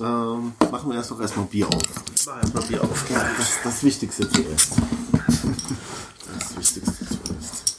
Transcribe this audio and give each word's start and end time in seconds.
Ähm, 0.00 0.52
machen 0.70 0.90
wir 0.90 0.96
erst 0.96 1.10
noch 1.10 1.20
erstmal 1.20 1.46
Bier 1.46 1.66
auf. 1.66 1.82
Mach 2.26 2.36
erstmal 2.40 2.62
Bier 2.64 2.82
auf. 2.82 3.10
Ja, 3.10 3.28
das, 3.36 3.58
das 3.64 3.82
Wichtigste 3.82 4.28
zuerst. 4.28 4.72
Das 6.38 6.56
Wichtigste 6.56 7.06
zuerst. 7.06 7.78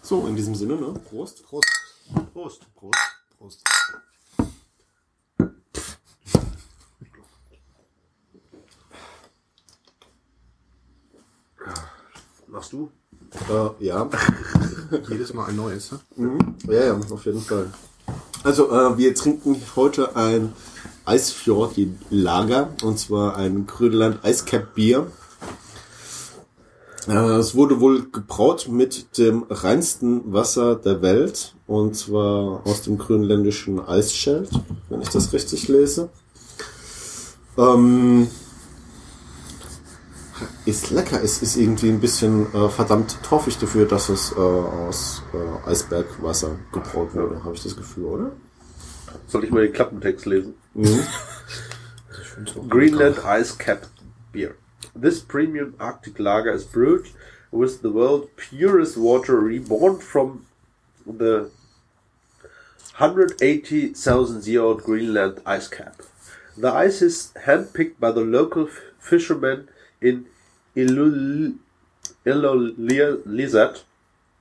So, 0.00 0.26
in 0.26 0.36
diesem 0.36 0.54
Sinne, 0.54 0.76
ne? 0.76 0.94
Prost. 1.10 1.44
Prost. 1.44 1.66
Prost. 2.32 2.66
Prost. 2.74 2.98
Prost. 3.38 3.62
Machst 12.46 12.72
du? 12.72 12.90
Äh, 13.50 13.84
ja. 13.86 14.08
Jedes 15.08 15.32
Mal 15.34 15.48
ein 15.48 15.56
neues. 15.56 15.92
Ne? 15.92 16.00
Mhm. 16.16 16.56
Ja, 16.64 16.84
ja, 16.84 16.94
auf 16.96 17.24
jeden 17.26 17.40
Fall. 17.40 17.72
Also, 18.44 18.72
äh, 18.72 18.98
wir 18.98 19.14
trinken 19.14 19.62
heute 19.76 20.16
ein 20.16 20.52
Eisfjord 21.04 21.76
Lager, 22.10 22.70
und 22.82 22.98
zwar 22.98 23.36
ein 23.36 23.66
Grönland 23.68 24.24
Eiscap 24.24 24.74
Bier. 24.74 25.06
Äh, 27.06 27.12
es 27.12 27.54
wurde 27.54 27.78
wohl 27.78 28.10
gebraut 28.10 28.66
mit 28.68 29.16
dem 29.16 29.44
reinsten 29.48 30.32
Wasser 30.32 30.74
der 30.74 31.02
Welt, 31.02 31.54
und 31.68 31.94
zwar 31.94 32.66
aus 32.66 32.82
dem 32.82 32.98
grönländischen 32.98 33.78
Eisschild, 33.78 34.50
wenn 34.88 35.02
ich 35.02 35.08
das 35.08 35.32
richtig 35.32 35.68
lese. 35.68 36.08
Ähm, 37.56 38.26
ist 40.64 40.90
lecker. 40.90 41.22
Es 41.22 41.42
ist 41.42 41.56
irgendwie 41.56 41.88
ein 41.88 42.00
bisschen 42.00 42.52
äh, 42.54 42.68
verdammt 42.68 43.22
torfig 43.22 43.58
dafür, 43.58 43.86
dass 43.86 44.08
es 44.08 44.32
äh, 44.32 44.36
aus 44.36 45.22
äh, 45.32 45.68
Eisbergwasser 45.68 46.56
gebraut 46.72 47.14
wurde, 47.14 47.42
habe 47.44 47.54
ich 47.54 47.62
das 47.62 47.76
Gefühl, 47.76 48.04
oder? 48.04 48.32
Soll 49.26 49.44
ich 49.44 49.50
mal 49.50 49.62
den 49.62 49.72
Klappentext 49.72 50.26
lesen? 50.26 50.54
Mhm. 50.74 51.00
Greenland 52.68 53.18
Ice 53.24 53.56
Cap 53.58 53.86
Beer. 54.32 54.54
This 55.00 55.20
premium 55.20 55.74
Arctic 55.78 56.18
lager 56.18 56.52
is 56.52 56.64
brewed 56.64 57.06
with 57.50 57.82
the 57.82 57.92
world's 57.92 58.28
purest 58.36 58.96
water 58.96 59.38
reborn 59.38 60.00
from 60.00 60.46
the 61.06 61.50
180,000 62.98 64.46
year 64.46 64.62
old 64.62 64.82
Greenland 64.82 65.40
ice 65.46 65.68
cap. 65.68 65.96
The 66.56 66.72
ice 66.72 67.00
is 67.00 67.32
handpicked 67.46 67.98
by 67.98 68.12
the 68.12 68.20
local 68.20 68.68
fishermen 68.98 69.68
in 70.00 70.26
Ilul- 70.76 71.54
Ilulissat, 72.26 73.82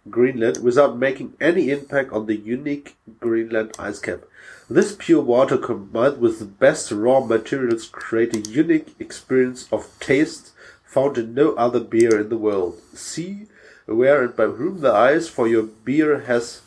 Greenland, 0.09 0.63
without 0.63 0.97
making 0.97 1.33
any 1.39 1.69
impact 1.69 2.11
on 2.11 2.25
the 2.25 2.35
unique 2.35 2.95
Greenland 3.19 3.71
ice 3.77 3.99
cap. 3.99 4.21
This 4.69 4.95
pure 4.97 5.21
water 5.21 5.57
combined 5.57 6.19
with 6.19 6.39
the 6.39 6.45
best 6.45 6.91
raw 6.91 7.19
materials 7.19 7.87
create 7.87 8.35
a 8.35 8.39
unique 8.49 8.95
experience 8.99 9.67
of 9.71 9.87
taste 9.99 10.51
found 10.85 11.17
in 11.17 11.33
no 11.33 11.53
other 11.53 11.79
beer 11.79 12.19
in 12.21 12.29
the 12.29 12.37
world. 12.37 12.79
See 12.93 13.47
where 13.85 14.23
and 14.23 14.35
by 14.35 14.45
whom 14.45 14.81
the 14.81 14.93
ice 14.93 15.27
for 15.27 15.47
your 15.47 15.63
beer 15.63 16.21
has 16.21 16.61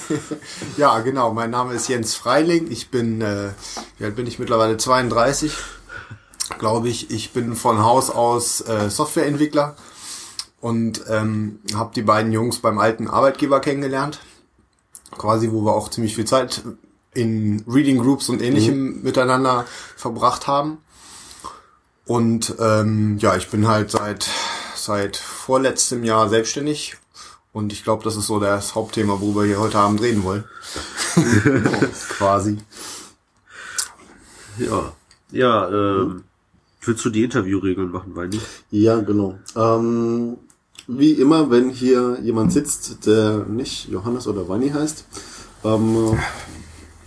ja, 0.77 1.01
genau. 1.01 1.33
Mein 1.33 1.51
Name 1.51 1.75
ist 1.75 1.89
Jens 1.89 2.15
Freiling. 2.15 2.71
Ich 2.71 2.91
bin, 2.91 3.23
äh, 3.23 3.51
wie 3.99 4.05
alt 4.05 4.17
bin 4.17 4.27
ich 4.27 4.39
mittlerweile? 4.39 4.77
32, 4.77 5.57
glaube 6.59 6.89
ich. 6.89 7.11
Ich 7.11 7.33
bin 7.33 7.57
von 7.57 7.83
Haus 7.83 8.11
aus 8.11 8.61
äh, 8.63 8.91
Softwareentwickler 8.91 9.77
und 10.61 11.05
ähm, 11.09 11.61
habe 11.75 11.93
die 11.95 12.03
beiden 12.03 12.33
Jungs 12.33 12.59
beim 12.59 12.79
alten 12.79 13.09
Arbeitgeber 13.09 13.61
kennengelernt. 13.61 14.21
Quasi, 15.17 15.51
wo 15.51 15.65
wir 15.65 15.75
auch 15.75 15.89
ziemlich 15.89 16.15
viel 16.15 16.27
Zeit 16.27 16.63
in 17.15 17.65
Reading 17.67 17.99
Groups 17.99 18.29
und 18.29 18.43
ähnlichem 18.43 19.03
miteinander 19.03 19.67
verbracht 19.97 20.47
haben. 20.47 20.79
Und 22.07 22.55
ähm, 22.59 23.19
ja, 23.19 23.37
ich 23.37 23.49
bin 23.49 23.69
halt 23.69 23.91
seit 23.91 24.29
seit 24.85 25.17
vorletztem 25.17 26.05
Jahr 26.05 26.29
selbstständig 26.29 26.97
und 27.53 27.73
ich 27.73 27.85
glaube, 27.85 28.03
das 28.05 28.17
ist 28.17 28.27
so 28.27 28.41
das 28.41 28.75
Hauptthema, 28.75 29.21
worüber 29.21 29.43
wir 29.43 29.49
hier 29.49 29.61
heute 29.61 29.79
Abend 29.79 30.01
reden 30.01 30.25
wollen. 30.25 30.45
Quasi. 32.09 32.59
Ja, 34.59 34.93
ja, 35.31 35.69
ähm, 35.69 36.25
willst 36.83 37.05
du 37.05 37.11
die 37.11 37.25
Interviewregeln 37.25 37.91
machen, 37.91 38.15
weil 38.15 38.29
nicht? 38.29 38.47
Ja, 38.71 39.01
genau. 39.01 39.39
Ähm, 39.55 40.39
wie 40.87 41.13
immer, 41.13 41.51
wenn 41.51 41.71
hier 41.71 42.19
jemand 42.23 42.53
sitzt, 42.53 43.07
der 43.07 43.45
nicht 43.47 43.89
Johannes 43.89 44.27
oder 44.27 44.49
Wanni 44.49 44.71
heißt, 44.71 45.05
ähm, 45.65 46.19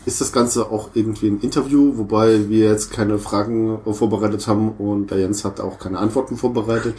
ist 0.05 0.21
das 0.21 0.31
Ganze 0.31 0.69
auch 0.69 0.89
irgendwie 0.93 1.27
ein 1.27 1.39
Interview, 1.39 1.97
wobei 1.97 2.47
wir 2.47 2.69
jetzt 2.69 2.91
keine 2.91 3.17
Fragen 3.17 3.79
vorbereitet 3.91 4.47
haben 4.47 4.71
und 4.71 5.09
der 5.09 5.19
Jens 5.19 5.43
hat 5.43 5.59
auch 5.59 5.79
keine 5.79 5.97
Antworten 5.97 6.37
vorbereitet, 6.37 6.95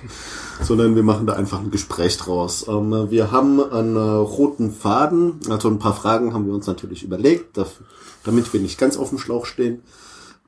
sondern 0.61 0.97
wir 0.97 1.05
machen 1.05 1.27
da 1.27 1.35
einfach 1.35 1.61
ein 1.61 1.71
Gespräch 1.71 2.17
draus. 2.19 2.67
Ähm, 2.69 3.11
wir 3.11 3.31
haben 3.31 3.63
einen 3.63 3.97
äh, 3.97 4.01
roten 4.01 4.73
Faden, 4.73 5.39
also 5.49 5.69
ein 5.69 5.79
paar 5.79 5.95
Fragen 5.95 6.35
haben 6.35 6.47
wir 6.47 6.55
uns 6.55 6.67
natürlich 6.67 7.05
überlegt, 7.05 7.59
damit 8.25 8.53
wir 8.53 8.61
nicht 8.61 8.79
ganz 8.79 8.97
auf 8.97 9.11
dem 9.11 9.19
Schlauch 9.19 9.47
stehen. 9.47 9.83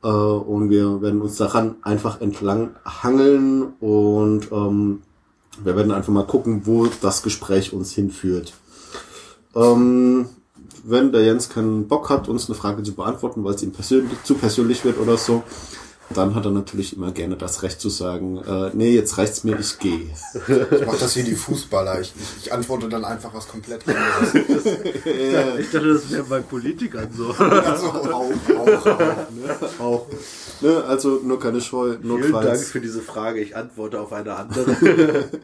Äh, 0.03 0.09
und 0.09 0.71
wir 0.71 1.01
werden 1.01 1.21
uns 1.21 1.37
daran 1.37 1.77
einfach 1.83 2.21
entlang 2.21 2.71
hangeln 2.85 3.75
und 3.81 4.51
ähm, 4.51 5.03
wir 5.63 5.77
werden 5.77 5.93
einfach 5.93 6.13
mal 6.13 6.27
gucken, 6.27 6.63
wo 6.65 6.89
das 7.01 7.23
Gespräch 7.23 7.73
uns 7.73 7.93
hinführt. 7.93 8.55
Ähm, 9.55 10.29
wenn 10.85 11.13
der 11.13 11.23
Jens 11.23 11.49
keinen 11.49 11.89
Bock 11.89 12.11
hat, 12.11 12.29
uns 12.29 12.49
eine 12.49 12.57
Frage 12.57 12.83
zu 12.83 12.93
beantworten, 12.93 13.45
weil 13.45 13.55
es 13.55 13.63
ihm 13.63 13.73
persönlich, 13.73 14.23
zu 14.25 14.35
persönlich 14.35 14.85
wird 14.85 14.99
oder 14.99 15.17
so, 15.17 15.43
dann 16.15 16.35
hat 16.35 16.45
er 16.45 16.51
natürlich 16.51 16.97
immer 16.97 17.13
gerne 17.13 17.37
das 17.37 17.63
Recht 17.63 17.81
zu 17.81 17.89
sagen, 17.91 18.39
äh, 18.39 18.71
nee, 18.75 18.95
jetzt 18.95 19.19
reicht's 19.19 19.45
mir, 19.45 19.59
ich 19.59 19.79
gehe. 19.79 20.11
Ich 20.71 20.87
mache 20.87 20.99
das 20.99 21.17
wie 21.17 21.23
die 21.23 21.35
Fußballer. 21.35 22.01
Ich, 22.01 22.13
ich 22.43 22.53
antworte 22.53 22.89
dann 22.89 23.05
einfach 23.05 23.33
was 23.35 23.49
komplett 23.49 23.85
anderes. 23.87 24.35
Ich 25.59 25.71
dachte, 25.71 25.95
das 25.95 26.11
wäre 26.11 26.25
bei 26.25 26.41
Politikern 26.41 27.09
so. 27.15 27.31
Also 27.33 27.87
auch, 27.89 28.11
auch, 28.11 28.87
auch. 28.87 29.81
Auch. 29.81 30.07
Ne, 30.61 30.83
also 30.85 31.21
nur 31.23 31.39
keine 31.39 31.61
Scheu, 31.61 31.97
Vielen 32.01 32.09
Dank 32.09 32.33
notfalls. 32.33 32.71
für 32.71 32.81
diese 32.81 33.01
Frage. 33.01 33.41
Ich 33.41 33.55
antworte 33.57 34.01
auf 34.01 34.13
eine 34.13 34.35
andere. 34.35 35.29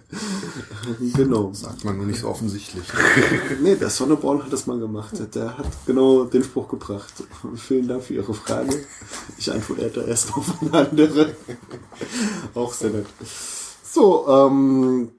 Genau. 1.15 1.51
Sagt 1.55 1.85
man 1.85 1.97
nur 1.97 2.07
nicht 2.07 2.21
so 2.21 2.29
offensichtlich. 2.29 2.85
Nee, 3.63 3.77
der 3.77 3.89
Sonneborn 3.89 4.45
hat 4.45 4.53
das 4.53 4.67
mal 4.67 4.79
gemacht. 4.79 5.15
Der 5.35 5.57
hat 5.57 5.67
genau 5.87 6.25
den 6.25 6.45
Spruch 6.45 6.69
gebracht. 6.69 7.13
Vielen 7.57 7.89
Dank 7.89 8.03
für 8.05 8.15
Ihre 8.15 8.35
Frage. 8.35 8.85
Ich 9.39 9.51
antworte 9.51 10.05
erst 10.07 10.35
auf 10.35 10.54
eine 10.61 10.89
andere. 10.89 11.35
Auch 12.55 12.73
sehr 12.73 12.91
nett. 12.91 13.07
So, 13.83 14.27
ähm, 14.29 15.13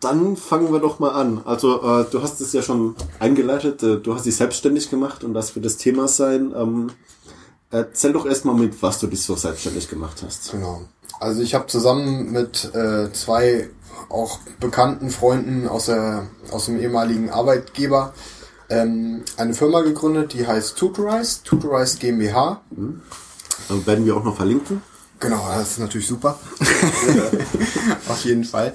dann 0.00 0.36
fangen 0.36 0.72
wir 0.72 0.80
doch 0.80 0.98
mal 0.98 1.10
an. 1.10 1.42
Also 1.44 1.82
äh, 1.82 2.04
du 2.10 2.22
hast 2.22 2.40
es 2.40 2.52
ja 2.52 2.62
schon 2.62 2.94
eingeleitet, 3.18 3.82
äh, 3.82 3.96
du 3.96 4.14
hast 4.14 4.26
dich 4.26 4.36
selbstständig 4.36 4.90
gemacht 4.90 5.24
und 5.24 5.34
das 5.34 5.54
wird 5.54 5.64
das 5.64 5.76
Thema 5.76 6.08
sein. 6.08 6.52
Ähm, 6.56 6.90
erzähl 7.70 8.12
doch 8.12 8.26
erstmal 8.26 8.54
mit, 8.54 8.82
was 8.82 9.00
du 9.00 9.06
dich 9.06 9.22
so 9.22 9.34
selbstständig 9.34 9.88
gemacht 9.88 10.22
hast. 10.24 10.52
Genau. 10.52 10.82
Also 11.20 11.42
ich 11.42 11.54
habe 11.54 11.66
zusammen 11.66 12.32
mit 12.32 12.74
äh, 12.74 13.12
zwei 13.12 13.70
auch 14.08 14.38
bekannten 14.60 15.10
Freunden 15.10 15.68
aus, 15.68 15.86
der, 15.86 16.26
aus 16.50 16.66
dem 16.66 16.78
ehemaligen 16.78 17.30
Arbeitgeber 17.30 18.12
ähm, 18.68 19.22
eine 19.36 19.54
Firma 19.54 19.80
gegründet, 19.82 20.32
die 20.32 20.46
heißt 20.46 20.76
Tutorize, 20.76 21.42
Tutorize 21.44 21.98
GmbH. 21.98 22.60
Mhm. 22.70 23.02
Dann 23.68 23.86
werden 23.86 24.04
wir 24.04 24.16
auch 24.16 24.24
noch 24.24 24.36
verlinken. 24.36 24.82
Genau, 25.20 25.48
das 25.48 25.72
ist 25.72 25.78
natürlich 25.78 26.06
super. 26.06 26.38
Auf 28.08 28.24
jeden 28.24 28.44
Fall. 28.44 28.74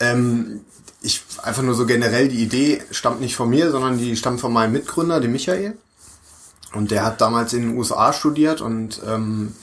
Ähm, 0.00 0.60
ich 1.02 1.22
einfach 1.42 1.62
nur 1.62 1.74
so 1.74 1.84
generell, 1.84 2.28
die 2.28 2.42
Idee 2.42 2.82
stammt 2.90 3.20
nicht 3.20 3.36
von 3.36 3.50
mir, 3.50 3.70
sondern 3.70 3.98
die 3.98 4.16
stammt 4.16 4.40
von 4.40 4.52
meinem 4.52 4.72
Mitgründer, 4.72 5.20
dem 5.20 5.32
Michael. 5.32 5.76
Und 6.72 6.90
der 6.90 7.04
hat 7.04 7.20
damals 7.20 7.52
in 7.52 7.62
den 7.62 7.76
USA 7.76 8.12
studiert 8.12 8.60
und 8.60 9.00
ähm, 9.06 9.54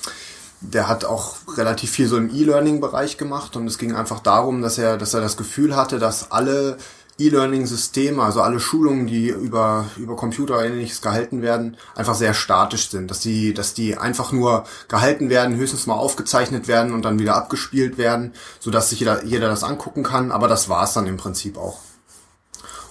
der 0.61 0.88
hat 0.88 1.03
auch 1.05 1.35
relativ 1.57 1.89
viel 1.91 2.07
so 2.07 2.17
im 2.17 2.29
E-Learning-Bereich 2.29 3.17
gemacht 3.17 3.55
und 3.55 3.65
es 3.67 3.77
ging 3.79 3.95
einfach 3.95 4.19
darum, 4.19 4.61
dass 4.61 4.77
er, 4.77 4.97
dass 4.97 5.13
er 5.13 5.21
das 5.21 5.35
Gefühl 5.35 5.75
hatte, 5.75 5.97
dass 5.97 6.31
alle 6.31 6.77
E-Learning-Systeme, 7.25 8.21
also 8.21 8.41
alle 8.41 8.59
Schulungen, 8.59 9.07
die 9.07 9.29
über, 9.29 9.85
über 9.97 10.15
Computer 10.15 10.63
ähnliches 10.63 11.01
gehalten 11.01 11.41
werden, 11.41 11.77
einfach 11.95 12.15
sehr 12.15 12.33
statisch 12.33 12.89
sind. 12.89 13.09
Dass 13.12 13.19
die, 13.19 13.53
dass 13.53 13.73
die 13.73 13.97
einfach 13.97 14.31
nur 14.31 14.65
gehalten 14.88 15.29
werden, 15.29 15.56
höchstens 15.56 15.88
mal 15.88 15.95
aufgezeichnet 15.95 16.68
werden 16.68 16.94
und 16.94 17.03
dann 17.03 17.19
wieder 17.19 17.35
abgespielt 17.35 17.97
werden, 17.97 18.33
sodass 18.59 18.89
sich 18.89 19.00
jeder, 19.00 19.23
jeder 19.23 19.50
das 19.50 19.63
angucken 19.63 20.03
kann, 20.03 20.31
aber 20.31 20.47
das 20.47 20.69
war's 20.69 20.94
dann 20.94 21.07
im 21.07 21.18
Prinzip 21.18 21.57
auch. 21.57 21.79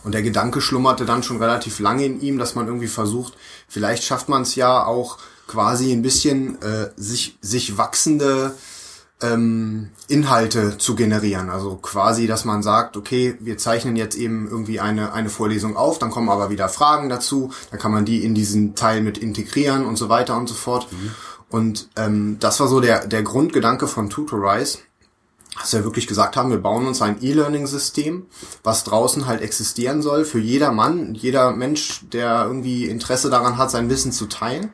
Und 0.02 0.12
der 0.12 0.22
Gedanke 0.22 0.60
schlummerte 0.60 1.04
dann 1.04 1.22
schon 1.22 1.38
relativ 1.38 1.78
lange 1.78 2.04
in 2.04 2.20
ihm, 2.20 2.38
dass 2.38 2.54
man 2.54 2.66
irgendwie 2.66 2.86
versucht, 2.86 3.34
vielleicht 3.68 4.04
schafft 4.04 4.28
man 4.28 4.42
es 4.42 4.54
ja 4.54 4.84
auch 4.84 5.18
quasi 5.46 5.92
ein 5.92 6.02
bisschen 6.02 6.60
äh, 6.62 6.90
sich, 6.96 7.36
sich 7.40 7.76
wachsende 7.76 8.54
ähm, 9.22 9.90
Inhalte 10.08 10.78
zu 10.78 10.94
generieren. 10.94 11.50
Also 11.50 11.76
quasi, 11.76 12.26
dass 12.26 12.44
man 12.44 12.62
sagt, 12.62 12.96
okay, 12.96 13.36
wir 13.40 13.58
zeichnen 13.58 13.96
jetzt 13.96 14.16
eben 14.16 14.48
irgendwie 14.48 14.80
eine, 14.80 15.12
eine 15.12 15.28
Vorlesung 15.28 15.76
auf, 15.76 15.98
dann 15.98 16.10
kommen 16.10 16.28
aber 16.28 16.50
wieder 16.50 16.68
Fragen 16.68 17.08
dazu, 17.08 17.52
dann 17.70 17.78
kann 17.78 17.92
man 17.92 18.04
die 18.04 18.24
in 18.24 18.34
diesen 18.34 18.74
Teil 18.74 19.02
mit 19.02 19.18
integrieren 19.18 19.84
und 19.84 19.96
so 19.96 20.08
weiter 20.08 20.36
und 20.36 20.48
so 20.48 20.54
fort. 20.54 20.90
Mhm. 20.90 21.10
Und 21.50 21.88
ähm, 21.96 22.36
das 22.40 22.60
war 22.60 22.68
so 22.68 22.80
der, 22.80 23.06
der 23.06 23.22
Grundgedanke 23.22 23.88
von 23.88 24.08
Tutorize, 24.08 24.78
dass 25.58 25.72
wir 25.72 25.84
wirklich 25.84 26.06
gesagt 26.06 26.36
haben, 26.36 26.50
wir 26.50 26.58
bauen 26.58 26.86
uns 26.86 27.02
ein 27.02 27.22
E-Learning-System, 27.22 28.26
was 28.62 28.84
draußen 28.84 29.26
halt 29.26 29.42
existieren 29.42 30.00
soll 30.00 30.24
für 30.24 30.38
jeder 30.38 30.70
Mann, 30.70 31.14
jeder 31.14 31.50
Mensch, 31.50 32.02
der 32.12 32.44
irgendwie 32.46 32.86
Interesse 32.86 33.30
daran 33.30 33.58
hat, 33.58 33.70
sein 33.70 33.90
Wissen 33.90 34.12
zu 34.12 34.26
teilen. 34.26 34.72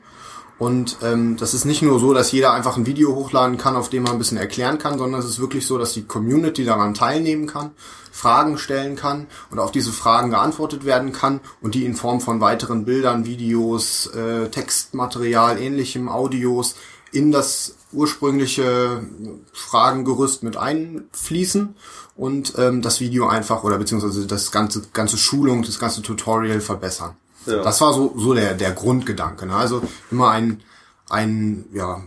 Und 0.59 0.97
ähm, 1.03 1.37
das 1.37 1.53
ist 1.53 1.67
nicht 1.67 1.83
nur 1.83 2.01
so, 2.01 2.15
dass 2.15 2.33
jeder 2.33 2.53
einfach 2.53 2.77
ein 2.79 2.87
Video 2.87 3.15
hochladen 3.15 3.59
kann, 3.59 3.77
auf 3.77 3.91
dem 3.91 4.05
man 4.05 4.13
ein 4.13 4.19
bisschen 4.19 4.39
erklären 4.39 4.79
kann, 4.79 4.99
sondern 4.99 5.21
es 5.21 5.27
ist 5.27 5.39
wirklich 5.39 5.67
so, 5.67 5.77
dass 5.77 5.93
die 5.93 6.05
Community 6.05 6.65
daran 6.65 6.95
teilnehmen 6.95 7.47
kann, 7.47 7.73
Fragen 8.11 8.57
stellen 8.57 8.97
kann 8.97 9.27
und 9.51 9.59
auf 9.59 9.71
diese 9.71 9.93
Fragen 9.93 10.31
geantwortet 10.31 10.87
werden 10.87 11.13
kann 11.13 11.41
und 11.61 11.75
die 11.75 11.85
in 11.85 11.95
Form 11.95 12.23
von 12.23 12.41
weiteren 12.41 12.87
Bildern, 12.87 13.27
Videos, 13.27 14.07
äh, 14.07 14.49
Textmaterial, 14.49 15.59
ähnlichem, 15.61 16.09
Audios 16.09 16.77
in 17.13 17.33
das 17.33 17.75
ursprüngliche 17.93 19.07
Fragengerüst 19.53 20.43
mit 20.43 20.57
einfließen 20.57 21.77
und 22.17 22.55
ähm, 22.57 22.81
das 22.81 23.01
Video 23.01 23.29
einfach 23.29 23.63
oder 23.63 23.79
beziehungsweise 23.79 24.27
das 24.27 24.51
ganze 24.51 24.83
ganze 24.93 25.19
Schulung, 25.19 25.63
das 25.63 25.79
ganze 25.79 26.01
Tutorial 26.03 26.61
verbessern. 26.61 27.17
Ja. 27.47 27.63
Das 27.63 27.81
war 27.81 27.93
so, 27.93 28.15
so 28.17 28.35
der, 28.35 28.55
der 28.55 28.73
Grundgedanke. 28.73 29.47
Ne? 29.47 29.55
Also 29.55 29.83
immer 30.11 30.31
ein, 30.31 30.63
ein, 31.09 31.67
ja, 31.73 32.03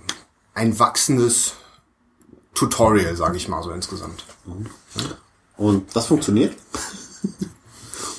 ein 0.53 0.77
wachsendes 0.79 1.53
Tutorial, 2.53 3.15
sage 3.15 3.37
ich 3.37 3.47
mal 3.47 3.63
so 3.63 3.71
insgesamt. 3.71 4.25
Und 5.57 5.95
das 5.95 6.07
funktioniert? 6.07 6.55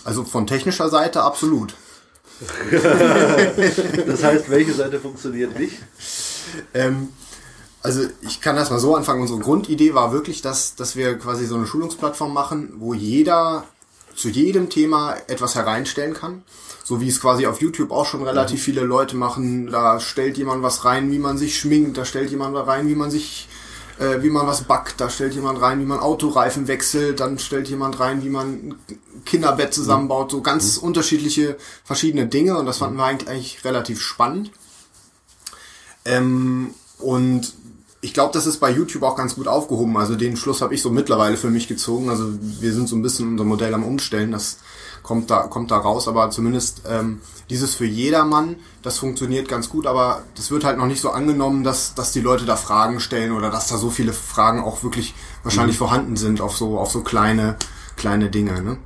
Also 0.02 0.24
von 0.24 0.46
technischer 0.46 0.88
Seite 0.88 1.22
absolut. 1.22 1.74
das 4.06 4.24
heißt, 4.24 4.48
welche 4.48 4.72
Seite 4.72 4.98
funktioniert 4.98 5.58
nicht? 5.58 5.76
Ähm, 6.72 7.10
also 7.82 8.02
ich 8.22 8.40
kann 8.40 8.56
das 8.56 8.70
mal 8.70 8.78
so 8.78 8.94
anfangen. 8.96 9.20
Unsere 9.20 9.40
Grundidee 9.40 9.94
war 9.94 10.12
wirklich, 10.12 10.42
dass, 10.42 10.74
dass 10.74 10.96
wir 10.96 11.18
quasi 11.18 11.46
so 11.46 11.56
eine 11.56 11.66
Schulungsplattform 11.66 12.32
machen, 12.32 12.72
wo 12.78 12.94
jeder 12.94 13.64
zu 14.20 14.28
jedem 14.28 14.68
Thema 14.68 15.16
etwas 15.28 15.54
hereinstellen 15.54 16.14
kann. 16.14 16.42
So 16.84 17.00
wie 17.00 17.08
es 17.08 17.20
quasi 17.20 17.46
auf 17.46 17.60
YouTube 17.60 17.90
auch 17.90 18.04
schon 18.06 18.22
relativ 18.22 18.58
mhm. 18.58 18.64
viele 18.64 18.80
Leute 18.82 19.16
machen. 19.16 19.68
Da 19.70 19.98
stellt 20.00 20.36
jemand 20.36 20.62
was 20.62 20.84
rein, 20.84 21.10
wie 21.10 21.18
man 21.18 21.38
sich 21.38 21.58
schminkt, 21.58 21.96
da 21.96 22.04
stellt 22.04 22.30
jemand 22.30 22.54
rein, 22.56 22.88
wie 22.88 22.94
man 22.94 23.10
sich, 23.10 23.48
äh, 23.98 24.22
wie 24.22 24.30
man 24.30 24.46
was 24.46 24.62
backt, 24.62 25.00
da 25.00 25.08
stellt 25.08 25.34
jemand 25.34 25.60
rein, 25.60 25.80
wie 25.80 25.86
man 25.86 26.00
Autoreifen 26.00 26.68
wechselt, 26.68 27.20
dann 27.20 27.38
stellt 27.38 27.68
jemand 27.68 27.98
rein, 28.00 28.22
wie 28.22 28.28
man 28.28 28.48
ein 28.48 28.74
Kinderbett 29.24 29.72
zusammenbaut, 29.72 30.30
so 30.30 30.42
ganz 30.42 30.76
mhm. 30.76 30.88
unterschiedliche 30.88 31.56
verschiedene 31.84 32.26
Dinge 32.26 32.58
und 32.58 32.66
das 32.66 32.78
fanden 32.78 32.96
wir 32.96 33.04
eigentlich 33.04 33.64
relativ 33.64 34.02
spannend. 34.02 34.50
Ähm, 36.04 36.74
und 36.98 37.54
ich 38.02 38.14
glaube, 38.14 38.32
das 38.32 38.46
ist 38.46 38.58
bei 38.58 38.70
YouTube 38.70 39.02
auch 39.02 39.14
ganz 39.14 39.34
gut 39.34 39.46
aufgehoben. 39.46 39.96
Also 39.98 40.14
den 40.16 40.36
Schluss 40.36 40.62
habe 40.62 40.74
ich 40.74 40.80
so 40.80 40.90
mittlerweile 40.90 41.36
für 41.36 41.50
mich 41.50 41.68
gezogen. 41.68 42.08
Also 42.08 42.32
wir 42.40 42.72
sind 42.72 42.88
so 42.88 42.96
ein 42.96 43.02
bisschen 43.02 43.28
unser 43.28 43.44
Modell 43.44 43.74
am 43.74 43.84
Umstellen. 43.84 44.32
Das 44.32 44.58
kommt 45.02 45.30
da, 45.30 45.48
kommt 45.48 45.70
da 45.70 45.76
raus. 45.76 46.08
Aber 46.08 46.30
zumindest 46.30 46.82
ähm, 46.88 47.20
dieses 47.50 47.74
für 47.74 47.84
jedermann, 47.84 48.56
das 48.82 48.98
funktioniert 48.98 49.48
ganz 49.48 49.68
gut. 49.68 49.86
Aber 49.86 50.22
das 50.34 50.50
wird 50.50 50.64
halt 50.64 50.78
noch 50.78 50.86
nicht 50.86 51.02
so 51.02 51.10
angenommen, 51.10 51.62
dass, 51.62 51.94
dass 51.94 52.10
die 52.12 52.22
Leute 52.22 52.46
da 52.46 52.56
Fragen 52.56 53.00
stellen 53.00 53.32
oder 53.32 53.50
dass 53.50 53.68
da 53.68 53.76
so 53.76 53.90
viele 53.90 54.14
Fragen 54.14 54.60
auch 54.60 54.82
wirklich 54.82 55.14
wahrscheinlich 55.42 55.76
mhm. 55.76 55.84
vorhanden 55.84 56.16
sind 56.16 56.40
auf 56.40 56.56
so, 56.56 56.78
auf 56.78 56.90
so 56.90 57.02
kleine, 57.02 57.56
kleine 57.96 58.30
Dinge, 58.30 58.62
ne? 58.62 58.78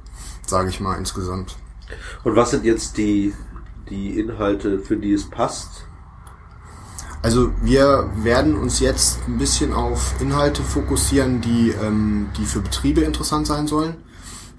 Sage 0.44 0.70
ich 0.70 0.80
mal 0.80 0.98
insgesamt. 0.98 1.56
Und 2.24 2.34
was 2.34 2.50
sind 2.50 2.64
jetzt 2.64 2.96
die, 2.96 3.32
die 3.88 4.18
Inhalte, 4.18 4.80
für 4.80 4.96
die 4.96 5.12
es 5.12 5.30
passt? 5.30 5.86
Also 7.24 7.52
wir 7.62 8.10
werden 8.16 8.54
uns 8.54 8.80
jetzt 8.80 9.20
ein 9.26 9.38
bisschen 9.38 9.72
auf 9.72 10.14
Inhalte 10.20 10.62
fokussieren, 10.62 11.40
die, 11.40 11.70
ähm, 11.70 12.28
die 12.36 12.44
für 12.44 12.60
Betriebe 12.60 13.00
interessant 13.00 13.46
sein 13.46 13.66
sollen. 13.66 13.96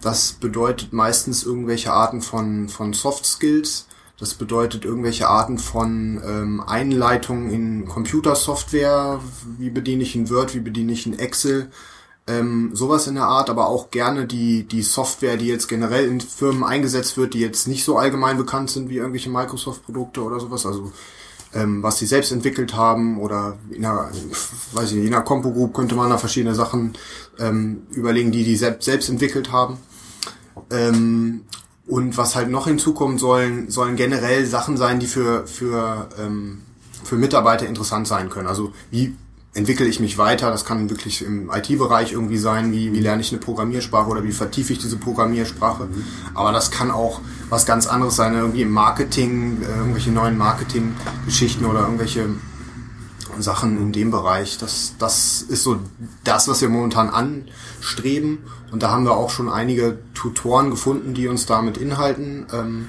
Das 0.02 0.32
bedeutet 0.32 0.92
meistens 0.92 1.44
irgendwelche 1.44 1.94
Arten 1.94 2.24
von, 2.24 2.68
von 2.68 2.94
Soft 2.94 3.28
Skills. 3.28 3.86
Das 4.18 4.34
bedeutet 4.34 4.84
irgendwelche 4.84 5.28
Arten 5.28 5.60
von 5.60 6.20
ähm, 6.26 6.60
Einleitungen 6.60 7.52
in 7.52 7.86
Computersoftware. 7.86 9.20
Wie 9.60 9.70
bediene 9.70 10.02
ich 10.02 10.16
ein 10.16 10.32
Word, 10.32 10.56
wie 10.56 10.60
bediene 10.60 10.92
ich 10.92 11.06
ein 11.06 11.20
Excel. 11.20 11.70
Ähm, 12.26 12.72
sowas 12.74 13.06
in 13.06 13.14
der 13.14 13.26
Art, 13.26 13.52
aber 13.52 13.68
auch 13.68 13.92
gerne 13.92 14.26
die, 14.26 14.64
die 14.64 14.82
Software, 14.82 15.38
die 15.38 15.46
jetzt 15.46 15.68
generell 15.68 16.08
in 16.08 16.20
Firmen 16.20 16.64
eingesetzt 16.64 17.16
wird, 17.16 17.36
die 17.36 17.42
jetzt 17.42 17.68
nicht 17.68 17.84
so 17.84 18.00
allgemein 18.00 18.38
bekannt 18.38 18.72
sind 18.72 18.90
wie 18.90 18.98
irgendwelche 18.98 19.30
Microsoft-Produkte 19.30 20.24
oder 20.24 20.40
sowas. 20.40 20.66
Also 20.66 20.92
ähm, 21.56 21.82
was 21.82 21.98
sie 21.98 22.06
selbst 22.06 22.32
entwickelt 22.32 22.76
haben 22.76 23.20
oder 23.20 23.58
in 23.72 23.86
einer, 23.86 24.12
weiß 24.74 24.92
ich 24.92 25.06
in 25.06 25.14
einer 25.14 25.24
Compo 25.24 25.52
Group 25.52 25.74
könnte 25.74 25.96
man 25.96 26.10
da 26.10 26.18
verschiedene 26.18 26.54
Sachen 26.54 26.94
ähm, 27.40 27.84
überlegen, 27.92 28.32
die 28.32 28.44
die 28.44 28.58
selbst, 28.58 28.84
selbst 28.86 29.10
entwickelt 29.10 29.52
haben. 29.52 29.78
Ähm, 30.70 31.46
und 31.88 32.18
was 32.18 32.36
halt 32.36 32.50
noch 32.50 32.68
hinzukommen 32.68 33.18
sollen, 33.18 33.70
sollen 33.70 33.96
generell 33.96 34.46
Sachen 34.46 34.76
sein, 34.76 35.00
die 35.00 35.08
für, 35.08 35.48
für, 35.48 36.10
ähm, 36.20 36.64
für 37.04 37.16
Mitarbeiter 37.16 37.68
interessant 37.68 38.08
sein 38.08 38.30
können. 38.30 38.48
Also 38.48 38.74
wie 38.92 39.16
entwickle 39.56 39.88
ich 39.88 40.00
mich 40.00 40.18
weiter. 40.18 40.52
Das 40.52 40.66
kann 40.66 40.90
wirklich 40.90 41.24
im 41.24 41.50
IT-Bereich 41.50 42.12
irgendwie 42.12 42.38
sein, 42.38 42.72
wie, 42.72 42.94
wie 42.94 43.00
lerne 43.00 43.22
ich 43.22 43.32
eine 43.32 43.40
Programmiersprache 43.40 44.10
oder 44.10 44.24
wie 44.24 44.34
vertiefe 44.34 44.74
ich 44.74 44.80
diese 44.80 44.98
Programmiersprache. 44.98 45.88
Aber 46.36 46.52
das 46.52 46.70
kann 46.70 46.92
auch 46.92 47.22
was 47.50 47.66
ganz 47.66 47.88
anderes 47.88 48.16
sein, 48.16 48.36
irgendwie 48.36 48.62
im 48.62 48.72
Marketing, 48.72 49.62
äh, 49.62 49.78
irgendwelche 49.78 50.12
neuen 50.12 50.38
Marketing-Geschichten 50.38 51.66
oder 51.66 51.82
irgendwelche 51.82 52.28
Sachen 53.40 53.78
in 53.78 53.92
dem 53.94 54.12
Bereich. 54.12 54.58
Das, 54.58 54.96
das 55.00 55.42
ist 55.42 55.64
so 55.64 55.80
das, 56.26 56.48
was 56.50 56.62
wir 56.62 56.70
momentan 56.70 57.10
anstreben. 57.10 58.40
Und 58.72 58.84
da 58.84 58.92
haben 58.92 59.06
wir 59.06 59.16
auch 59.16 59.30
schon 59.30 59.50
einige 59.50 60.00
Tutoren 60.14 60.70
gefunden, 60.70 61.14
die 61.14 61.30
uns 61.30 61.46
da 61.46 61.62
mit 61.62 61.78
Inhalten 61.78 62.46
ähm, 62.54 62.88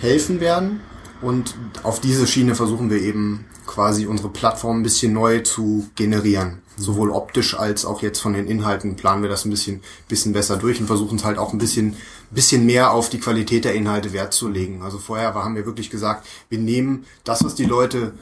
helfen 0.00 0.40
werden. 0.40 0.80
Und 1.20 1.54
auf 1.82 2.00
diese 2.00 2.26
Schiene 2.26 2.54
versuchen 2.54 2.88
wir 2.88 3.00
eben 3.02 3.44
quasi 3.68 4.06
unsere 4.06 4.30
Plattform 4.30 4.80
ein 4.80 4.82
bisschen 4.82 5.12
neu 5.12 5.40
zu 5.40 5.88
generieren. 5.94 6.62
Sowohl 6.76 7.10
optisch 7.10 7.56
als 7.56 7.84
auch 7.84 8.02
jetzt 8.02 8.18
von 8.18 8.32
den 8.32 8.48
Inhalten 8.48 8.96
planen 8.96 9.22
wir 9.22 9.28
das 9.28 9.44
ein 9.44 9.50
bisschen, 9.50 9.82
bisschen 10.08 10.32
besser 10.32 10.56
durch 10.56 10.80
und 10.80 10.86
versuchen 10.86 11.18
es 11.18 11.24
halt 11.24 11.38
auch 11.38 11.52
ein 11.52 11.58
bisschen, 11.58 11.94
bisschen 12.30 12.66
mehr 12.66 12.92
auf 12.92 13.10
die 13.10 13.20
Qualität 13.20 13.64
der 13.64 13.74
Inhalte 13.74 14.12
Wert 14.12 14.32
zu 14.32 14.48
legen. 14.48 14.82
Also 14.82 14.98
vorher 14.98 15.34
haben 15.34 15.54
wir 15.54 15.66
wirklich 15.66 15.90
gesagt, 15.90 16.26
wir 16.48 16.58
nehmen 16.58 17.04
das, 17.24 17.44
was 17.44 17.54
die 17.54 17.64
Leute 17.64 18.14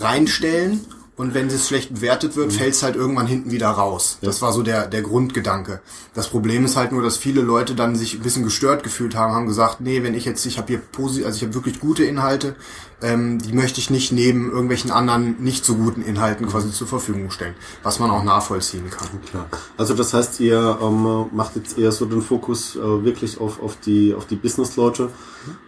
reinstellen 0.00 0.80
und 1.18 1.34
wenn 1.34 1.48
es 1.48 1.66
schlecht 1.66 1.94
bewertet 1.94 2.36
wird, 2.36 2.52
fällt 2.52 2.74
es 2.74 2.82
halt 2.84 2.94
irgendwann 2.94 3.26
hinten 3.26 3.50
wieder 3.50 3.68
raus. 3.68 4.18
Das 4.22 4.40
war 4.40 4.52
so 4.52 4.62
der, 4.62 4.86
der 4.86 5.02
Grundgedanke. 5.02 5.80
Das 6.14 6.28
Problem 6.28 6.64
ist 6.64 6.76
halt 6.76 6.92
nur, 6.92 7.02
dass 7.02 7.16
viele 7.16 7.40
Leute 7.40 7.74
dann 7.74 7.96
sich 7.96 8.14
ein 8.14 8.22
bisschen 8.22 8.44
gestört 8.44 8.84
gefühlt 8.84 9.16
haben, 9.16 9.34
haben 9.34 9.48
gesagt, 9.48 9.80
nee, 9.80 10.04
wenn 10.04 10.14
ich 10.14 10.24
jetzt, 10.24 10.46
ich 10.46 10.58
habe 10.58 10.68
hier 10.68 10.78
posi 10.78 11.24
also 11.24 11.36
ich 11.36 11.42
habe 11.42 11.54
wirklich 11.54 11.80
gute 11.80 12.04
Inhalte, 12.04 12.54
ähm, 13.00 13.38
die 13.38 13.52
möchte 13.52 13.80
ich 13.80 13.90
nicht 13.90 14.10
neben 14.12 14.50
irgendwelchen 14.50 14.90
anderen 14.90 15.36
nicht 15.40 15.64
so 15.64 15.76
guten 15.76 16.02
Inhalten 16.02 16.48
quasi 16.48 16.70
zur 16.72 16.88
Verfügung 16.88 17.30
stellen, 17.30 17.54
was 17.82 18.00
man 18.00 18.10
auch 18.10 18.24
nachvollziehen 18.24 18.90
kann. 18.90 19.08
Klar. 19.22 19.48
Also 19.76 19.94
das 19.94 20.14
heißt, 20.14 20.40
ihr 20.40 20.78
ähm, 20.82 21.26
macht 21.32 21.54
jetzt 21.56 21.78
eher 21.78 21.92
so 21.92 22.06
den 22.06 22.22
Fokus 22.22 22.74
äh, 22.74 23.04
wirklich 23.04 23.40
auf, 23.40 23.62
auf 23.62 23.76
die 23.80 24.14
auf 24.14 24.26
die 24.26 24.36
Business-Leute. 24.36 25.10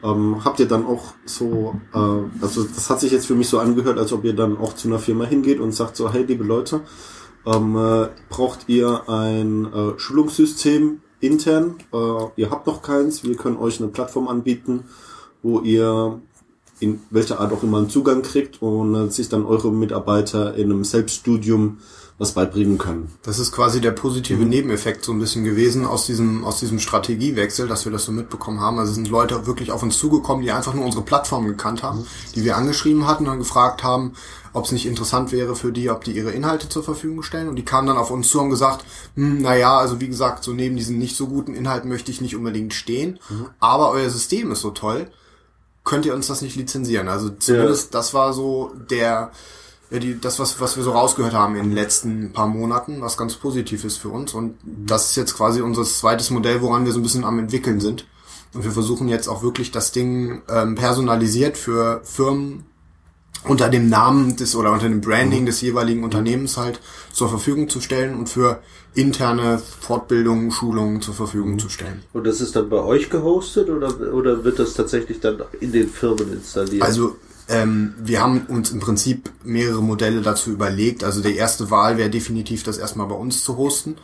Ähm, 0.03 0.45
habt 0.45 0.59
ihr 0.59 0.67
dann 0.67 0.85
auch 0.85 1.15
so, 1.25 1.81
äh, 1.95 2.43
also 2.43 2.65
das 2.65 2.91
hat 2.91 3.01
sich 3.01 3.13
jetzt 3.13 3.27
für 3.27 3.37
mich 3.37 3.49
so 3.49 3.61
angehört, 3.61 3.99
als 3.99 4.13
ob 4.13 4.25
ihr 4.25 4.35
dann 4.35 4.59
auch 4.59 4.75
zu 4.75 4.89
einer 4.89 4.99
Firma 4.99 5.25
hingeht 5.25 5.61
und 5.61 5.73
sagt 5.73 5.97
so, 5.97 6.13
hey 6.13 6.25
liebe 6.25 6.43
Leute, 6.43 6.81
ähm, 7.47 7.77
äh, 7.77 8.09
braucht 8.29 8.69
ihr 8.69 9.09
ein 9.09 9.73
äh, 9.73 9.99
Schulungssystem 9.99 11.01
intern? 11.21 11.77
Äh, 11.93 11.97
ihr 12.37 12.51
habt 12.51 12.67
noch 12.67 12.83
keins, 12.83 13.23
wir 13.23 13.37
können 13.37 13.57
euch 13.57 13.81
eine 13.81 13.89
Plattform 13.89 14.27
anbieten, 14.27 14.85
wo 15.43 15.61
ihr 15.61 16.21
in 16.81 17.01
welcher 17.11 17.41
Art 17.41 17.53
auch 17.53 17.63
immer 17.63 17.79
einen 17.79 17.91
Zugang 17.91 18.23
kriegt 18.23 18.61
und 18.63 19.13
sich 19.13 19.29
dann 19.29 19.45
eure 19.45 19.71
Mitarbeiter 19.71 20.55
in 20.55 20.73
einem 20.73 20.85
Selbststudium 20.85 21.79
was 22.21 22.33
beibringen 22.33 22.77
können. 22.77 23.11
Das 23.23 23.39
ist 23.39 23.51
quasi 23.51 23.81
der 23.81 23.93
positive 23.93 24.45
Nebeneffekt 24.45 25.07
so 25.07 25.13
ein 25.13 25.19
bisschen 25.19 25.43
gewesen 25.43 25.87
aus 25.87 26.05
diesem, 26.05 26.45
aus 26.45 26.61
diesem 26.61 26.79
Strategiewechsel, 26.79 27.67
dass 27.67 27.87
wir 27.87 27.93
das 27.93 28.05
so 28.05 28.13
mitbekommen 28.13 28.61
haben. 28.61 28.79
Also 28.79 28.91
es 28.91 28.97
sind 28.97 29.09
Leute 29.09 29.47
wirklich 29.47 29.73
auf 29.73 29.83
uns 29.83 29.99
zugekommen, 29.99 30.43
die 30.43 30.53
einfach 30.53 30.75
nur 30.75 30.85
unsere 30.85 31.03
Plattform 31.03 31.47
gekannt 31.47 31.83
haben, 31.83 32.05
die 32.35 32.45
wir 32.45 32.59
angeschrieben 32.59 33.07
hatten 33.07 33.27
und 33.27 33.39
gefragt 33.39 33.83
haben, 33.83 34.13
ob 34.53 34.67
es 34.67 34.73
nicht 34.73 34.85
interessant 34.85 35.33
wäre 35.33 35.57
für 35.57 35.73
die, 35.73 35.89
ob 35.89 36.05
die 36.05 36.13
ihre 36.13 36.33
Inhalte 36.33 36.69
zur 36.69 36.83
Verfügung 36.83 37.23
stellen. 37.23 37.49
Und 37.49 37.57
die 37.57 37.65
kamen 37.65 37.87
dann 37.87 37.97
auf 37.97 38.11
uns 38.11 38.29
zu 38.29 38.39
und 38.39 38.51
gesagt, 38.51 38.85
hm, 39.15 39.41
naja, 39.41 39.79
also 39.79 39.99
wie 40.03 40.09
gesagt, 40.09 40.45
so 40.45 40.53
neben 40.53 40.77
diesen 40.77 40.99
nicht 40.99 41.17
so 41.17 41.27
guten 41.27 41.55
Inhalten 41.55 41.89
möchte 41.89 42.11
ich 42.11 42.21
nicht 42.21 42.37
unbedingt 42.37 42.75
stehen, 42.75 43.19
aber 43.61 43.93
euer 43.93 44.11
System 44.11 44.53
ist 44.53 44.61
so 44.61 44.73
toll, 44.73 45.11
könnt 45.91 46.07
ihr 46.07 46.15
uns 46.15 46.29
das 46.29 46.41
nicht 46.41 46.55
lizenzieren. 46.55 47.09
Also 47.09 47.31
zumindest 47.31 47.95
das 47.95 48.15
war 48.15 48.33
so 48.33 48.73
der, 48.89 49.33
ja, 49.91 49.99
die, 49.99 50.21
das, 50.21 50.39
was, 50.39 50.61
was 50.61 50.77
wir 50.77 50.85
so 50.85 50.93
rausgehört 50.93 51.35
haben 51.35 51.57
in 51.57 51.65
den 51.65 51.73
letzten 51.73 52.33
paar 52.33 52.47
Monaten, 52.47 53.01
was 53.01 53.19
ganz 53.19 53.35
positiv 53.35 53.83
ist 53.85 53.97
für 53.97 54.09
uns. 54.09 54.33
Und 54.33 54.57
das 54.63 55.11
ist 55.11 55.17
jetzt 55.17 55.37
quasi 55.37 55.61
unser 55.61 55.83
zweites 55.83 56.31
Modell, 56.31 56.63
woran 56.63 56.87
wir 56.87 56.93
so 56.93 57.01
ein 57.01 57.03
bisschen 57.03 57.25
am 57.25 57.41
entwickeln 57.41 57.81
sind. 57.81 58.07
Und 58.55 58.63
wir 58.63 58.71
versuchen 58.71 59.09
jetzt 59.09 59.27
auch 59.27 59.43
wirklich 59.43 59.73
das 59.73 59.91
Ding 59.91 60.43
ähm, 60.49 60.77
personalisiert 60.77 61.59
für 61.59 62.03
Firmen 62.05 62.67
unter 63.45 63.69
dem 63.69 63.89
Namen 63.89 64.37
des 64.37 64.55
oder 64.55 64.73
unter 64.73 64.89
dem 64.89 65.01
Branding 65.01 65.47
des 65.47 65.61
jeweiligen 65.61 66.05
Unternehmens 66.05 66.57
halt 66.57 66.81
zur 67.13 67.29
Verfügung 67.29 67.69
zu 67.69 67.81
stellen 67.81 68.19
und 68.19 68.29
für 68.29 68.63
interne 68.95 69.59
Fortbildungen, 69.81 70.51
Schulungen 70.51 71.01
zur 71.01 71.15
Verfügung 71.15 71.59
zu 71.59 71.69
stellen. 71.69 72.03
Und 72.13 72.27
das 72.27 72.41
ist 72.41 72.57
dann 72.57 72.69
bei 72.69 72.79
euch 72.79 73.09
gehostet 73.09 73.71
oder, 73.71 74.13
oder 74.13 74.45
wird 74.45 74.59
das 74.59 74.75
tatsächlich 74.75 75.21
dann 75.21 75.43
in 75.61 75.73
den 75.73 75.89
Firmen 75.89 76.33
installiert? 76.33 76.83
Also 76.83 77.17
ähm, 77.49 77.95
wir 78.03 78.21
haben 78.21 78.43
uns 78.49 78.71
im 78.71 78.81
Prinzip 78.81 79.31
mehrere 79.45 79.83
Modelle 79.83 80.23
dazu 80.23 80.51
überlegt. 80.51 81.03
Also 81.03 81.21
die 81.23 81.37
erste 81.37 81.71
Wahl 81.71 81.99
wäre 81.99 82.11
definitiv, 82.11 82.63
das 82.63 82.79
erstmal 82.79 83.07
bei 83.07 83.15
uns 83.15 83.43
zu 83.43 83.57
hosten. 83.57 83.97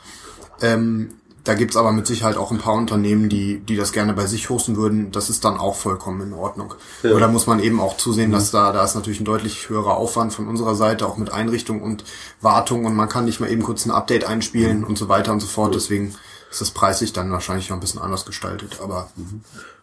Ähm, 0.63 1.11
da 1.47 1.55
gibt's 1.55 1.77
aber 1.77 1.93
mit 1.93 2.07
Sicherheit 2.07 2.37
auch 2.37 2.51
ein 2.51 2.59
paar 2.59 2.75
Unternehmen, 2.75 3.29
die, 3.29 3.61
die 3.61 3.77
das 3.77 3.93
gerne 3.93 4.13
bei 4.15 4.27
sich 4.27 4.51
hosten 4.51 4.77
würden. 4.77 5.13
Das 5.13 5.31
ist 5.31 5.45
dann 5.45 5.57
auch 5.57 5.77
vollkommen 5.77 6.21
in 6.21 6.33
Ordnung. 6.33 6.75
Ja. 7.03 7.13
Oder 7.13 7.29
muss 7.29 7.47
man 7.47 7.61
eben 7.61 7.81
auch 7.81 7.97
zusehen, 7.97 8.33
dass 8.33 8.51
da, 8.51 8.73
da 8.73 8.85
ist 8.85 8.97
natürlich 8.97 9.21
ein 9.21 9.25
deutlich 9.25 9.69
höherer 9.69 9.97
Aufwand 9.97 10.35
von 10.35 10.49
unserer 10.49 10.75
Seite, 10.75 11.07
auch 11.07 11.17
mit 11.17 11.33
Einrichtung 11.33 11.83
und 11.83 12.05
Wartung 12.41 12.85
und 12.85 12.97
man 12.97 13.09
kann 13.09 13.27
nicht 13.27 13.39
mal 13.39 13.51
eben 13.51 13.63
kurz 13.63 13.87
ein 13.87 13.93
Update 13.93 14.25
einspielen 14.25 14.83
und 14.83 14.99
so 14.99 15.09
weiter 15.09 15.33
und 15.33 15.41
so 15.41 15.47
fort. 15.47 15.75
Deswegen 15.75 16.15
ist 16.51 16.61
das 16.61 16.73
preislich 16.73 17.13
dann 17.13 17.31
wahrscheinlich 17.31 17.71
noch 17.71 17.77
ein 17.77 17.81
bisschen 17.81 18.03
anders 18.03 18.27
gestaltet. 18.27 18.79
Aber 18.83 19.09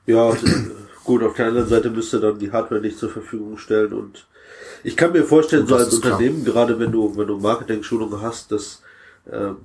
Ja, 0.06 0.32
äh, 0.32 0.36
gut, 1.06 1.24
auf 1.24 1.36
der 1.36 1.48
anderen 1.48 1.70
Seite 1.70 1.90
müsste 1.90 2.20
dann 2.20 2.40
die 2.40 2.52
Hardware 2.52 2.82
nicht 2.82 3.00
zur 3.00 3.10
Verfügung 3.10 3.58
stellen 3.58 3.94
und 3.94 4.28
ich 4.84 4.98
kann 4.98 5.14
mir 5.14 5.24
vorstellen, 5.24 5.66
so 5.66 5.76
als 5.76 5.94
ist 5.94 6.02
klar. 6.02 6.14
Unternehmen, 6.14 6.44
gerade 6.44 6.78
wenn 6.78 6.92
du, 6.92 7.16
wenn 7.16 7.28
du 7.28 7.40
Marketing-Schulungen 7.40 8.22
hast, 8.22 8.52
dass 8.52 8.82
ähm, 9.32 9.58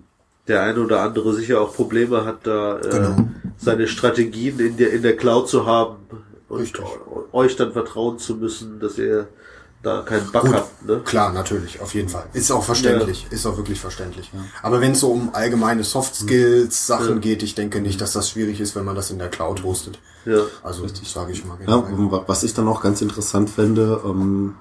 der 0.49 0.63
eine 0.63 0.81
oder 0.81 1.03
andere 1.03 1.35
sicher 1.35 1.61
auch 1.61 1.75
Probleme 1.75 2.25
hat, 2.25 2.47
da 2.47 2.79
äh, 2.79 2.89
Genau. 2.91 3.17
seine 3.59 3.87
Strategien 3.87 4.59
in 4.59 4.77
der, 4.77 4.93
in 4.93 5.03
der 5.03 5.17
Cloud 5.17 5.49
zu 5.49 5.67
haben 5.67 5.97
und 6.49 6.61
Richtig. 6.61 6.85
euch 7.33 7.57
dann 7.57 7.73
vertrauen 7.73 8.19
zu 8.19 8.37
müssen, 8.37 8.81
dass 8.81 8.97
ihr 8.99 9.29
da 9.83 10.03
keinen 10.03 10.33
Bug 10.33 10.43
Gut, 10.43 10.55
habt. 10.55 10.87
Ne? 10.87 11.01
Klar, 11.05 11.33
natürlich, 11.33 11.81
auf 11.81 11.95
jeden 11.95 12.09
Fall. 12.09 12.25
Ist 12.33 12.51
auch 12.51 12.65
verständlich, 12.65 13.27
ist 13.31 13.47
auch 13.47 13.57
wirklich 13.57 13.79
verständlich. 13.79 14.29
Aber 14.63 14.81
wenn 14.81 14.93
es 14.93 15.01
so 15.01 15.13
um 15.13 15.31
allgemeine 15.35 15.85
Soft 15.85 16.17
Skills 16.17 16.87
Sachen 16.89 17.15
Ja. 17.17 17.21
geht, 17.21 17.43
ich 17.45 17.55
denke 17.55 17.81
nicht, 17.81 18.01
dass 18.01 18.13
das 18.13 18.29
schwierig 18.31 18.59
ist, 18.61 18.75
wenn 18.75 18.85
man 18.85 18.97
das 18.97 19.11
in 19.13 19.19
der 19.21 19.29
Cloud 19.29 19.63
hostet. 19.63 20.01
Ja. 20.25 20.41
Also, 20.65 20.83
das 20.85 21.13
sage 21.13 21.31
ich 21.33 21.45
mal 21.45 21.57
Ja, 21.65 21.77
genau. 21.81 22.11
wa- 22.11 22.25
was 22.27 22.43
ich 22.43 22.55
dann 22.55 22.67
auch 22.67 22.81
ganz 22.83 23.01
interessant 23.03 23.51
fände, 23.51 24.01
ähm, 24.05 24.57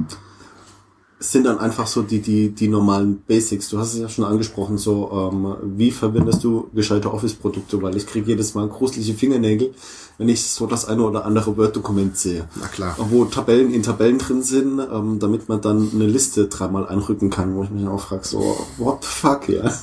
sind 1.19 1.45
dann 1.45 1.57
einfach 1.57 1.87
so 1.87 2.03
die, 2.03 2.19
die, 2.21 2.49
die 2.49 2.67
normalen 2.67 3.21
Basics. 3.21 3.69
Du 3.69 3.79
hast 3.79 3.93
es 3.93 3.99
ja 3.99 4.07
schon 4.07 4.23
angesprochen, 4.23 4.77
so 4.77 5.31
ähm, 5.33 5.55
wie 5.77 5.91
verwendest 5.91 6.43
du 6.43 6.69
gescheite 6.75 7.11
Office-Produkte, 7.11 7.81
weil 7.81 7.97
ich 7.97 8.05
kriege 8.05 8.27
jedes 8.27 8.53
Mal 8.53 8.67
gruselige 8.67 9.15
Fingernägel, 9.15 9.73
wenn 10.19 10.29
ich 10.29 10.43
so 10.43 10.67
das 10.67 10.85
eine 10.85 11.01
oder 11.01 11.25
andere 11.25 11.57
Word-Dokument 11.57 12.15
sehe. 12.17 12.47
Na 12.59 12.67
klar. 12.67 12.95
Wo 13.09 13.25
Tabellen 13.25 13.73
in 13.73 13.81
Tabellen 13.81 14.19
drin 14.19 14.43
sind, 14.43 14.79
ähm, 14.79 15.17
damit 15.19 15.49
man 15.49 15.59
dann 15.59 15.89
eine 15.91 16.05
Liste 16.05 16.47
dreimal 16.47 16.87
einrücken 16.87 17.31
kann, 17.31 17.55
wo 17.55 17.63
ich 17.63 17.71
mich 17.71 17.87
auch 17.87 18.01
frage, 18.01 18.25
so, 18.25 18.67
what 18.77 19.03
the 19.03 19.09
fuck, 19.09 19.49
ja. 19.49 19.73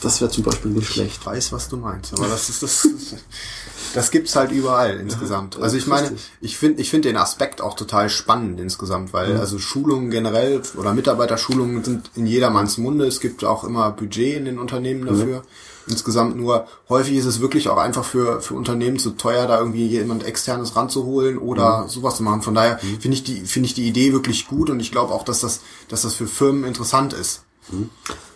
Das 0.00 0.20
wäre 0.20 0.30
zum 0.30 0.42
Beispiel 0.44 0.72
nicht 0.72 0.88
schlecht. 0.88 1.18
Ich 1.20 1.26
weiß, 1.26 1.52
was 1.52 1.68
du 1.68 1.76
meinst, 1.76 2.12
aber 2.12 2.26
das 2.26 2.48
ist 2.48 2.62
das. 2.62 2.88
Das 3.94 4.10
gibt's 4.10 4.34
halt 4.34 4.50
überall 4.50 4.98
insgesamt. 4.98 5.56
Also 5.60 5.76
ich 5.76 5.86
meine, 5.86 6.10
ich 6.40 6.58
finde 6.58 6.82
ich 6.82 6.90
finde 6.90 7.08
den 7.08 7.16
Aspekt 7.16 7.62
auch 7.62 7.74
total 7.76 8.10
spannend 8.10 8.58
insgesamt, 8.58 9.12
weil 9.12 9.36
also 9.36 9.58
Schulungen 9.58 10.10
generell 10.10 10.62
oder 10.76 10.92
Mitarbeiterschulungen 10.92 11.84
sind 11.84 12.10
in 12.16 12.26
jedermanns 12.26 12.76
Munde. 12.76 13.06
Es 13.06 13.20
gibt 13.20 13.44
auch 13.44 13.62
immer 13.62 13.92
Budget 13.92 14.36
in 14.36 14.46
den 14.46 14.58
Unternehmen 14.58 15.06
dafür. 15.06 15.44
Insgesamt 15.86 16.36
nur 16.36 16.66
häufig 16.88 17.16
ist 17.16 17.26
es 17.26 17.40
wirklich 17.40 17.68
auch 17.68 17.76
einfach 17.76 18.04
für 18.04 18.40
für 18.40 18.54
Unternehmen 18.54 18.98
zu 18.98 19.10
teuer, 19.10 19.46
da 19.46 19.60
irgendwie 19.60 19.86
jemand 19.86 20.24
externes 20.24 20.74
ranzuholen 20.74 21.38
oder 21.38 21.86
sowas 21.86 22.16
zu 22.16 22.24
machen. 22.24 22.42
Von 22.42 22.54
daher 22.54 22.78
finde 22.78 23.16
ich 23.16 23.22
die 23.22 23.42
finde 23.42 23.68
ich 23.68 23.74
die 23.74 23.86
Idee 23.86 24.12
wirklich 24.12 24.48
gut 24.48 24.70
und 24.70 24.80
ich 24.80 24.90
glaube 24.90 25.14
auch, 25.14 25.22
dass 25.22 25.38
das 25.38 25.60
dass 25.88 26.02
das 26.02 26.14
für 26.14 26.26
Firmen 26.26 26.64
interessant 26.64 27.12
ist. 27.12 27.44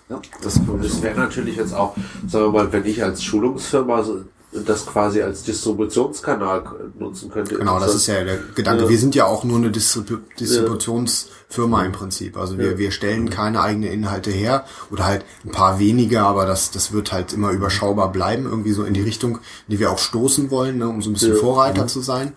Ja, 0.09 0.21
das 0.41 0.61
es 0.83 1.03
wäre 1.03 1.19
natürlich 1.19 1.57
jetzt 1.57 1.75
auch, 1.75 1.97
sagen 2.29 2.47
wir 2.47 2.53
mal, 2.53 2.73
wenn 2.73 2.87
ich 2.87 3.03
als 3.03 3.25
Schulungsfirma 3.25 4.05
so 4.05 4.25
das 4.65 4.87
quasi 4.87 5.23
als 5.23 5.43
Distributionskanal 5.43 6.65
nutzen 6.99 7.31
könnte. 7.31 7.57
Genau, 7.57 7.79
das 7.81 7.95
ist 7.95 8.07
ja 8.07 8.23
der 8.25 8.39
Gedanke. 8.55 8.85
Ja. 8.85 8.89
Wir 8.89 8.99
sind 8.99 9.15
ja 9.15 9.25
auch 9.27 9.45
nur 9.45 9.59
eine 9.59 9.71
Distribu 9.71 10.19
Distributionsfirma 10.39 11.85
im 11.85 11.93
Prinzip. 11.93 12.37
Also 12.37 12.59
wir, 12.59 12.73
Ja. 12.73 12.79
wir 12.79 12.91
stellen 12.91 13.31
keine 13.31 13.61
eigenen 13.61 13.91
Inhalte 13.93 14.31
her 14.31 14.65
oder 14.91 15.05
halt 15.07 15.25
ein 15.45 15.51
paar 15.51 15.79
weniger, 15.79 16.27
aber 16.27 16.47
das, 16.47 16.71
das 16.71 16.93
wird 16.93 17.13
halt 17.13 17.33
immer 17.33 17.51
überschaubar 17.51 18.11
bleiben, 18.13 18.45
irgendwie 18.45 18.73
so 18.73 18.85
in 18.85 18.95
die 18.95 19.03
Richtung, 19.03 19.37
in 19.67 19.73
die 19.73 19.79
wir 19.79 19.91
auch 19.91 19.99
stoßen 19.99 20.51
wollen, 20.51 20.79
ne, 20.79 20.89
um 20.89 21.03
so 21.03 21.11
ein 21.11 21.15
bisschen 21.15 21.31
Ja. 21.31 21.35
Mhm. 21.37 21.41
Vorreiter 21.41 21.87
zu 21.87 22.01
sein. 22.01 22.33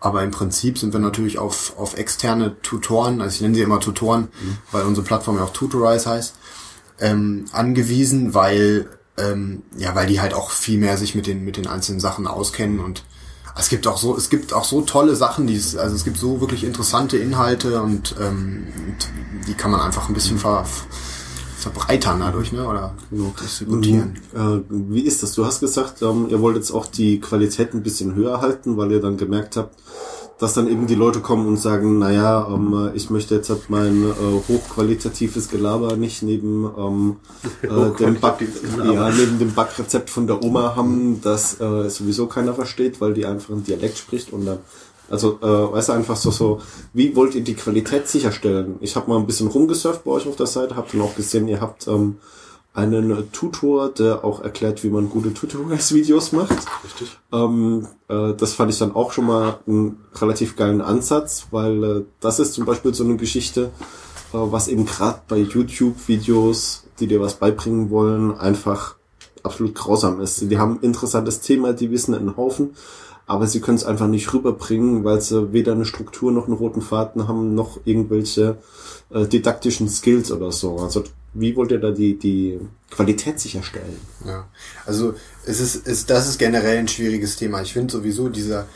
Aber 0.00 0.24
im 0.24 0.32
Prinzip 0.32 0.78
sind 0.78 0.92
wir 0.92 1.00
natürlich 1.00 1.38
auf, 1.38 1.74
auf 1.78 1.96
externe 1.96 2.60
Tutoren, 2.62 3.20
also 3.20 3.36
ich 3.36 3.40
nenne 3.40 3.54
sie 3.54 3.62
immer 3.62 3.78
Tutoren, 3.78 4.22
Mhm. 4.22 4.58
weil 4.72 4.84
unsere 4.84 5.06
Plattform 5.06 5.36
ja 5.36 5.44
auch 5.44 5.52
Tutorize 5.52 6.08
heißt, 6.10 6.34
ähm, 7.00 7.44
angewiesen, 7.52 8.34
weil 8.34 8.88
ähm, 9.18 9.62
ja, 9.76 9.94
weil 9.94 10.06
die 10.06 10.20
halt 10.20 10.34
auch 10.34 10.50
viel 10.50 10.78
mehr 10.78 10.96
sich 10.96 11.14
mit 11.14 11.26
den 11.26 11.44
mit 11.44 11.56
den 11.56 11.66
einzelnen 11.66 12.00
Sachen 12.00 12.26
auskennen 12.26 12.80
und 12.80 13.04
es 13.58 13.68
gibt 13.68 13.86
auch 13.86 13.98
so 13.98 14.16
es 14.16 14.30
gibt 14.30 14.52
auch 14.52 14.64
so 14.64 14.82
tolle 14.82 15.14
Sachen, 15.16 15.46
die 15.46 15.56
es, 15.56 15.76
also 15.76 15.94
es 15.94 16.04
gibt 16.04 16.16
so 16.16 16.40
wirklich 16.40 16.64
interessante 16.64 17.18
Inhalte 17.18 17.82
und, 17.82 18.14
ähm, 18.20 18.66
und 18.86 19.08
die 19.46 19.54
kann 19.54 19.70
man 19.70 19.80
einfach 19.80 20.08
ein 20.08 20.14
bisschen 20.14 20.38
ver, 20.38 20.64
verbreitern 21.58 22.20
dadurch, 22.20 22.52
ne, 22.52 22.66
oder 22.66 22.94
distributieren. 23.10 24.18
Äh, 24.34 24.60
wie 24.68 25.02
ist 25.02 25.22
das? 25.22 25.32
Du 25.34 25.44
hast 25.44 25.60
gesagt, 25.60 26.02
ähm, 26.02 26.28
ihr 26.28 26.40
wollt 26.40 26.56
jetzt 26.56 26.70
auch 26.70 26.86
die 26.86 27.20
Qualität 27.20 27.74
ein 27.74 27.82
bisschen 27.82 28.14
höher 28.14 28.40
halten, 28.40 28.76
weil 28.76 28.90
ihr 28.92 29.00
dann 29.00 29.16
gemerkt 29.16 29.56
habt, 29.56 29.76
dass 30.42 30.54
dann 30.54 30.66
eben 30.66 30.88
die 30.88 30.96
Leute 30.96 31.20
kommen 31.20 31.46
und 31.46 31.56
sagen, 31.56 32.00
naja, 32.00 32.48
ähm, 32.52 32.90
ich 32.94 33.10
möchte 33.10 33.36
jetzt 33.36 33.48
halt 33.48 33.70
mein 33.70 34.02
äh, 34.02 34.48
hochqualitatives 34.48 35.48
Gelaber 35.48 35.96
nicht 35.96 36.24
neben 36.24 36.68
ähm, 36.76 37.16
äh, 37.62 37.96
dem 37.96 38.18
Back, 38.18 38.44
ja, 38.84 39.10
neben 39.10 39.38
dem 39.38 39.54
Backrezept 39.54 40.10
von 40.10 40.26
der 40.26 40.42
Oma 40.42 40.74
haben, 40.74 41.20
das 41.22 41.60
äh, 41.60 41.88
sowieso 41.88 42.26
keiner 42.26 42.54
versteht, 42.54 43.00
weil 43.00 43.14
die 43.14 43.24
einfach 43.24 43.50
einen 43.50 43.62
Dialekt 43.62 43.98
spricht 43.98 44.32
und 44.32 44.44
dann 44.44 44.58
also, 45.08 45.38
äh, 45.42 45.46
weißt 45.46 45.90
du, 45.90 45.92
einfach 45.92 46.16
so, 46.16 46.32
so, 46.32 46.60
wie 46.92 47.14
wollt 47.14 47.36
ihr 47.36 47.44
die 47.44 47.54
Qualität 47.54 48.08
sicherstellen? 48.08 48.78
Ich 48.80 48.96
habe 48.96 49.10
mal 49.10 49.18
ein 49.18 49.26
bisschen 49.26 49.46
rumgesurft 49.46 50.02
bei 50.02 50.10
euch 50.10 50.26
auf 50.26 50.36
der 50.36 50.46
Seite, 50.46 50.74
habt 50.74 50.92
dann 50.92 51.02
auch 51.02 51.14
gesehen, 51.14 51.46
ihr 51.46 51.60
habt 51.60 51.86
ähm, 51.86 52.16
einen 52.74 53.30
Tutor, 53.32 53.90
der 53.90 54.24
auch 54.24 54.42
erklärt, 54.42 54.82
wie 54.82 54.88
man 54.88 55.10
gute 55.10 55.34
Tutorials-Videos 55.34 56.32
macht. 56.32 56.56
Richtig. 56.84 57.18
Ähm, 57.30 57.86
äh, 58.08 58.32
das 58.34 58.54
fand 58.54 58.72
ich 58.72 58.78
dann 58.78 58.94
auch 58.94 59.12
schon 59.12 59.26
mal 59.26 59.58
einen 59.66 60.02
relativ 60.14 60.56
geilen 60.56 60.80
Ansatz, 60.80 61.48
weil 61.50 61.84
äh, 61.84 62.04
das 62.20 62.38
ist 62.38 62.54
zum 62.54 62.64
Beispiel 62.64 62.94
so 62.94 63.04
eine 63.04 63.16
Geschichte, 63.16 63.70
äh, 64.32 64.38
was 64.38 64.68
eben 64.68 64.86
gerade 64.86 65.20
bei 65.28 65.38
YouTube-Videos, 65.38 66.84
die 66.98 67.06
dir 67.06 67.20
was 67.20 67.34
beibringen 67.34 67.90
wollen, 67.90 68.38
einfach 68.38 68.96
absolut 69.42 69.74
grausam 69.74 70.20
ist. 70.20 70.40
Die 70.50 70.58
haben 70.58 70.76
ein 70.76 70.82
interessantes 70.82 71.40
Thema, 71.40 71.74
die 71.74 71.90
wissen 71.90 72.14
einen 72.14 72.36
Haufen, 72.38 72.74
aber 73.26 73.46
sie 73.46 73.60
können 73.60 73.76
es 73.76 73.84
einfach 73.84 74.08
nicht 74.08 74.32
rüberbringen, 74.32 75.04
weil 75.04 75.20
sie 75.20 75.52
weder 75.52 75.72
eine 75.72 75.84
Struktur 75.84 76.32
noch 76.32 76.46
einen 76.46 76.56
roten 76.56 76.80
Faden 76.80 77.28
haben, 77.28 77.54
noch 77.54 77.80
irgendwelche 77.84 78.58
äh, 79.10 79.26
didaktischen 79.26 79.88
Skills 79.88 80.32
oder 80.32 80.52
so. 80.52 80.78
Also 80.78 81.04
wie 81.34 81.56
wollt 81.56 81.70
ihr 81.70 81.78
da 81.78 81.90
die, 81.90 82.18
die 82.18 82.60
Qualität 82.90 83.40
sicherstellen? 83.40 83.98
Ja, 84.26 84.48
also 84.84 85.14
es 85.46 85.60
ist, 85.60 85.86
es, 85.86 86.06
das 86.06 86.28
ist 86.28 86.38
generell 86.38 86.78
ein 86.78 86.88
schwieriges 86.88 87.36
Thema. 87.36 87.62
Ich 87.62 87.72
finde 87.72 87.92
sowieso 87.92 88.28
dieser, 88.28 88.66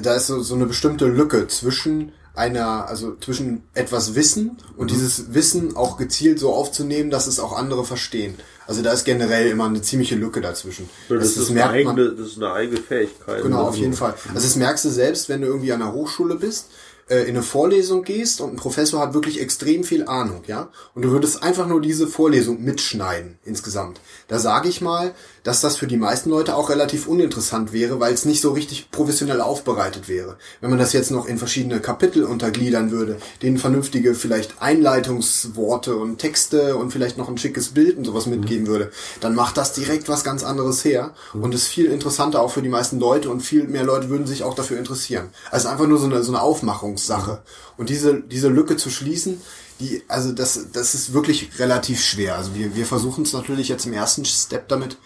da 0.00 0.14
ist 0.14 0.26
so, 0.26 0.40
so 0.40 0.54
eine 0.54 0.66
bestimmte 0.66 1.06
Lücke 1.06 1.46
zwischen 1.48 2.12
einer, 2.34 2.88
also 2.88 3.16
zwischen 3.16 3.64
etwas 3.74 4.14
Wissen 4.14 4.56
und 4.76 4.86
mhm. 4.86 4.94
dieses 4.94 5.34
Wissen 5.34 5.76
auch 5.76 5.96
gezielt 5.96 6.38
so 6.38 6.54
aufzunehmen, 6.54 7.10
dass 7.10 7.26
es 7.26 7.38
auch 7.38 7.56
andere 7.56 7.84
verstehen. 7.84 8.34
Also 8.66 8.82
da 8.82 8.92
ist 8.92 9.04
generell 9.04 9.48
immer 9.48 9.66
eine 9.66 9.82
ziemliche 9.82 10.14
Lücke 10.14 10.40
dazwischen. 10.40 10.88
Das, 11.08 11.34
das, 11.34 11.36
ist, 11.36 11.50
eine 11.50 11.68
eigene, 11.68 12.04
man, 12.04 12.16
das 12.16 12.28
ist 12.28 12.36
eine 12.36 12.52
eigene 12.52 12.80
Fähigkeit. 12.80 13.42
Genau, 13.42 13.62
auf 13.62 13.76
jeden 13.76 13.94
Fall. 13.94 14.14
Also 14.28 14.46
das 14.46 14.56
merkst 14.56 14.84
du 14.84 14.90
selbst, 14.90 15.28
wenn 15.28 15.40
du 15.40 15.48
irgendwie 15.48 15.72
an 15.72 15.80
der 15.80 15.92
Hochschule 15.92 16.36
bist 16.36 16.70
äh, 17.10 17.22
in 17.24 17.30
eine 17.30 17.42
Vorlesung 17.42 18.04
gehst 18.04 18.40
und 18.40 18.54
ein 18.54 18.56
Professor 18.56 19.00
hat 19.00 19.14
wirklich 19.14 19.40
extrem 19.40 19.84
viel 19.84 20.06
Ahnung, 20.06 20.42
ja, 20.46 20.70
und 20.94 21.02
du 21.02 21.10
würdest 21.10 21.42
einfach 21.42 21.66
nur 21.66 21.80
diese 21.80 22.06
Vorlesung 22.06 22.62
mitschneiden 22.62 23.38
insgesamt. 23.44 24.00
Da 24.28 24.38
sage 24.38 24.68
ich 24.68 24.80
mal, 24.80 25.14
dass 25.42 25.60
das 25.60 25.76
für 25.76 25.86
die 25.86 25.96
meisten 25.96 26.30
Leute 26.30 26.56
auch 26.56 26.70
relativ 26.70 27.06
uninteressant 27.06 27.72
wäre, 27.72 28.00
weil 28.00 28.12
es 28.12 28.24
nicht 28.24 28.40
so 28.40 28.52
richtig 28.52 28.90
professionell 28.90 29.40
aufbereitet 29.40 30.08
wäre. 30.08 30.36
Wenn 30.60 30.70
man 30.70 30.78
das 30.78 30.92
jetzt 30.92 31.10
noch 31.10 31.26
in 31.26 31.38
verschiedene 31.38 31.80
Kapitel 31.80 32.24
untergliedern 32.24 32.90
würde, 32.90 33.16
denen 33.42 33.58
vernünftige 33.58 34.14
vielleicht 34.14 34.60
Einleitungsworte 34.60 35.96
und 35.96 36.18
Texte 36.18 36.76
und 36.76 36.92
vielleicht 36.92 37.18
noch 37.18 37.28
ein 37.28 37.38
schickes 37.38 37.68
Bild 37.68 37.96
und 37.96 38.04
sowas 38.04 38.26
mitgeben 38.26 38.66
würde, 38.66 38.90
dann 39.20 39.34
macht 39.34 39.56
das 39.56 39.72
direkt 39.72 40.08
was 40.08 40.24
ganz 40.24 40.44
anderes 40.44 40.84
her 40.84 41.14
und 41.32 41.54
ist 41.54 41.66
viel 41.66 41.86
interessanter 41.86 42.42
auch 42.42 42.50
für 42.50 42.62
die 42.62 42.68
meisten 42.68 42.98
Leute 42.98 43.30
und 43.30 43.40
viel 43.40 43.64
mehr 43.64 43.84
Leute 43.84 44.08
würden 44.10 44.26
sich 44.26 44.42
auch 44.42 44.54
dafür 44.54 44.78
interessieren. 44.78 45.30
Also 45.50 45.68
einfach 45.68 45.86
nur 45.86 45.98
so 45.98 46.06
eine, 46.06 46.22
so 46.22 46.32
eine 46.32 46.42
Aufmachungssache. 46.42 47.42
Und 47.76 47.88
diese, 47.88 48.20
diese 48.20 48.48
Lücke 48.48 48.76
zu 48.76 48.90
schließen, 48.90 49.40
die, 49.80 50.02
also 50.08 50.32
das, 50.32 50.66
das 50.72 50.94
ist 50.94 51.12
wirklich 51.12 51.58
relativ 51.58 52.02
schwer. 52.02 52.36
Also 52.36 52.54
wir, 52.54 52.76
wir 52.76 52.86
versuchen 52.86 53.24
es 53.24 53.32
natürlich 53.32 53.68
jetzt 53.68 53.86
im 53.86 53.92
ersten 53.92 54.24
Step 54.24 54.68
damit 54.68 54.98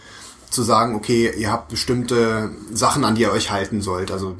zu 0.54 0.62
sagen, 0.62 0.94
okay, 0.94 1.32
ihr 1.36 1.50
habt 1.50 1.68
bestimmte 1.68 2.50
Sachen, 2.72 3.04
an 3.04 3.14
die 3.14 3.22
ihr 3.22 3.32
euch 3.32 3.50
halten 3.50 3.82
sollt. 3.82 4.10
Also 4.10 4.36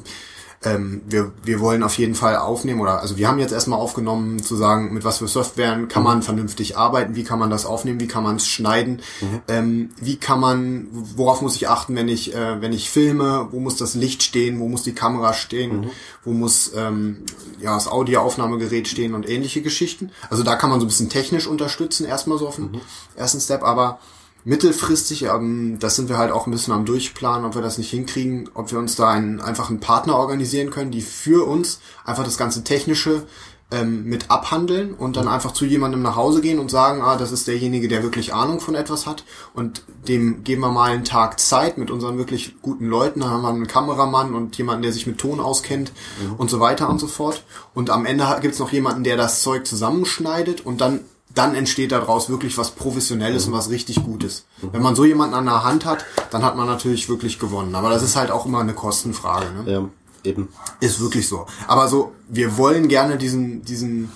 ähm, 0.64 1.02
wir, 1.06 1.32
wir 1.42 1.60
wollen 1.60 1.82
auf 1.82 1.98
jeden 1.98 2.14
Fall 2.14 2.36
aufnehmen 2.36 2.80
oder 2.80 3.00
also 3.00 3.16
wir 3.16 3.28
haben 3.28 3.38
jetzt 3.38 3.52
erstmal 3.52 3.78
aufgenommen 3.78 4.42
zu 4.42 4.56
sagen, 4.56 4.92
mit 4.92 5.04
was 5.04 5.18
für 5.18 5.28
Softwaren 5.28 5.88
kann 5.88 6.02
man 6.02 6.22
vernünftig 6.22 6.76
arbeiten, 6.76 7.16
wie 7.16 7.24
kann 7.24 7.38
man 7.38 7.50
das 7.50 7.66
aufnehmen, 7.66 8.00
wie 8.00 8.06
kann 8.06 8.22
man 8.22 8.36
es 8.36 8.46
schneiden, 8.46 9.02
mhm. 9.20 9.42
ähm, 9.48 9.90
wie 10.00 10.16
kann 10.16 10.40
man, 10.40 10.88
worauf 10.90 11.42
muss 11.42 11.56
ich 11.56 11.68
achten, 11.68 11.94
wenn 11.96 12.08
ich, 12.08 12.34
äh, 12.34 12.60
wenn 12.60 12.72
ich 12.72 12.90
filme, 12.90 13.48
wo 13.50 13.60
muss 13.60 13.76
das 13.76 13.94
Licht 13.94 14.22
stehen, 14.22 14.58
wo 14.60 14.68
muss 14.68 14.82
die 14.82 14.94
Kamera 14.94 15.32
stehen, 15.34 15.80
mhm. 15.80 15.90
wo 16.24 16.32
muss 16.32 16.72
ähm, 16.74 17.24
ja 17.60 17.74
das 17.74 17.88
Audioaufnahmegerät 17.88 18.88
stehen 18.88 19.14
und 19.14 19.28
ähnliche 19.28 19.62
Geschichten. 19.62 20.10
Also 20.30 20.42
da 20.42 20.56
kann 20.56 20.70
man 20.70 20.80
so 20.80 20.86
ein 20.86 20.88
bisschen 20.88 21.10
technisch 21.10 21.46
unterstützen, 21.46 22.06
erstmal 22.06 22.38
so 22.38 22.48
auf 22.48 22.56
dem 22.56 22.72
mhm. 22.72 22.80
ersten 23.16 23.40
Step, 23.40 23.62
aber 23.62 23.98
mittelfristig, 24.44 25.24
ähm, 25.24 25.78
das 25.80 25.96
sind 25.96 26.08
wir 26.08 26.18
halt 26.18 26.32
auch 26.32 26.46
ein 26.46 26.50
bisschen 26.50 26.74
am 26.74 26.84
Durchplanen, 26.84 27.46
ob 27.46 27.54
wir 27.54 27.62
das 27.62 27.78
nicht 27.78 27.90
hinkriegen, 27.90 28.50
ob 28.54 28.70
wir 28.70 28.78
uns 28.78 28.96
da 28.96 29.10
einen, 29.10 29.40
einfach 29.40 29.70
einen 29.70 29.80
Partner 29.80 30.16
organisieren 30.16 30.70
können, 30.70 30.90
die 30.90 31.00
für 31.00 31.46
uns 31.46 31.80
einfach 32.04 32.24
das 32.24 32.38
ganze 32.38 32.62
Technische 32.62 33.26
ähm, 33.70 34.04
mit 34.04 34.30
abhandeln 34.30 34.94
und 34.94 35.16
dann 35.16 35.26
einfach 35.26 35.52
zu 35.52 35.64
jemandem 35.64 36.02
nach 36.02 36.16
Hause 36.16 36.42
gehen 36.42 36.58
und 36.58 36.70
sagen, 36.70 37.00
ah, 37.02 37.16
das 37.16 37.32
ist 37.32 37.48
derjenige, 37.48 37.88
der 37.88 38.02
wirklich 38.02 38.34
Ahnung 38.34 38.60
von 38.60 38.74
etwas 38.74 39.06
hat 39.06 39.24
und 39.54 39.82
dem 40.06 40.44
geben 40.44 40.60
wir 40.60 40.70
mal 40.70 40.92
einen 40.92 41.04
Tag 41.04 41.40
Zeit 41.40 41.78
mit 41.78 41.90
unseren 41.90 42.18
wirklich 42.18 42.56
guten 42.60 42.86
Leuten, 42.86 43.20
dann 43.20 43.30
haben 43.30 43.42
wir 43.42 43.48
einen 43.48 43.66
Kameramann 43.66 44.34
und 44.34 44.56
jemanden, 44.58 44.82
der 44.82 44.92
sich 44.92 45.06
mit 45.06 45.18
Ton 45.18 45.40
auskennt 45.40 45.92
mhm. 46.22 46.34
und 46.34 46.50
so 46.50 46.60
weiter 46.60 46.88
und 46.90 46.98
so 46.98 47.06
fort. 47.06 47.44
Und 47.72 47.88
am 47.88 48.04
Ende 48.04 48.26
gibt's 48.42 48.58
noch 48.58 48.70
jemanden, 48.70 49.04
der 49.04 49.16
das 49.16 49.42
Zeug 49.42 49.66
zusammenschneidet 49.66 50.64
und 50.64 50.82
dann 50.82 51.00
dann 51.34 51.54
entsteht 51.54 51.92
daraus 51.92 52.28
wirklich 52.28 52.56
was 52.56 52.70
Professionelles 52.70 53.46
mhm. 53.46 53.52
und 53.52 53.58
was 53.58 53.70
richtig 53.70 54.02
Gutes. 54.04 54.46
Mhm. 54.62 54.68
Wenn 54.72 54.82
man 54.82 54.96
so 54.96 55.04
jemanden 55.04 55.34
an 55.34 55.44
der 55.44 55.64
Hand 55.64 55.84
hat, 55.84 56.04
dann 56.30 56.42
hat 56.42 56.56
man 56.56 56.66
natürlich 56.66 57.08
wirklich 57.08 57.38
gewonnen. 57.38 57.74
Aber 57.74 57.90
das 57.90 58.02
ist 58.02 58.16
halt 58.16 58.30
auch 58.30 58.46
immer 58.46 58.60
eine 58.60 58.74
Kostenfrage. 58.74 59.46
Ne? 59.52 59.72
Ja, 59.72 59.88
eben. 60.30 60.48
Ist 60.80 61.00
wirklich 61.00 61.28
so. 61.28 61.46
Aber 61.66 61.88
so, 61.88 62.12
wir 62.28 62.56
wollen 62.56 62.88
gerne 62.88 63.18
diesen, 63.18 63.64
diesen, 63.64 64.12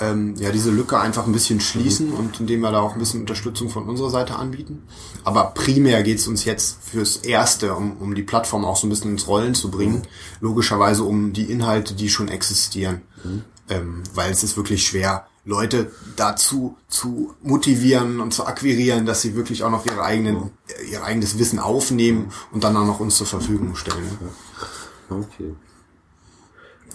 ähm, 0.00 0.34
ja, 0.36 0.50
diese 0.50 0.70
Lücke 0.70 0.98
einfach 0.98 1.26
ein 1.26 1.32
bisschen 1.32 1.60
schließen 1.60 2.10
mhm. 2.10 2.16
und 2.16 2.40
indem 2.40 2.60
wir 2.60 2.72
da 2.72 2.80
auch 2.80 2.94
ein 2.94 2.98
bisschen 2.98 3.20
Unterstützung 3.20 3.70
von 3.70 3.88
unserer 3.88 4.10
Seite 4.10 4.34
anbieten. 4.34 4.82
Aber 5.22 5.52
primär 5.54 6.02
geht 6.02 6.18
es 6.18 6.26
uns 6.26 6.44
jetzt 6.44 6.78
fürs 6.82 7.18
Erste, 7.18 7.74
um, 7.74 7.98
um 7.98 8.16
die 8.16 8.22
Plattform 8.24 8.64
auch 8.64 8.76
so 8.76 8.86
ein 8.86 8.90
bisschen 8.90 9.12
ins 9.12 9.28
Rollen 9.28 9.54
zu 9.54 9.70
bringen. 9.70 10.02
Logischerweise 10.40 11.04
um 11.04 11.32
die 11.32 11.50
Inhalte, 11.50 11.94
die 11.94 12.08
schon 12.08 12.26
existieren. 12.26 13.02
Mhm. 13.22 13.44
Ähm, 13.70 14.02
weil 14.14 14.32
es 14.32 14.42
ist 14.42 14.56
wirklich 14.56 14.86
schwer, 14.86 15.26
Leute 15.44 15.90
dazu 16.16 16.76
zu 16.88 17.34
motivieren 17.42 18.20
und 18.20 18.34
zu 18.34 18.46
akquirieren, 18.46 19.06
dass 19.06 19.22
sie 19.22 19.34
wirklich 19.34 19.64
auch 19.64 19.70
noch 19.70 19.86
ihre 19.86 20.02
eigenen, 20.02 20.50
ihr 20.90 21.02
eigenes 21.02 21.38
Wissen 21.38 21.58
aufnehmen 21.58 22.32
und 22.52 22.64
dann 22.64 22.76
auch 22.76 22.86
noch 22.86 23.00
uns 23.00 23.16
zur 23.16 23.26
Verfügung 23.26 23.74
stellen. 23.74 24.18
Okay. 25.08 25.54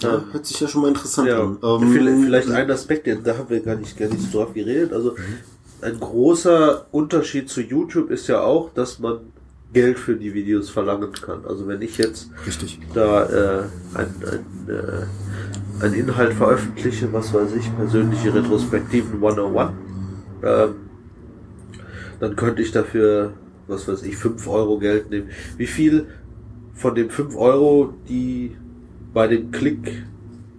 Ja, 0.01 0.23
hört 0.31 0.45
sich 0.45 0.59
ja 0.59 0.67
schon 0.67 0.81
mal 0.81 0.89
interessant 0.89 1.27
ja. 1.27 1.41
an. 1.41 1.57
Ähm, 1.63 2.23
vielleicht 2.25 2.49
ein 2.49 2.69
Aspekt, 2.69 3.07
da 3.07 3.37
haben 3.37 3.49
wir 3.49 3.61
gar 3.61 3.75
nicht, 3.75 3.97
gar 3.97 4.09
nicht 4.09 4.31
so 4.31 4.39
drauf 4.39 4.53
geredet. 4.53 4.93
Also 4.93 5.11
mhm. 5.11 5.37
ein 5.81 5.99
großer 5.99 6.87
Unterschied 6.91 7.49
zu 7.49 7.61
YouTube 7.61 8.11
ist 8.11 8.27
ja 8.27 8.41
auch, 8.41 8.71
dass 8.73 8.99
man 8.99 9.32
Geld 9.73 9.99
für 9.99 10.15
die 10.15 10.33
Videos 10.33 10.69
verlangen 10.69 11.11
kann. 11.11 11.45
Also 11.45 11.67
wenn 11.67 11.81
ich 11.81 11.97
jetzt 11.97 12.29
Richtig. 12.45 12.79
da 12.93 13.25
äh, 13.25 13.63
ein, 13.95 14.07
ein 14.25 14.69
äh, 14.69 15.05
einen 15.83 15.93
Inhalt 15.95 16.33
veröffentliche, 16.33 17.11
was 17.11 17.33
weiß 17.33 17.55
ich, 17.55 17.75
persönliche 17.75 18.33
Retrospektiven 18.33 19.15
101, 19.15 19.71
ähm, 20.43 20.75
dann 22.19 22.35
könnte 22.35 22.61
ich 22.61 22.71
dafür, 22.71 23.33
was 23.67 23.87
weiß 23.87 24.03
ich, 24.03 24.15
5 24.15 24.47
Euro 24.47 24.77
Geld 24.79 25.09
nehmen. 25.09 25.29
Wie 25.57 25.67
viel 25.67 26.07
von 26.73 26.95
den 26.95 27.09
5 27.09 27.35
Euro, 27.35 27.93
die 28.07 28.55
bei 29.13 29.27
dem 29.27 29.51
Klick, 29.51 30.03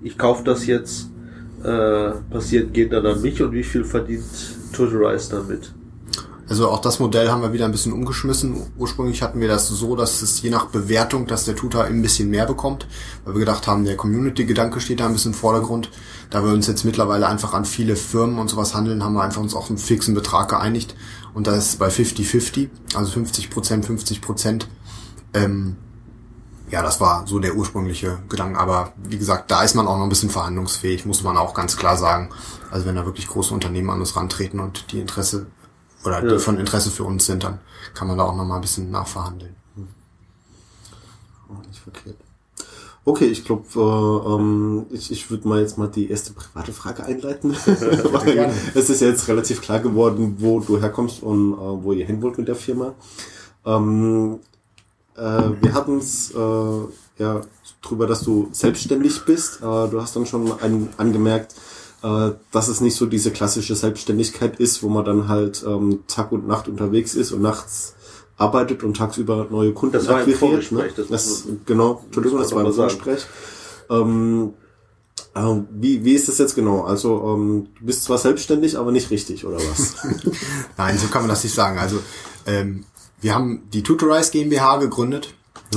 ich 0.03 0.18
kaufe 0.18 0.44
das 0.44 0.66
jetzt, 0.66 1.11
äh, 1.62 2.11
passieren, 2.31 2.72
gehen 2.72 2.90
dann 2.90 3.07
an 3.07 3.22
mich 3.22 3.42
und 3.42 3.53
wie 3.53 3.62
viel 3.62 3.85
verdient 3.85 4.24
Tutorize 4.72 5.31
damit? 5.31 5.72
Also 6.49 6.69
auch 6.69 6.81
das 6.81 6.99
Modell 6.99 7.31
haben 7.31 7.41
wir 7.41 7.53
wieder 7.55 7.65
ein 7.65 7.73
bisschen 7.73 7.93
umgeschmissen. 7.93 8.55
Ursprünglich 8.77 9.23
hatten 9.23 9.41
wir 9.41 9.49
das 9.49 9.69
so, 9.69 9.97
dass 9.97 10.21
es 10.21 10.43
je 10.43 10.51
nach 10.51 10.67
Bewertung, 10.67 11.27
dass 11.27 11.47
der 11.47 11.57
Tutor 11.57 11.85
ein 11.85 12.03
bisschen 12.03 12.29
mehr 12.29 12.45
bekommt, 12.45 12.87
weil 13.25 13.35
wir 13.35 13.41
gedacht 13.41 13.67
haben, 13.67 13.85
der 13.85 13.97
Community-Gedanke 13.97 14.81
steht 14.81 15.01
da 15.01 15.07
ein 15.07 15.15
bisschen 15.15 15.33
im 15.33 15.39
Vordergrund. 15.39 15.91
Da 16.29 16.45
wir 16.45 16.53
uns 16.53 16.67
jetzt 16.67 16.85
mittlerweile 16.85 17.29
einfach 17.29 17.55
an 17.55 17.65
viele 17.65 17.97
Firmen 17.97 18.39
und 18.39 18.49
sowas 18.49 18.75
handeln, 18.75 19.03
haben 19.03 19.15
wir 19.15 19.23
einfach 19.23 19.41
uns 19.41 19.55
auch 19.55 19.69
einen 19.69 19.79
fixen 19.79 20.15
Betrag 20.15 20.51
geeinigt. 20.51 20.95
Und 21.33 21.47
das 21.47 21.71
ist 21.71 21.79
bei 21.79 21.89
50-50, 21.89 22.69
also 22.95 23.11
50 23.11 23.51
Prozent, 23.51 23.87
50 23.87 24.21
Prozent. 24.21 24.69
Ähm, 25.33 25.77
ja, 26.71 26.83
das 26.83 27.01
war 27.01 27.27
so 27.27 27.39
der 27.39 27.55
ursprüngliche 27.55 28.19
Gedanke. 28.29 28.59
Aber 28.59 28.93
wie 29.09 29.19
gesagt, 29.19 29.51
da 29.51 29.63
ist 29.63 29.75
man 29.75 29.87
auch 29.87 29.97
noch 29.97 30.05
ein 30.05 30.09
bisschen 30.09 30.31
verhandlungsfähig, 30.31 31.07
muss 31.07 31.23
man 31.23 31.37
auch 31.37 31.55
ganz 31.55 31.77
klar 31.77 31.97
sagen. 31.97 32.31
Also 32.71 32.87
wenn 32.87 32.97
da 32.97 33.07
wirklich 33.07 33.29
große 33.29 33.55
Unternehmen 33.55 33.91
an 33.91 34.01
uns 34.01 34.17
rantreten 34.17 34.61
und 34.61 34.93
die 34.93 35.01
Interesse 35.01 35.47
oder 36.05 36.23
ja. 36.25 36.35
die 36.35 36.38
von 36.38 36.59
Interesse 36.59 36.90
für 36.90 37.05
uns 37.05 37.27
sind, 37.27 37.45
dann 37.45 37.59
kann 37.95 38.09
man 38.09 38.19
da 38.19 38.25
auch 38.25 38.37
noch 38.37 38.45
mal 38.45 38.57
ein 38.57 38.61
bisschen 38.61 38.90
nachverhandeln. 38.90 39.55
Hm. 39.77 39.88
Oh, 41.49 41.67
nicht 41.67 41.81
verkehrt. 41.81 42.17
Okay, 43.07 43.27
ich 43.27 43.45
glaube, 43.45 43.64
äh, 43.77 44.35
ähm, 44.35 44.87
ich, 44.90 45.11
ich 45.12 45.31
würde 45.31 45.47
mal 45.47 45.61
jetzt 45.61 45.77
mal 45.77 45.88
die 45.88 46.11
erste 46.11 46.33
private 46.33 46.73
Frage 46.73 47.05
einleiten. 47.05 47.55
Weil 47.67 48.51
es 48.75 48.88
ist 48.88 49.03
ja 49.03 49.09
jetzt 49.09 49.29
relativ 49.29 49.61
klar 49.61 49.81
geworden, 49.81 50.37
wo 50.38 50.61
du 50.61 50.81
herkommst 50.81 51.23
und 51.23 51.53
äh, 51.53 51.57
wo 51.57 51.93
ihr 51.93 52.07
hin 52.07 52.23
wollt 52.23 52.38
mit 52.38 52.49
der 52.49 52.57
Firma. 52.57 52.95
Ähm, 53.67 54.38
äh, 55.17 55.21
wir 55.21 55.75
hatten 55.75 55.99
es 55.99 56.31
äh, 56.31 56.79
ja 57.19 57.43
drüber, 57.83 58.07
dass 58.07 58.23
du 58.23 58.49
selbstständig 58.53 59.25
bist. 59.27 59.59
Äh, 59.59 59.88
du 59.88 60.01
hast 60.01 60.17
dann 60.17 60.25
schon 60.25 60.59
ein, 60.61 60.88
angemerkt, 60.97 61.55
äh, 62.05 62.33
dass 62.53 62.69
es 62.69 62.83
nicht 62.83 62.97
so 62.97 63.07
diese 63.07 63.31
klassische 63.31 63.75
Selbstständigkeit 63.75 64.61
ist, 64.61 64.83
wo 64.83 64.90
man 64.90 65.07
dann 65.07 65.27
halt 65.27 65.64
ähm, 65.67 66.01
Tag 66.07 66.33
und 66.33 66.47
Nacht 66.47 66.69
unterwegs 66.69 67.14
ist 67.14 67.33
und 67.33 67.40
nachts 67.40 67.95
arbeitet 68.37 68.83
und 68.83 68.97
tagsüber 68.97 69.47
neue 69.51 69.73
Kunden 69.73 69.95
das 69.95 70.09
akquiriert. 70.09 70.71
War 70.71 70.83
ne? 70.83 70.90
das, 70.95 71.09
das 71.09 71.45
genau, 71.64 72.03
Entschuldigung, 72.05 72.40
das 72.40 72.55
war 72.55 72.62
ein 72.62 72.73
Vorgespräch. 72.73 73.25
Ähm, 73.88 74.53
äh, 75.35 75.40
wie, 75.71 76.05
wie 76.05 76.12
ist 76.12 76.29
das 76.29 76.37
jetzt 76.37 76.55
genau? 76.55 76.83
Also 76.83 77.35
ähm, 77.35 77.69
du 77.79 77.87
bist 77.87 78.05
zwar 78.05 78.19
selbstständig, 78.19 78.77
aber 78.77 78.93
nicht 78.93 79.11
richtig, 79.11 79.47
oder 79.47 79.57
was? 79.57 79.97
Nein, 80.77 80.99
so 80.99 81.07
kann 81.07 81.23
man 81.23 81.31
das 81.31 81.43
nicht 81.43 81.55
sagen. 81.55 81.79
Also 81.79 82.01
ähm, 82.45 82.85
wir 83.23 83.35
haben 83.35 83.62
die 83.73 83.83
Tutorize 83.83 84.31
GmbH 84.31 84.77
gegründet 84.77 85.33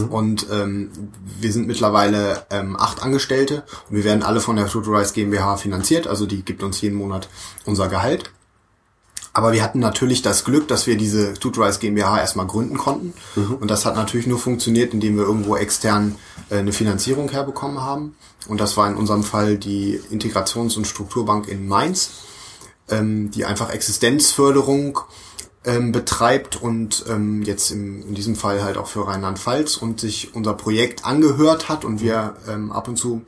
Und 0.06 0.48
ähm, 0.52 0.92
wir 1.40 1.52
sind 1.52 1.68
mittlerweile 1.68 2.46
ähm, 2.50 2.76
acht 2.78 3.02
Angestellte 3.02 3.64
und 3.90 3.96
wir 3.96 4.04
werden 4.04 4.24
alle 4.24 4.40
von 4.40 4.56
der 4.56 4.68
Tutorize 4.68 5.14
GmbH 5.14 5.58
finanziert. 5.58 6.08
Also 6.08 6.26
die 6.26 6.44
gibt 6.44 6.64
uns 6.64 6.82
jeden 6.82 6.98
Monat 6.98 7.30
unser 7.66 7.88
Gehalt. 7.88 8.32
Aber 9.34 9.52
wir 9.52 9.62
hatten 9.62 9.78
natürlich 9.78 10.24
das 10.24 10.46
Glück, 10.46 10.68
dass 10.68 10.88
wir 10.88 10.98
diese 10.98 11.36
Tutorize 11.36 11.78
GmbH 11.78 12.20
erstmal 12.20 12.48
gründen 12.48 12.78
konnten. 12.80 13.14
Und 13.62 13.70
das 13.70 13.86
hat 13.86 13.96
natürlich 13.96 14.26
nur 14.26 14.40
funktioniert, 14.40 14.96
indem 14.96 15.16
wir 15.16 15.26
irgendwo 15.26 15.56
extern 15.56 16.16
äh, 16.50 16.58
eine 16.58 16.74
Finanzierung 16.74 17.30
herbekommen 17.30 17.82
haben. 17.82 18.16
Und 18.48 18.60
das 18.60 18.78
war 18.78 18.90
in 18.90 18.96
unserem 18.96 19.24
Fall 19.24 19.58
die 19.58 20.00
Integrations- 20.10 20.76
und 20.76 20.88
Strukturbank 20.88 21.48
in 21.48 21.68
Mainz, 21.68 22.10
ähm, 22.90 23.30
die 23.30 23.46
einfach 23.46 23.70
Existenzförderung 23.70 25.00
ähm, 25.68 25.92
betreibt 25.92 26.56
und 26.56 27.06
ähm, 27.10 27.44
jetzt 27.44 27.72
im, 27.72 28.02
in 28.08 28.16
diesem 28.16 28.36
Fall 28.36 28.64
halt 28.64 28.78
auch 28.78 28.88
für 28.88 29.06
Rheinland-Pfalz 29.06 29.78
und 29.78 30.00
sich 30.00 30.34
unser 30.34 30.54
Projekt 30.54 31.06
angehört 31.06 31.70
hat 31.70 31.86
und 31.86 32.02
wir 32.02 32.38
ähm, 32.48 32.72
ab 32.72 32.88
und 32.88 32.96
zu 32.98 33.22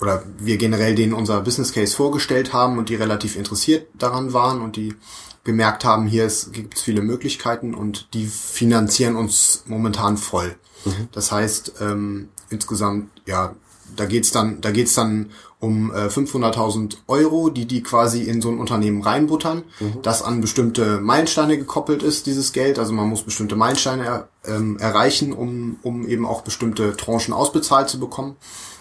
oder 0.00 0.22
wir 0.38 0.58
generell 0.58 0.94
denen 0.94 1.12
unser 1.12 1.40
Business 1.40 1.72
Case 1.72 1.96
vorgestellt 1.96 2.52
haben 2.52 2.78
und 2.78 2.88
die 2.88 2.94
relativ 2.94 3.36
interessiert 3.36 3.88
daran 3.94 4.32
waren 4.32 4.60
und 4.60 4.76
die 4.76 4.94
gemerkt 5.42 5.84
haben, 5.84 6.06
hier 6.06 6.30
gibt 6.52 6.76
es 6.76 6.82
viele 6.82 7.00
Möglichkeiten 7.00 7.74
und 7.74 8.12
die 8.14 8.26
finanzieren 8.26 9.16
uns 9.16 9.64
momentan 9.66 10.18
voll. 10.18 10.54
Das 11.12 11.32
heißt, 11.32 11.74
ähm, 11.80 12.28
insgesamt, 12.50 13.10
ja, 13.26 13.54
da 13.96 14.06
geht's 14.06 14.30
dann, 14.30 14.60
da 14.60 14.70
geht's 14.70 14.94
dann 14.94 15.30
um 15.60 15.92
äh, 15.92 16.06
500.000 16.06 16.96
Euro, 17.06 17.50
die 17.50 17.66
die 17.66 17.82
quasi 17.82 18.22
in 18.22 18.40
so 18.40 18.48
ein 18.48 18.58
Unternehmen 18.58 19.02
reinbuttern, 19.02 19.62
das 20.02 20.22
an 20.22 20.40
bestimmte 20.40 21.00
Meilensteine 21.00 21.58
gekoppelt 21.58 22.02
ist, 22.02 22.26
dieses 22.26 22.52
Geld. 22.52 22.78
Also 22.78 22.92
man 22.92 23.08
muss 23.08 23.22
bestimmte 23.22 23.56
Meilensteine 23.56 24.04
er, 24.04 24.28
ähm, 24.44 24.78
erreichen, 24.78 25.32
um, 25.32 25.76
um 25.82 26.08
eben 26.08 26.24
auch 26.24 26.40
bestimmte 26.42 26.96
Tranchen 26.96 27.34
ausbezahlt 27.34 27.90
zu 27.90 28.00
bekommen. 28.00 28.36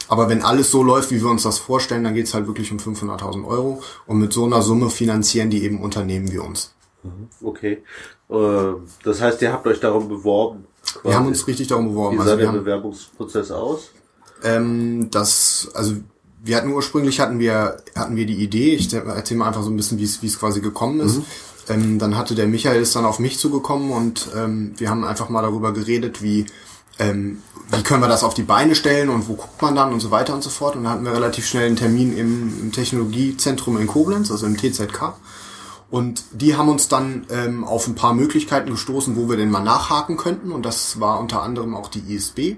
Aber 0.07 0.27
wenn 0.27 0.41
alles 0.41 0.71
so 0.71 0.81
läuft, 0.81 1.11
wie 1.11 1.21
wir 1.21 1.29
uns 1.29 1.43
das 1.43 1.59
vorstellen, 1.59 2.03
dann 2.03 2.15
geht's 2.15 2.33
halt 2.33 2.47
wirklich 2.47 2.71
um 2.71 2.77
500.000 2.79 3.45
Euro. 3.45 3.81
Und 4.07 4.19
mit 4.19 4.33
so 4.33 4.45
einer 4.45 4.61
Summe 4.61 4.89
finanzieren 4.89 5.49
die 5.49 5.63
eben 5.63 5.81
Unternehmen 5.81 6.31
wie 6.31 6.39
uns. 6.39 6.73
Okay. 7.43 7.83
Äh, 8.29 8.73
das 9.03 9.21
heißt, 9.21 9.41
ihr 9.41 9.53
habt 9.53 9.67
euch 9.67 9.79
darum 9.79 10.07
beworben. 10.07 10.65
Wir 11.03 11.15
haben 11.15 11.27
uns 11.27 11.45
richtig 11.45 11.67
darum 11.67 11.89
beworben. 11.89 12.15
Wie 12.15 12.19
Also 12.21 12.31
sah 12.31 12.37
wir 12.37 12.43
der 12.43 12.47
haben, 12.47 12.59
Bewerbungsprozess 12.59 13.51
aus? 13.51 13.91
Ähm, 14.43 15.09
das, 15.11 15.69
also 15.73 15.95
wir 16.41 16.57
hatten 16.57 16.71
ursprünglich 16.71 17.19
hatten 17.19 17.39
wir 17.39 17.77
hatten 17.95 18.15
wir 18.15 18.25
die 18.25 18.41
Idee. 18.43 18.73
Ich 18.75 18.93
erzähle 18.93 19.39
mal 19.39 19.47
einfach 19.47 19.63
so 19.63 19.69
ein 19.69 19.77
bisschen, 19.77 19.97
wie 19.99 20.03
es 20.03 20.21
wie 20.21 20.27
es 20.27 20.39
quasi 20.39 20.61
gekommen 20.61 20.99
ist. 20.99 21.21
Ähm, 21.69 21.99
dann 21.99 22.17
hatte 22.17 22.35
der 22.35 22.47
Michael 22.47 22.81
ist 22.81 22.95
dann 22.95 23.05
auf 23.05 23.19
mich 23.19 23.37
zugekommen 23.37 23.91
und 23.91 24.29
ähm, 24.35 24.73
wir 24.77 24.89
haben 24.89 25.03
einfach 25.03 25.29
mal 25.29 25.41
darüber 25.41 25.73
geredet, 25.73 26.23
wie 26.23 26.45
ähm, 26.97 27.41
wie 27.71 27.83
können 27.83 28.01
wir 28.01 28.07
das 28.07 28.23
auf 28.23 28.33
die 28.33 28.43
Beine 28.43 28.75
stellen 28.75 29.09
und 29.09 29.27
wo 29.27 29.33
guckt 29.33 29.61
man 29.61 29.75
dann 29.75 29.93
und 29.93 29.99
so 29.99 30.11
weiter 30.11 30.33
und 30.33 30.43
so 30.43 30.49
fort. 30.49 30.75
Und 30.75 30.83
dann 30.83 30.93
hatten 30.93 31.05
wir 31.05 31.13
relativ 31.13 31.45
schnell 31.45 31.67
einen 31.67 31.75
Termin 31.75 32.17
im, 32.17 32.61
im 32.61 32.71
Technologiezentrum 32.71 33.77
in 33.77 33.87
Koblenz, 33.87 34.31
also 34.31 34.45
im 34.45 34.57
TZK. 34.57 35.13
Und 35.91 36.23
die 36.33 36.55
haben 36.55 36.69
uns 36.69 36.87
dann 36.87 37.25
ähm, 37.29 37.63
auf 37.63 37.87
ein 37.87 37.95
paar 37.95 38.13
Möglichkeiten 38.13 38.71
gestoßen, 38.71 39.15
wo 39.15 39.29
wir 39.29 39.37
denn 39.37 39.49
mal 39.49 39.63
nachhaken 39.63 40.17
könnten. 40.17 40.51
Und 40.51 40.65
das 40.65 40.99
war 40.99 41.19
unter 41.19 41.41
anderem 41.41 41.75
auch 41.75 41.89
die 41.89 42.13
ISB. 42.13 42.57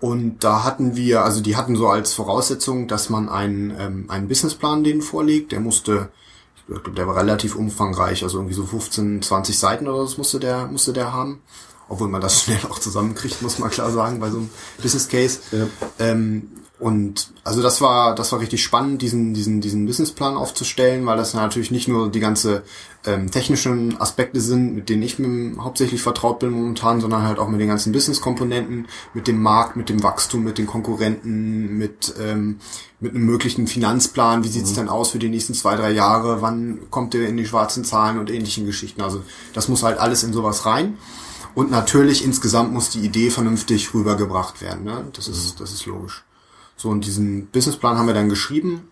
Und 0.00 0.44
da 0.44 0.64
hatten 0.64 0.94
wir, 0.94 1.24
also 1.24 1.40
die 1.40 1.56
hatten 1.56 1.74
so 1.76 1.88
als 1.88 2.14
Voraussetzung, 2.14 2.86
dass 2.86 3.10
man 3.10 3.28
einen, 3.28 3.74
ähm, 3.78 4.04
einen 4.08 4.28
Businessplan 4.28 4.84
denen 4.84 5.02
vorlegt. 5.02 5.52
Der 5.52 5.60
musste, 5.60 6.10
ich 6.56 6.64
glaube, 6.66 6.92
der 6.92 7.08
war 7.08 7.16
relativ 7.16 7.56
umfangreich, 7.56 8.22
also 8.22 8.38
irgendwie 8.38 8.54
so 8.54 8.64
15, 8.64 9.22
20 9.22 9.58
Seiten 9.58 9.88
oder 9.88 10.06
so 10.06 10.18
musste 10.18 10.38
der, 10.38 10.66
musste 10.66 10.92
der 10.92 11.12
haben. 11.12 11.40
Obwohl 11.88 12.08
man 12.08 12.20
das 12.20 12.42
schnell 12.44 12.60
auch 12.70 12.78
zusammenkriegt, 12.78 13.42
muss 13.42 13.58
man 13.58 13.70
klar 13.70 13.90
sagen, 13.90 14.20
bei 14.20 14.30
so 14.30 14.38
einem 14.38 14.50
Business 14.80 15.08
Case. 15.08 15.40
Ja. 15.50 15.66
Ähm, 15.98 16.48
und 16.78 17.32
also 17.42 17.60
das 17.60 17.80
war, 17.80 18.14
das 18.14 18.30
war 18.30 18.38
richtig 18.38 18.62
spannend, 18.62 19.02
diesen, 19.02 19.34
diesen, 19.34 19.60
diesen 19.60 19.84
Businessplan 19.84 20.36
aufzustellen, 20.36 21.04
weil 21.06 21.16
das 21.16 21.34
natürlich 21.34 21.72
nicht 21.72 21.88
nur 21.88 22.08
die 22.08 22.20
ganze 22.20 22.62
ähm, 23.04 23.32
technischen 23.32 24.00
Aspekte 24.00 24.40
sind, 24.40 24.76
mit 24.76 24.88
denen 24.88 25.02
ich 25.02 25.18
mit, 25.18 25.58
hauptsächlich 25.58 26.00
vertraut 26.00 26.38
bin 26.38 26.50
momentan, 26.50 27.00
sondern 27.00 27.24
halt 27.24 27.40
auch 27.40 27.48
mit 27.48 27.60
den 27.60 27.66
ganzen 27.66 27.92
Business-Komponenten, 27.92 28.86
mit 29.12 29.26
dem 29.26 29.42
Markt, 29.42 29.74
mit 29.74 29.88
dem 29.88 30.04
Wachstum, 30.04 30.44
mit 30.44 30.56
den 30.56 30.68
Konkurrenten, 30.68 31.76
mit, 31.78 32.14
ähm, 32.20 32.60
mit 33.00 33.12
einem 33.12 33.26
möglichen 33.26 33.66
Finanzplan, 33.66 34.44
wie 34.44 34.48
sieht's 34.48 34.74
denn 34.74 34.88
aus 34.88 35.10
für 35.10 35.18
die 35.18 35.30
nächsten 35.30 35.54
zwei, 35.54 35.74
drei 35.74 35.90
Jahre, 35.90 36.42
wann 36.42 36.90
kommt 36.90 37.12
der 37.12 37.28
in 37.28 37.36
die 37.36 37.46
schwarzen 37.46 37.84
Zahlen 37.84 38.20
und 38.20 38.30
ähnlichen 38.30 38.66
Geschichten. 38.66 39.00
Also 39.00 39.22
das 39.52 39.66
muss 39.66 39.82
halt 39.82 39.98
alles 39.98 40.22
in 40.22 40.32
sowas 40.32 40.64
rein. 40.64 40.96
Und 41.56 41.72
natürlich 41.72 42.24
insgesamt 42.24 42.72
muss 42.72 42.90
die 42.90 43.00
Idee 43.00 43.30
vernünftig 43.30 43.92
rübergebracht 43.94 44.62
werden. 44.62 44.84
Ne? 44.84 45.08
Das 45.12 45.26
ist, 45.26 45.60
das 45.60 45.72
ist 45.72 45.86
logisch. 45.86 46.22
So, 46.78 46.90
und 46.90 47.04
diesen 47.04 47.48
Businessplan 47.48 47.98
haben 47.98 48.06
wir 48.06 48.14
dann 48.14 48.28
geschrieben, 48.28 48.88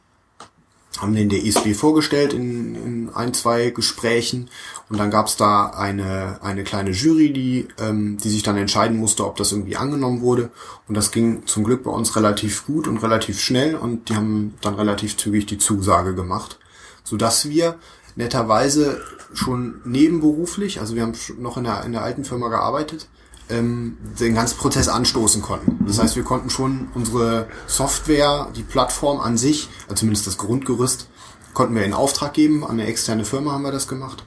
haben 0.99 1.14
den 1.14 1.29
der 1.29 1.44
ISB 1.44 1.72
vorgestellt 1.75 2.33
in, 2.33 2.75
in 2.75 3.11
ein, 3.14 3.33
zwei 3.33 3.70
Gesprächen 3.70 4.51
und 4.88 4.99
dann 4.99 5.12
gab's 5.12 5.37
da 5.37 5.66
eine, 5.66 6.40
eine 6.42 6.64
kleine 6.64 6.90
Jury, 6.90 7.33
die, 7.33 7.68
ähm, 7.79 8.18
die 8.18 8.29
sich 8.29 8.42
dann 8.42 8.57
entscheiden 8.57 8.96
musste, 8.96 9.25
ob 9.25 9.37
das 9.37 9.53
irgendwie 9.53 9.77
angenommen 9.77 10.20
wurde. 10.20 10.51
Und 10.88 10.96
das 10.96 11.12
ging 11.12 11.46
zum 11.46 11.62
Glück 11.62 11.85
bei 11.85 11.90
uns 11.92 12.16
relativ 12.16 12.66
gut 12.66 12.88
und 12.88 12.99
relativ 13.05 13.40
schnell 13.40 13.77
und 13.77 14.09
die 14.09 14.16
haben 14.16 14.55
dann 14.62 14.75
relativ 14.75 15.16
zügig 15.16 15.46
die 15.46 15.59
Zusage 15.59 16.14
gemacht, 16.14 16.59
sodass 17.05 17.49
wir 17.49 17.77
netterweise 18.16 19.01
schon 19.33 19.81
nebenberuflich, 19.85 20.81
also 20.81 20.96
wir 20.96 21.03
haben 21.03 21.12
noch 21.38 21.57
in 21.57 21.64
der, 21.64 21.85
in 21.85 21.92
der 21.92 22.03
alten 22.03 22.25
Firma 22.25 22.49
gearbeitet, 22.49 23.07
ähm, 23.48 23.96
den 24.18 24.35
ganzen 24.35 24.59
Prozess 24.59 24.88
anstoßen 24.88 25.42
konnten. 25.42 25.85
Das 25.87 25.98
heißt, 25.98 26.16
wir 26.16 26.24
konnten 26.24 26.50
schon 26.50 26.88
unsere 26.94 27.48
Software, 27.66 28.48
die 28.56 28.62
Plattform 28.62 29.20
an 29.20 29.37
sich, 29.37 29.68
also 29.85 30.00
zumindest 30.00 30.26
das 30.26 30.38
Grundgerüst, 30.38 31.09
konnten 31.54 31.74
wir 31.74 31.85
in 31.85 31.94
Auftrag 31.94 32.35
geben. 32.35 32.64
An 32.64 32.72
eine 32.72 32.87
externe 32.87 33.24
Firma 33.24 33.52
haben 33.52 33.62
wir 33.62 33.72
das 33.72 33.88
gemacht. 33.88 34.24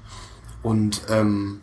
Und 0.63 1.01
ähm, 1.09 1.61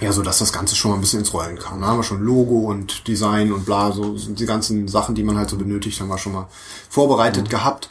ja, 0.00 0.12
so 0.12 0.22
dass 0.22 0.38
das 0.38 0.52
Ganze 0.52 0.74
schon 0.74 0.90
mal 0.90 0.96
ein 0.96 1.00
bisschen 1.00 1.20
ins 1.20 1.32
Rollen 1.32 1.58
kam. 1.58 1.80
Da 1.80 1.86
haben 1.86 1.98
wir 1.98 2.02
schon 2.02 2.22
Logo 2.22 2.70
und 2.70 3.06
Design 3.06 3.52
und 3.52 3.64
bla, 3.64 3.92
so 3.92 4.16
die 4.16 4.46
ganzen 4.46 4.88
Sachen, 4.88 5.14
die 5.14 5.22
man 5.22 5.38
halt 5.38 5.48
so 5.48 5.56
benötigt, 5.56 6.00
haben 6.00 6.08
wir 6.08 6.18
schon 6.18 6.32
mal 6.32 6.48
vorbereitet 6.88 7.48
gehabt. 7.50 7.88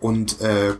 Und 0.00 0.40
äh, 0.40 0.74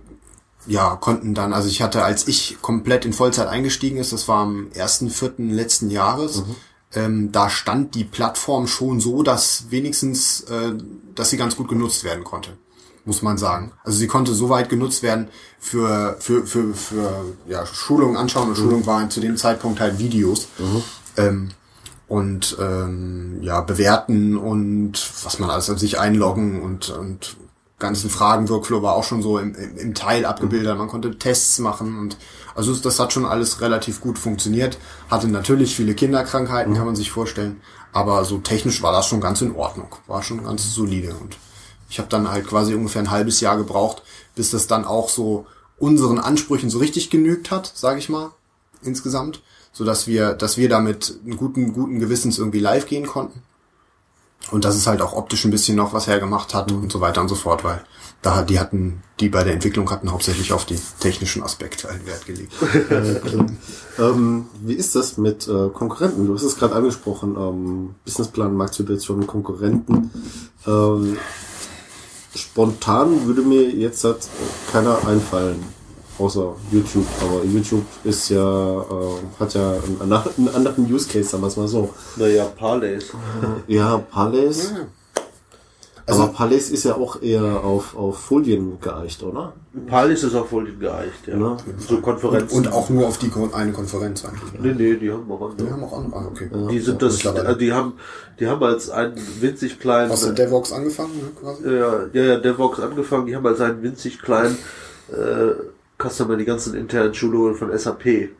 ja, 0.67 0.97
konnten 0.97 1.35
dann, 1.35 1.55
also 1.55 1.69
ich 1.69 1.81
hatte, 1.81 2.05
als 2.05 2.29
ich 2.29 2.59
komplett 2.61 3.07
in 3.07 3.15
Vollzeit 3.15 3.49
eingestiegen 3.49 3.97
ist, 3.97 4.13
das 4.13 4.29
war 4.29 4.43
am 4.43 4.69
1.4. 4.75 5.51
letzten 5.51 5.91
Jahres, 5.91 6.43
ähm, 6.95 7.33
da 7.33 7.51
stand 7.51 7.95
die 7.95 8.05
Plattform 8.05 8.67
schon 8.67 9.01
so, 9.01 9.23
dass 9.23 9.67
wenigstens, 9.71 10.43
äh, 10.43 10.73
dass 11.15 11.31
sie 11.31 11.37
ganz 11.37 11.57
gut 11.57 11.69
genutzt 11.69 12.05
werden 12.05 12.25
konnte, 12.25 12.51
muss 13.05 13.23
man 13.23 13.37
sagen. 13.37 13.73
Also 13.85 13.99
sie 13.99 14.07
konnte 14.07 14.35
so 14.35 14.49
weit 14.49 14.69
genutzt 14.69 15.03
werden 15.03 15.29
für, 15.59 16.17
für, 16.21 16.47
für, 16.47 16.75
für 16.75 17.25
ja, 17.47 17.67
Schulungen 17.67 18.17
anschauen 18.17 18.49
und 18.49 18.57
Schulung 18.57 18.87
waren 18.87 19.11
zu 19.11 19.21
dem 19.21 19.37
Zeitpunkt 19.37 19.81
halt 19.81 19.99
Videos. 19.99 20.49
Ähm, 21.17 21.51
und 22.07 22.57
ähm, 22.59 23.43
ja, 23.43 23.61
bewerten 23.61 24.39
und 24.39 24.95
was 25.25 25.39
man 25.39 25.51
alles 25.51 25.69
an 25.69 25.77
sich 25.77 26.01
einloggen 26.01 26.63
und, 26.63 26.89
und 26.89 27.37
ganzen 27.79 28.11
Fragen-Workflow 28.11 28.83
war 28.83 28.95
auch 28.95 29.05
schon 29.05 29.23
so 29.23 29.39
im, 29.39 29.55
im, 29.55 29.95
Teil 29.95 30.25
abgebildet. 30.25 30.77
Man 30.77 30.89
konnte 30.89 31.17
Tests 31.19 31.59
machen 31.59 31.99
und 31.99 32.17
also 32.55 32.75
das 32.75 32.99
hat 32.99 33.13
schon 33.13 33.25
alles 33.25 33.61
relativ 33.61 34.01
gut 34.01 34.19
funktioniert. 34.19 34.79
Hatte 35.11 35.29
natürlich 35.29 35.77
viele 35.77 35.95
Kinderkrankheiten, 35.95 36.75
kann 36.75 36.87
man 36.87 36.97
sich 36.97 37.11
vorstellen. 37.11 37.61
Aber 37.93 38.25
so 38.25 38.39
technisch 38.39 38.83
war 38.83 38.93
das 38.93 39.07
schon 39.07 39.21
ganz 39.21 39.41
in 39.41 39.55
Ordnung. 39.55 39.95
War 40.07 40.23
schon 40.23 40.45
ganz 40.45 40.75
solide. 40.75 41.15
Und 41.21 41.37
ich 41.89 41.99
habe 41.99 42.09
dann 42.09 42.31
halt 42.31 42.47
quasi 42.47 42.75
ungefähr 42.75 43.03
ein 43.03 43.11
halbes 43.11 43.41
Jahr 43.41 43.57
gebraucht, 43.57 44.03
bis 44.35 44.51
das 44.51 44.67
dann 44.67 44.85
auch 44.85 45.09
so 45.09 45.47
unseren 45.79 46.19
Ansprüchen 46.19 46.71
so 46.71 46.79
richtig 46.79 47.11
genügt 47.11 47.51
hat, 47.51 47.71
sage 47.75 48.01
ich 48.01 48.09
mal, 48.09 48.33
insgesamt. 48.83 49.43
So 49.73 49.85
dass 49.85 50.09
wir, 50.09 50.33
dass 50.33 50.57
wir 50.57 50.69
damit 50.69 51.21
einen 51.25 51.37
guten, 51.37 51.73
guten 51.73 52.01
Gewissens 52.01 52.39
irgendwie 52.39 52.59
live 52.59 52.87
gehen 52.87 53.07
konnten. 53.07 53.43
Und 54.51 54.65
dass 54.65 54.75
es 54.75 54.87
halt 54.87 55.03
auch 55.03 55.13
optisch 55.13 55.45
ein 55.45 55.51
bisschen 55.51 55.77
noch 55.77 55.93
was 55.93 56.07
hergemacht 56.07 56.55
hat 56.55 56.73
und 56.73 56.91
so 56.91 57.01
weiter 57.01 57.21
und 57.21 57.29
so 57.29 57.35
fort, 57.35 57.65
weil 57.65 57.85
da 58.23 58.43
die 58.43 58.59
hatten, 58.59 59.03
die 59.21 59.29
bei 59.29 59.45
der 59.45 59.53
Entwicklung 59.53 59.91
hatten 59.91 60.11
hauptsächlich 60.11 60.53
auf 60.53 60.65
die 60.65 60.79
technischen 61.01 61.43
Aspekte 61.43 61.89
halt 61.89 62.07
Wert 62.07 62.27
gelegt. 62.27 62.53
Ähm, 64.01 64.47
wie 64.63 64.75
ist 64.75 64.95
das 64.95 65.19
mit 65.19 65.49
äh, 65.49 65.71
Konkurrenten? 65.71 66.25
Du 66.25 66.33
hast 66.33 66.45
es 66.45 66.55
gerade 66.55 66.77
angesprochen, 66.77 67.35
ähm, 67.37 67.97
Businessplan, 68.05 68.55
Marktsituation, 68.55 69.27
Konkurrenten. 69.27 70.13
Ähm, 70.69 71.17
spontan 72.33 73.27
würde 73.27 73.43
mir 73.43 73.69
jetzt 73.69 74.05
halt 74.05 74.29
keiner 74.71 75.05
einfallen, 75.05 75.65
außer 76.19 76.55
YouTube. 76.71 77.07
Aber 77.21 77.45
YouTube 77.45 77.85
ist 78.05 78.29
ja, 78.31 78.81
äh, 78.81 79.41
hat 79.41 79.55
ja 79.55 79.73
einen, 79.73 79.99
anderen- 80.01 80.33
einen 80.37 80.49
anderen 80.55 80.93
Use 80.93 81.09
Case, 81.09 81.29
sagen 81.29 81.43
wir 81.43 81.49
es 81.49 81.57
mal 81.57 81.69
so. 81.69 81.91
Naja, 82.17 82.45
Parlays. 82.59 83.13
Ja, 83.67 83.99
Parlays. 83.99 84.73
Also 86.09 86.23
Aber 86.23 86.33
Palais 86.33 86.71
ist 86.71 86.85
ja 86.85 86.95
auch 86.95 87.21
eher 87.21 87.63
auf, 87.63 87.95
auf 87.95 88.17
Folien 88.19 88.81
geeicht, 88.81 89.23
oder? 89.23 89.53
Palais 89.87 90.15
ist 90.23 90.35
auf 90.35 90.49
Folien 90.49 90.81
geeicht, 90.81 91.27
ja. 91.27 91.37
ja. 91.37 91.57
So 91.87 91.99
Konferenzen. 92.01 92.57
Und, 92.57 92.67
und, 92.67 92.73
auch 92.73 92.89
nur 92.89 93.07
auf 93.07 93.19
die 93.19 93.31
eine 93.53 93.73
Konferenz 93.73 94.25
eigentlich. 94.25 94.55
Ne? 94.55 94.73
Nee, 94.75 94.75
nee, 94.75 94.97
die 94.97 95.13
haben 95.13 95.31
auch 95.31 95.51
andere. 95.51 95.67
Die 95.67 95.71
haben 95.71 95.85
auch 95.85 95.99
andere, 95.99 96.19
ah, 96.19 96.27
okay. 96.31 96.49
Ja, 96.51 96.67
die 96.69 96.81
sind 96.81 97.03
das, 97.03 97.19
die 97.19 97.73
haben, 97.75 97.93
die 98.41 98.47
haben 98.47 98.63
als 98.63 98.89
einen 98.89 99.17
winzig 99.41 99.79
kleinen. 99.81 100.11
Hast 100.11 100.25
du 100.25 100.33
DevOps 100.33 100.73
angefangen, 100.73 101.15
ne, 101.15 101.29
quasi? 101.39 101.65
Ja, 101.65 102.07
ja, 102.15 102.23
ja, 102.33 102.39
DevOps 102.39 102.81
angefangen, 102.81 103.27
die 103.27 103.37
haben 103.37 103.47
als 103.47 103.61
einen 103.61 103.83
winzig 103.83 104.23
kleinen, 104.23 104.57
äh, 105.13 105.51
Customer 105.99 106.37
die 106.37 106.45
ganzen 106.45 106.75
internen 106.75 107.15
Schulungen 107.15 107.57
von 107.57 107.77
SAP. 107.77 108.31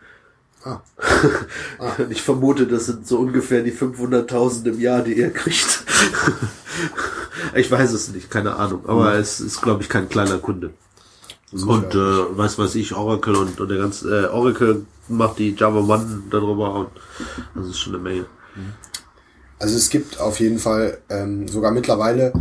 Ah. 0.65 0.81
ah. 1.79 1.93
ich 2.09 2.23
vermute, 2.23 2.67
das 2.67 2.87
sind 2.87 3.07
so 3.07 3.19
ungefähr 3.19 3.63
die 3.63 3.73
500.000 3.73 4.67
im 4.67 4.81
Jahr, 4.81 5.03
die 5.03 5.15
ihr 5.15 5.33
kriegt. 5.33 5.85
ich 7.55 7.71
weiß 7.71 7.93
es 7.93 8.11
nicht, 8.11 8.31
keine 8.31 8.57
Ahnung. 8.57 8.85
Aber 8.87 9.15
mhm. 9.15 9.21
es 9.21 9.41
ist, 9.41 9.61
glaube 9.61 9.83
ich, 9.83 9.89
kein 9.89 10.09
kleiner 10.09 10.39
Kunde. 10.39 10.71
Und 11.53 11.95
äh, 11.95 12.39
weiß 12.39 12.59
was 12.59 12.75
ich, 12.75 12.95
Oracle 12.95 13.37
und, 13.37 13.61
und 13.61 13.69
der 13.71 13.79
ganze 13.79 14.27
äh, 14.27 14.29
Oracle 14.29 14.85
macht 15.09 15.39
die 15.39 15.55
Java 15.57 15.81
One 15.81 16.25
darüber 16.31 16.75
und 16.75 16.91
das 17.55 17.69
ist 17.69 17.79
schon 17.79 17.95
eine 17.95 18.03
Menge. 18.03 18.27
Also 19.59 19.77
es 19.77 19.89
gibt 19.89 20.21
auf 20.21 20.41
jeden 20.41 20.59
Fall 20.59 20.99
ähm, 21.09 21.49
sogar 21.49 21.73
mittlerweile 21.73 22.33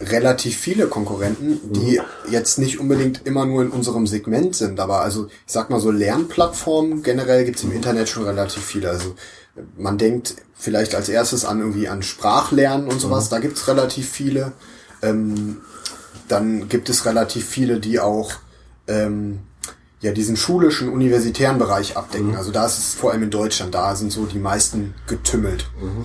relativ 0.00 0.56
viele 0.56 0.88
Konkurrenten, 0.88 1.72
die 1.72 1.98
mhm. 1.98 2.32
jetzt 2.32 2.58
nicht 2.58 2.80
unbedingt 2.80 3.26
immer 3.26 3.46
nur 3.46 3.62
in 3.62 3.70
unserem 3.70 4.06
Segment 4.06 4.56
sind, 4.56 4.80
aber 4.80 5.02
also 5.02 5.26
ich 5.26 5.52
sag 5.52 5.70
mal 5.70 5.80
so 5.80 5.90
Lernplattformen 5.90 7.02
generell 7.02 7.44
gibt's 7.44 7.62
im 7.62 7.72
Internet 7.72 8.08
schon 8.08 8.24
relativ 8.24 8.64
viele. 8.64 8.90
Also 8.90 9.14
man 9.76 9.98
denkt 9.98 10.34
vielleicht 10.54 10.94
als 10.94 11.08
erstes 11.08 11.44
an 11.44 11.60
irgendwie 11.60 11.88
an 11.88 12.02
Sprachlernen 12.02 12.88
und 12.88 13.00
sowas, 13.00 13.26
mhm. 13.26 13.30
da 13.30 13.38
gibt's 13.40 13.68
relativ 13.68 14.08
viele. 14.08 14.52
Ähm, 15.00 15.58
dann 16.28 16.68
gibt 16.68 16.88
es 16.88 17.04
relativ 17.04 17.46
viele, 17.46 17.78
die 17.78 18.00
auch 18.00 18.32
ähm, 18.88 19.40
ja 20.00 20.12
diesen 20.12 20.36
schulischen, 20.36 20.88
universitären 20.88 21.58
Bereich 21.58 21.96
abdecken. 21.96 22.30
Mhm. 22.30 22.36
Also 22.36 22.50
da 22.50 22.66
ist 22.66 22.78
es 22.78 22.94
vor 22.94 23.12
allem 23.12 23.22
in 23.22 23.30
Deutschland, 23.30 23.74
da 23.74 23.94
sind 23.94 24.10
so 24.10 24.26
die 24.26 24.38
meisten 24.38 24.94
getümmelt. 25.06 25.66
Mhm. 25.80 26.04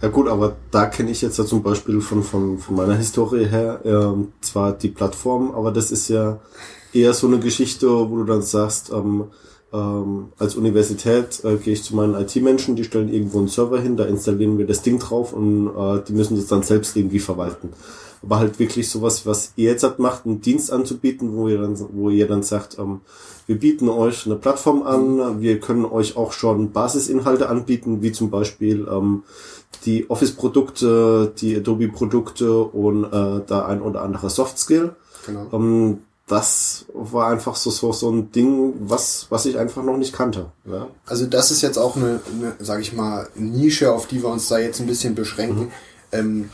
Ja 0.00 0.08
gut, 0.08 0.28
aber 0.28 0.56
da 0.70 0.86
kenne 0.86 1.10
ich 1.10 1.22
jetzt 1.22 1.38
ja 1.38 1.44
zum 1.44 1.62
Beispiel 1.62 2.00
von, 2.00 2.22
von, 2.22 2.58
von 2.58 2.76
meiner 2.76 2.94
Historie 2.94 3.46
her 3.46 3.80
ähm, 3.84 4.28
zwar 4.40 4.72
die 4.72 4.88
Plattform, 4.88 5.50
aber 5.50 5.72
das 5.72 5.90
ist 5.90 6.08
ja 6.08 6.38
eher 6.92 7.12
so 7.14 7.26
eine 7.26 7.40
Geschichte, 7.40 7.88
wo 7.88 8.16
du 8.18 8.24
dann 8.24 8.42
sagst, 8.42 8.90
ähm, 8.90 9.24
ähm, 9.72 10.32
als 10.38 10.56
Universität 10.56 11.44
äh, 11.44 11.56
gehe 11.56 11.74
ich 11.74 11.82
zu 11.82 11.94
meinen 11.94 12.14
IT-Menschen, 12.14 12.76
die 12.76 12.84
stellen 12.84 13.12
irgendwo 13.12 13.38
einen 13.38 13.48
Server 13.48 13.80
hin, 13.80 13.96
da 13.96 14.04
installieren 14.04 14.56
wir 14.56 14.66
das 14.66 14.82
Ding 14.82 14.98
drauf 14.98 15.32
und 15.32 15.68
äh, 15.68 16.02
die 16.06 16.14
müssen 16.14 16.36
das 16.36 16.46
dann 16.46 16.62
selbst 16.62 16.96
irgendwie 16.96 17.18
verwalten. 17.18 17.70
Aber 18.22 18.38
halt 18.38 18.58
wirklich 18.58 18.88
sowas, 18.88 19.26
was 19.26 19.52
ihr 19.56 19.70
jetzt 19.70 19.84
habt, 19.84 19.98
macht, 19.98 20.26
einen 20.26 20.40
Dienst 20.40 20.72
anzubieten, 20.72 21.36
wo 21.36 21.48
ihr 21.48 21.60
dann, 21.60 21.76
wo 21.92 22.10
ihr 22.10 22.26
dann 22.26 22.42
sagt, 22.42 22.78
ähm, 22.78 23.02
wir 23.46 23.58
bieten 23.58 23.88
euch 23.88 24.26
eine 24.26 24.36
Plattform 24.36 24.82
an, 24.82 25.40
wir 25.40 25.60
können 25.60 25.84
euch 25.84 26.16
auch 26.16 26.32
schon 26.32 26.72
Basisinhalte 26.72 27.48
anbieten, 27.48 28.02
wie 28.02 28.12
zum 28.12 28.30
Beispiel 28.30 28.88
ähm, 28.90 29.22
die 29.84 30.08
Office-Produkte, 30.10 31.32
die 31.38 31.56
Adobe-Produkte 31.56 32.62
und 32.62 33.04
äh, 33.04 33.40
da 33.46 33.66
ein 33.66 33.82
oder 33.82 34.02
andere 34.02 34.30
Soft-Skill. 34.30 34.96
Genau. 35.26 35.46
Ähm, 35.52 35.98
das 36.28 36.84
war 36.92 37.30
einfach 37.30 37.56
so, 37.56 37.70
so, 37.70 37.92
so 37.92 38.10
ein 38.10 38.30
Ding, 38.32 38.74
was, 38.80 39.26
was 39.30 39.46
ich 39.46 39.58
einfach 39.58 39.82
noch 39.82 39.96
nicht 39.96 40.12
kannte. 40.12 40.52
Ja? 40.66 40.88
Also 41.06 41.26
das 41.26 41.50
ist 41.50 41.62
jetzt 41.62 41.78
auch 41.78 41.96
eine, 41.96 42.20
eine 42.32 42.54
sage 42.58 42.82
ich 42.82 42.92
mal, 42.92 43.28
Nische, 43.34 43.92
auf 43.92 44.06
die 44.06 44.22
wir 44.22 44.28
uns 44.28 44.48
da 44.48 44.58
jetzt 44.58 44.80
ein 44.80 44.86
bisschen 44.86 45.14
beschränken, 45.14 45.64
mhm. 45.64 45.70
ähm, 46.12 46.50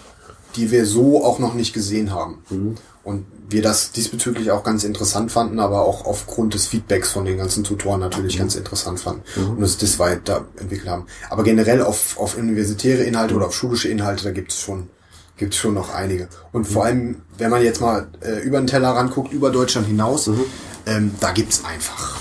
die 0.56 0.70
wir 0.70 0.86
so 0.86 1.24
auch 1.24 1.40
noch 1.40 1.54
nicht 1.54 1.72
gesehen 1.72 2.12
haben. 2.12 2.42
Mhm. 2.50 2.76
Und 3.02 3.26
wir 3.48 3.62
das 3.62 3.92
diesbezüglich 3.92 4.50
auch 4.50 4.64
ganz 4.64 4.84
interessant 4.84 5.30
fanden, 5.30 5.58
aber 5.60 5.82
auch 5.82 6.06
aufgrund 6.06 6.54
des 6.54 6.66
Feedbacks 6.66 7.12
von 7.12 7.24
den 7.24 7.36
ganzen 7.36 7.62
Tutoren 7.62 8.00
natürlich 8.00 8.36
mhm. 8.36 8.40
ganz 8.40 8.54
interessant 8.54 9.00
fanden 9.00 9.22
mhm. 9.36 9.50
und 9.50 9.58
uns 9.58 9.76
das 9.76 9.98
weiterentwickelt 9.98 10.88
haben. 10.88 11.06
Aber 11.30 11.42
generell 11.42 11.82
auf, 11.82 12.18
auf 12.18 12.38
universitäre 12.38 13.02
Inhalte 13.02 13.34
oder 13.34 13.46
auf 13.46 13.54
schulische 13.54 13.88
Inhalte, 13.88 14.24
da 14.24 14.30
gibt 14.30 14.52
es 14.52 14.60
schon, 14.60 14.88
gibt's 15.36 15.56
schon 15.56 15.74
noch 15.74 15.94
einige. 15.94 16.28
Und 16.52 16.68
mhm. 16.68 16.72
vor 16.72 16.84
allem, 16.84 17.22
wenn 17.38 17.50
man 17.50 17.62
jetzt 17.62 17.80
mal 17.80 18.08
äh, 18.20 18.40
über 18.40 18.58
den 18.58 18.66
Teller 18.66 18.90
ranguckt, 18.90 19.32
über 19.32 19.50
Deutschland 19.50 19.86
hinaus, 19.86 20.26
mhm. 20.26 20.44
ähm, 20.86 21.14
da 21.20 21.32
gibt's 21.32 21.64
einfach. 21.64 22.16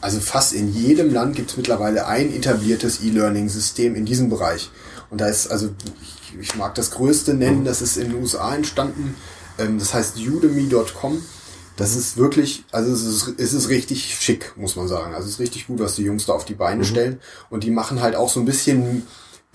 Also 0.00 0.20
fast 0.20 0.52
in 0.52 0.72
jedem 0.72 1.12
Land 1.12 1.36
gibt's 1.36 1.56
mittlerweile 1.56 2.06
ein 2.06 2.32
etabliertes 2.32 3.02
E-Learning-System 3.02 3.94
in 3.94 4.04
diesem 4.04 4.28
Bereich. 4.28 4.70
Und 5.10 5.20
da 5.20 5.28
ist, 5.28 5.48
also 5.48 5.70
ich, 6.02 6.38
ich 6.40 6.56
mag 6.56 6.74
das 6.74 6.90
größte 6.90 7.34
nennen, 7.34 7.60
mhm. 7.60 7.64
das 7.64 7.82
ist 7.82 7.96
in 7.96 8.10
den 8.10 8.20
USA 8.20 8.54
entstanden 8.54 9.14
ähm, 9.58 9.78
das 9.78 9.94
heißt 9.94 10.18
udemy.com. 10.18 11.22
Das 11.76 11.94
ist 11.94 12.16
wirklich, 12.16 12.64
also 12.72 12.90
es 12.90 13.02
ist, 13.02 13.34
es 13.38 13.52
ist 13.52 13.68
richtig 13.68 14.14
schick, 14.18 14.54
muss 14.56 14.76
man 14.76 14.88
sagen. 14.88 15.14
Also 15.14 15.26
es 15.26 15.34
ist 15.34 15.40
richtig 15.40 15.66
gut, 15.66 15.78
was 15.78 15.96
die 15.96 16.04
Jungs 16.04 16.24
da 16.24 16.32
auf 16.32 16.46
die 16.46 16.54
Beine 16.54 16.80
mhm. 16.82 16.86
stellen. 16.86 17.20
Und 17.50 17.64
die 17.64 17.70
machen 17.70 18.00
halt 18.00 18.16
auch 18.16 18.30
so 18.30 18.40
ein 18.40 18.46
bisschen, 18.46 19.06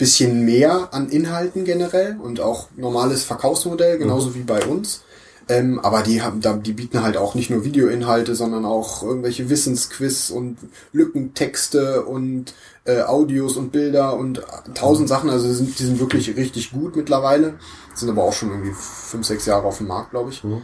bisschen 0.02 0.44
mehr 0.44 0.88
an 0.90 1.10
Inhalten 1.10 1.64
generell 1.64 2.16
und 2.20 2.40
auch 2.40 2.66
normales 2.76 3.22
Verkaufsmodell, 3.22 3.98
genauso 3.98 4.30
mhm. 4.30 4.34
wie 4.34 4.40
bei 4.40 4.66
uns. 4.66 5.02
Ähm, 5.48 5.78
aber 5.78 6.02
die 6.02 6.22
haben, 6.22 6.40
die 6.64 6.72
bieten 6.72 7.04
halt 7.04 7.16
auch 7.16 7.36
nicht 7.36 7.50
nur 7.50 7.64
Videoinhalte, 7.64 8.34
sondern 8.34 8.64
auch 8.64 9.04
irgendwelche 9.04 9.48
Wissensquiz 9.48 10.30
und 10.30 10.56
Lückentexte 10.92 12.02
und 12.02 12.52
äh, 12.84 13.02
Audios 13.02 13.56
und 13.56 13.70
Bilder 13.70 14.16
und 14.16 14.42
tausend 14.74 15.08
Sachen. 15.08 15.30
Also 15.30 15.46
die 15.46 15.54
sind, 15.54 15.78
die 15.78 15.84
sind 15.84 16.00
wirklich 16.00 16.36
richtig 16.36 16.72
gut 16.72 16.96
mittlerweile. 16.96 17.54
Sind 17.94 18.10
aber 18.10 18.24
auch 18.24 18.32
schon 18.32 18.50
irgendwie 18.50 18.74
fünf, 18.74 19.24
sechs 19.24 19.46
Jahre 19.46 19.66
auf 19.66 19.78
dem 19.78 19.86
Markt, 19.86 20.10
glaube 20.10 20.30
ich. 20.30 20.42
Mhm. 20.42 20.62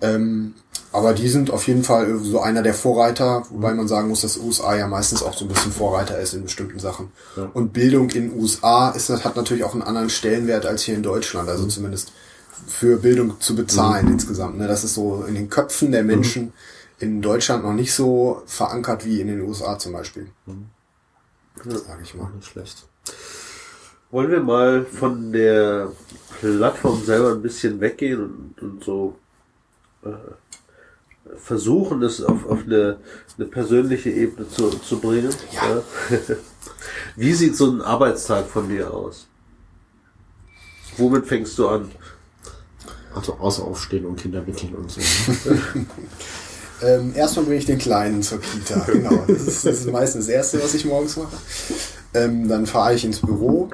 Ähm, 0.00 0.54
aber 0.92 1.12
die 1.12 1.28
sind 1.28 1.50
auf 1.50 1.68
jeden 1.68 1.84
Fall 1.84 2.18
so 2.18 2.40
einer 2.40 2.62
der 2.62 2.74
Vorreiter, 2.74 3.44
wobei 3.50 3.74
man 3.74 3.86
sagen 3.86 4.08
muss, 4.08 4.22
dass 4.22 4.38
USA 4.38 4.74
ja 4.74 4.88
meistens 4.88 5.22
auch 5.22 5.36
so 5.36 5.44
ein 5.44 5.48
bisschen 5.48 5.70
Vorreiter 5.70 6.18
ist 6.18 6.34
in 6.34 6.42
bestimmten 6.42 6.80
Sachen. 6.80 7.12
Ja. 7.36 7.48
Und 7.54 7.72
Bildung 7.72 8.10
in 8.10 8.36
USA 8.36 8.90
ist, 8.90 9.08
hat 9.08 9.36
natürlich 9.36 9.62
auch 9.62 9.72
einen 9.72 9.82
anderen 9.82 10.10
Stellenwert 10.10 10.66
als 10.66 10.82
hier 10.82 10.96
in 10.96 11.04
Deutschland. 11.04 11.48
Also 11.48 11.64
mhm. 11.64 11.70
zumindest 11.70 12.12
für 12.66 12.96
Bildung 12.96 13.40
zu 13.40 13.54
bezahlen 13.54 14.06
mhm. 14.06 14.12
insgesamt. 14.12 14.58
Ne? 14.58 14.66
Das 14.66 14.82
ist 14.82 14.94
so 14.94 15.24
in 15.28 15.34
den 15.34 15.48
Köpfen 15.48 15.92
der 15.92 16.02
Menschen 16.02 16.46
mhm. 16.46 16.52
in 16.98 17.22
Deutschland 17.22 17.62
noch 17.62 17.72
nicht 17.72 17.94
so 17.94 18.42
verankert 18.46 19.04
wie 19.04 19.20
in 19.20 19.28
den 19.28 19.42
USA 19.42 19.78
zum 19.78 19.92
Beispiel. 19.92 20.26
Mhm. 20.46 20.66
Das 21.64 21.84
sage 21.84 22.02
ich 22.02 22.14
mal. 22.14 22.30
Nicht 22.34 22.48
schlecht. 22.48 22.86
Wollen 24.10 24.30
wir 24.30 24.40
mal 24.40 24.84
von 24.84 25.32
der 25.32 25.92
Plattform 26.40 27.04
selber 27.04 27.30
ein 27.30 27.42
bisschen 27.42 27.80
weggehen 27.80 28.20
und, 28.20 28.62
und 28.62 28.82
so 28.82 29.14
versuchen, 31.36 32.02
es 32.02 32.22
auf, 32.22 32.46
auf 32.46 32.60
eine, 32.64 32.98
eine 33.36 33.46
persönliche 33.46 34.10
Ebene 34.10 34.48
zu, 34.48 34.70
zu 34.70 34.98
bringen? 34.98 35.32
Ja. 35.52 35.82
Wie 37.16 37.32
sieht 37.32 37.56
so 37.56 37.70
ein 37.70 37.80
Arbeitstag 37.80 38.46
von 38.46 38.68
dir 38.68 38.92
aus? 38.92 39.26
Womit 40.96 41.26
fängst 41.26 41.58
du 41.58 41.68
an? 41.68 41.90
Also 43.14 43.34
außer 43.34 43.64
aufstehen 43.64 44.06
und 44.06 44.16
Kinder 44.16 44.46
wickeln 44.46 44.74
und 44.74 44.90
so. 44.90 45.00
ähm, 46.86 47.12
erstmal 47.14 47.44
bringe 47.44 47.58
ich 47.58 47.66
den 47.66 47.78
Kleinen 47.78 48.22
zur 48.22 48.40
Kita. 48.40 48.80
Genau. 48.86 49.24
Das 49.26 49.42
ist, 49.42 49.66
das 49.66 49.80
ist 49.80 49.90
meistens 49.90 50.26
das 50.26 50.34
Erste, 50.34 50.62
was 50.62 50.74
ich 50.74 50.84
morgens 50.84 51.16
mache. 51.16 51.36
Ähm, 52.14 52.48
dann 52.48 52.66
fahre 52.66 52.94
ich 52.94 53.04
ins 53.04 53.20
Büro. 53.20 53.70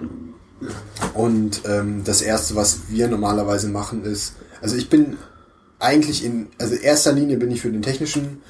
Und 1.13 1.63
ähm, 1.67 2.03
das 2.05 2.23
Erste, 2.23 2.55
was 2.55 2.89
wir 2.89 3.09
normalerweise 3.09 3.69
machen, 3.69 4.05
ist, 4.05 4.35
also 4.63 4.77
ich 4.77 4.89
bin 4.89 5.19
eigentlich 5.87 6.25
in, 6.25 6.49
also 6.59 6.75
erster 6.75 7.13
Linie 7.13 7.37
bin 7.37 7.51
ich 7.51 7.63
für 7.63 7.71
den 7.71 7.83
technischen 7.83 8.43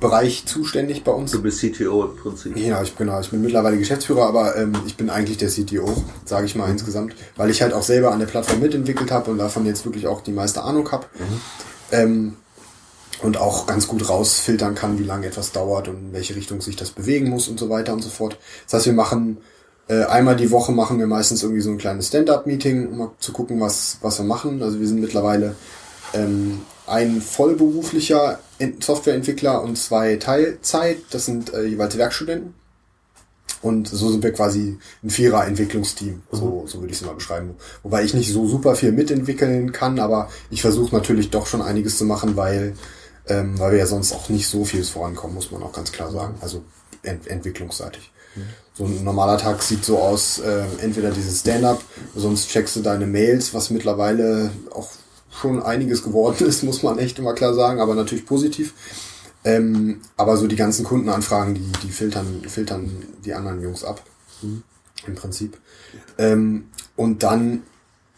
Bereich 0.00 0.44
zuständig 0.46 1.04
bei 1.04 1.12
uns. 1.12 1.32
Du 1.32 1.42
bist 1.42 1.60
CTO 1.60 2.04
im 2.04 2.16
Prinzip. 2.16 2.56
Ja, 2.56 2.82
ich 2.82 2.94
bin, 2.94 3.06
genau, 3.06 3.20
ich 3.20 3.30
bin 3.30 3.42
mittlerweile 3.42 3.78
Geschäftsführer, 3.78 4.26
aber 4.26 4.56
ähm, 4.56 4.72
ich 4.86 4.96
bin 4.96 5.10
eigentlich 5.10 5.38
der 5.38 5.48
CTO, 5.48 6.02
sage 6.24 6.46
ich 6.46 6.54
mal 6.54 6.70
insgesamt, 6.70 7.14
weil 7.36 7.50
ich 7.50 7.62
halt 7.62 7.72
auch 7.72 7.82
selber 7.82 8.12
an 8.12 8.18
der 8.18 8.26
Plattform 8.26 8.60
mitentwickelt 8.60 9.10
habe 9.10 9.30
und 9.30 9.38
davon 9.38 9.66
jetzt 9.66 9.84
wirklich 9.84 10.06
auch 10.06 10.20
die 10.20 10.32
meiste 10.32 10.62
Ahnung 10.62 10.90
habe. 10.90 11.06
Mhm. 11.18 11.40
Ähm, 11.92 12.36
und 13.22 13.38
auch 13.38 13.66
ganz 13.66 13.86
gut 13.88 14.08
rausfiltern 14.08 14.74
kann, 14.74 14.98
wie 14.98 15.04
lange 15.04 15.26
etwas 15.26 15.52
dauert 15.52 15.88
und 15.88 15.96
in 15.96 16.12
welche 16.12 16.34
Richtung 16.34 16.60
sich 16.60 16.76
das 16.76 16.90
bewegen 16.90 17.30
muss 17.30 17.48
und 17.48 17.58
so 17.58 17.70
weiter 17.70 17.92
und 17.92 18.02
so 18.02 18.10
fort. 18.10 18.38
Das 18.64 18.74
heißt, 18.74 18.86
wir 18.86 18.92
machen 18.92 19.38
äh, 19.88 20.04
einmal 20.04 20.36
die 20.36 20.50
Woche 20.50 20.72
machen 20.72 20.98
wir 20.98 21.06
meistens 21.06 21.42
irgendwie 21.42 21.62
so 21.62 21.70
ein 21.70 21.78
kleines 21.78 22.08
Stand-up-Meeting, 22.08 22.88
um 22.88 22.98
mal 22.98 23.10
zu 23.18 23.32
gucken, 23.32 23.60
was, 23.60 23.98
was 24.02 24.18
wir 24.18 24.24
machen. 24.24 24.62
Also 24.62 24.80
wir 24.80 24.86
sind 24.86 25.00
mittlerweile 25.00 25.54
ähm, 26.12 26.62
ein 26.86 27.20
vollberuflicher 27.20 28.40
Softwareentwickler 28.80 29.62
und 29.62 29.76
zwei 29.76 30.16
Teilzeit. 30.16 30.98
Das 31.10 31.26
sind 31.26 31.52
äh, 31.52 31.64
jeweils 31.64 31.96
Werkstudenten. 31.96 32.54
Und 33.62 33.88
so 33.88 34.10
sind 34.10 34.22
wir 34.22 34.32
quasi 34.32 34.78
ein 35.02 35.08
Vierer-Entwicklungsteam, 35.08 36.22
so, 36.30 36.62
mhm. 36.62 36.68
so 36.68 36.80
würde 36.80 36.92
ich 36.92 37.00
es 37.00 37.06
mal 37.06 37.14
beschreiben. 37.14 37.54
Wobei 37.82 38.04
ich 38.04 38.12
nicht 38.12 38.30
so 38.30 38.46
super 38.46 38.76
viel 38.76 38.92
mitentwickeln 38.92 39.72
kann, 39.72 39.98
aber 40.00 40.28
ich 40.50 40.60
versuche 40.60 40.94
natürlich 40.94 41.30
doch 41.30 41.46
schon 41.46 41.62
einiges 41.62 41.96
zu 41.96 42.04
machen, 42.04 42.36
weil, 42.36 42.74
ähm, 43.26 43.58
weil 43.58 43.72
wir 43.72 43.78
ja 43.78 43.86
sonst 43.86 44.12
auch 44.12 44.28
nicht 44.28 44.48
so 44.48 44.66
viel 44.66 44.84
vorankommen, 44.84 45.34
muss 45.34 45.50
man 45.50 45.62
auch 45.62 45.72
ganz 45.72 45.92
klar 45.92 46.12
sagen. 46.12 46.34
Also 46.42 46.62
ent 47.02 47.26
entwicklungsseitig. 47.26 48.12
Mhm. 48.36 48.42
So 48.74 48.84
ein 48.84 49.02
normaler 49.02 49.38
Tag 49.38 49.62
sieht 49.62 49.82
so 49.82 49.98
aus, 49.98 50.40
äh, 50.40 50.64
entweder 50.82 51.10
dieses 51.10 51.40
Stand-up, 51.40 51.82
sonst 52.14 52.50
checkst 52.50 52.76
du 52.76 52.80
deine 52.80 53.06
Mails, 53.06 53.54
was 53.54 53.70
mittlerweile 53.70 54.50
auch 54.74 54.90
schon 55.34 55.62
einiges 55.62 56.02
geworden 56.02 56.46
ist, 56.46 56.62
muss 56.62 56.82
man 56.82 56.98
echt 56.98 57.18
immer 57.18 57.34
klar 57.34 57.54
sagen, 57.54 57.80
aber 57.80 57.94
natürlich 57.94 58.26
positiv. 58.26 58.74
Ähm, 59.44 60.00
aber 60.16 60.36
so 60.36 60.46
die 60.46 60.56
ganzen 60.56 60.84
Kundenanfragen, 60.84 61.54
die, 61.54 61.70
die 61.82 61.90
filtern, 61.90 62.42
filtern 62.48 62.90
die 63.24 63.34
anderen 63.34 63.60
Jungs 63.60 63.84
ab. 63.84 64.02
Mhm. 64.42 64.62
Im 65.06 65.14
Prinzip. 65.14 65.58
Ähm, 66.16 66.68
und 66.96 67.22
dann 67.22 67.62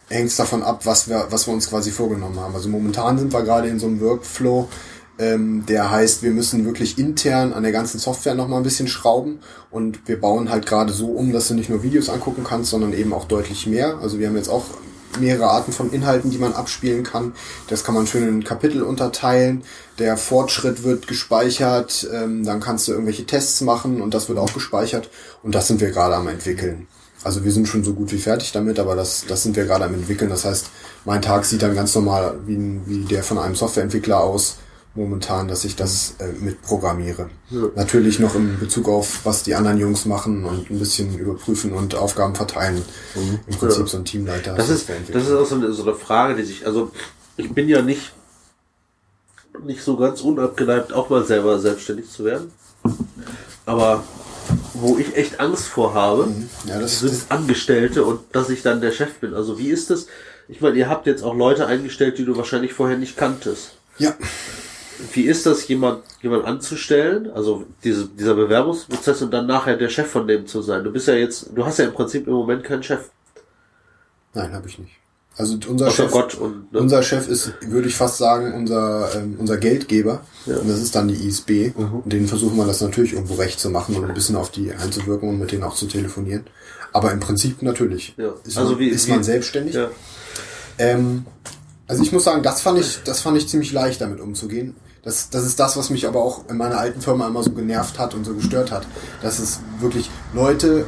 hängt 0.08 0.28
es 0.28 0.36
davon 0.36 0.62
ab, 0.62 0.86
was 0.86 1.08
wir, 1.08 1.26
was 1.30 1.48
wir 1.48 1.54
uns 1.54 1.68
quasi 1.68 1.90
vorgenommen 1.90 2.38
haben. 2.38 2.54
Also 2.54 2.68
momentan 2.68 3.18
sind 3.18 3.32
wir 3.32 3.42
gerade 3.42 3.68
in 3.68 3.80
so 3.80 3.86
einem 3.86 4.00
Workflow, 4.00 4.68
ähm, 5.18 5.64
der 5.66 5.90
heißt, 5.90 6.22
wir 6.22 6.30
müssen 6.30 6.64
wirklich 6.64 6.98
intern 6.98 7.52
an 7.52 7.62
der 7.62 7.72
ganzen 7.72 7.98
Software 7.98 8.34
nochmal 8.34 8.60
ein 8.60 8.64
bisschen 8.64 8.86
schrauben 8.86 9.40
und 9.70 10.06
wir 10.06 10.20
bauen 10.20 10.50
halt 10.50 10.66
gerade 10.66 10.92
so 10.92 11.06
um, 11.06 11.32
dass 11.32 11.48
du 11.48 11.54
nicht 11.54 11.70
nur 11.70 11.82
Videos 11.82 12.08
angucken 12.08 12.44
kannst, 12.44 12.70
sondern 12.70 12.92
eben 12.92 13.12
auch 13.12 13.24
deutlich 13.24 13.66
mehr. 13.66 13.98
Also 13.98 14.18
wir 14.18 14.28
haben 14.28 14.36
jetzt 14.36 14.50
auch 14.50 14.66
mehrere 15.20 15.48
Arten 15.48 15.72
von 15.72 15.92
Inhalten, 15.92 16.30
die 16.30 16.38
man 16.38 16.52
abspielen 16.52 17.02
kann. 17.02 17.34
Das 17.68 17.84
kann 17.84 17.94
man 17.94 18.06
schön 18.06 18.26
in 18.28 18.44
Kapitel 18.44 18.82
unterteilen. 18.82 19.64
Der 19.98 20.16
Fortschritt 20.16 20.82
wird 20.82 21.06
gespeichert, 21.06 22.08
ähm, 22.12 22.44
dann 22.44 22.60
kannst 22.60 22.88
du 22.88 22.92
irgendwelche 22.92 23.26
Tests 23.26 23.60
machen 23.60 24.00
und 24.00 24.14
das 24.14 24.28
wird 24.28 24.38
auch 24.38 24.52
gespeichert 24.52 25.10
und 25.42 25.54
das 25.54 25.68
sind 25.68 25.80
wir 25.80 25.90
gerade 25.90 26.16
am 26.16 26.28
entwickeln. 26.28 26.86
Also 27.24 27.44
wir 27.44 27.50
sind 27.50 27.66
schon 27.66 27.82
so 27.82 27.92
gut 27.92 28.12
wie 28.12 28.18
fertig 28.18 28.52
damit, 28.52 28.78
aber 28.78 28.94
das, 28.94 29.24
das 29.26 29.42
sind 29.42 29.56
wir 29.56 29.64
gerade 29.64 29.84
am 29.84 29.94
entwickeln. 29.94 30.30
Das 30.30 30.44
heißt, 30.44 30.66
mein 31.04 31.22
Tag 31.22 31.44
sieht 31.44 31.62
dann 31.62 31.74
ganz 31.74 31.94
normal 31.94 32.38
wie, 32.46 32.80
wie 32.86 33.04
der 33.04 33.22
von 33.22 33.38
einem 33.38 33.56
Softwareentwickler 33.56 34.20
aus 34.20 34.58
momentan, 34.96 35.48
dass 35.48 35.64
ich 35.64 35.76
das 35.76 36.14
äh, 36.18 36.32
mitprogrammiere. 36.40 37.30
Ja. 37.50 37.62
Natürlich 37.74 38.18
noch 38.18 38.34
in 38.34 38.58
Bezug 38.58 38.88
auf, 38.88 39.20
was 39.24 39.42
die 39.42 39.54
anderen 39.54 39.78
Jungs 39.78 40.06
machen 40.06 40.44
und 40.44 40.70
ein 40.70 40.78
bisschen 40.78 41.18
überprüfen 41.18 41.72
und 41.72 41.94
Aufgaben 41.94 42.34
verteilen. 42.34 42.82
Mhm. 43.14 43.38
Im 43.46 43.56
Prinzip 43.56 43.80
ja. 43.80 43.86
so 43.86 43.96
ein 43.98 44.04
Teamleiter. 44.04 44.54
Das 44.54 44.68
ist, 44.68 44.88
das 45.12 45.22
ist 45.24 45.32
auch 45.32 45.46
so 45.46 45.56
eine, 45.56 45.72
so 45.72 45.82
eine 45.82 45.94
Frage, 45.94 46.34
die 46.34 46.42
sich, 46.42 46.66
also 46.66 46.90
ich 47.36 47.52
bin 47.52 47.68
ja 47.68 47.82
nicht, 47.82 48.12
nicht 49.64 49.82
so 49.82 49.96
ganz 49.96 50.20
unabgeneigt, 50.20 50.92
auch 50.92 51.10
mal 51.10 51.24
selber 51.24 51.58
selbstständig 51.58 52.10
zu 52.10 52.24
werden. 52.24 52.52
Aber 53.66 54.04
wo 54.74 54.98
ich 54.98 55.16
echt 55.16 55.40
Angst 55.40 55.64
vor 55.64 55.94
habe, 55.94 56.26
mhm. 56.26 56.48
ja, 56.66 56.78
das 56.80 57.00
sind 57.00 57.12
das 57.12 57.30
Angestellte 57.30 58.04
und 58.04 58.20
dass 58.32 58.50
ich 58.50 58.62
dann 58.62 58.80
der 58.80 58.92
Chef 58.92 59.14
bin. 59.20 59.34
Also 59.34 59.58
wie 59.58 59.68
ist 59.68 59.90
das? 59.90 60.06
Ich 60.48 60.60
meine, 60.60 60.76
ihr 60.78 60.88
habt 60.88 61.06
jetzt 61.06 61.22
auch 61.22 61.34
Leute 61.34 61.66
eingestellt, 61.66 62.18
die 62.18 62.24
du 62.24 62.36
wahrscheinlich 62.36 62.72
vorher 62.72 62.96
nicht 62.96 63.16
kanntest. 63.16 63.72
Ja. 63.98 64.14
Wie 65.12 65.22
ist 65.22 65.46
das, 65.46 65.68
jemand, 65.68 66.02
jemand 66.22 66.44
anzustellen? 66.44 67.30
Also 67.30 67.64
diese, 67.84 68.08
dieser 68.08 68.34
Bewerbungsprozess 68.34 69.22
und 69.22 69.32
dann 69.32 69.46
nachher 69.46 69.76
der 69.76 69.88
Chef 69.88 70.08
von 70.08 70.26
dem 70.26 70.46
zu 70.46 70.62
sein. 70.62 70.84
Du 70.84 70.92
bist 70.92 71.08
ja 71.08 71.14
jetzt, 71.14 71.50
du 71.54 71.64
hast 71.64 71.78
ja 71.78 71.86
im 71.86 71.92
Prinzip 71.92 72.26
im 72.26 72.32
Moment 72.32 72.64
keinen 72.64 72.82
Chef. 72.82 73.10
Nein, 74.34 74.52
habe 74.52 74.68
ich 74.68 74.78
nicht. 74.78 74.92
Also 75.38 75.58
unser 75.68 75.90
Chef, 75.90 76.14
und, 76.14 76.72
ne? 76.72 76.80
unser 76.80 77.02
Chef 77.02 77.28
ist, 77.28 77.52
würde 77.66 77.88
ich 77.88 77.94
fast 77.94 78.16
sagen, 78.16 78.54
unser 78.54 79.14
ähm, 79.14 79.36
unser 79.38 79.58
Geldgeber. 79.58 80.22
Ja. 80.46 80.56
Und 80.56 80.68
das 80.68 80.80
ist 80.80 80.94
dann 80.94 81.08
die 81.08 81.26
ISB. 81.26 81.72
Mhm. 81.76 82.00
Und 82.04 82.12
denen 82.12 82.26
versuchen 82.26 82.56
wir 82.56 82.64
das 82.64 82.80
natürlich 82.80 83.12
irgendwo 83.12 83.34
recht 83.34 83.60
zu 83.60 83.68
machen 83.68 83.96
und 83.96 84.06
ein 84.06 84.14
bisschen 84.14 84.36
auf 84.36 84.50
die 84.50 84.72
einzuwirken 84.72 85.28
und 85.28 85.38
mit 85.38 85.52
denen 85.52 85.62
auch 85.62 85.74
zu 85.74 85.86
telefonieren. 85.86 86.46
Aber 86.94 87.12
im 87.12 87.20
Prinzip 87.20 87.60
natürlich. 87.60 88.14
Ja. 88.16 88.32
Ist, 88.44 88.56
also 88.56 88.70
man, 88.70 88.78
wie, 88.78 88.88
ist 88.88 89.08
man 89.10 89.22
selbstständig. 89.22 89.74
Ja. 89.74 89.90
Ähm, 90.78 91.26
also 91.86 92.02
ich 92.02 92.12
muss 92.12 92.24
sagen, 92.24 92.42
das 92.42 92.62
fand 92.62 92.78
ich, 92.78 93.00
das 93.04 93.20
fand 93.20 93.36
ich 93.36 93.46
ziemlich 93.46 93.72
leicht, 93.72 94.00
damit 94.00 94.20
umzugehen. 94.20 94.74
Das, 95.06 95.30
das 95.30 95.44
ist 95.44 95.60
das, 95.60 95.76
was 95.76 95.88
mich 95.88 96.08
aber 96.08 96.20
auch 96.20 96.48
in 96.48 96.56
meiner 96.56 96.78
alten 96.78 97.00
Firma 97.00 97.28
immer 97.28 97.40
so 97.44 97.52
genervt 97.52 97.96
hat 98.00 98.12
und 98.12 98.24
so 98.24 98.34
gestört 98.34 98.72
hat. 98.72 98.88
Dass 99.22 99.38
es 99.38 99.60
wirklich 99.78 100.10
Leute, 100.34 100.84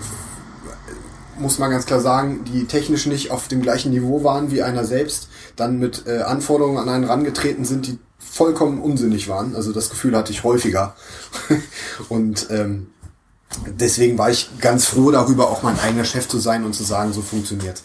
muss 1.39 1.61
man 1.61 1.71
ganz 1.71 1.87
klar 1.87 2.01
sagen, 2.01 2.43
die 2.43 2.65
technisch 2.65 3.07
nicht 3.07 3.31
auf 3.31 3.47
dem 3.47 3.63
gleichen 3.63 3.93
Niveau 3.93 4.25
waren 4.25 4.51
wie 4.51 4.61
einer 4.61 4.85
selbst, 4.85 5.29
dann 5.55 5.79
mit 5.79 6.09
äh, 6.09 6.23
Anforderungen 6.23 6.79
an 6.79 6.89
einen 6.89 7.05
rangetreten 7.05 7.65
sind, 7.65 7.87
die 7.87 8.01
vollkommen 8.19 8.83
unsinnig 8.83 9.29
waren. 9.29 9.55
Also 9.55 9.73
das 9.73 9.89
Gefühl 9.89 10.17
hatte 10.17 10.33
ich 10.33 10.43
häufiger. 10.43 10.97
und 12.09 12.49
ähm, 12.51 12.89
deswegen 13.67 14.19
war 14.19 14.31
ich 14.31 14.51
ganz 14.59 14.87
froh 14.87 15.13
darüber, 15.13 15.49
auch 15.49 15.63
mein 15.63 15.79
eigener 15.79 16.05
Chef 16.05 16.27
zu 16.27 16.41
sein 16.41 16.65
und 16.65 16.75
zu 16.75 16.83
sagen, 16.83 17.13
so 17.13 17.23
funktioniert. 17.23 17.85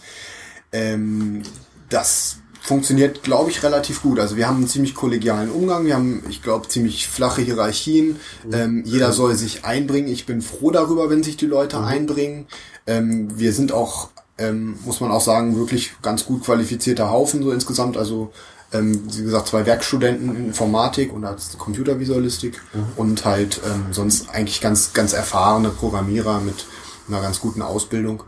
Ähm, 0.72 1.44
das 1.90 2.38
funktioniert, 2.64 3.24
glaube 3.24 3.52
ich, 3.52 3.62
relativ 3.62 4.02
gut. 4.02 4.20
Also 4.20 4.38
wir 4.38 4.48
haben 4.48 4.58
einen 4.58 4.68
ziemlich 4.70 4.96
kollegialen 4.96 5.52
Umgang, 5.52 5.86
wir 5.86 5.96
haben, 5.96 6.24
ich 6.30 6.42
glaube, 6.42 6.70
ziemlich 6.70 7.10
flache 7.10 7.42
Hierarchien. 7.42 8.16
Mhm. 8.46 8.54
Ähm, 8.54 8.84
jeder 8.86 9.12
soll 9.12 9.36
sich 9.36 9.66
einbringen. 9.66 10.08
Ich 10.08 10.26
bin 10.26 10.42
froh 10.42 10.72
darüber, 10.72 11.10
wenn 11.10 11.24
sich 11.24 11.36
die 11.36 11.46
Leute 11.46 11.80
mhm. 11.80 11.86
einbringen. 11.86 12.48
Ähm, 12.88 13.38
wir 13.38 13.52
sind 13.52 13.74
auch, 13.74 14.10
ähm, 14.38 14.78
muss 14.86 15.02
man 15.02 15.12
auch 15.12 15.20
sagen, 15.20 15.58
wirklich 15.58 15.92
ganz 16.02 16.26
gut 16.26 16.46
qualifizierter 16.46 17.12
Haufen 17.12 17.44
so 17.44 17.52
insgesamt. 17.52 17.98
Also 17.98 18.32
ähm, 18.72 19.04
wie 19.12 19.24
gesagt, 19.24 19.50
zwei 19.50 19.66
Werkstudenten 19.66 20.34
in 20.34 20.46
Informatik 20.46 21.12
und 21.12 21.26
als 21.26 21.58
Computervisualistik 21.58 22.62
mhm. 22.74 22.86
und 22.96 23.26
halt 23.26 23.60
ähm, 23.66 23.88
sonst 23.92 24.30
eigentlich 24.30 24.62
ganz, 24.62 24.94
ganz 24.94 25.12
erfahrene 25.12 25.70
Programmierer 25.70 26.40
mit 26.40 26.66
einer 27.10 27.22
ganz 27.22 27.42
guten 27.42 27.62
Ausbildung 27.62 28.24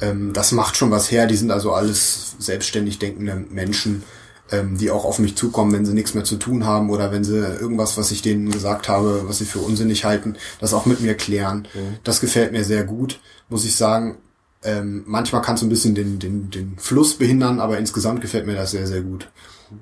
ähm, 0.00 0.32
das 0.32 0.52
macht 0.52 0.76
schon 0.76 0.90
was 0.90 1.10
her. 1.10 1.26
Die 1.26 1.36
sind 1.36 1.50
also 1.50 1.72
alles 1.72 2.36
selbstständig 2.38 2.98
denkende 2.98 3.36
Menschen, 3.50 4.02
ähm, 4.50 4.78
die 4.78 4.90
auch 4.90 5.04
auf 5.04 5.18
mich 5.18 5.36
zukommen, 5.36 5.72
wenn 5.72 5.84
sie 5.84 5.92
nichts 5.92 6.14
mehr 6.14 6.24
zu 6.24 6.36
tun 6.36 6.64
haben 6.64 6.90
oder 6.90 7.12
wenn 7.12 7.24
sie 7.24 7.36
irgendwas, 7.36 7.96
was 7.96 8.10
ich 8.10 8.22
denen 8.22 8.50
gesagt 8.50 8.88
habe, 8.88 9.24
was 9.26 9.38
sie 9.38 9.44
für 9.44 9.58
unsinnig 9.58 10.04
halten, 10.04 10.36
das 10.60 10.74
auch 10.74 10.86
mit 10.86 11.00
mir 11.00 11.14
klären. 11.14 11.68
Mhm. 11.74 11.98
Das 12.04 12.20
gefällt 12.20 12.52
mir 12.52 12.64
sehr 12.64 12.84
gut, 12.84 13.20
muss 13.48 13.64
ich 13.64 13.76
sagen. 13.76 14.18
Ähm, 14.64 15.04
manchmal 15.06 15.42
kann 15.42 15.54
es 15.54 15.62
ein 15.62 15.68
bisschen 15.68 15.94
den, 15.94 16.18
den, 16.18 16.50
den 16.50 16.76
Fluss 16.78 17.14
behindern, 17.14 17.60
aber 17.60 17.78
insgesamt 17.78 18.20
gefällt 18.20 18.46
mir 18.46 18.56
das 18.56 18.72
sehr, 18.72 18.86
sehr 18.86 19.02
gut, 19.02 19.28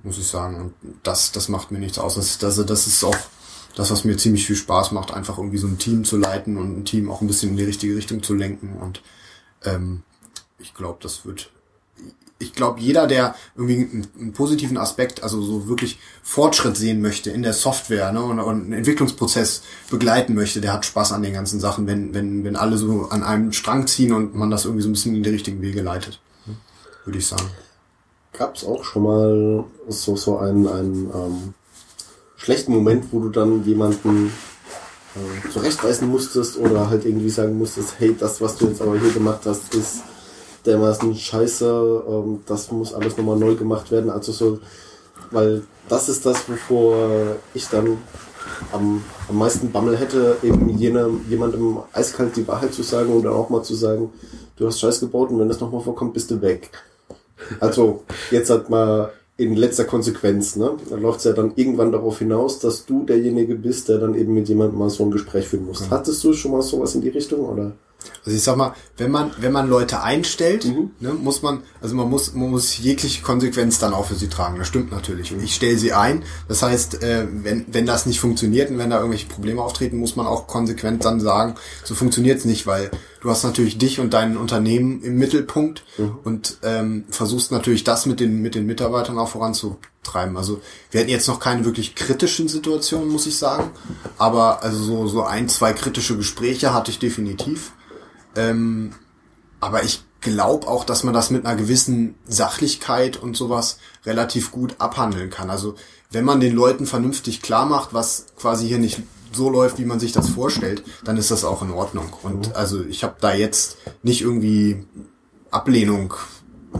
muss 0.02 0.18
ich 0.18 0.26
sagen. 0.26 0.56
Und 0.56 0.74
das, 1.02 1.32
das 1.32 1.48
macht 1.48 1.70
mir 1.70 1.78
nichts 1.78 1.98
aus. 1.98 2.16
Das, 2.16 2.38
das, 2.38 2.56
das 2.64 2.86
ist 2.86 3.04
auch 3.04 3.16
das, 3.74 3.90
was 3.90 4.04
mir 4.04 4.16
ziemlich 4.16 4.46
viel 4.46 4.56
Spaß 4.56 4.92
macht, 4.92 5.12
einfach 5.12 5.38
irgendwie 5.38 5.58
so 5.58 5.66
ein 5.66 5.78
Team 5.78 6.04
zu 6.04 6.16
leiten 6.16 6.56
und 6.56 6.78
ein 6.78 6.84
Team 6.84 7.10
auch 7.10 7.20
ein 7.20 7.26
bisschen 7.26 7.50
in 7.50 7.56
die 7.56 7.64
richtige 7.64 7.96
Richtung 7.96 8.22
zu 8.22 8.34
lenken. 8.34 8.76
Und 8.80 9.02
ähm, 9.64 10.02
ich 10.58 10.74
glaube, 10.74 10.98
das 11.02 11.24
wird. 11.24 11.50
Ich 12.38 12.52
glaube, 12.52 12.80
jeder, 12.80 13.06
der 13.06 13.34
irgendwie 13.56 13.76
einen, 13.76 14.08
einen, 14.18 14.32
positiven 14.34 14.76
Aspekt, 14.76 15.22
also 15.22 15.40
so 15.40 15.68
wirklich 15.68 15.98
Fortschritt 16.22 16.76
sehen 16.76 17.00
möchte 17.00 17.30
in 17.30 17.42
der 17.42 17.54
Software 17.54 18.12
ne, 18.12 18.22
und, 18.22 18.38
und 18.40 18.64
einen 18.64 18.72
Entwicklungsprozess 18.74 19.62
begleiten 19.88 20.34
möchte, 20.34 20.60
der 20.60 20.74
hat 20.74 20.84
Spaß 20.84 21.12
an 21.12 21.22
den 21.22 21.32
ganzen 21.32 21.60
Sachen, 21.60 21.86
wenn, 21.86 22.12
wenn, 22.12 22.44
wenn 22.44 22.56
alle 22.56 22.76
so 22.76 23.08
an 23.08 23.22
einem 23.22 23.52
Strang 23.52 23.86
ziehen 23.86 24.12
und 24.12 24.34
man 24.34 24.50
das 24.50 24.66
irgendwie 24.66 24.82
so 24.82 24.90
ein 24.90 24.92
bisschen 24.92 25.14
in 25.14 25.22
die 25.22 25.30
richtigen 25.30 25.62
Wege 25.62 25.80
leitet. 25.80 26.20
Würde 27.06 27.18
ich 27.18 27.26
sagen. 27.26 27.48
Gab 28.34 28.56
es 28.56 28.64
auch 28.64 28.84
schon 28.84 29.04
mal 29.04 29.64
so, 29.88 30.16
so 30.16 30.38
einen, 30.38 30.68
einen 30.68 31.10
ähm, 31.14 31.54
schlechten 32.36 32.72
Moment, 32.72 33.12
wo 33.12 33.20
du 33.20 33.30
dann 33.30 33.64
jemanden 33.64 34.30
äh, 35.16 35.50
zurechtweisen 35.50 36.08
musstest 36.08 36.58
oder 36.58 36.90
halt 36.90 37.04
irgendwie 37.04 37.30
sagen 37.30 37.56
musstest, 37.56 37.94
hey, 37.98 38.14
das, 38.18 38.40
was 38.40 38.56
du 38.56 38.66
jetzt 38.66 38.82
aber 38.82 38.98
hier 38.98 39.12
gemacht 39.12 39.40
hast, 39.44 39.74
ist 39.74 40.02
dermaßen 40.66 41.14
scheiße, 41.14 42.04
ähm, 42.08 42.40
das 42.46 42.70
muss 42.70 42.92
alles 42.92 43.16
nochmal 43.16 43.38
neu 43.38 43.54
gemacht 43.54 43.90
werden. 43.90 44.10
Also 44.10 44.32
so, 44.32 44.58
weil 45.30 45.62
das 45.88 46.08
ist 46.08 46.26
das, 46.26 46.48
wovor 46.48 47.36
ich 47.54 47.68
dann 47.68 47.98
am, 48.72 49.02
am 49.28 49.38
meisten 49.38 49.70
Bammel 49.72 49.96
hätte, 49.96 50.36
eben 50.42 50.68
jene, 50.70 51.08
jemandem 51.28 51.78
eiskalt 51.92 52.36
die 52.36 52.46
Wahrheit 52.46 52.74
zu 52.74 52.82
sagen 52.82 53.12
und 53.12 53.24
dann 53.24 53.32
auch 53.32 53.48
mal 53.50 53.62
zu 53.62 53.74
sagen, 53.74 54.12
du 54.56 54.66
hast 54.66 54.80
Scheiß 54.80 55.00
gebaut 55.00 55.30
und 55.30 55.38
wenn 55.38 55.48
das 55.48 55.60
nochmal 55.60 55.82
vorkommt, 55.82 56.14
bist 56.14 56.30
du 56.30 56.40
weg. 56.40 56.70
Also 57.60 58.04
jetzt 58.30 58.50
hat 58.50 58.70
mal 58.70 59.12
in 59.38 59.54
letzter 59.54 59.84
Konsequenz, 59.84 60.56
ne? 60.56 60.72
Da 60.88 60.96
läuft 60.96 61.18
es 61.18 61.24
ja 61.24 61.32
dann 61.32 61.52
irgendwann 61.56 61.92
darauf 61.92 62.18
hinaus, 62.18 62.58
dass 62.58 62.86
du 62.86 63.04
derjenige 63.04 63.54
bist, 63.54 63.88
der 63.88 63.98
dann 63.98 64.14
eben 64.14 64.32
mit 64.32 64.48
jemandem 64.48 64.78
mal 64.78 64.88
so 64.88 65.04
ein 65.04 65.10
Gespräch 65.10 65.46
führen 65.46 65.66
muss. 65.66 65.82
Mhm. 65.82 65.90
Hattest 65.90 66.24
du 66.24 66.32
schon 66.32 66.52
mal 66.52 66.62
sowas 66.62 66.94
in 66.94 67.02
die 67.02 67.10
Richtung, 67.10 67.40
oder? 67.40 67.72
Also 68.24 68.36
ich 68.36 68.42
sag 68.42 68.56
mal, 68.56 68.74
wenn 68.96 69.10
man, 69.10 69.32
wenn 69.38 69.52
man 69.52 69.68
Leute 69.68 70.02
einstellt, 70.02 70.64
mhm. 70.64 70.90
ne, 71.00 71.12
muss 71.12 71.42
man, 71.42 71.62
also 71.80 71.94
man 71.94 72.08
muss, 72.08 72.34
man 72.34 72.50
muss 72.50 72.78
jegliche 72.78 73.22
Konsequenz 73.22 73.78
dann 73.78 73.94
auch 73.94 74.06
für 74.06 74.14
sie 74.14 74.28
tragen. 74.28 74.58
Das 74.58 74.68
stimmt 74.68 74.90
natürlich. 74.90 75.32
Mhm. 75.32 75.44
Ich 75.44 75.54
stelle 75.54 75.76
sie 75.76 75.92
ein. 75.92 76.22
Das 76.48 76.62
heißt, 76.62 77.02
äh, 77.02 77.26
wenn, 77.30 77.66
wenn 77.68 77.86
das 77.86 78.06
nicht 78.06 78.20
funktioniert 78.20 78.70
und 78.70 78.78
wenn 78.78 78.90
da 78.90 78.96
irgendwelche 78.96 79.28
Probleme 79.28 79.62
auftreten, 79.62 79.98
muss 79.98 80.16
man 80.16 80.26
auch 80.26 80.46
konsequent 80.46 81.04
dann 81.04 81.20
sagen, 81.20 81.56
so 81.84 81.94
funktioniert's 81.94 82.44
nicht, 82.44 82.66
weil 82.66 82.90
du 83.20 83.30
hast 83.30 83.44
natürlich 83.44 83.78
dich 83.78 84.00
und 84.00 84.14
dein 84.14 84.36
Unternehmen 84.36 85.02
im 85.02 85.16
Mittelpunkt 85.16 85.84
mhm. 85.98 86.18
und 86.24 86.58
ähm, 86.62 87.04
versuchst 87.10 87.52
natürlich 87.52 87.84
das 87.84 88.06
mit 88.06 88.20
den, 88.20 88.42
mit 88.42 88.54
den 88.54 88.66
Mitarbeitern 88.66 89.18
auch 89.18 89.28
voranzutreiben. 89.28 90.36
Also 90.36 90.60
wir 90.90 91.00
hatten 91.00 91.10
jetzt 91.10 91.28
noch 91.28 91.40
keine 91.40 91.64
wirklich 91.64 91.94
kritischen 91.94 92.48
Situationen, 92.48 93.08
muss 93.08 93.26
ich 93.26 93.36
sagen. 93.36 93.70
Aber 94.18 94.62
also 94.62 94.82
so, 94.82 95.06
so 95.06 95.22
ein, 95.24 95.48
zwei 95.48 95.72
kritische 95.72 96.16
Gespräche 96.16 96.72
hatte 96.72 96.90
ich 96.90 96.98
definitiv. 96.98 97.72
Ähm, 98.36 98.92
aber 99.60 99.82
ich 99.82 100.04
glaube 100.20 100.66
auch, 100.68 100.84
dass 100.84 101.04
man 101.04 101.14
das 101.14 101.30
mit 101.30 101.46
einer 101.46 101.56
gewissen 101.56 102.16
Sachlichkeit 102.26 103.16
und 103.16 103.36
sowas 103.36 103.78
relativ 104.04 104.50
gut 104.50 104.76
abhandeln 104.78 105.30
kann. 105.30 105.50
Also 105.50 105.76
wenn 106.10 106.24
man 106.24 106.40
den 106.40 106.54
Leuten 106.54 106.86
vernünftig 106.86 107.42
klar 107.42 107.66
macht, 107.66 107.94
was 107.94 108.26
quasi 108.36 108.66
hier 108.66 108.78
nicht 108.78 109.02
so 109.36 109.50
läuft, 109.50 109.78
wie 109.78 109.84
man 109.84 110.00
sich 110.00 110.12
das 110.12 110.28
vorstellt, 110.28 110.82
dann 111.04 111.16
ist 111.16 111.30
das 111.30 111.44
auch 111.44 111.62
in 111.62 111.70
Ordnung. 111.70 112.12
Und 112.22 112.48
mhm. 112.48 112.54
also 112.54 112.84
ich 112.84 113.04
habe 113.04 113.16
da 113.20 113.34
jetzt 113.34 113.76
nicht 114.02 114.22
irgendwie 114.22 114.84
Ablehnung 115.50 116.14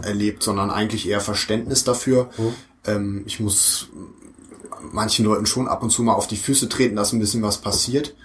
erlebt, 0.01 0.43
sondern 0.43 0.69
eigentlich 0.69 1.07
eher 1.07 1.21
Verständnis 1.21 1.83
dafür. 1.83 2.29
Mhm. 2.37 2.53
Ähm, 2.85 3.23
ich 3.25 3.39
muss 3.39 3.87
manchen 4.91 5.25
Leuten 5.25 5.45
schon 5.45 5.67
ab 5.67 5.83
und 5.83 5.89
zu 5.89 6.03
mal 6.03 6.13
auf 6.13 6.27
die 6.27 6.37
Füße 6.37 6.69
treten, 6.69 6.95
dass 6.95 7.13
ein 7.13 7.19
bisschen 7.19 7.41
was 7.41 7.59
passiert. 7.59 8.15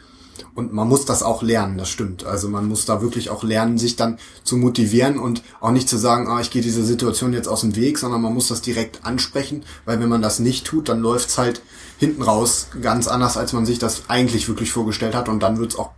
Und 0.54 0.72
man 0.72 0.88
muss 0.88 1.04
das 1.04 1.22
auch 1.22 1.42
lernen, 1.42 1.78
das 1.78 1.88
stimmt. 1.88 2.24
Also 2.24 2.48
man 2.48 2.66
muss 2.66 2.84
da 2.84 3.00
wirklich 3.00 3.30
auch 3.30 3.42
lernen, 3.42 3.78
sich 3.78 3.96
dann 3.96 4.18
zu 4.44 4.56
motivieren 4.56 5.18
und 5.18 5.42
auch 5.60 5.70
nicht 5.70 5.88
zu 5.88 5.96
sagen, 5.96 6.28
ah, 6.28 6.40
ich 6.40 6.50
gehe 6.50 6.62
diese 6.62 6.84
Situation 6.84 7.32
jetzt 7.32 7.48
aus 7.48 7.62
dem 7.62 7.76
Weg, 7.76 7.98
sondern 7.98 8.20
man 8.20 8.34
muss 8.34 8.48
das 8.48 8.60
direkt 8.60 9.04
ansprechen, 9.04 9.64
weil 9.84 10.00
wenn 10.00 10.08
man 10.08 10.22
das 10.22 10.38
nicht 10.38 10.66
tut, 10.66 10.88
dann 10.88 11.00
läuft's 11.00 11.38
halt 11.38 11.62
hinten 11.98 12.22
raus 12.22 12.68
ganz 12.80 13.08
anders, 13.08 13.36
als 13.36 13.52
man 13.52 13.64
sich 13.64 13.78
das 13.78 14.02
eigentlich 14.08 14.48
wirklich 14.48 14.72
vorgestellt 14.72 15.14
hat 15.14 15.28
und 15.28 15.42
dann 15.42 15.58
wird's 15.58 15.76
auch 15.76 15.90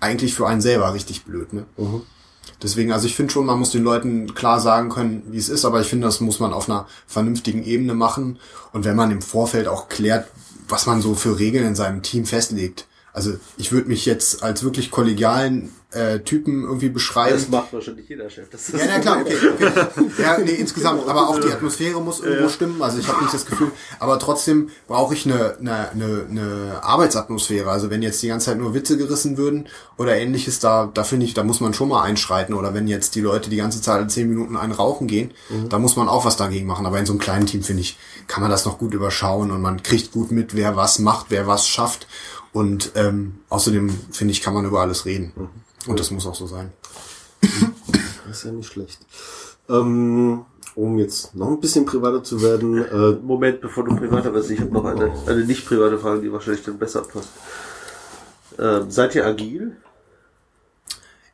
eigentlich 0.00 0.34
für 0.34 0.46
einen 0.46 0.60
selber 0.60 0.92
richtig 0.94 1.24
blöd. 1.24 1.52
Ne? 1.52 1.64
Mhm. 1.76 2.02
Deswegen, 2.62 2.92
also 2.92 3.06
ich 3.06 3.16
finde 3.16 3.32
schon, 3.32 3.46
man 3.46 3.58
muss 3.58 3.70
den 3.70 3.82
Leuten 3.82 4.34
klar 4.34 4.60
sagen 4.60 4.88
können, 4.88 5.22
wie 5.30 5.38
es 5.38 5.48
ist, 5.48 5.64
aber 5.64 5.80
ich 5.80 5.86
finde, 5.86 6.06
das 6.06 6.20
muss 6.20 6.38
man 6.38 6.52
auf 6.52 6.68
einer 6.68 6.86
vernünftigen 7.06 7.64
Ebene 7.64 7.94
machen. 7.94 8.38
Und 8.72 8.84
wenn 8.84 8.96
man 8.96 9.10
im 9.10 9.22
Vorfeld 9.22 9.66
auch 9.66 9.88
klärt, 9.88 10.28
was 10.68 10.86
man 10.86 11.02
so 11.02 11.14
für 11.14 11.38
Regeln 11.38 11.66
in 11.66 11.74
seinem 11.74 12.02
Team 12.02 12.24
festlegt. 12.24 12.86
Also 13.12 13.34
ich 13.56 13.72
würde 13.72 13.88
mich 13.88 14.06
jetzt 14.06 14.42
als 14.42 14.62
wirklich 14.62 14.90
kollegialen 14.90 15.70
äh, 15.92 16.20
Typen 16.20 16.62
irgendwie 16.62 16.88
beschreiben. 16.88 17.34
Das 17.34 17.48
macht 17.48 17.72
wahrscheinlich 17.72 18.08
jeder 18.08 18.30
Chef. 18.30 18.48
Ja, 18.72 18.84
na 18.86 18.98
klar, 18.98 19.20
okay, 19.20 19.36
okay. 19.54 20.10
Ja, 20.18 20.38
nee, 20.38 20.52
insgesamt. 20.52 21.02
Aber 21.08 21.28
auch 21.28 21.38
die 21.38 21.50
Atmosphäre 21.50 22.00
muss 22.00 22.20
irgendwo 22.20 22.48
stimmen. 22.48 22.80
Also 22.80 22.98
ich 22.98 23.08
habe 23.08 23.22
nicht 23.22 23.34
das 23.34 23.44
Gefühl. 23.44 23.70
Aber 23.98 24.18
trotzdem 24.18 24.70
brauche 24.88 25.12
ich 25.12 25.26
eine, 25.26 25.58
eine, 25.58 25.90
eine, 25.90 26.26
eine 26.30 26.80
Arbeitsatmosphäre. 26.82 27.70
Also 27.70 27.90
wenn 27.90 28.00
jetzt 28.00 28.22
die 28.22 28.28
ganze 28.28 28.46
Zeit 28.46 28.58
nur 28.58 28.72
Witze 28.72 28.96
gerissen 28.96 29.36
würden 29.36 29.68
oder 29.98 30.16
ähnliches, 30.16 30.60
da, 30.60 30.90
da 30.92 31.04
finde 31.04 31.26
ich, 31.26 31.34
da 31.34 31.44
muss 31.44 31.60
man 31.60 31.74
schon 31.74 31.90
mal 31.90 32.02
einschreiten. 32.02 32.54
Oder 32.54 32.72
wenn 32.72 32.88
jetzt 32.88 33.14
die 33.14 33.20
Leute 33.20 33.50
die 33.50 33.56
ganze 33.56 33.82
Zeit 33.82 34.00
in 34.00 34.08
zehn 34.08 34.28
Minuten 34.30 34.56
einen 34.56 34.72
rauchen 34.72 35.06
gehen, 35.06 35.32
da 35.68 35.78
muss 35.78 35.96
man 35.96 36.08
auch 36.08 36.24
was 36.24 36.38
dagegen 36.38 36.66
machen. 36.66 36.86
Aber 36.86 36.98
in 36.98 37.04
so 37.04 37.12
einem 37.12 37.20
kleinen 37.20 37.46
Team, 37.46 37.62
finde 37.62 37.82
ich, 37.82 37.98
kann 38.26 38.40
man 38.40 38.50
das 38.50 38.64
noch 38.64 38.78
gut 38.78 38.94
überschauen 38.94 39.50
und 39.50 39.60
man 39.60 39.82
kriegt 39.82 40.12
gut 40.12 40.30
mit, 40.30 40.56
wer 40.56 40.76
was 40.76 40.98
macht, 40.98 41.26
wer 41.28 41.46
was 41.46 41.68
schafft. 41.68 42.06
Und 42.52 42.92
ähm, 42.96 43.40
außerdem, 43.48 43.90
finde 44.10 44.32
ich, 44.32 44.42
kann 44.42 44.54
man 44.54 44.66
über 44.66 44.80
alles 44.80 45.06
reden. 45.06 45.32
Und 45.86 45.98
das 45.98 46.10
muss 46.10 46.26
auch 46.26 46.34
so 46.34 46.46
sein. 46.46 46.72
Das 47.40 47.50
ist 48.38 48.44
ja 48.44 48.52
nicht 48.52 48.72
schlecht. 48.72 48.98
Ähm, 49.68 50.44
um 50.74 50.98
jetzt 50.98 51.34
noch 51.34 51.48
ein 51.48 51.60
bisschen 51.60 51.84
privater 51.84 52.22
zu 52.22 52.42
werden, 52.42 52.84
äh, 52.84 53.12
Moment, 53.22 53.60
bevor 53.60 53.84
du 53.84 53.94
privater 53.96 54.32
wirst, 54.32 54.50
ich 54.50 54.60
habe 54.60 54.72
noch 54.72 54.84
eine, 54.84 55.12
eine 55.26 55.44
nicht 55.44 55.66
private 55.66 55.98
Frage, 55.98 56.22
die 56.22 56.32
wahrscheinlich 56.32 56.64
dann 56.64 56.78
besser 56.78 57.02
passt. 57.02 57.28
Ähm, 58.58 58.90
seid 58.90 59.14
ihr 59.14 59.26
agil? 59.26 59.76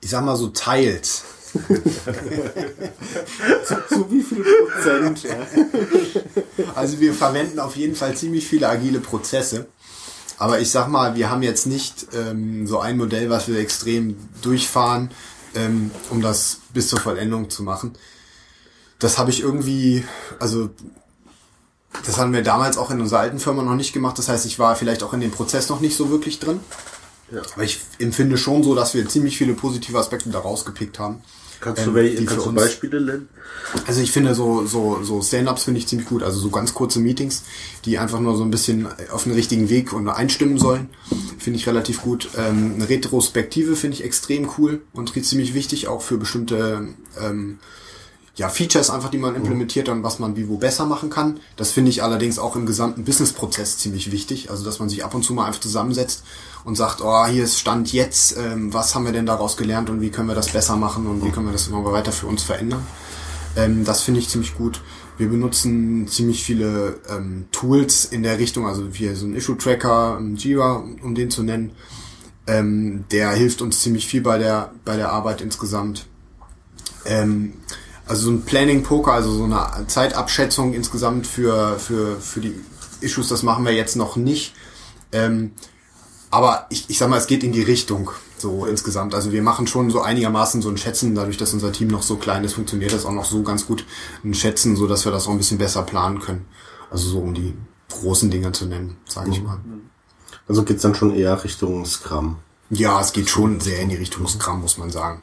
Ich 0.01 0.11
sag 0.11 0.25
mal 0.25 0.37
so 0.37 0.49
teils. 0.49 1.25
zu 3.89 4.11
wie 4.11 4.23
viel 4.23 4.45
Prozent? 4.45 5.23
Ja? 5.23 5.47
Also 6.75 7.01
wir 7.01 7.14
verwenden 7.14 7.59
auf 7.59 7.75
jeden 7.77 7.95
Fall 7.95 8.14
ziemlich 8.16 8.47
viele 8.47 8.69
agile 8.69 9.01
Prozesse. 9.01 9.66
Aber 10.39 10.61
ich 10.61 10.70
sag 10.70 10.89
mal, 10.89 11.16
wir 11.16 11.30
haben 11.30 11.43
jetzt 11.43 11.66
nicht 11.66 12.09
ähm, 12.14 12.66
so 12.66 12.78
ein 12.78 12.97
Modell, 12.97 13.28
was 13.28 13.49
wir 13.49 13.59
extrem 13.59 14.16
durchfahren, 14.41 15.11
ähm, 15.55 15.91
um 16.11 16.22
das 16.22 16.61
bis 16.72 16.89
zur 16.89 17.01
Vollendung 17.01 17.51
zu 17.51 17.62
machen. 17.62 17.95
Das 18.99 19.18
habe 19.18 19.30
ich 19.30 19.41
irgendwie, 19.41 20.05
also 20.39 20.70
das 22.07 22.18
haben 22.18 22.32
wir 22.32 22.43
damals 22.43 22.78
auch 22.78 22.91
in 22.91 23.01
unserer 23.01 23.20
alten 23.20 23.41
Firma 23.41 23.62
noch 23.62 23.74
nicht 23.74 23.93
gemacht. 23.93 24.18
Das 24.18 24.28
heißt, 24.28 24.47
ich 24.47 24.59
war 24.59 24.76
vielleicht 24.76 25.03
auch 25.03 25.12
in 25.12 25.20
dem 25.20 25.30
Prozess 25.30 25.68
noch 25.68 25.80
nicht 25.80 25.97
so 25.97 26.11
wirklich 26.11 26.39
drin. 26.39 26.61
Ja. 27.30 27.43
Aber 27.55 27.64
ich 27.64 27.80
empfinde 27.99 28.39
schon 28.39 28.62
so, 28.62 28.74
dass 28.74 28.95
wir 28.95 29.09
ziemlich 29.09 29.36
viele 29.36 29.55
positive 29.55 29.99
Aspekte 29.99 30.30
da 30.30 30.39
rausgepickt 30.39 30.99
haben. 30.99 31.22
Kannst 31.61 31.83
Ähm, 31.83 31.89
du, 31.89 31.95
welche, 31.95 32.25
kannst 32.25 32.47
du 32.47 32.53
Beispiele 32.53 33.01
nennen? 33.01 33.29
Also 33.87 34.01
ich 34.01 34.13
finde 34.13 34.35
so, 34.35 34.65
so, 34.67 35.03
so 35.03 35.21
Stand-ups 35.21 35.65
finde 35.65 35.81
ich 35.81 35.87
ziemlich 35.87 36.09
gut. 36.09 36.23
Also 36.23 36.39
so 36.39 36.51
ganz 36.51 36.75
kurze 36.75 37.01
Meetings, 37.01 37.43
die 37.85 37.99
einfach 37.99 38.21
nur 38.21 38.37
so 38.37 38.45
ein 38.45 38.51
bisschen 38.51 38.87
auf 39.11 39.25
den 39.25 39.33
richtigen 39.33 39.69
Weg 39.69 39.93
und 39.93 40.09
einstimmen 40.09 40.59
sollen, 40.59 40.89
finde 41.39 41.59
ich 41.59 41.67
relativ 41.67 42.03
gut. 42.03 42.31
Ähm, 42.37 42.75
eine 42.77 42.89
Retrospektive 42.89 43.77
finde 43.77 43.97
ich 43.97 44.05
extrem 44.05 44.49
cool 44.59 44.83
und 44.93 45.13
ziemlich 45.25 45.55
wichtig, 45.55 45.89
auch 45.89 46.03
für 46.03 46.17
bestimmte 46.17 46.89
ähm, 47.21 47.59
ja, 48.39 48.49
Features 48.49 48.89
einfach, 48.89 49.11
die 49.11 49.18
man 49.18 49.34
implementiert 49.34 49.89
und 49.89 50.05
was 50.05 50.20
man 50.20 50.36
wie 50.36 50.49
wo 50.49 50.59
besser 50.59 50.86
machen 50.86 51.11
kann. 51.11 51.41
Das 51.57 51.72
finde 51.72 51.91
ich 51.91 52.05
allerdings 52.05 52.39
auch 52.39 52.55
im 52.55 52.66
gesamten 52.66 53.05
Business-Prozess 53.05 53.78
ziemlich 53.78 54.12
wichtig. 54.12 54.49
Also, 54.49 54.64
dass 54.64 54.78
man 54.78 54.89
sich 54.89 55.05
ab 55.05 55.12
und 55.14 55.24
zu 55.24 55.34
mal 55.34 55.47
einfach 55.47 55.61
zusammensetzt 55.61 56.22
und 56.64 56.76
sagt, 56.76 57.01
oh, 57.03 57.26
hier 57.26 57.43
ist 57.43 57.59
Stand 57.59 57.93
jetzt, 57.93 58.36
ähm, 58.39 58.72
was 58.72 58.95
haben 58.95 59.05
wir 59.05 59.12
denn 59.12 59.26
daraus 59.26 59.57
gelernt 59.57 59.91
und 59.91 60.01
wie 60.01 60.11
können 60.11 60.28
wir 60.28 60.36
das 60.36 60.53
besser 60.53 60.76
machen 60.76 61.09
und 61.09 61.24
wie 61.24 61.30
können 61.30 61.47
wir 61.47 61.53
das 61.53 61.66
immer 61.66 61.84
weiter 61.84 62.12
für 62.12 62.28
uns 62.28 62.45
verändern. 62.45 62.86
Ähm, 63.57 63.84
das 63.84 64.03
finde 64.03 64.20
ich 64.20 64.28
ziemlich 64.28 64.55
gut. 64.55 64.82
Wir 65.16 65.28
benutzen 65.28 66.07
ziemlich 66.07 66.45
viele 66.45 67.01
ähm, 67.09 67.47
Tools 67.51 68.05
in 68.05 68.22
der 68.22 68.39
Richtung, 68.39 68.68
also 68.68 68.95
wie 68.95 69.12
so 69.16 69.26
ein 69.26 69.34
Issue-Tracker, 69.34 70.16
ein 70.16 70.36
Jira, 70.36 70.84
um 71.03 71.16
den 71.16 71.28
zu 71.28 71.43
nennen. 71.43 71.72
Ähm, 72.47 73.05
der 73.11 73.32
hilft 73.32 73.62
uns 73.62 73.80
ziemlich 73.80 74.07
viel 74.07 74.20
bei 74.20 74.39
der, 74.39 74.70
bei 74.84 74.97
der 74.97 75.11
Arbeit 75.11 75.41
insgesamt. 75.41 76.07
Ähm, 77.05 77.55
also 78.09 78.23
so 78.23 78.31
ein 78.31 78.43
Planning 78.43 78.83
Poker, 78.83 79.13
also 79.13 79.33
so 79.33 79.45
eine 79.45 79.87
Zeitabschätzung 79.87 80.73
insgesamt 80.73 81.27
für, 81.27 81.79
für, 81.79 82.21
für 82.21 82.41
die 82.41 82.55
Issues, 83.01 83.29
das 83.29 83.43
machen 83.43 83.65
wir 83.65 83.73
jetzt 83.73 83.97
noch 83.97 84.17
nicht. 84.17 84.55
Ähm, 85.13 85.53
aber 86.31 86.67
ich, 86.71 86.89
ich 86.89 86.99
sag 86.99 87.09
mal, 87.09 87.19
es 87.19 87.27
geht 87.27 87.43
in 87.45 87.53
die 87.53 87.63
Richtung, 87.63 88.11
so 88.37 88.67
insgesamt. 88.67 89.15
Also 89.15 89.33
wir 89.33 89.43
machen 89.43 89.67
schon 89.67 89.91
so 89.91 90.01
einigermaßen 90.01 90.63
so 90.63 90.69
ein 90.69 90.77
Schätzen, 90.77 91.15
dadurch, 91.15 91.37
dass 91.37 91.53
unser 91.53 91.73
Team 91.73 91.89
noch 91.89 92.03
so 92.03 92.17
klein 92.17 92.45
ist, 92.45 92.55
funktioniert 92.55 92.93
das 92.93 93.05
auch 93.05 93.13
noch 93.13 93.25
so 93.25 93.43
ganz 93.43 93.67
gut, 93.67 93.85
ein 94.25 94.35
Schätzen, 94.35 94.77
so 94.77 94.87
dass 94.87 95.05
wir 95.05 95.13
das 95.13 95.27
auch 95.27 95.33
ein 95.33 95.39
bisschen 95.39 95.59
besser 95.59 95.83
planen 95.83 96.21
können. 96.21 96.47
Also 96.91 97.09
so 97.09 97.19
um 97.21 97.35
die 97.35 97.55
großen 97.91 98.31
Dinge 98.31 98.53
zu 98.53 98.67
nennen, 98.67 98.97
sage 99.07 99.31
ich 99.31 99.43
mal. 99.43 99.61
Also 100.47 100.63
geht's 100.63 100.83
dann 100.83 100.95
schon 100.95 101.15
eher 101.15 101.43
Richtung 101.45 101.85
Scrum. 101.85 102.37
Ja, 102.71 103.01
es 103.01 103.13
geht 103.13 103.31
schon 103.31 103.61
sehr 103.61 103.81
in 103.81 103.89
die 103.89 103.97
Richtung 103.97 104.27
Scrum, 104.27 104.61
muss 104.61 104.79
man 104.79 104.91
sagen. 104.91 105.23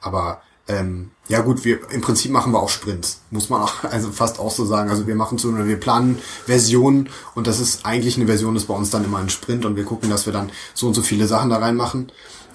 Aber 0.00 0.42
ähm, 0.68 1.10
ja 1.28 1.40
gut, 1.40 1.64
wir 1.64 1.78
im 1.90 2.02
Prinzip 2.02 2.30
machen 2.30 2.52
wir 2.52 2.62
auch 2.62 2.68
Sprints, 2.68 3.20
muss 3.30 3.48
man 3.48 3.62
auch, 3.62 3.84
also 3.90 4.10
fast 4.10 4.38
auch 4.38 4.50
so 4.50 4.64
sagen. 4.64 4.90
Also 4.90 5.06
wir 5.06 5.14
machen 5.14 5.38
so, 5.38 5.54
wir 5.56 5.80
planen 5.80 6.18
Versionen 6.46 7.08
und 7.34 7.46
das 7.46 7.58
ist 7.58 7.84
eigentlich 7.84 8.16
eine 8.16 8.26
Version, 8.26 8.54
ist 8.54 8.66
bei 8.66 8.74
uns 8.74 8.90
dann 8.90 9.04
immer 9.04 9.18
ein 9.18 9.30
Sprint 9.30 9.64
und 9.64 9.76
wir 9.76 9.84
gucken, 9.84 10.10
dass 10.10 10.26
wir 10.26 10.32
dann 10.32 10.50
so 10.74 10.86
und 10.86 10.94
so 10.94 11.02
viele 11.02 11.26
Sachen 11.26 11.50
da 11.50 11.56
reinmachen, 11.56 12.12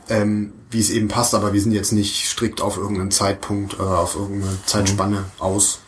ähm, 0.09 0.53
wie 0.69 0.79
es 0.79 0.91
eben 0.91 1.07
passt. 1.07 1.33
Aber 1.33 1.53
wir 1.53 1.61
sind 1.61 1.71
jetzt 1.71 1.91
nicht 1.91 2.27
strikt 2.29 2.61
auf 2.61 2.77
irgendeinen 2.77 3.11
Zeitpunkt 3.11 3.79
oder 3.79 3.99
auf 3.99 4.15
irgendeine 4.15 4.57
Zeitspanne 4.65 5.25
aus, 5.39 5.79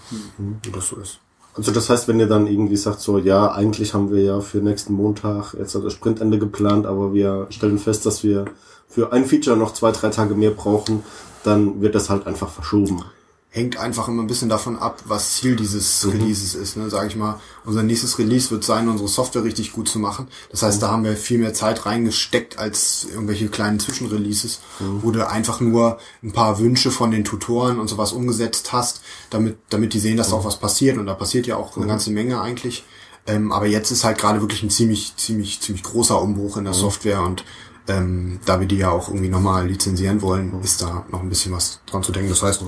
wie 0.63 0.71
das 0.71 0.87
so 0.87 0.97
ist. 0.97 1.19
Also 1.53 1.71
das 1.71 1.89
heißt, 1.89 2.09
wenn 2.09 2.19
ihr 2.19 2.27
dann 2.27 2.47
irgendwie 2.47 2.75
sagt, 2.75 2.99
so, 2.99 3.17
ja, 3.17 3.51
eigentlich 3.53 3.93
haben 3.93 4.11
wir 4.11 4.21
ja 4.21 4.41
für 4.41 4.57
nächsten 4.57 4.93
Montag 4.93 5.53
jetzt 5.53 5.73
das 5.73 5.93
Sprintende 5.93 6.37
geplant, 6.37 6.85
aber 6.85 7.13
wir 7.13 7.47
stellen 7.49 7.79
fest, 7.79 8.05
dass 8.05 8.23
wir 8.23 8.45
für 8.89 9.13
ein 9.13 9.25
Feature 9.25 9.55
noch 9.55 9.73
zwei, 9.73 9.91
drei 9.91 10.09
Tage 10.09 10.35
mehr 10.35 10.51
brauchen, 10.51 11.03
dann 11.45 11.81
wird 11.81 11.95
das 11.95 12.09
halt 12.09 12.27
einfach 12.27 12.49
verschoben. 12.49 13.03
hängt 13.49 13.77
einfach 13.77 14.09
immer 14.09 14.21
ein 14.21 14.27
bisschen 14.27 14.49
davon 14.49 14.77
ab, 14.77 15.01
was 15.05 15.35
Ziel 15.35 15.55
dieses 15.55 16.05
Releases 16.05 16.55
ist. 16.55 16.75
Ne? 16.75 16.89
Sage 16.89 17.07
ich 17.07 17.15
mal, 17.15 17.39
unser 17.63 17.83
nächstes 17.83 18.19
Release 18.19 18.51
wird 18.51 18.65
sein, 18.65 18.89
unsere 18.89 19.07
Software 19.07 19.45
richtig 19.45 19.71
gut 19.71 19.87
zu 19.87 19.97
machen. 19.97 20.27
Das 20.51 20.61
heißt, 20.61 20.81
da 20.81 20.91
haben 20.91 21.05
wir 21.05 21.15
viel 21.15 21.37
mehr 21.37 21.53
Zeit 21.53 21.85
reingesteckt 21.85 22.59
als 22.59 23.07
irgendwelche 23.09 23.47
kleinen 23.47 23.79
Zwischenreleases, 23.79 24.59
wo 25.01 25.11
du 25.11 25.25
einfach 25.25 25.61
nur 25.61 25.99
ein 26.21 26.33
paar 26.33 26.59
Wünsche 26.59 26.91
von 26.91 27.11
den 27.11 27.23
Tutoren 27.23 27.79
und 27.79 27.87
sowas 27.87 28.11
umgesetzt 28.11 28.73
hast, 28.73 29.01
damit, 29.29 29.57
damit 29.69 29.93
die 29.93 29.99
sehen, 29.99 30.17
dass 30.17 30.33
auch 30.33 30.43
was 30.43 30.59
passiert. 30.59 30.97
Und 30.97 31.05
da 31.05 31.13
passiert 31.13 31.47
ja 31.47 31.55
auch 31.55 31.77
eine 31.77 31.87
ganze 31.87 32.11
Menge 32.11 32.41
eigentlich. 32.41 32.83
Ähm, 33.25 33.53
aber 33.53 33.67
jetzt 33.67 33.89
ist 33.89 34.03
halt 34.03 34.17
gerade 34.17 34.41
wirklich 34.41 34.63
ein 34.63 34.69
ziemlich, 34.69 35.15
ziemlich, 35.15 35.61
ziemlich 35.61 35.83
großer 35.83 36.21
Umbruch 36.21 36.57
in 36.57 36.65
der 36.65 36.73
Software 36.73 37.21
und 37.21 37.45
ähm, 37.87 38.39
da 38.45 38.59
wir 38.59 38.67
die 38.67 38.77
ja 38.77 38.89
auch 38.89 39.09
irgendwie 39.09 39.29
nochmal 39.29 39.67
lizenzieren 39.67 40.21
wollen, 40.21 40.61
ist 40.61 40.81
da 40.81 41.05
noch 41.09 41.21
ein 41.21 41.29
bisschen 41.29 41.53
was 41.53 41.79
dran 41.85 42.03
zu 42.03 42.11
denken. 42.11 42.29
Das 42.29 42.41
heißt, 42.41 42.63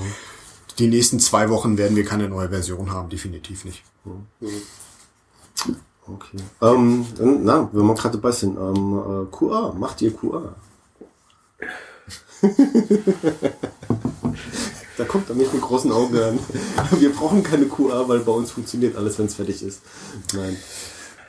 die 0.80 0.88
nächsten 0.88 1.20
zwei 1.20 1.50
Wochen 1.50 1.78
werden 1.78 1.96
wir 1.96 2.06
keine 2.06 2.30
neue 2.30 2.50
Version 2.50 2.92
haben, 2.92 3.10
definitiv 3.10 3.66
nicht. 3.66 3.84
Okay. 6.08 6.38
Ähm, 6.62 7.06
na, 7.44 7.70
wenn 7.74 7.86
wir 7.86 7.96
gerade 7.96 8.18
dabei 8.18 8.32
sind, 8.32 8.58
ähm, 8.58 8.98
äh, 8.98 9.26
QA, 9.36 9.74
macht 9.78 10.02
ihr 10.02 10.14
QA? 10.16 10.56
da 14.98 15.06
kommt 15.06 15.30
er 15.30 15.36
mich 15.36 15.52
mit 15.52 15.62
großen 15.62 15.92
Augen 15.92 16.18
an. 16.18 16.40
Wir 17.00 17.12
brauchen 17.12 17.44
keine 17.44 17.66
QA, 17.66 18.08
weil 18.08 18.20
bei 18.20 18.32
uns 18.32 18.52
funktioniert 18.52 18.96
alles, 18.96 19.20
wenn 19.20 19.26
es 19.26 19.36
fertig 19.36 19.62
ist. 19.64 19.82
Nein. 20.34 20.56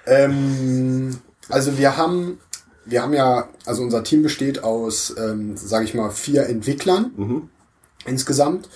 Ähm, 0.06 1.18
also 1.48 1.76
wir 1.78 1.96
haben, 1.96 2.38
wir 2.88 3.02
haben 3.02 3.12
ja, 3.12 3.48
also 3.66 3.82
unser 3.82 4.02
Team 4.02 4.22
besteht 4.22 4.64
aus, 4.64 5.14
ähm, 5.18 5.56
sage 5.56 5.84
ich 5.84 5.94
mal, 5.94 6.10
vier 6.10 6.46
Entwicklern 6.46 7.12
insgesamt. 8.06 8.68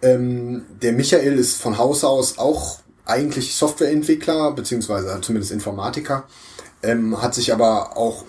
Ähm, 0.00 0.64
der 0.82 0.92
Michael 0.92 1.38
ist 1.38 1.60
von 1.60 1.78
Haus 1.78 2.04
aus 2.04 2.38
auch 2.38 2.78
eigentlich 3.04 3.56
Softwareentwickler, 3.56 4.52
beziehungsweise 4.52 5.18
zumindest 5.22 5.52
Informatiker, 5.52 6.24
ähm, 6.82 7.20
hat 7.20 7.34
sich 7.34 7.52
aber 7.52 7.96
auch 7.96 8.24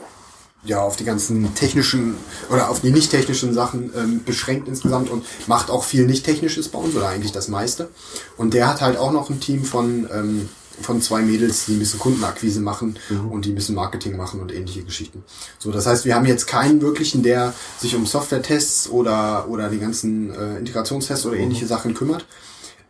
ja 0.63 0.81
auf 0.81 0.97
die 0.97 1.05
ganzen 1.05 1.55
technischen 1.55 2.15
oder 2.49 2.69
auf 2.69 2.81
die 2.81 2.91
nicht 2.91 3.11
technischen 3.11 3.53
Sachen 3.53 3.93
ähm, 3.95 4.23
beschränkt 4.25 4.67
insgesamt 4.67 5.09
und 5.09 5.25
macht 5.47 5.69
auch 5.69 5.83
viel 5.83 6.05
nicht 6.05 6.25
technisches 6.25 6.67
bei 6.67 6.79
uns 6.79 6.95
oder 6.95 7.07
eigentlich 7.07 7.31
das 7.31 7.47
meiste. 7.47 7.89
Und 8.35 8.53
der 8.53 8.67
hat 8.67 8.81
halt 8.81 8.97
auch 8.97 9.11
noch 9.11 9.29
ein 9.29 9.39
Team 9.39 9.63
von 9.63 10.09
ähm, 10.11 10.49
von 10.81 11.01
zwei 11.01 11.21
Mädels, 11.21 11.65
die 11.65 11.73
ein 11.73 11.79
bisschen 11.79 11.99
Kundenakquise 11.99 12.61
machen 12.61 12.97
und 13.29 13.45
die 13.45 13.51
ein 13.51 13.55
bisschen 13.55 13.75
Marketing 13.75 14.17
machen 14.17 14.39
und 14.39 14.53
ähnliche 14.53 14.83
Geschichten. 14.83 15.23
So, 15.57 15.71
das 15.71 15.85
heißt, 15.85 16.05
wir 16.05 16.15
haben 16.15 16.25
jetzt 16.25 16.47
keinen 16.47 16.81
wirklichen, 16.81 17.23
der 17.23 17.53
sich 17.79 17.95
um 17.95 18.05
Software-Tests 18.05 18.89
oder, 18.89 19.47
oder 19.49 19.69
die 19.69 19.79
ganzen 19.79 20.29
äh, 20.33 20.57
Integrationstests 20.57 21.25
oder 21.25 21.37
ähnliche 21.37 21.67
Sachen 21.67 21.93
kümmert. 21.93 22.25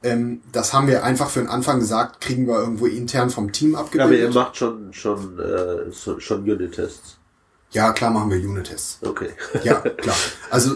Ähm, 0.01 0.41
das 0.53 0.71
haben 0.73 0.87
wir 0.87 1.03
einfach 1.03 1.29
für 1.29 1.39
den 1.39 1.49
Anfang 1.49 1.79
gesagt, 1.79 2.21
kriegen 2.21 2.47
wir 2.47 2.57
irgendwo 2.59 2.85
intern 2.85 3.29
vom 3.29 3.51
Team 3.51 3.73
Ja, 3.73 3.79
aber 3.79 3.95
ihr 3.95 4.01
abgebildet. 4.03 4.33
macht 4.33 4.55
schon, 4.57 4.93
schon, 4.93 5.37
äh, 5.39 5.91
so- 5.91 6.19
schon 6.19 6.43
Unit-Tests. 6.43 7.17
Ja, 7.71 7.91
klar 7.91 8.09
machen 8.09 8.31
wir 8.31 8.37
Unit-Tests. 8.37 8.99
Okay. 9.05 9.29
Ja, 9.63 9.75
klar. 9.81 10.15
Also 10.49 10.75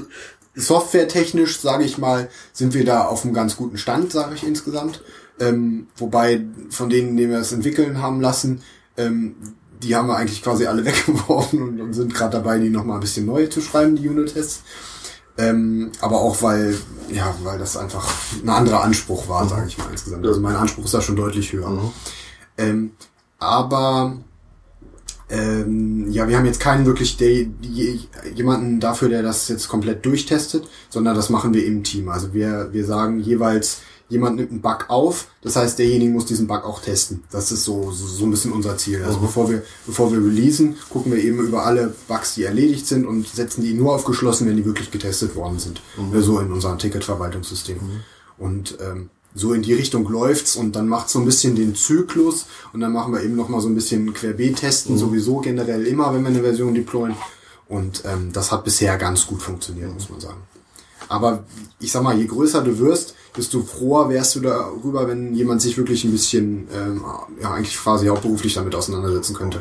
softwaretechnisch, 0.55 1.59
sage 1.59 1.83
ich 1.83 1.97
mal, 1.97 2.29
sind 2.51 2.73
wir 2.73 2.85
da 2.85 3.05
auf 3.05 3.23
einem 3.23 3.33
ganz 3.33 3.55
guten 3.57 3.77
Stand, 3.77 4.11
sage 4.11 4.35
ich 4.35 4.43
insgesamt. 4.45 5.01
Ähm, 5.43 5.87
wobei 5.97 6.41
von 6.69 6.89
denen, 6.89 7.17
die 7.17 7.29
wir 7.29 7.39
es 7.39 7.51
entwickeln 7.51 8.01
haben 8.01 8.21
lassen, 8.21 8.61
ähm, 8.97 9.35
die 9.81 9.95
haben 9.95 10.07
wir 10.07 10.15
eigentlich 10.15 10.41
quasi 10.41 10.65
alle 10.65 10.85
weggeworfen 10.85 11.61
und, 11.61 11.81
und 11.81 11.93
sind 11.93 12.13
gerade 12.13 12.37
dabei, 12.37 12.59
die 12.59 12.69
nochmal 12.69 12.97
ein 12.97 13.01
bisschen 13.01 13.25
neu 13.25 13.47
zu 13.47 13.61
schreiben, 13.61 13.95
die 13.95 14.07
Unit-Tests. 14.07 14.63
Ähm, 15.35 15.91
aber 15.99 16.21
auch 16.21 16.41
weil, 16.43 16.77
ja, 17.11 17.35
weil 17.43 17.57
das 17.57 17.75
einfach 17.75 18.07
ein 18.43 18.49
anderer 18.49 18.83
Anspruch 18.83 19.27
war, 19.27 19.47
sage 19.47 19.67
ich 19.67 19.77
mal 19.77 19.89
insgesamt. 19.91 20.25
Also 20.25 20.39
mein 20.39 20.55
Anspruch 20.55 20.85
ist 20.85 20.93
da 20.93 21.01
schon 21.01 21.15
deutlich 21.15 21.51
höher. 21.53 21.91
Ähm, 22.57 22.91
aber 23.39 24.17
ähm, 25.29 26.11
ja, 26.11 26.27
wir 26.27 26.37
haben 26.37 26.45
jetzt 26.45 26.59
keinen 26.59 26.85
wirklich 26.85 27.17
der, 27.17 27.45
die, 27.45 28.07
jemanden 28.35 28.79
dafür, 28.79 29.09
der 29.09 29.23
das 29.23 29.47
jetzt 29.47 29.67
komplett 29.67 30.05
durchtestet, 30.05 30.67
sondern 30.89 31.15
das 31.15 31.29
machen 31.29 31.53
wir 31.55 31.65
im 31.65 31.83
Team. 31.83 32.09
Also 32.09 32.33
wir, 32.35 32.69
wir 32.71 32.85
sagen 32.85 33.19
jeweils, 33.19 33.81
jemand 34.13 34.37
nimmt 34.37 34.51
einen 34.51 34.61
Bug 34.61 34.85
auf, 34.87 35.27
das 35.41 35.55
heißt, 35.55 35.77
derjenige 35.79 36.11
muss 36.11 36.25
diesen 36.25 36.47
Bug 36.47 36.63
auch 36.63 36.81
testen. 36.81 37.23
Das 37.31 37.51
ist 37.51 37.65
so, 37.65 37.91
so, 37.91 38.05
so 38.05 38.25
ein 38.25 38.31
bisschen 38.31 38.53
unser 38.53 38.77
Ziel. 38.77 39.03
Also 39.03 39.19
bevor 39.19 39.49
wir, 39.49 39.63
bevor 39.85 40.11
wir 40.11 40.19
releasen, 40.19 40.75
gucken 40.89 41.11
wir 41.11 41.21
eben 41.21 41.39
über 41.39 41.65
alle 41.65 41.93
Bugs, 42.07 42.35
die 42.35 42.43
erledigt 42.43 42.87
sind 42.87 43.05
und 43.05 43.27
setzen 43.27 43.63
die 43.63 43.73
nur 43.73 43.93
auf 43.93 44.05
geschlossen, 44.05 44.47
wenn 44.47 44.55
die 44.55 44.65
wirklich 44.65 44.91
getestet 44.91 45.35
worden 45.35 45.59
sind. 45.59 45.81
Äh, 46.13 46.21
So 46.21 46.39
in 46.39 46.51
unserem 46.51 46.77
Ticketverwaltungssystem. 46.77 47.79
Und 48.37 48.77
ähm, 48.79 49.09
so 49.35 49.53
in 49.53 49.63
die 49.63 49.73
Richtung 49.73 50.07
läuft's 50.07 50.55
und 50.55 50.75
dann 50.75 50.87
macht 50.87 51.09
so 51.09 51.19
ein 51.19 51.25
bisschen 51.25 51.55
den 51.55 51.73
Zyklus 51.75 52.45
und 52.71 52.81
dann 52.81 52.93
machen 52.93 53.13
wir 53.13 53.23
eben 53.23 53.35
noch 53.35 53.49
mal 53.49 53.61
so 53.61 53.67
ein 53.67 53.75
bisschen 53.75 54.13
Querbeet-Testen, 54.13 54.97
sowieso 54.97 55.37
generell 55.39 55.87
immer, 55.87 56.13
wenn 56.13 56.21
wir 56.21 56.29
eine 56.29 56.41
Version 56.41 56.75
deployen. 56.75 57.15
Und 57.67 58.03
ähm, 58.05 58.31
das 58.31 58.51
hat 58.51 58.63
bisher 58.63 58.95
ganz 58.97 59.25
gut 59.25 59.41
funktioniert, 59.41 59.91
muss 59.91 60.09
man 60.09 60.19
sagen. 60.19 60.41
Aber 61.09 61.43
ich 61.79 61.91
sag 61.91 62.03
mal, 62.03 62.17
je 62.17 62.27
größer 62.27 62.61
du 62.61 62.77
wirst, 62.79 63.15
desto 63.35 63.61
froher 63.61 64.09
wärst 64.09 64.35
du 64.35 64.41
darüber, 64.41 65.07
wenn 65.07 65.33
jemand 65.33 65.61
sich 65.61 65.77
wirklich 65.77 66.03
ein 66.03 66.11
bisschen, 66.11 66.67
ähm, 66.73 67.03
ja, 67.41 67.51
eigentlich 67.53 67.77
quasi 67.77 68.07
hauptberuflich 68.07 68.53
damit 68.53 68.75
auseinandersetzen 68.75 69.35
könnte. 69.35 69.59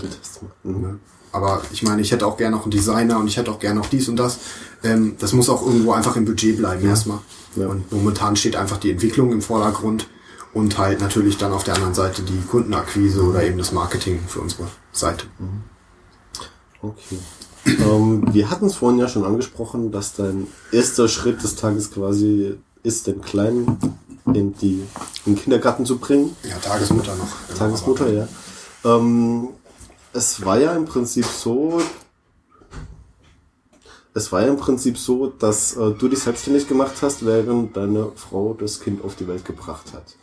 Ne? 0.63 0.99
Aber 1.33 1.63
ich 1.73 1.83
meine, 1.83 2.03
ich 2.03 2.13
hätte 2.13 2.27
auch 2.27 2.37
gerne 2.37 2.57
noch 2.57 2.65
einen 2.65 2.71
Designer 2.71 3.19
und 3.19 3.27
ich 3.27 3.39
hätte 3.39 3.51
auch 3.51 3.59
gerne 3.59 3.81
noch 3.81 3.89
dies 3.89 4.09
und 4.09 4.17
das. 4.17 4.39
Ähm, 4.85 5.17
das 5.19 5.33
muss 5.33 5.49
auch 5.49 5.65
irgendwo 5.65 5.93
einfach 5.93 6.17
im 6.17 6.27
Budget 6.27 6.59
bleiben 6.59 6.87
erstmal. 6.87 7.21
Ja. 7.57 7.69
Und 7.69 7.91
momentan 7.91 8.37
steht 8.37 8.57
einfach 8.57 8.77
die 8.77 8.91
Entwicklung 8.91 9.33
im 9.33 9.41
Vordergrund 9.41 10.07
und 10.53 10.77
halt 10.77 11.01
natürlich 11.01 11.39
dann 11.39 11.53
auf 11.53 11.65
der 11.65 11.75
anderen 11.75 11.95
Seite 11.95 12.23
die 12.23 12.41
Kundenakquise 12.51 13.23
oder 13.23 13.43
eben 13.43 13.57
das 13.57 13.73
Marketing 13.73 14.21
für 14.27 14.41
unsere 14.41 14.69
Seite. 14.93 15.27
Okay. 16.83 17.19
ähm, 17.65 18.25
wir 18.33 18.51
hatten 18.51 18.67
es 18.67 18.75
vorhin 18.75 18.99
ja 18.99 19.09
schon 19.09 19.25
angesprochen, 19.25 19.91
dass 19.91 20.15
dein 20.15 20.49
erster 20.73 21.09
Schritt 21.09 21.43
des 21.43 21.57
Tages 21.57 21.91
quasi 21.91 22.59
ist, 22.83 23.07
den 23.07 23.21
Kleinen 23.21 23.79
in, 24.27 24.55
die, 24.59 24.83
in 25.25 25.35
den 25.35 25.37
Kindergarten 25.37 25.87
zu 25.87 25.99
bringen. 25.99 26.37
Ja, 26.49 26.57
Tagesmutter 26.57 27.15
noch. 27.17 27.29
Genau, 27.49 27.59
Tagesmutter, 27.59 28.13
ja. 28.13 28.29
Ähm, 28.85 29.49
es 30.13 30.45
war 30.45 30.59
ja 30.59 30.75
im 30.75 30.85
Prinzip 30.85 31.25
so, 31.25 31.81
es 34.15 34.31
war 34.31 34.43
ja 34.43 34.49
im 34.49 34.59
Prinzip 34.59 34.99
so, 34.99 35.29
dass 35.29 35.77
äh, 35.77 35.93
du 35.93 36.09
dich 36.09 36.19
selbstständig 36.19 36.69
gemacht 36.69 36.95
hast, 37.01 37.25
während 37.25 37.77
deine 37.77 38.13
Frau 38.17 38.55
das 38.59 38.81
Kind 38.81 39.03
auf 39.05 39.17
die 39.17 39.27
Welt 39.27 39.45
gebracht 39.45 39.87
hat. 39.93 40.17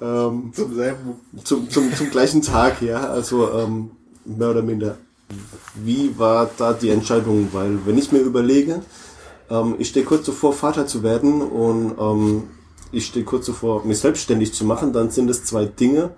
ähm, 0.00 0.52
Zum 0.54 0.74
selben. 0.74 1.16
zum, 1.44 1.68
zum, 1.70 1.94
zum 1.94 2.10
gleichen 2.10 2.42
Tag, 2.42 2.80
ja. 2.80 3.10
Also 3.10 3.50
ähm, 3.52 3.90
mehr 4.24 4.50
oder 4.50 4.62
minder. 4.62 4.98
Wie 5.74 6.18
war 6.18 6.50
da 6.56 6.72
die 6.72 6.90
Entscheidung? 6.90 7.48
Weil 7.52 7.86
wenn 7.86 7.98
ich 7.98 8.12
mir 8.12 8.20
überlege, 8.20 8.82
ähm, 9.50 9.74
ich 9.78 9.88
stehe 9.88 10.06
kurz 10.06 10.26
davor, 10.26 10.52
Vater 10.52 10.86
zu 10.86 11.02
werden 11.02 11.42
und 11.42 11.94
ähm, 11.98 12.42
ich 12.92 13.06
stehe 13.06 13.24
kurz 13.24 13.46
davor, 13.46 13.84
mich 13.84 13.98
selbstständig 13.98 14.54
zu 14.54 14.64
machen, 14.64 14.92
dann 14.92 15.10
sind 15.10 15.28
es 15.30 15.44
zwei 15.44 15.64
Dinge, 15.64 16.10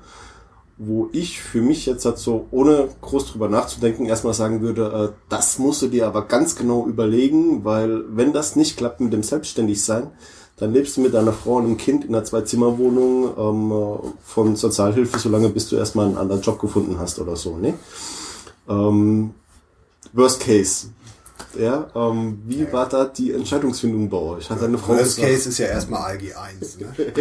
wo 0.78 1.08
ich 1.12 1.40
für 1.40 1.60
mich 1.60 1.86
jetzt 1.86 2.04
halt 2.04 2.18
so, 2.18 2.46
ohne 2.50 2.88
groß 3.00 3.32
drüber 3.32 3.48
nachzudenken, 3.48 4.06
erstmal 4.06 4.34
sagen 4.34 4.62
würde, 4.62 5.12
äh, 5.12 5.22
das 5.28 5.58
musst 5.58 5.82
du 5.82 5.88
dir 5.88 6.06
aber 6.06 6.26
ganz 6.26 6.56
genau 6.56 6.86
überlegen, 6.86 7.64
weil 7.64 8.04
wenn 8.08 8.32
das 8.32 8.56
nicht 8.56 8.76
klappt 8.76 9.00
mit 9.00 9.12
dem 9.12 9.22
Selbstständigsein, 9.22 10.10
dann 10.56 10.72
lebst 10.72 10.96
du 10.96 11.00
mit 11.00 11.14
deiner 11.14 11.32
Frau 11.32 11.56
und 11.56 11.64
einem 11.64 11.76
Kind 11.76 12.04
in 12.04 12.14
einer 12.14 12.24
Zwei-Zimmer-Wohnung 12.24 13.32
ähm, 13.36 13.72
äh, 13.72 14.08
von 14.24 14.56
Sozialhilfe, 14.56 15.18
solange 15.18 15.48
bis 15.48 15.68
du 15.68 15.76
erstmal 15.76 16.06
einen 16.06 16.18
anderen 16.18 16.42
Job 16.42 16.60
gefunden 16.60 16.98
hast 16.98 17.18
oder 17.18 17.36
so, 17.36 17.56
ne? 17.56 17.74
Ähm, 18.68 19.34
worst 20.12 20.40
Case. 20.40 20.88
Ja, 21.58 21.86
ähm, 21.94 22.42
wie 22.46 22.70
war 22.72 22.88
da 22.88 23.04
die 23.04 23.32
Entscheidungsfindung 23.32 24.08
bei 24.08 24.16
euch? 24.16 24.48
Hat 24.48 24.62
deine 24.62 24.78
Frau 24.78 24.94
Worst 24.94 25.16
gesagt, 25.16 25.32
Case 25.32 25.48
ist 25.48 25.58
ja 25.58 25.66
erstmal 25.66 26.02
ALG 26.02 26.34
1. 26.34 26.78
Ne? 26.78 26.86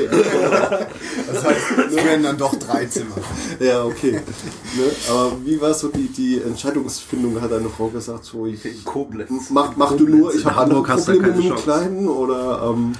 das 1.32 1.44
heißt, 1.44 1.66
es 1.90 1.96
werden 1.96 2.24
dann 2.24 2.38
doch 2.38 2.56
drei 2.56 2.86
Zimmer. 2.86 3.16
Ja, 3.60 3.84
okay. 3.84 4.12
ne? 4.12 4.92
Aber 5.10 5.34
wie 5.44 5.60
war 5.60 5.74
so 5.74 5.90
die, 5.90 6.08
die 6.08 6.42
Entscheidungsfindung? 6.42 7.42
Hat 7.42 7.52
deine 7.52 7.70
Frau 7.70 7.88
gesagt, 7.90 8.24
so, 8.26 8.46
ich, 8.46 8.64
In 8.64 8.84
Koblenz. 8.86 9.50
mach, 9.50 9.76
mach 9.76 9.92
du 9.92 10.06
Koblenz. 10.06 10.20
nur, 10.20 10.36
ich 10.36 10.46
habe 10.46 10.58
andere 10.58 10.82
du 10.82 10.88
Probleme 10.88 11.28
mit 11.28 11.46
dem. 11.46 11.56
Kleinen 11.56 12.08
oder, 12.08 12.72
ähm, 12.72 12.94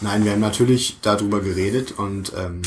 Nein, 0.00 0.24
wir 0.24 0.32
haben 0.32 0.40
natürlich 0.40 0.98
darüber 1.02 1.40
geredet 1.40 1.98
und 1.98 2.32
ähm, 2.36 2.62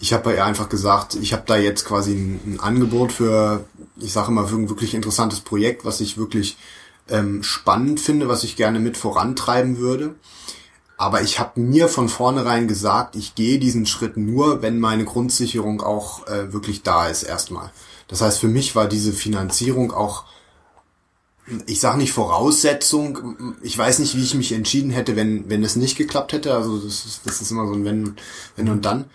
ich 0.00 0.12
habe 0.12 0.24
bei 0.24 0.34
ihr 0.36 0.44
einfach 0.44 0.68
gesagt, 0.68 1.16
ich 1.16 1.32
habe 1.32 1.42
da 1.46 1.56
jetzt 1.56 1.84
quasi 1.84 2.12
ein, 2.12 2.40
ein 2.46 2.60
Angebot 2.60 3.10
für, 3.12 3.64
ich 3.96 4.12
sage 4.12 4.28
immer, 4.28 4.46
für 4.46 4.56
ein 4.56 4.68
wirklich 4.68 4.94
interessantes 4.94 5.40
Projekt, 5.40 5.84
was 5.84 6.00
ich 6.00 6.18
wirklich 6.18 6.56
ähm, 7.10 7.42
spannend 7.42 8.00
finde, 8.00 8.28
was 8.28 8.44
ich 8.44 8.56
gerne 8.56 8.80
mit 8.80 8.96
vorantreiben 8.96 9.78
würde. 9.78 10.14
Aber 10.96 11.22
ich 11.22 11.38
habe 11.38 11.60
mir 11.60 11.88
von 11.88 12.08
vornherein 12.08 12.66
gesagt, 12.66 13.14
ich 13.14 13.34
gehe 13.36 13.58
diesen 13.58 13.86
Schritt 13.86 14.16
nur, 14.16 14.62
wenn 14.62 14.80
meine 14.80 15.04
Grundsicherung 15.04 15.80
auch 15.80 16.26
äh, 16.26 16.52
wirklich 16.52 16.82
da 16.82 17.06
ist 17.06 17.22
erstmal. 17.22 17.70
Das 18.08 18.20
heißt, 18.20 18.40
für 18.40 18.48
mich 18.48 18.74
war 18.74 18.88
diese 18.88 19.12
Finanzierung 19.12 19.92
auch 19.92 20.24
ich 21.66 21.80
sage 21.80 21.98
nicht 21.98 22.12
Voraussetzung, 22.12 23.56
ich 23.62 23.76
weiß 23.76 24.00
nicht, 24.00 24.16
wie 24.16 24.22
ich 24.22 24.34
mich 24.34 24.52
entschieden 24.52 24.90
hätte, 24.90 25.16
wenn, 25.16 25.48
wenn 25.48 25.64
es 25.64 25.76
nicht 25.76 25.96
geklappt 25.96 26.32
hätte. 26.32 26.54
Also 26.54 26.78
das 26.78 27.06
ist, 27.06 27.20
das 27.24 27.40
ist 27.40 27.50
immer 27.50 27.66
so 27.66 27.72
ein 27.72 27.84
Wenn, 27.84 28.16
Wenn 28.56 28.68
und 28.68 28.84
Dann. 28.84 29.06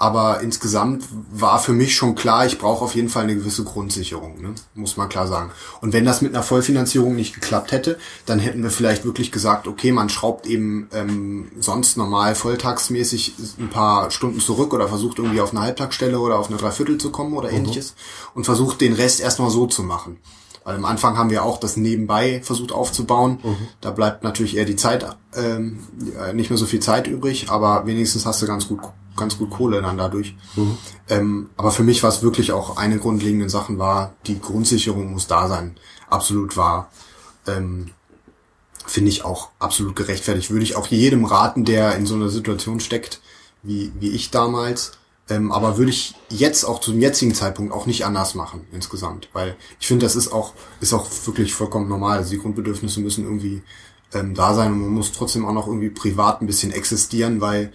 Aber 0.00 0.40
insgesamt 0.40 1.04
war 1.30 1.58
für 1.58 1.74
mich 1.74 1.94
schon 1.94 2.14
klar, 2.14 2.46
ich 2.46 2.58
brauche 2.58 2.82
auf 2.82 2.94
jeden 2.94 3.10
Fall 3.10 3.24
eine 3.24 3.34
gewisse 3.34 3.64
Grundsicherung, 3.64 4.40
ne? 4.40 4.54
muss 4.74 4.96
man 4.96 5.10
klar 5.10 5.26
sagen. 5.26 5.50
Und 5.82 5.92
wenn 5.92 6.06
das 6.06 6.22
mit 6.22 6.34
einer 6.34 6.42
Vollfinanzierung 6.42 7.14
nicht 7.14 7.34
geklappt 7.34 7.70
hätte, 7.70 7.98
dann 8.24 8.38
hätten 8.38 8.62
wir 8.62 8.70
vielleicht 8.70 9.04
wirklich 9.04 9.30
gesagt, 9.30 9.68
okay, 9.68 9.92
man 9.92 10.08
schraubt 10.08 10.46
eben 10.46 10.88
ähm, 10.94 11.52
sonst 11.60 11.98
normal 11.98 12.34
volltagsmäßig 12.34 13.34
ein 13.58 13.68
paar 13.68 14.10
Stunden 14.10 14.40
zurück 14.40 14.72
oder 14.72 14.88
versucht 14.88 15.18
irgendwie 15.18 15.42
auf 15.42 15.50
eine 15.50 15.60
Halbtagsstelle 15.60 16.18
oder 16.18 16.38
auf 16.38 16.48
eine 16.48 16.56
Dreiviertel 16.56 16.96
zu 16.96 17.10
kommen 17.10 17.34
oder 17.34 17.50
ähnliches 17.50 17.94
und 18.34 18.44
versucht 18.44 18.80
den 18.80 18.94
Rest 18.94 19.20
erstmal 19.20 19.50
so 19.50 19.66
zu 19.66 19.82
machen. 19.82 20.16
Weil 20.70 20.76
am 20.76 20.84
Anfang 20.84 21.18
haben 21.18 21.30
wir 21.30 21.42
auch 21.42 21.58
das 21.58 21.76
nebenbei 21.76 22.40
versucht 22.44 22.70
aufzubauen. 22.70 23.40
Da 23.80 23.90
bleibt 23.90 24.22
natürlich 24.22 24.56
eher 24.56 24.64
die 24.64 24.76
Zeit, 24.76 25.04
ähm, 25.34 25.80
ja, 26.14 26.32
nicht 26.32 26.48
mehr 26.48 26.58
so 26.58 26.64
viel 26.64 26.78
Zeit 26.78 27.08
übrig, 27.08 27.50
aber 27.50 27.86
wenigstens 27.86 28.24
hast 28.24 28.40
du 28.40 28.46
ganz 28.46 28.68
gut, 28.68 28.78
ganz 29.16 29.36
gut 29.36 29.50
Kohle 29.50 29.82
dann 29.82 29.98
dadurch. 29.98 30.36
Ähm, 31.08 31.50
aber 31.56 31.72
für 31.72 31.82
mich 31.82 32.04
war 32.04 32.10
es 32.10 32.22
wirklich 32.22 32.52
auch 32.52 32.76
eine 32.76 32.98
grundlegende 32.98 33.50
Sache 33.50 33.76
war, 33.78 34.12
die 34.28 34.38
Grundsicherung 34.40 35.12
muss 35.12 35.26
da 35.26 35.48
sein. 35.48 35.76
Absolut 36.08 36.56
wahr. 36.56 36.88
Ähm, 37.48 37.90
Finde 38.86 39.10
ich 39.10 39.24
auch 39.24 39.50
absolut 39.58 39.96
gerechtfertigt. 39.96 40.50
Würde 40.50 40.62
ich 40.62 40.76
auch 40.76 40.86
jedem 40.86 41.24
raten, 41.24 41.64
der 41.64 41.96
in 41.96 42.06
so 42.06 42.14
einer 42.14 42.28
Situation 42.28 42.78
steckt, 42.78 43.20
wie, 43.64 43.90
wie 43.98 44.10
ich 44.10 44.30
damals. 44.30 44.92
Ähm, 45.30 45.52
aber 45.52 45.78
würde 45.78 45.90
ich 45.90 46.14
jetzt 46.28 46.64
auch 46.64 46.80
zum 46.80 47.00
jetzigen 47.00 47.34
Zeitpunkt 47.34 47.72
auch 47.72 47.86
nicht 47.86 48.04
anders 48.04 48.34
machen 48.34 48.66
insgesamt, 48.72 49.28
weil 49.32 49.56
ich 49.78 49.86
finde, 49.86 50.04
das 50.04 50.16
ist 50.16 50.32
auch 50.32 50.54
ist 50.80 50.92
auch 50.92 51.08
wirklich 51.24 51.54
vollkommen 51.54 51.88
normal. 51.88 52.18
Also 52.18 52.30
die 52.30 52.38
Grundbedürfnisse 52.38 53.00
müssen 53.00 53.24
irgendwie 53.24 53.62
ähm, 54.12 54.34
da 54.34 54.54
sein 54.54 54.72
und 54.72 54.80
man 54.80 54.90
muss 54.90 55.12
trotzdem 55.12 55.46
auch 55.46 55.52
noch 55.52 55.68
irgendwie 55.68 55.90
privat 55.90 56.42
ein 56.42 56.46
bisschen 56.46 56.72
existieren, 56.72 57.40
weil 57.40 57.72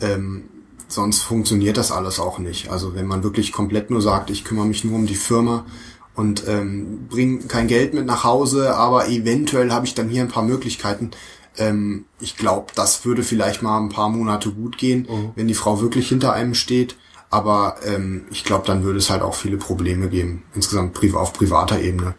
ähm, 0.00 0.44
sonst 0.88 1.22
funktioniert 1.22 1.76
das 1.76 1.92
alles 1.92 2.18
auch 2.18 2.38
nicht. 2.38 2.70
Also 2.70 2.94
wenn 2.94 3.06
man 3.06 3.22
wirklich 3.22 3.52
komplett 3.52 3.90
nur 3.90 4.00
sagt, 4.00 4.30
ich 4.30 4.44
kümmere 4.44 4.66
mich 4.66 4.84
nur 4.84 4.94
um 4.94 5.06
die 5.06 5.14
Firma 5.14 5.66
und 6.14 6.46
ähm, 6.48 7.06
bringe 7.08 7.40
kein 7.40 7.66
Geld 7.66 7.92
mit 7.92 8.06
nach 8.06 8.24
Hause, 8.24 8.76
aber 8.76 9.08
eventuell 9.08 9.72
habe 9.72 9.86
ich 9.86 9.94
dann 9.94 10.08
hier 10.08 10.22
ein 10.22 10.28
paar 10.28 10.44
Möglichkeiten. 10.44 11.10
Ähm, 11.56 12.06
ich 12.20 12.36
glaube, 12.36 12.72
das 12.74 13.04
würde 13.04 13.22
vielleicht 13.22 13.62
mal 13.62 13.78
ein 13.78 13.88
paar 13.88 14.08
Monate 14.08 14.50
gut 14.50 14.78
gehen, 14.78 15.08
wenn 15.36 15.48
die 15.48 15.54
Frau 15.54 15.80
wirklich 15.80 16.08
hinter 16.08 16.32
einem 16.32 16.54
steht. 16.54 16.96
Aber 17.30 17.76
ähm, 17.84 18.26
ich 18.30 18.44
glaube, 18.44 18.66
dann 18.66 18.84
würde 18.84 18.98
es 18.98 19.10
halt 19.10 19.22
auch 19.22 19.34
viele 19.34 19.56
Probleme 19.56 20.08
geben, 20.08 20.44
insgesamt 20.54 20.96
auf 21.14 21.32
privater 21.32 21.80
Ebene, 21.80 22.14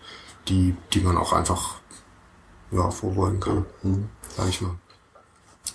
die, 0.49 0.75
die 0.93 0.99
man 0.99 1.17
auch 1.17 1.31
einfach 1.31 1.75
ja, 2.71 2.91
vorbeugen 2.91 3.39
kann, 3.39 3.65
mhm. 3.83 4.09
sag 4.35 4.49
ich 4.49 4.61
mal. 4.61 4.75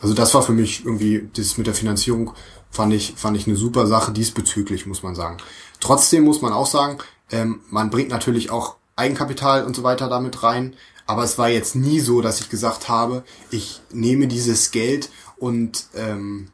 Also 0.02 0.14
das 0.14 0.34
war 0.34 0.42
für 0.42 0.52
mich 0.52 0.84
irgendwie, 0.84 1.28
das 1.34 1.58
mit 1.58 1.66
der 1.66 1.74
Finanzierung 1.74 2.34
fand 2.70 2.92
ich, 2.92 3.14
fand 3.16 3.36
ich 3.36 3.46
eine 3.46 3.56
super 3.56 3.86
Sache 3.86 4.12
diesbezüglich, 4.12 4.86
muss 4.86 5.02
man 5.02 5.14
sagen. 5.14 5.38
Trotzdem 5.80 6.24
muss 6.24 6.42
man 6.42 6.52
auch 6.52 6.66
sagen, 6.66 6.98
ähm, 7.30 7.60
man 7.70 7.90
bringt 7.90 8.10
natürlich 8.10 8.50
auch 8.50 8.76
Eigenkapital 8.96 9.64
und 9.64 9.74
so 9.74 9.82
weiter 9.82 10.08
damit 10.08 10.42
rein. 10.42 10.74
Aber 11.10 11.24
es 11.24 11.38
war 11.38 11.48
jetzt 11.48 11.74
nie 11.74 11.98
so, 11.98 12.20
dass 12.20 12.40
ich 12.40 12.50
gesagt 12.50 12.88
habe, 12.88 13.24
ich 13.50 13.80
nehme 13.92 14.28
dieses 14.28 14.70
Geld 14.70 15.10
und, 15.38 15.86
ähm, 15.96 16.52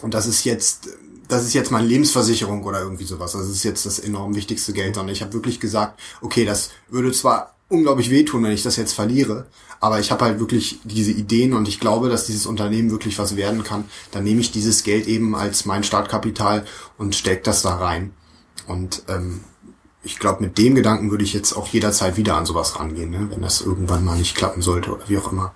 und 0.00 0.14
das 0.14 0.26
ist 0.26 0.44
jetzt, 0.44 0.88
das 1.28 1.44
ist 1.44 1.52
jetzt 1.52 1.70
meine 1.70 1.86
Lebensversicherung 1.86 2.64
oder 2.64 2.80
irgendwie 2.80 3.04
sowas. 3.04 3.32
Das 3.32 3.46
ist 3.50 3.64
jetzt 3.64 3.84
das 3.84 3.98
enorm 3.98 4.34
wichtigste 4.34 4.72
Geld. 4.72 4.94
sondern 4.94 5.12
ich 5.12 5.20
habe 5.20 5.34
wirklich 5.34 5.60
gesagt, 5.60 6.00
okay, 6.22 6.46
das 6.46 6.70
würde 6.88 7.12
zwar 7.12 7.54
unglaublich 7.68 8.08
wehtun, 8.08 8.44
wenn 8.44 8.52
ich 8.52 8.62
das 8.62 8.76
jetzt 8.76 8.94
verliere, 8.94 9.46
aber 9.78 10.00
ich 10.00 10.10
habe 10.10 10.24
halt 10.24 10.40
wirklich 10.40 10.80
diese 10.84 11.10
Ideen 11.10 11.52
und 11.52 11.68
ich 11.68 11.78
glaube, 11.78 12.08
dass 12.08 12.24
dieses 12.24 12.46
Unternehmen 12.46 12.90
wirklich 12.90 13.18
was 13.18 13.36
werden 13.36 13.62
kann. 13.62 13.84
Dann 14.10 14.24
nehme 14.24 14.40
ich 14.40 14.52
dieses 14.52 14.84
Geld 14.84 15.06
eben 15.06 15.34
als 15.34 15.66
mein 15.66 15.84
Startkapital 15.84 16.64
und 16.96 17.14
stecke 17.14 17.42
das 17.42 17.60
da 17.60 17.76
rein. 17.76 18.14
Und 18.66 19.02
ähm, 19.08 19.42
ich 20.06 20.20
glaube, 20.20 20.42
mit 20.44 20.56
dem 20.56 20.76
Gedanken 20.76 21.10
würde 21.10 21.24
ich 21.24 21.34
jetzt 21.34 21.52
auch 21.52 21.66
jederzeit 21.66 22.16
wieder 22.16 22.36
an 22.36 22.46
sowas 22.46 22.78
rangehen, 22.78 23.10
ne? 23.10 23.26
wenn 23.28 23.42
das 23.42 23.60
irgendwann 23.60 24.04
mal 24.04 24.16
nicht 24.16 24.36
klappen 24.36 24.62
sollte 24.62 24.92
oder 24.92 25.08
wie 25.08 25.18
auch 25.18 25.32
immer. 25.32 25.52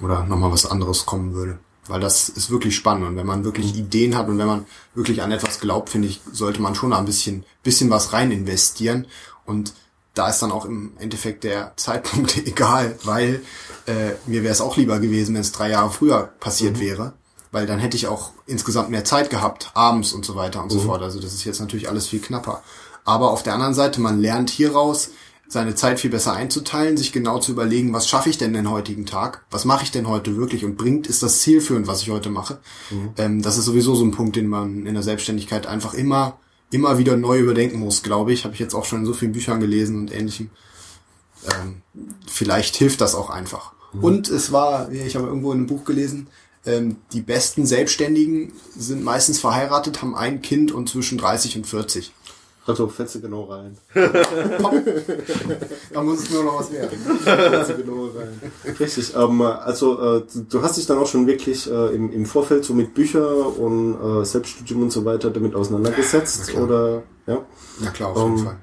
Oder 0.00 0.24
nochmal 0.24 0.52
was 0.52 0.64
anderes 0.64 1.06
kommen 1.06 1.34
würde. 1.34 1.58
Weil 1.88 2.00
das 2.00 2.28
ist 2.28 2.50
wirklich 2.50 2.76
spannend. 2.76 3.06
Und 3.06 3.16
wenn 3.16 3.26
man 3.26 3.44
wirklich 3.44 3.76
Ideen 3.76 4.16
hat 4.16 4.28
und 4.28 4.38
wenn 4.38 4.46
man 4.46 4.64
wirklich 4.94 5.22
an 5.22 5.32
etwas 5.32 5.58
glaubt, 5.58 5.90
finde 5.90 6.06
ich, 6.06 6.20
sollte 6.30 6.62
man 6.62 6.76
schon 6.76 6.92
ein 6.92 7.04
bisschen, 7.04 7.44
bisschen 7.64 7.90
was 7.90 8.12
rein 8.12 8.30
investieren. 8.30 9.08
Und 9.44 9.74
da 10.14 10.28
ist 10.28 10.40
dann 10.40 10.52
auch 10.52 10.66
im 10.66 10.92
Endeffekt 10.98 11.42
der 11.42 11.72
Zeitpunkt 11.76 12.36
egal, 12.46 12.96
weil 13.02 13.42
äh, 13.86 14.12
mir 14.26 14.44
wäre 14.44 14.52
es 14.52 14.60
auch 14.60 14.76
lieber 14.76 15.00
gewesen, 15.00 15.34
wenn 15.34 15.42
es 15.42 15.50
drei 15.50 15.70
Jahre 15.70 15.90
früher 15.90 16.30
passiert 16.38 16.76
mhm. 16.76 16.80
wäre. 16.80 17.12
Weil 17.50 17.66
dann 17.66 17.80
hätte 17.80 17.96
ich 17.96 18.06
auch 18.06 18.30
insgesamt 18.46 18.90
mehr 18.90 19.04
Zeit 19.04 19.30
gehabt, 19.30 19.72
abends 19.74 20.12
und 20.12 20.24
so 20.24 20.36
weiter 20.36 20.62
und 20.62 20.72
mhm. 20.72 20.78
so 20.78 20.80
fort. 20.82 21.02
Also 21.02 21.18
das 21.18 21.34
ist 21.34 21.44
jetzt 21.44 21.60
natürlich 21.60 21.88
alles 21.88 22.06
viel 22.06 22.20
knapper. 22.20 22.62
Aber 23.04 23.30
auf 23.30 23.42
der 23.42 23.54
anderen 23.54 23.74
Seite, 23.74 24.00
man 24.00 24.20
lernt 24.20 24.50
hieraus, 24.50 25.10
seine 25.50 25.74
Zeit 25.74 25.98
viel 25.98 26.10
besser 26.10 26.32
einzuteilen, 26.32 26.96
sich 26.96 27.12
genau 27.12 27.40
zu 27.40 27.50
überlegen, 27.50 27.92
was 27.92 28.08
schaffe 28.08 28.30
ich 28.30 28.38
denn 28.38 28.52
den 28.52 28.70
heutigen 28.70 29.04
Tag? 29.04 29.44
Was 29.50 29.64
mache 29.64 29.82
ich 29.82 29.90
denn 29.90 30.06
heute 30.06 30.36
wirklich? 30.36 30.64
Und 30.64 30.76
bringt, 30.76 31.08
ist 31.08 31.24
das 31.24 31.40
zielführend, 31.40 31.88
was 31.88 32.02
ich 32.02 32.10
heute 32.10 32.30
mache? 32.30 32.60
Mhm. 32.90 33.10
Ähm, 33.16 33.42
das 33.42 33.58
ist 33.58 33.64
sowieso 33.64 33.96
so 33.96 34.04
ein 34.04 34.12
Punkt, 34.12 34.36
den 34.36 34.46
man 34.46 34.86
in 34.86 34.94
der 34.94 35.02
Selbstständigkeit 35.02 35.66
einfach 35.66 35.92
immer, 35.92 36.38
immer 36.70 36.98
wieder 36.98 37.16
neu 37.16 37.40
überdenken 37.40 37.80
muss, 37.80 38.04
glaube 38.04 38.32
ich. 38.32 38.44
Habe 38.44 38.54
ich 38.54 38.60
jetzt 38.60 38.74
auch 38.74 38.84
schon 38.84 39.00
in 39.00 39.06
so 39.06 39.12
vielen 39.12 39.32
Büchern 39.32 39.58
gelesen 39.58 39.98
und 39.98 40.14
ähnlichem. 40.14 40.50
Ähm, 41.48 41.82
vielleicht 42.28 42.76
hilft 42.76 43.00
das 43.00 43.16
auch 43.16 43.28
einfach. 43.28 43.72
Mhm. 43.92 44.04
Und 44.04 44.28
es 44.28 44.52
war, 44.52 44.92
ich 44.92 45.16
habe 45.16 45.26
irgendwo 45.26 45.50
in 45.50 45.58
einem 45.58 45.66
Buch 45.66 45.84
gelesen, 45.84 46.28
ähm, 46.66 46.98
die 47.12 47.22
besten 47.22 47.66
Selbstständigen 47.66 48.52
sind 48.76 49.02
meistens 49.02 49.40
verheiratet, 49.40 50.02
haben 50.02 50.14
ein 50.14 50.42
Kind 50.42 50.70
und 50.70 50.88
zwischen 50.88 51.18
30 51.18 51.56
und 51.56 51.66
40. 51.66 52.12
Also 52.66 52.88
Fetze 52.88 53.20
genau 53.20 53.44
rein. 53.44 53.76
da 53.94 56.02
muss 56.02 56.20
es 56.20 56.30
nur 56.30 56.44
noch 56.44 56.60
was 56.60 56.72
werden. 56.72 56.98
Fetze 57.24 57.74
genau 57.74 58.06
rein. 58.06 58.76
Richtig. 58.78 59.14
Ähm, 59.16 59.42
also 59.42 60.18
äh, 60.18 60.22
du 60.48 60.62
hast 60.62 60.76
dich 60.76 60.86
dann 60.86 60.98
auch 60.98 61.06
schon 61.06 61.26
wirklich 61.26 61.70
äh, 61.70 61.94
im, 61.94 62.12
im 62.12 62.26
Vorfeld 62.26 62.64
so 62.64 62.74
mit 62.74 62.94
Bücher 62.94 63.58
und 63.58 63.94
äh, 63.94 64.24
Selbststudium 64.24 64.82
und 64.82 64.92
so 64.92 65.04
weiter 65.04 65.30
damit 65.30 65.54
auseinandergesetzt, 65.54 66.54
oder? 66.54 67.02
Ja. 67.26 67.44
Na 67.80 67.90
klar, 67.90 68.10
auf 68.10 68.18
jeden 68.18 68.38
ähm, 68.38 68.44
Fall. 68.44 68.56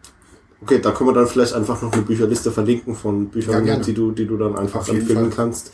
Okay, 0.62 0.80
da 0.80 0.92
können 0.92 1.10
wir 1.10 1.14
dann 1.14 1.28
vielleicht 1.28 1.54
einfach 1.54 1.82
noch 1.82 1.94
eine 1.94 2.02
Bücherliste 2.02 2.52
verlinken 2.52 2.96
von 2.96 3.30
Büchern, 3.30 3.66
ja, 3.66 3.78
die 3.78 3.94
du, 3.94 4.12
die 4.12 4.26
du 4.26 4.38
dann 4.38 4.56
einfach 4.56 4.88
empfehlen 4.88 5.32
kannst. 5.36 5.72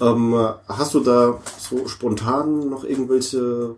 Ähm, 0.00 0.34
hast 0.68 0.94
du 0.94 1.00
da 1.00 1.40
so 1.58 1.86
spontan 1.86 2.70
noch 2.70 2.84
irgendwelche 2.84 3.76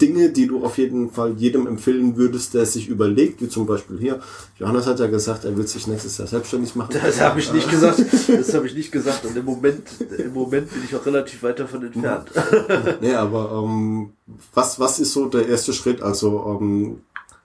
Dinge, 0.00 0.30
die 0.30 0.46
du 0.46 0.62
auf 0.62 0.76
jeden 0.76 1.10
Fall 1.10 1.34
jedem 1.38 1.66
empfehlen 1.66 2.16
würdest, 2.16 2.52
der 2.52 2.66
sich 2.66 2.88
überlegt, 2.88 3.40
wie 3.40 3.48
zum 3.48 3.66
Beispiel 3.66 3.98
hier. 3.98 4.20
Johannes 4.58 4.86
hat 4.86 5.00
ja 5.00 5.06
gesagt, 5.06 5.44
er 5.44 5.56
will 5.56 5.66
sich 5.66 5.86
nächstes 5.86 6.18
Jahr 6.18 6.28
selbstständig 6.28 6.74
machen. 6.76 6.94
Das 7.02 7.20
habe 7.20 7.40
ich 7.40 7.52
nicht 7.52 7.70
gesagt. 7.70 8.04
Das 8.28 8.54
habe 8.54 8.66
ich 8.66 8.74
nicht 8.74 8.92
gesagt. 8.92 9.24
Und 9.24 9.36
im 9.36 9.44
Moment, 9.44 9.82
im 10.18 10.32
Moment 10.32 10.70
bin 10.72 10.82
ich 10.84 10.94
auch 10.94 11.04
relativ 11.06 11.42
weit 11.42 11.58
davon 11.58 11.84
entfernt. 11.84 12.30
nee, 13.00 13.14
aber 13.14 13.62
ähm, 13.64 14.10
was, 14.52 14.78
was 14.78 14.98
ist 14.98 15.12
so 15.12 15.26
der 15.26 15.48
erste 15.48 15.72
Schritt, 15.72 16.02
also 16.02 16.58
ähm, 16.60 17.00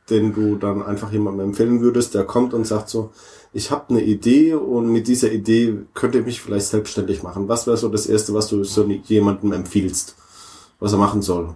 den 0.10 0.34
du 0.34 0.56
dann 0.56 0.84
einfach 0.84 1.12
jemandem 1.12 1.48
empfehlen 1.48 1.82
würdest, 1.82 2.14
der 2.16 2.26
kommt 2.26 2.54
und 2.54 2.68
sagt 2.68 2.90
so, 2.90 3.12
ich 3.54 3.72
habe 3.72 3.90
eine 3.90 4.04
Idee 4.04 4.54
und 4.54 4.92
mit 4.92 5.08
dieser 5.08 5.32
Idee 5.32 5.78
könnte 5.94 6.20
ich 6.20 6.26
mich 6.26 6.42
vielleicht 6.42 6.68
selbstständig 6.68 7.24
machen. 7.24 7.48
Was 7.48 7.68
wäre 7.68 7.78
so 7.78 7.90
das 7.90 8.08
Erste, 8.08 8.34
was 8.34 8.48
du 8.48 8.64
so 8.64 8.84
jemandem 8.84 9.54
empfiehlst, 9.54 10.16
was 10.80 10.92
er 10.92 11.00
machen 11.00 11.22
soll? 11.22 11.56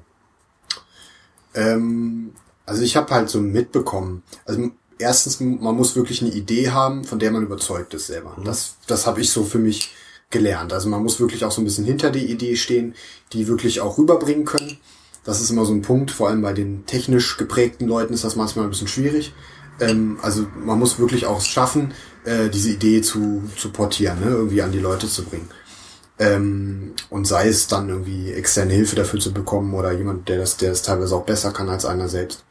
Ähm, 1.56 2.32
also 2.66 2.82
ich 2.82 2.96
habe 2.96 3.14
halt 3.14 3.30
so 3.30 3.40
mitbekommen, 3.42 4.24
also 4.46 4.72
erstens, 4.98 5.40
man 5.40 5.76
muss 5.76 5.96
wirklich 5.96 6.22
eine 6.22 6.32
Idee 6.32 6.70
haben, 6.70 7.04
von 7.04 7.20
der 7.20 7.32
man 7.32 7.44
überzeugt 7.44 7.94
ist 7.94 8.08
selber. 8.08 8.36
Mhm. 8.38 8.44
Das, 8.44 8.76
das 8.88 9.08
habe 9.08 9.22
ich 9.22 9.30
so 9.32 9.44
für 9.44 9.60
mich 9.60 9.92
gelernt. 10.30 10.74
Also 10.74 10.90
man 10.90 11.02
muss 11.02 11.20
wirklich 11.20 11.46
auch 11.46 11.52
so 11.52 11.62
ein 11.62 11.66
bisschen 11.66 11.86
hinter 11.86 12.12
die 12.12 12.26
Idee 12.26 12.56
stehen, 12.56 12.96
die 13.34 13.48
wirklich 13.48 13.82
auch 13.82 13.98
rüberbringen 13.98 14.46
können. 14.46 14.78
Das 15.24 15.42
ist 15.42 15.50
immer 15.50 15.66
so 15.66 15.74
ein 15.74 15.82
Punkt, 15.82 16.12
vor 16.12 16.30
allem 16.30 16.42
bei 16.42 16.54
den 16.54 16.86
technisch 16.86 17.38
geprägten 17.38 17.88
Leuten 17.88 18.14
ist 18.14 18.24
das 18.24 18.36
manchmal 18.36 18.66
ein 18.66 18.70
bisschen 18.70 18.88
schwierig. 18.88 19.34
Ähm, 19.80 20.18
also 20.22 20.48
man 20.64 20.80
muss 20.80 21.00
wirklich 21.00 21.26
auch 21.26 21.42
schaffen, 21.42 21.94
äh, 22.26 22.50
diese 22.50 22.70
Idee 22.70 23.02
zu, 23.02 23.44
zu 23.58 23.70
portieren, 23.70 24.20
ne? 24.20 24.28
irgendwie 24.28 24.62
an 24.62 24.72
die 24.72 24.80
Leute 24.80 25.08
zu 25.08 25.24
bringen. 25.24 25.50
Ähm, 26.18 26.94
und 27.10 27.26
sei 27.28 27.50
es 27.50 27.68
dann 27.68 27.90
irgendwie 27.90 28.32
externe 28.32 28.74
Hilfe 28.74 28.96
dafür 28.96 29.20
zu 29.20 29.34
bekommen 29.34 29.74
oder 29.74 29.92
jemand, 29.92 30.30
der 30.30 30.38
das, 30.38 30.58
der 30.58 30.70
das 30.70 30.82
teilweise 30.82 31.16
auch 31.16 31.26
besser 31.26 31.52
kann 31.52 31.70
als 31.70 31.86
einer 31.86 32.08
selbst. 32.08 32.46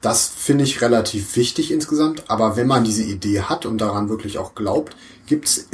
Das 0.00 0.28
finde 0.28 0.64
ich 0.64 0.80
relativ 0.80 1.36
wichtig 1.36 1.72
insgesamt. 1.72 2.30
Aber 2.30 2.56
wenn 2.56 2.66
man 2.66 2.84
diese 2.84 3.02
Idee 3.02 3.42
hat 3.42 3.66
und 3.66 3.78
daran 3.78 4.08
wirklich 4.08 4.38
auch 4.38 4.54
glaubt, 4.54 4.96
gibt 5.26 5.46
es 5.46 5.68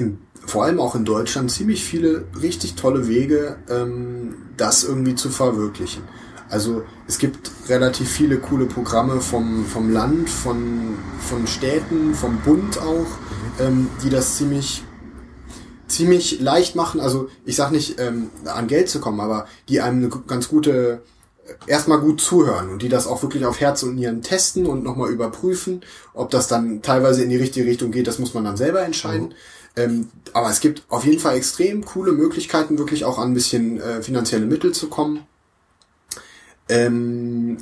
vor 0.46 0.64
allem 0.64 0.80
auch 0.80 0.94
in 0.94 1.04
Deutschland 1.04 1.50
ziemlich 1.50 1.84
viele 1.84 2.24
richtig 2.40 2.74
tolle 2.74 3.08
Wege, 3.08 3.56
ähm, 3.68 4.36
das 4.56 4.84
irgendwie 4.84 5.14
zu 5.14 5.30
verwirklichen. 5.30 6.02
Also 6.48 6.82
es 7.06 7.18
gibt 7.18 7.50
relativ 7.68 8.08
viele 8.08 8.38
coole 8.38 8.66
Programme 8.66 9.20
vom, 9.20 9.64
vom 9.64 9.90
Land, 9.90 10.28
von, 10.28 10.96
von 11.20 11.46
Städten, 11.46 12.14
vom 12.14 12.38
Bund 12.38 12.78
auch, 12.78 13.06
ähm, 13.58 13.88
die 14.02 14.10
das 14.10 14.36
ziemlich 14.36 14.84
ziemlich 15.88 16.40
leicht 16.40 16.76
machen. 16.76 17.00
Also 17.00 17.28
ich 17.44 17.56
sag 17.56 17.70
nicht 17.70 18.00
ähm, 18.00 18.30
an 18.44 18.68
Geld 18.68 18.88
zu 18.88 19.00
kommen, 19.00 19.20
aber 19.20 19.46
die 19.68 19.80
einem 19.80 20.04
eine 20.04 20.22
ganz 20.26 20.48
gute 20.48 21.02
äh, 21.46 21.70
erstmal 21.70 22.00
gut 22.00 22.20
zuhören 22.20 22.70
und 22.70 22.82
die 22.82 22.88
das 22.88 23.06
auch 23.06 23.22
wirklich 23.22 23.44
auf 23.44 23.60
Herz 23.60 23.82
und 23.82 23.96
Nieren 23.96 24.22
testen 24.22 24.66
und 24.66 24.84
nochmal 24.84 25.10
überprüfen. 25.10 25.84
Ob 26.14 26.30
das 26.30 26.48
dann 26.48 26.82
teilweise 26.82 27.22
in 27.22 27.30
die 27.30 27.36
richtige 27.36 27.66
Richtung 27.66 27.90
geht, 27.90 28.06
das 28.06 28.18
muss 28.18 28.34
man 28.34 28.44
dann 28.44 28.56
selber 28.56 28.82
entscheiden. 28.82 29.28
Mhm. 29.28 29.34
Ähm, 29.76 30.08
aber 30.32 30.50
es 30.50 30.60
gibt 30.60 30.84
auf 30.88 31.04
jeden 31.04 31.18
Fall 31.18 31.36
extrem 31.36 31.84
coole 31.84 32.12
Möglichkeiten, 32.12 32.78
wirklich 32.78 33.04
auch 33.04 33.18
an 33.18 33.30
ein 33.30 33.34
bisschen 33.34 33.80
äh, 33.80 34.02
finanzielle 34.02 34.46
Mittel 34.46 34.72
zu 34.72 34.88
kommen. 34.88 35.26
Ähm, 36.68 37.58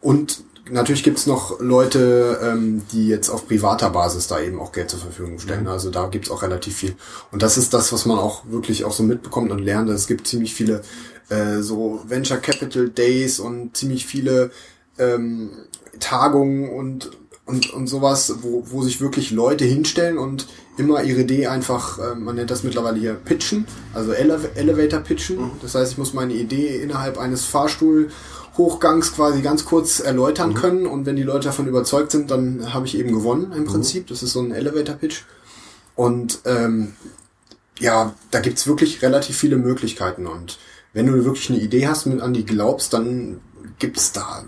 und 0.00 0.44
natürlich 0.70 1.02
gibt's 1.02 1.26
noch 1.26 1.60
Leute, 1.60 2.38
ähm, 2.42 2.82
die 2.92 3.08
jetzt 3.08 3.28
auf 3.28 3.46
privater 3.46 3.90
Basis 3.90 4.26
da 4.26 4.40
eben 4.40 4.60
auch 4.60 4.72
Geld 4.72 4.90
zur 4.90 5.00
Verfügung 5.00 5.38
stellen. 5.38 5.62
Mhm. 5.62 5.68
Also 5.68 5.90
da 5.90 6.06
gibt's 6.08 6.30
auch 6.30 6.42
relativ 6.42 6.76
viel. 6.76 6.94
Und 7.32 7.42
das 7.42 7.56
ist 7.56 7.74
das, 7.74 7.92
was 7.92 8.06
man 8.06 8.18
auch 8.18 8.42
wirklich 8.48 8.84
auch 8.84 8.92
so 8.92 9.02
mitbekommt 9.02 9.50
und 9.50 9.58
lernt. 9.58 9.88
Es 9.90 10.06
gibt 10.06 10.26
ziemlich 10.26 10.54
viele 10.54 10.82
äh, 11.28 11.60
so 11.60 12.00
Venture 12.06 12.38
Capital 12.38 12.88
Days 12.88 13.40
und 13.40 13.76
ziemlich 13.76 14.06
viele 14.06 14.50
ähm, 14.98 15.50
Tagungen 16.00 16.70
und 16.70 17.10
und, 17.48 17.72
und 17.72 17.86
sowas, 17.86 18.34
wo, 18.42 18.62
wo 18.66 18.82
sich 18.82 19.00
wirklich 19.00 19.30
Leute 19.30 19.64
hinstellen 19.64 20.18
und 20.18 20.46
immer 20.76 21.02
ihre 21.02 21.22
Idee 21.22 21.46
einfach, 21.46 21.98
äh, 21.98 22.14
man 22.14 22.36
nennt 22.36 22.50
das 22.50 22.62
mittlerweile 22.62 22.98
hier 22.98 23.14
pitchen, 23.14 23.66
also 23.94 24.12
Ele 24.12 24.38
Elevator 24.54 25.00
pitchen. 25.00 25.38
Mhm. 25.38 25.50
Das 25.62 25.74
heißt, 25.74 25.92
ich 25.92 25.98
muss 25.98 26.12
meine 26.12 26.34
Idee 26.34 26.76
innerhalb 26.76 27.16
eines 27.16 27.44
Fahrstuhl 27.44 28.10
Hochgangs 28.58 29.14
quasi 29.14 29.40
ganz 29.40 29.64
kurz 29.64 30.00
erläutern 30.00 30.50
mhm. 30.50 30.54
können 30.54 30.86
und 30.86 31.06
wenn 31.06 31.16
die 31.16 31.22
Leute 31.22 31.46
davon 31.46 31.68
überzeugt 31.68 32.10
sind, 32.10 32.30
dann 32.30 32.74
habe 32.74 32.86
ich 32.86 32.98
eben 32.98 33.12
gewonnen 33.12 33.52
im 33.52 33.62
mhm. 33.62 33.66
Prinzip. 33.66 34.08
Das 34.08 34.22
ist 34.22 34.32
so 34.32 34.40
ein 34.40 34.52
Elevator-Pitch. 34.52 35.22
Und 35.94 36.40
ähm, 36.44 36.94
ja, 37.78 38.14
da 38.30 38.40
gibt's 38.40 38.66
wirklich 38.66 39.02
relativ 39.02 39.36
viele 39.36 39.56
Möglichkeiten 39.56 40.26
und 40.26 40.58
wenn 40.92 41.06
du 41.06 41.24
wirklich 41.24 41.50
eine 41.50 41.60
Idee 41.60 41.86
hast, 41.86 42.06
mit 42.06 42.20
an 42.20 42.32
die 42.32 42.44
glaubst, 42.44 42.92
dann 42.92 43.40
gibt's 43.78 44.12
da 44.12 44.44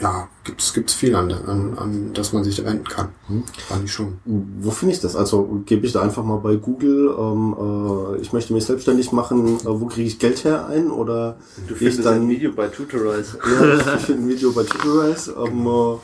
ja, 0.00 0.28
gibt's 0.42 0.74
gibt's 0.74 0.92
viel 0.92 1.14
an, 1.14 1.30
an, 1.30 1.78
an 1.78 2.10
das 2.14 2.32
man 2.32 2.42
sich 2.42 2.56
da 2.56 2.64
wenden 2.64 2.84
kann. 2.84 3.10
Hm? 3.28 3.44
Fand 3.68 3.84
ich 3.84 3.92
schon. 3.92 4.18
Wo 4.24 4.70
finde 4.70 4.94
ich 4.94 5.00
das? 5.00 5.14
Also 5.14 5.62
gebe 5.66 5.86
ich 5.86 5.92
da 5.92 6.02
einfach 6.02 6.24
mal 6.24 6.38
bei 6.38 6.56
Google, 6.56 7.14
ähm, 7.16 7.54
äh, 7.58 8.20
ich 8.20 8.32
möchte 8.32 8.52
mich 8.52 8.64
selbstständig 8.64 9.12
machen, 9.12 9.60
äh, 9.60 9.66
wo 9.66 9.86
kriege 9.86 10.08
ich 10.08 10.18
Geld 10.18 10.44
her 10.44 10.66
ein? 10.66 10.90
Oder 10.90 11.36
Du 11.68 11.74
gehe 11.74 11.88
ich 11.88 11.94
findest 11.94 12.06
ein 12.08 12.28
Video 12.28 12.52
bei 12.52 12.68
Tutorize. 12.68 13.38
ja, 13.86 13.94
ich 13.94 14.02
finde 14.02 14.22
ein 14.22 14.28
Video 14.28 14.50
bei 14.50 14.64
Tutorize. 14.64 15.32
Ähm, 15.32 15.66
äh, 15.66 15.96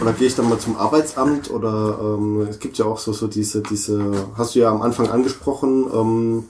oder 0.00 0.12
gehe 0.12 0.28
ich 0.28 0.34
dann 0.34 0.48
mal 0.48 0.58
zum 0.58 0.76
Arbeitsamt 0.76 1.50
oder 1.50 1.98
ähm, 2.00 2.46
es 2.48 2.58
gibt 2.58 2.78
ja 2.78 2.84
auch 2.84 2.98
so 2.98 3.12
so 3.12 3.26
diese 3.26 3.62
diese 3.62 4.12
hast 4.36 4.54
du 4.54 4.60
ja 4.60 4.70
am 4.70 4.82
Anfang 4.82 5.08
angesprochen 5.08 5.86
ähm, 5.92 6.44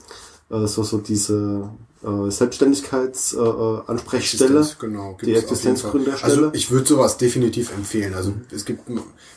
äh, 0.50 0.66
so 0.66 0.82
so 0.82 0.98
diese 0.98 1.68
äh, 2.02 2.30
Selbstständigkeitsansprechstelle 2.30 4.50
äh, 4.50 4.54
äh. 4.54 4.60
Existenz, 4.60 4.78
genau, 4.78 5.18
die 5.20 5.26
gibt's. 5.26 5.42
Existenzgründerstelle. 5.42 6.32
Also 6.32 6.50
ich 6.52 6.70
würde 6.70 6.86
sowas 6.86 7.18
definitiv 7.18 7.72
empfehlen. 7.72 8.14
Also 8.14 8.32
es 8.50 8.64
gibt, 8.64 8.84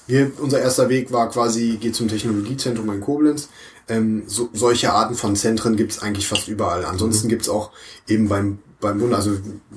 wir, 0.08 0.32
unser 0.40 0.62
erster 0.62 0.88
Weg 0.90 1.12
war 1.12 1.30
quasi, 1.30 1.78
geht 1.82 1.96
zum 1.96 2.08
Technologiezentrum 2.08 2.90
in 2.92 3.02
Koblenz. 3.02 3.50
Ähm, 3.88 4.24
so, 4.28 4.50
solche 4.54 4.94
Arten 4.94 5.16
von 5.16 5.36
Zentren 5.36 5.76
gibt 5.76 5.94
es 5.94 6.02
eigentlich 6.02 6.28
fast 6.28 6.48
überall. 6.48 6.86
Ansonsten 6.86 7.30
gibt 7.30 7.42
es 7.42 7.50
auch 7.50 7.72
eben 8.08 8.30
beim, 8.30 8.60
beim 8.80 9.00
Bund, 9.00 9.14
also 9.14 9.32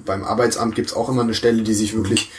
beim 0.05 0.22
Arbeitsamt 0.22 0.74
gibt 0.74 0.91
es 0.91 0.97
auch 0.97 1.09
immer 1.09 1.22
eine 1.22 1.35
Stelle, 1.35 1.62
die 1.62 1.74
sich 1.74 1.97
wirklich 1.97 2.30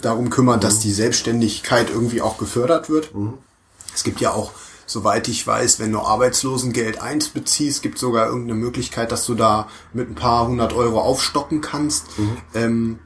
darum 0.00 0.30
kümmert, 0.30 0.64
dass 0.64 0.80
die 0.80 0.92
Selbstständigkeit 0.92 1.90
irgendwie 1.90 2.22
auch 2.22 2.38
gefördert 2.38 2.88
wird. 2.88 3.10
Es 3.94 4.02
gibt 4.02 4.20
ja 4.20 4.32
auch, 4.32 4.52
soweit 4.86 5.28
ich 5.28 5.46
weiß, 5.46 5.80
wenn 5.80 5.92
du 5.92 6.00
Arbeitslosengeld 6.00 7.00
1 7.00 7.28
beziehst, 7.30 7.82
gibt 7.82 7.98
sogar 7.98 8.26
irgendeine 8.28 8.58
Möglichkeit, 8.58 9.12
dass 9.12 9.26
du 9.26 9.34
da 9.34 9.68
mit 9.92 10.08
ein 10.08 10.14
paar 10.14 10.46
hundert 10.46 10.72
Euro 10.72 11.00
aufstocken 11.00 11.60
kannst, 11.60 12.06
ähm, 12.54 13.00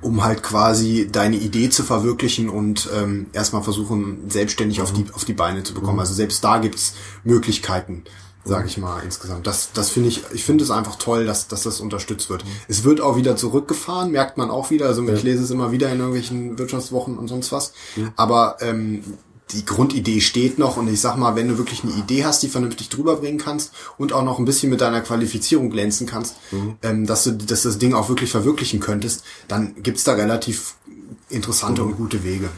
um 0.00 0.22
halt 0.22 0.42
quasi 0.42 1.08
deine 1.10 1.36
Idee 1.36 1.70
zu 1.70 1.82
verwirklichen 1.82 2.48
und 2.48 2.88
ähm, 2.94 3.26
erstmal 3.32 3.62
versuchen, 3.62 4.30
selbstständig 4.30 4.80
auf, 4.80 4.92
die, 4.92 5.06
auf 5.12 5.24
die 5.24 5.32
Beine 5.32 5.62
zu 5.64 5.74
bekommen. 5.74 5.98
Also 5.98 6.14
selbst 6.14 6.44
da 6.44 6.58
gibt's 6.58 6.94
Möglichkeiten, 7.24 8.04
sage 8.44 8.68
ich 8.68 8.76
mal 8.76 9.02
insgesamt. 9.02 9.46
Das, 9.46 9.72
das 9.72 9.90
finde 9.90 10.10
ich, 10.10 10.22
ich 10.32 10.44
finde 10.44 10.62
es 10.62 10.70
einfach 10.70 10.96
toll, 10.96 11.24
dass, 11.24 11.48
dass 11.48 11.62
das 11.62 11.80
unterstützt 11.80 12.28
wird. 12.28 12.44
Es 12.68 12.84
wird 12.84 13.00
auch 13.00 13.16
wieder 13.16 13.36
zurückgefahren, 13.36 14.12
merkt 14.12 14.36
man 14.36 14.50
auch 14.50 14.70
wieder. 14.70 14.86
Also 14.86 15.08
ich 15.08 15.22
lese 15.22 15.42
es 15.42 15.50
immer 15.50 15.72
wieder 15.72 15.90
in 15.90 15.98
irgendwelchen 15.98 16.58
Wirtschaftswochen 16.58 17.16
und 17.16 17.28
sonst 17.28 17.50
was. 17.50 17.72
Aber 18.16 18.58
ähm, 18.60 19.02
die 19.52 19.64
Grundidee 19.64 20.20
steht 20.20 20.58
noch 20.58 20.76
und 20.78 20.88
ich 20.88 21.00
sag 21.00 21.16
mal, 21.16 21.36
wenn 21.36 21.48
du 21.48 21.58
wirklich 21.58 21.82
eine 21.84 21.92
Idee 21.92 22.24
hast, 22.24 22.42
die 22.42 22.48
vernünftig 22.48 22.88
drüber 22.88 23.16
bringen 23.16 23.38
kannst 23.38 23.72
und 23.98 24.12
auch 24.12 24.24
noch 24.24 24.38
ein 24.38 24.44
bisschen 24.46 24.70
mit 24.70 24.80
deiner 24.80 25.00
Qualifizierung 25.02 25.70
glänzen 25.70 26.06
kannst, 26.06 26.36
ähm, 26.82 27.06
dass 27.06 27.24
du 27.24 27.32
dass 27.32 27.62
das 27.62 27.78
Ding 27.78 27.94
auch 27.94 28.08
wirklich 28.08 28.30
verwirklichen 28.30 28.80
könntest, 28.80 29.22
dann 29.48 29.74
gibt's 29.82 30.04
da 30.04 30.14
relativ 30.14 30.74
interessante 31.28 31.82
und 31.84 31.96
gute 31.96 32.24
Wege. 32.24 32.48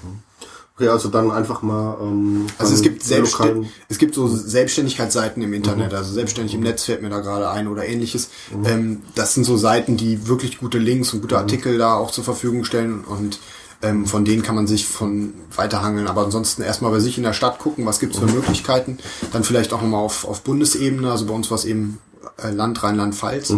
Okay, 0.79 0.89
also 0.89 1.09
dann 1.09 1.31
einfach 1.31 1.63
mal. 1.63 1.97
Ähm, 2.03 2.47
Also 2.59 2.75
es 2.75 2.83
gibt, 2.83 3.03
lokalen- 3.39 3.67
es 3.89 3.97
gibt 3.99 4.15
so 4.15 4.29
Selbstständigkeitsseiten 4.29 5.43
im 5.43 5.55
Internet, 5.55 5.95
also 5.95 6.13
selbstständig 6.13 6.55
im 6.55 6.61
Netz 6.61 6.85
fällt 6.85 7.01
mir 7.03 7.09
da 7.09 7.21
gerade 7.21 7.49
ein 7.51 7.67
oder 7.67 7.87
ähnliches. 7.87 8.29
Ähm, 8.65 9.03
das 9.15 9.35
sind 9.35 9.45
so 9.45 9.57
Seiten, 9.57 9.97
die 9.97 10.29
wirklich 10.29 10.59
gute 10.59 10.79
Links 10.79 11.15
und 11.15 11.23
gute 11.23 11.39
Artikel 11.39 11.79
da 11.79 11.95
auch 11.95 12.11
zur 12.11 12.25
Verfügung 12.25 12.65
stellen 12.65 13.05
und 13.05 13.41
ähm, 13.83 14.07
von 14.07 14.25
denen 14.25 14.43
kann 14.43 14.55
man 14.55 14.67
sich 14.67 14.87
von 14.87 15.35
weiterhangeln. 15.55 16.09
Aber 16.09 16.25
ansonsten 16.25 16.63
erstmal 16.63 16.91
bei 16.91 17.01
sich 17.01 17.19
in 17.19 17.25
der 17.25 17.33
Stadt 17.33 17.59
gucken, 17.59 17.87
was 17.87 18.01
gibt's 18.01 18.19
für 18.19 18.27
Möglichkeiten. 18.27 18.99
Dann 19.33 19.45
vielleicht 19.45 19.73
auch 19.73 19.83
nochmal 19.83 20.03
auf, 20.03 20.27
auf 20.27 20.43
Bundesebene, 20.43 21.11
also 21.11 21.27
bei 21.27 21.35
uns 21.35 21.51
war 21.51 21.59
es 21.59 21.65
eben 21.65 21.99
äh, 22.43 22.51
Land 22.51 22.83
Rheinland-Pfalz. 22.83 23.55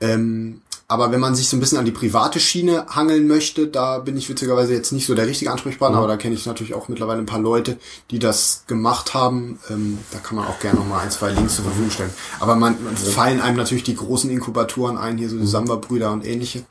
Ähm, 0.00 0.60
aber 0.86 1.10
wenn 1.12 1.20
man 1.20 1.34
sich 1.34 1.48
so 1.48 1.56
ein 1.56 1.60
bisschen 1.60 1.78
an 1.78 1.86
die 1.86 1.92
private 1.92 2.38
Schiene 2.38 2.86
hangeln 2.88 3.26
möchte, 3.26 3.68
da 3.68 3.98
bin 3.98 4.18
ich 4.18 4.28
witzigerweise 4.28 4.74
jetzt 4.74 4.92
nicht 4.92 5.06
so 5.06 5.14
der 5.14 5.26
richtige 5.26 5.50
Ansprechpartner, 5.50 5.98
aber 5.98 6.08
da 6.08 6.18
kenne 6.18 6.34
ich 6.34 6.44
natürlich 6.44 6.74
auch 6.74 6.88
mittlerweile 6.88 7.20
ein 7.20 7.26
paar 7.26 7.40
Leute, 7.40 7.78
die 8.10 8.18
das 8.18 8.64
gemacht 8.66 9.14
haben. 9.14 9.58
Ähm, 9.70 9.98
da 10.10 10.18
kann 10.18 10.36
man 10.36 10.46
auch 10.46 10.60
gerne 10.60 10.78
noch 10.78 10.86
mal 10.86 11.00
ein, 11.00 11.10
zwei 11.10 11.30
Links 11.30 11.56
zur 11.56 11.64
Verfügung 11.64 11.90
stellen. 11.90 12.12
Aber 12.38 12.54
man, 12.54 12.76
man 12.84 12.96
fallen 12.96 13.40
einem 13.40 13.56
natürlich 13.56 13.84
die 13.84 13.96
großen 13.96 14.28
Inkubatoren 14.28 14.98
ein, 14.98 15.16
hier 15.16 15.30
so 15.30 15.38
die 15.38 15.46
Samba-Brüder 15.46 16.12
und 16.12 16.26
ähnliche. 16.26 16.64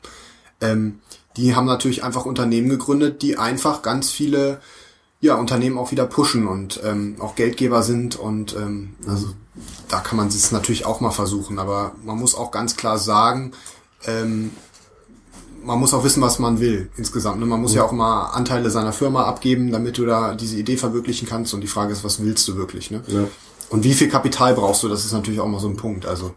Ähm, 0.60 1.00
die 1.36 1.54
haben 1.54 1.66
natürlich 1.66 2.04
einfach 2.04 2.26
Unternehmen 2.26 2.68
gegründet, 2.68 3.22
die 3.22 3.38
einfach 3.38 3.82
ganz 3.82 4.10
viele 4.10 4.60
ja, 5.20 5.36
Unternehmen 5.36 5.78
auch 5.78 5.90
wieder 5.90 6.06
pushen 6.06 6.46
und 6.46 6.80
ähm, 6.84 7.16
auch 7.18 7.34
Geldgeber 7.34 7.82
sind 7.82 8.16
und 8.16 8.54
ähm, 8.56 8.94
also 9.06 9.28
da 9.88 10.00
kann 10.00 10.16
man 10.16 10.28
es 10.28 10.52
natürlich 10.52 10.84
auch 10.84 11.00
mal 11.00 11.10
versuchen, 11.10 11.58
aber 11.58 11.92
man 12.04 12.18
muss 12.18 12.34
auch 12.34 12.50
ganz 12.50 12.76
klar 12.76 12.98
sagen, 12.98 13.52
ähm, 14.06 14.50
man 15.64 15.78
muss 15.78 15.94
auch 15.94 16.04
wissen, 16.04 16.20
was 16.20 16.38
man 16.38 16.60
will 16.60 16.90
insgesamt. 16.96 17.40
Ne? 17.40 17.46
Man 17.46 17.60
muss 17.60 17.74
ja. 17.74 17.84
auch 17.84 17.92
mal 17.92 18.26
Anteile 18.26 18.70
seiner 18.70 18.92
Firma 18.92 19.24
abgeben, 19.24 19.72
damit 19.72 19.96
du 19.96 20.04
da 20.04 20.34
diese 20.34 20.56
Idee 20.56 20.76
verwirklichen 20.76 21.26
kannst 21.26 21.54
und 21.54 21.62
die 21.62 21.68
Frage 21.68 21.92
ist, 21.92 22.04
was 22.04 22.22
willst 22.22 22.46
du 22.48 22.56
wirklich? 22.56 22.90
Ne? 22.90 23.02
Ja. 23.06 23.24
Und 23.70 23.82
wie 23.82 23.94
viel 23.94 24.08
Kapital 24.08 24.54
brauchst 24.54 24.82
du? 24.82 24.88
Das 24.88 25.04
ist 25.04 25.12
natürlich 25.12 25.40
auch 25.40 25.48
mal 25.48 25.60
so 25.60 25.68
ein 25.68 25.76
Punkt. 25.76 26.04
Also 26.04 26.34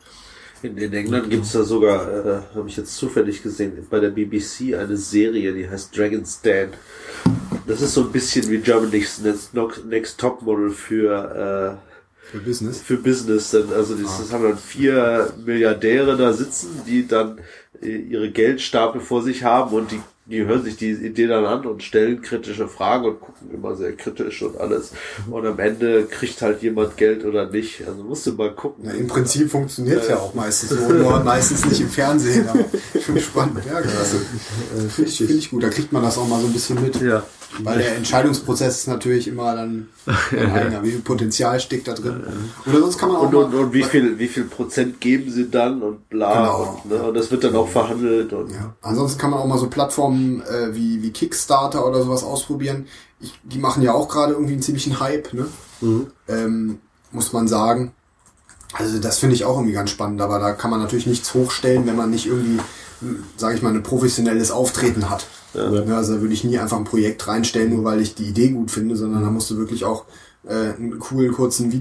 In, 0.63 0.77
in 0.77 0.93
England 0.93 1.29
gibt's 1.29 1.51
da 1.51 1.63
sogar, 1.63 2.25
äh, 2.25 2.41
habe 2.55 2.67
ich 2.67 2.77
jetzt 2.77 2.95
zufällig 2.95 3.43
gesehen, 3.43 3.73
bei 3.89 3.99
der 3.99 4.09
BBC 4.09 4.75
eine 4.75 4.97
Serie, 4.97 5.53
die 5.53 5.69
heißt 5.69 5.95
Dragon's 5.95 6.41
Den. 6.41 6.69
Das 7.67 7.81
ist 7.81 7.93
so 7.93 8.01
ein 8.01 8.11
bisschen 8.11 8.49
wie 8.49 8.57
Germany's 8.59 9.19
Next, 9.19 9.53
Next 9.85 10.19
Topmodel 10.19 10.69
für, 10.71 11.77
für 12.31 12.39
Business. 12.39 12.79
äh, 12.79 12.83
für 12.83 12.97
Business. 12.97 13.51
Denn, 13.51 13.71
also 13.73 13.95
das, 13.95 14.17
das 14.17 14.31
haben 14.31 14.43
dann 14.43 14.57
vier 14.57 15.33
Milliardäre 15.45 16.17
da 16.17 16.33
sitzen, 16.33 16.81
die 16.87 17.07
dann 17.07 17.39
äh, 17.81 17.89
ihre 17.89 18.31
Geldstapel 18.31 19.01
vor 19.01 19.21
sich 19.21 19.43
haben 19.43 19.75
und 19.75 19.91
die 19.91 20.01
die 20.29 20.45
hören 20.45 20.63
sich 20.63 20.75
die 20.75 20.91
Idee 20.91 21.27
dann 21.27 21.45
an 21.45 21.65
und 21.65 21.83
stellen 21.83 22.21
kritische 22.21 22.67
Fragen 22.67 23.05
und 23.05 23.21
gucken 23.21 23.49
immer 23.53 23.75
sehr 23.75 23.93
kritisch 23.93 24.41
und 24.41 24.59
alles. 24.59 24.91
Und 25.29 25.45
am 25.45 25.57
Ende 25.57 26.05
kriegt 26.05 26.41
halt 26.41 26.61
jemand 26.61 26.97
Geld 26.97 27.23
oder 27.23 27.49
nicht. 27.49 27.87
Also 27.87 28.03
musst 28.03 28.27
du 28.27 28.33
mal 28.33 28.53
gucken. 28.53 28.85
Ja, 28.85 28.91
Im 28.91 29.07
Prinzip 29.07 29.49
funktioniert 29.49 30.03
ja. 30.03 30.15
ja 30.15 30.17
auch 30.17 30.33
meistens 30.33 30.69
so, 30.71 30.89
nur 30.89 31.23
meistens 31.23 31.65
nicht 31.65 31.79
im 31.79 31.89
Fernsehen, 31.89 32.47
aber 32.47 32.65
schon 33.01 33.19
spannend. 33.19 33.59
Ja. 33.65 33.79
Äh, 33.79 33.83
Finde 34.89 35.09
ich, 35.09 35.17
find 35.17 35.31
ich 35.31 35.49
gut, 35.49 35.63
da 35.63 35.69
kriegt 35.69 35.93
man 35.93 36.03
das 36.03 36.17
auch 36.17 36.27
mal 36.27 36.41
so 36.41 36.47
ein 36.47 36.53
bisschen 36.53 36.81
mit. 36.81 36.99
Ja. 37.01 37.23
Weil 37.63 37.77
der 37.79 37.95
Entscheidungsprozess 37.95 38.79
ist 38.79 38.87
natürlich 38.87 39.27
immer 39.27 39.55
dann 39.55 39.87
ein 40.31 40.51
eigener. 40.51 40.83
Wie 40.83 40.91
viel 40.91 41.01
Potenzial 41.01 41.59
steckt 41.59 41.87
da 41.87 41.93
drin? 41.93 42.21
Oder 42.65 42.79
sonst 42.79 42.97
kann 42.97 43.09
man 43.09 43.17
auch 43.17 43.23
Und, 43.27 43.35
und, 43.35 43.53
und 43.53 43.73
wie 43.73 43.83
viel, 43.83 44.19
wie 44.19 44.27
viel 44.27 44.43
Prozent 44.43 44.99
geben 44.99 45.31
sie 45.31 45.49
dann 45.49 45.81
und 45.81 46.09
bla. 46.09 46.33
Genau. 46.33 46.81
Und, 46.83 46.91
ne, 46.91 47.03
und 47.03 47.13
das 47.15 47.31
wird 47.31 47.43
dann 47.43 47.55
auch 47.55 47.69
verhandelt. 47.69 48.33
Und 48.33 48.51
Ja. 48.51 48.75
Ansonsten 48.81 49.19
kann 49.19 49.31
man 49.31 49.39
auch 49.39 49.47
mal 49.47 49.57
so 49.57 49.69
Plattformen 49.69 50.16
äh, 50.41 50.75
wie, 50.75 51.01
wie 51.01 51.11
Kickstarter 51.11 51.85
oder 51.85 52.03
sowas 52.03 52.23
ausprobieren. 52.23 52.87
Ich, 53.19 53.33
die 53.43 53.59
machen 53.59 53.83
ja 53.83 53.93
auch 53.93 54.07
gerade 54.07 54.33
irgendwie 54.33 54.53
einen 54.53 54.61
ziemlichen 54.61 54.99
Hype, 54.99 55.33
ne? 55.33 55.47
Ähm, 56.27 56.79
muss 57.11 57.33
man 57.33 57.47
sagen. 57.47 57.93
Also 58.73 58.99
das 58.99 59.17
finde 59.19 59.35
ich 59.35 59.45
auch 59.45 59.55
irgendwie 59.55 59.73
ganz 59.73 59.89
spannend, 59.89 60.21
aber 60.21 60.39
da 60.39 60.51
kann 60.51 60.69
man 60.71 60.79
natürlich 60.79 61.07
nichts 61.07 61.33
hochstellen, 61.33 61.87
wenn 61.87 61.95
man 61.95 62.09
nicht 62.09 62.27
irgendwie, 62.27 62.59
sage 63.37 63.55
ich 63.55 63.61
mal, 63.61 63.73
ein 63.73 63.81
professionelles 63.81 64.51
Auftreten 64.51 65.09
hat. 65.09 65.25
Ja. 65.53 65.63
Also 65.95 66.15
da 66.15 66.21
würde 66.21 66.33
ich 66.33 66.43
nie 66.43 66.59
einfach 66.59 66.77
ein 66.77 66.83
Projekt 66.83 67.27
reinstellen, 67.27 67.73
nur 67.73 67.83
weil 67.83 68.01
ich 68.01 68.13
die 68.15 68.25
Idee 68.25 68.49
gut 68.49 68.69
finde, 68.69 68.95
sondern 68.95 69.23
da 69.23 69.29
musst 69.29 69.49
du 69.49 69.57
wirklich 69.57 69.85
auch 69.85 70.05
äh, 70.47 70.73
einen 70.73 70.99
coolen 70.99 71.31
kurzen 71.31 71.71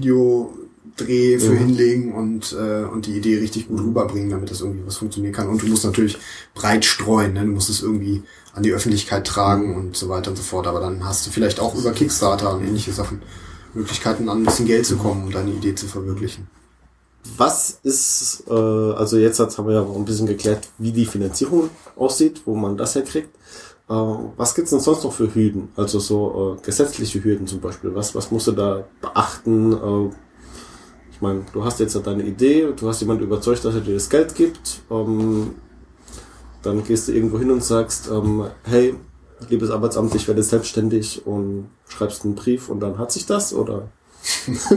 Videodreh 0.99 1.39
für 1.39 1.55
hinlegen 1.55 2.13
und, 2.13 2.53
äh, 2.53 2.83
und 2.83 3.05
die 3.05 3.17
Idee 3.17 3.37
richtig 3.37 3.67
gut 3.67 3.79
rüberbringen, 3.79 4.29
damit 4.29 4.51
das 4.51 4.61
irgendwie 4.61 4.85
was 4.85 4.97
funktionieren 4.97 5.33
kann. 5.33 5.49
Und 5.49 5.61
du 5.61 5.67
musst 5.67 5.85
natürlich 5.85 6.17
breit 6.53 6.85
streuen, 6.85 7.33
ne? 7.33 7.41
du 7.41 7.51
musst 7.51 7.69
es 7.69 7.81
irgendwie 7.81 8.23
an 8.53 8.63
die 8.63 8.73
Öffentlichkeit 8.73 9.25
tragen 9.27 9.75
und 9.75 9.95
so 9.95 10.09
weiter 10.09 10.31
und 10.31 10.37
so 10.37 10.43
fort. 10.43 10.67
Aber 10.67 10.79
dann 10.79 11.05
hast 11.05 11.27
du 11.27 11.31
vielleicht 11.31 11.59
auch 11.59 11.75
über 11.75 11.91
Kickstarter 11.91 12.53
und 12.55 12.63
ähnliche 12.63 12.91
Sachen 12.91 13.21
Möglichkeiten, 13.73 14.29
an 14.29 14.39
ein 14.39 14.45
bisschen 14.45 14.65
Geld 14.65 14.85
zu 14.85 14.97
kommen, 14.97 15.25
um 15.25 15.31
deine 15.31 15.51
Idee 15.51 15.75
zu 15.75 15.87
verwirklichen. 15.87 16.47
Was 17.35 17.79
ist, 17.83 18.45
äh, 18.47 18.53
also 18.53 19.17
jetzt 19.17 19.39
haben 19.39 19.67
wir 19.67 19.75
ja 19.75 19.81
auch 19.81 19.95
ein 19.95 20.05
bisschen 20.05 20.27
geklärt, 20.27 20.69
wie 20.77 20.91
die 20.91 21.05
Finanzierung 21.05 21.69
aussieht, 21.95 22.41
wo 22.45 22.55
man 22.55 22.77
das 22.77 22.95
herkriegt. 22.95 23.29
Äh, 23.89 23.93
was 23.93 24.55
gibt's 24.55 24.71
denn 24.71 24.79
sonst 24.79 25.03
noch 25.03 25.13
für 25.13 25.33
Hürden? 25.35 25.69
Also 25.75 25.99
so 25.99 26.57
äh, 26.57 26.65
gesetzliche 26.65 27.23
Hürden 27.23 27.45
zum 27.45 27.59
Beispiel. 27.59 27.93
Was, 27.93 28.15
was 28.15 28.31
musst 28.31 28.47
du 28.47 28.53
da 28.53 28.85
beachten? 29.01 29.73
Äh, 29.73 30.09
ich 31.17 31.21
meine, 31.23 31.43
du 31.51 31.65
hast 31.65 31.79
jetzt 31.79 31.95
ja 31.95 32.01
deine 32.01 32.21
Idee, 32.21 32.67
du 32.75 32.87
hast 32.87 33.01
jemanden 33.01 33.23
überzeugt, 33.23 33.65
dass 33.65 33.73
er 33.73 33.81
dir 33.81 33.95
das 33.95 34.07
Geld 34.07 34.35
gibt. 34.35 34.81
Ähm, 34.91 35.55
dann 36.61 36.83
gehst 36.83 37.07
du 37.07 37.11
irgendwo 37.11 37.39
hin 37.39 37.49
und 37.49 37.63
sagst, 37.63 38.07
ähm, 38.07 38.45
hey, 38.65 38.93
liebes 39.49 39.71
Arbeitsamt, 39.71 40.13
ich 40.13 40.27
werde 40.27 40.43
selbstständig 40.43 41.25
und 41.25 41.71
schreibst 41.89 42.23
einen 42.23 42.35
Brief 42.35 42.69
und 42.69 42.81
dann 42.81 42.99
hat 42.99 43.11
sich 43.11 43.25
das 43.25 43.51
oder? 43.51 43.89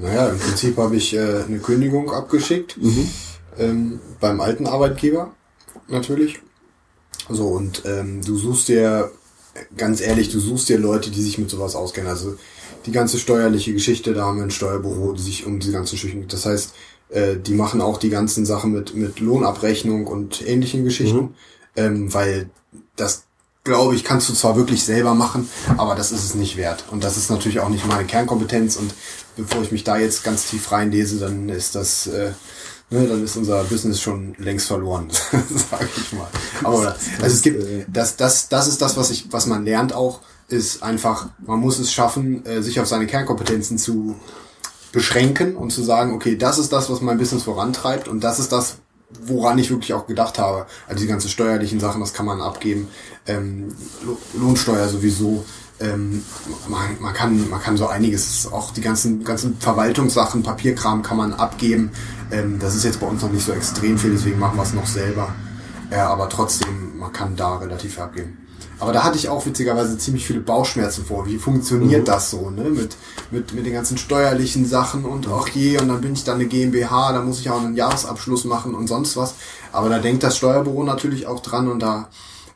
Naja, 0.00 0.30
im 0.30 0.38
Prinzip 0.40 0.76
habe 0.78 0.96
ich 0.96 1.14
äh, 1.14 1.44
eine 1.46 1.60
Kündigung 1.60 2.10
abgeschickt 2.10 2.76
ähm, 3.56 4.00
beim 4.18 4.40
alten 4.40 4.66
Arbeitgeber 4.66 5.30
natürlich. 5.86 6.40
So 7.28 7.46
und 7.50 7.82
ähm, 7.84 8.20
du 8.24 8.36
suchst 8.36 8.66
dir 8.66 9.12
ganz 9.76 10.00
ehrlich, 10.00 10.30
du 10.30 10.40
suchst 10.40 10.70
dir 10.70 10.78
Leute, 10.78 11.10
die 11.10 11.22
sich 11.22 11.38
mit 11.38 11.50
sowas 11.50 11.76
auskennen. 11.76 12.10
Also 12.10 12.36
die 12.86 12.92
ganze 12.92 13.18
steuerliche 13.18 13.72
Geschichte, 13.72 14.14
da 14.14 14.24
haben 14.24 14.38
wir 14.38 14.44
ein 14.44 14.50
Steuerbüro, 14.50 15.12
die 15.12 15.22
sich 15.22 15.46
um 15.46 15.58
diese 15.58 15.72
ganzen 15.72 15.96
Geschichten. 15.96 16.26
Das 16.28 16.46
heißt, 16.46 16.74
äh, 17.10 17.36
die 17.36 17.54
machen 17.54 17.80
auch 17.80 17.98
die 17.98 18.10
ganzen 18.10 18.46
Sachen 18.46 18.72
mit 18.72 18.94
mit 18.94 19.20
Lohnabrechnung 19.20 20.06
und 20.06 20.46
ähnlichen 20.46 20.84
Geschichten. 20.84 21.34
ähm, 21.76 22.12
weil 22.12 22.50
das 22.96 23.24
glaube 23.68 23.94
ich, 23.94 24.04
kannst 24.04 24.28
du 24.28 24.34
zwar 24.34 24.56
wirklich 24.56 24.82
selber 24.82 25.14
machen, 25.14 25.48
aber 25.76 25.94
das 25.94 26.10
ist 26.10 26.24
es 26.24 26.34
nicht 26.34 26.56
wert. 26.56 26.84
Und 26.90 27.04
das 27.04 27.16
ist 27.16 27.30
natürlich 27.30 27.60
auch 27.60 27.68
nicht 27.68 27.86
meine 27.86 28.04
Kernkompetenz. 28.04 28.76
Und 28.76 28.94
bevor 29.36 29.62
ich 29.62 29.70
mich 29.70 29.84
da 29.84 29.98
jetzt 29.98 30.24
ganz 30.24 30.48
tief 30.48 30.72
reinlese, 30.72 31.18
dann 31.18 31.48
ist 31.48 31.74
das, 31.74 32.06
äh, 32.06 32.32
ne, 32.90 33.06
dann 33.06 33.22
ist 33.22 33.36
unser 33.36 33.62
Business 33.64 34.00
schon 34.00 34.34
längst 34.38 34.66
verloren, 34.66 35.08
sage 35.70 35.88
ich 35.96 36.12
mal. 36.12 36.28
Aber 36.64 36.96
also 37.20 37.34
es 37.34 37.42
gibt, 37.42 37.62
das, 37.88 38.16
das, 38.16 38.48
das 38.48 38.68
ist 38.68 38.80
das, 38.80 38.96
was 38.96 39.10
ich, 39.10 39.30
was 39.30 39.46
man 39.46 39.64
lernt 39.64 39.92
auch, 39.92 40.20
ist 40.48 40.82
einfach, 40.82 41.28
man 41.46 41.60
muss 41.60 41.78
es 41.78 41.92
schaffen, 41.92 42.44
äh, 42.46 42.62
sich 42.62 42.80
auf 42.80 42.86
seine 42.86 43.06
Kernkompetenzen 43.06 43.78
zu 43.78 44.16
beschränken 44.92 45.54
und 45.56 45.70
zu 45.70 45.82
sagen, 45.82 46.14
okay, 46.14 46.36
das 46.36 46.58
ist 46.58 46.72
das, 46.72 46.90
was 46.90 47.02
mein 47.02 47.18
Business 47.18 47.42
vorantreibt 47.42 48.08
und 48.08 48.24
das 48.24 48.38
ist 48.38 48.50
das, 48.52 48.78
woran 49.22 49.58
ich 49.58 49.70
wirklich 49.70 49.92
auch 49.92 50.06
gedacht 50.06 50.38
habe. 50.38 50.66
Also 50.86 51.02
die 51.02 51.06
ganzen 51.06 51.28
steuerlichen 51.28 51.80
Sachen, 51.80 52.00
das 52.00 52.14
kann 52.14 52.26
man 52.26 52.40
abgeben. 52.40 52.88
Ähm, 53.26 53.74
Lohnsteuer 54.34 54.88
sowieso. 54.88 55.44
Ähm, 55.80 56.24
man, 56.68 57.00
man, 57.00 57.14
kann, 57.14 57.48
man 57.48 57.60
kann 57.60 57.76
so 57.76 57.86
einiges, 57.86 58.50
auch 58.50 58.72
die 58.72 58.80
ganzen, 58.80 59.22
ganzen 59.22 59.58
Verwaltungssachen, 59.58 60.42
Papierkram 60.42 61.02
kann 61.02 61.18
man 61.18 61.34
abgeben. 61.34 61.92
Ähm, 62.32 62.58
das 62.58 62.74
ist 62.74 62.84
jetzt 62.84 63.00
bei 63.00 63.06
uns 63.06 63.22
noch 63.22 63.30
nicht 63.30 63.46
so 63.46 63.52
extrem 63.52 63.96
viel, 63.98 64.10
deswegen 64.10 64.38
machen 64.38 64.56
wir 64.56 64.64
es 64.64 64.74
noch 64.74 64.86
selber. 64.86 65.34
Äh, 65.90 65.96
aber 65.96 66.28
trotzdem, 66.28 66.98
man 66.98 67.12
kann 67.12 67.36
da 67.36 67.58
relativ 67.58 67.98
abgeben. 67.98 68.47
Aber 68.80 68.92
da 68.92 69.02
hatte 69.02 69.18
ich 69.18 69.28
auch 69.28 69.44
witzigerweise 69.44 69.98
ziemlich 69.98 70.24
viele 70.26 70.40
Bauchschmerzen 70.40 71.04
vor. 71.04 71.26
Wie 71.26 71.38
funktioniert 71.38 72.02
mhm. 72.02 72.06
das 72.06 72.30
so, 72.30 72.50
ne? 72.50 72.70
Mit, 72.70 72.96
mit, 73.30 73.52
mit 73.52 73.66
den 73.66 73.72
ganzen 73.72 73.98
steuerlichen 73.98 74.66
Sachen 74.66 75.04
und 75.04 75.26
auch 75.28 75.48
je, 75.48 75.78
und 75.78 75.88
dann 75.88 76.00
bin 76.00 76.12
ich 76.12 76.24
dann 76.24 76.36
eine 76.36 76.46
GmbH, 76.46 77.12
da 77.12 77.22
muss 77.22 77.40
ich 77.40 77.50
auch 77.50 77.60
einen 77.60 77.74
Jahresabschluss 77.74 78.44
machen 78.44 78.74
und 78.74 78.86
sonst 78.86 79.16
was. 79.16 79.34
Aber 79.72 79.88
da 79.88 79.98
denkt 79.98 80.22
das 80.22 80.36
Steuerbüro 80.36 80.84
natürlich 80.84 81.26
auch 81.26 81.40
dran 81.40 81.68
und 81.68 81.80
da, 81.80 82.08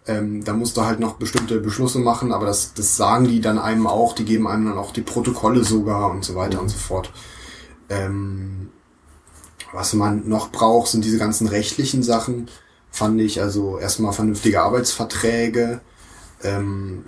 ähm, 0.06 0.44
da 0.44 0.52
musst 0.52 0.76
du 0.76 0.84
halt 0.84 1.00
noch 1.00 1.14
bestimmte 1.14 1.58
Beschlüsse 1.58 1.98
machen, 1.98 2.32
aber 2.32 2.46
das, 2.46 2.72
das 2.74 2.96
sagen 2.96 3.26
die 3.26 3.40
dann 3.40 3.58
einem 3.58 3.86
auch, 3.88 4.14
die 4.14 4.24
geben 4.24 4.46
einem 4.46 4.66
dann 4.66 4.78
auch 4.78 4.92
die 4.92 5.02
Protokolle 5.02 5.64
sogar 5.64 6.10
und 6.10 6.24
so 6.24 6.36
weiter 6.36 6.58
mhm. 6.58 6.62
und 6.62 6.68
so 6.68 6.78
fort. 6.78 7.10
Ähm, 7.88 8.70
was 9.72 9.92
man 9.94 10.28
noch 10.28 10.52
braucht, 10.52 10.88
sind 10.88 11.04
diese 11.04 11.18
ganzen 11.18 11.48
rechtlichen 11.48 12.02
Sachen, 12.02 12.48
fand 12.90 13.20
ich, 13.20 13.40
also 13.40 13.78
erstmal 13.78 14.12
vernünftige 14.12 14.62
Arbeitsverträge, 14.62 15.80
ähm, 16.42 17.04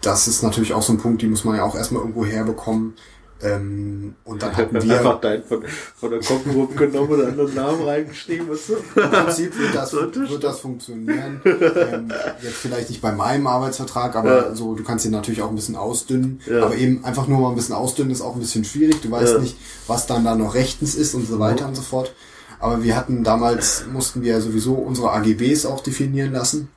das 0.00 0.28
ist 0.28 0.42
natürlich 0.42 0.74
auch 0.74 0.82
so 0.82 0.92
ein 0.92 0.98
Punkt, 0.98 1.22
die 1.22 1.26
muss 1.26 1.44
man 1.44 1.56
ja 1.56 1.64
auch 1.64 1.74
erstmal 1.74 2.02
irgendwo 2.02 2.24
herbekommen. 2.24 2.94
Ähm, 3.42 4.14
und 4.24 4.42
dann 4.42 4.56
hatten 4.56 4.80
wir 4.80 4.96
einfach 4.96 5.20
dein 5.20 5.42
von, 5.42 5.64
von 5.96 6.10
der 6.10 6.20
Kochengruppe 6.20 6.74
genommen 6.86 7.12
und 7.12 7.26
einen 7.26 7.54
Namen 7.54 7.82
reingeschrieben. 7.82 8.48
Weißt 8.48 8.70
du? 8.70 9.00
Im 9.00 9.10
Prinzip 9.10 9.58
wird 9.58 9.74
das, 9.74 9.92
wird 9.92 10.44
das 10.44 10.60
funktionieren. 10.60 11.40
ähm, 11.44 12.12
jetzt 12.40 12.56
vielleicht 12.56 12.90
nicht 12.90 13.02
bei 13.02 13.12
meinem 13.12 13.46
Arbeitsvertrag, 13.46 14.16
aber 14.16 14.48
ja. 14.48 14.54
so, 14.54 14.74
du 14.74 14.84
kannst 14.84 15.04
ihn 15.04 15.10
natürlich 15.10 15.42
auch 15.42 15.50
ein 15.50 15.56
bisschen 15.56 15.76
ausdünnen. 15.76 16.40
Ja. 16.46 16.64
Aber 16.64 16.76
eben 16.76 17.04
einfach 17.04 17.26
nur 17.26 17.40
mal 17.40 17.50
ein 17.50 17.56
bisschen 17.56 17.74
ausdünnen 17.74 18.12
ist 18.12 18.22
auch 18.22 18.34
ein 18.34 18.40
bisschen 18.40 18.64
schwierig. 18.64 19.02
Du 19.02 19.10
weißt 19.10 19.34
ja. 19.34 19.38
nicht, 19.40 19.56
was 19.88 20.06
dann 20.06 20.24
da 20.24 20.36
noch 20.36 20.54
rechtens 20.54 20.94
ist 20.94 21.14
und 21.14 21.26
so 21.26 21.38
weiter 21.38 21.64
mhm. 21.64 21.70
und 21.70 21.74
so 21.74 21.82
fort. 21.82 22.14
Aber 22.60 22.82
wir 22.82 22.96
hatten 22.96 23.24
damals, 23.24 23.84
mussten 23.92 24.22
wir 24.22 24.40
sowieso 24.40 24.74
unsere 24.74 25.10
AGBs 25.10 25.66
auch 25.66 25.80
definieren 25.80 26.32
lassen. 26.32 26.70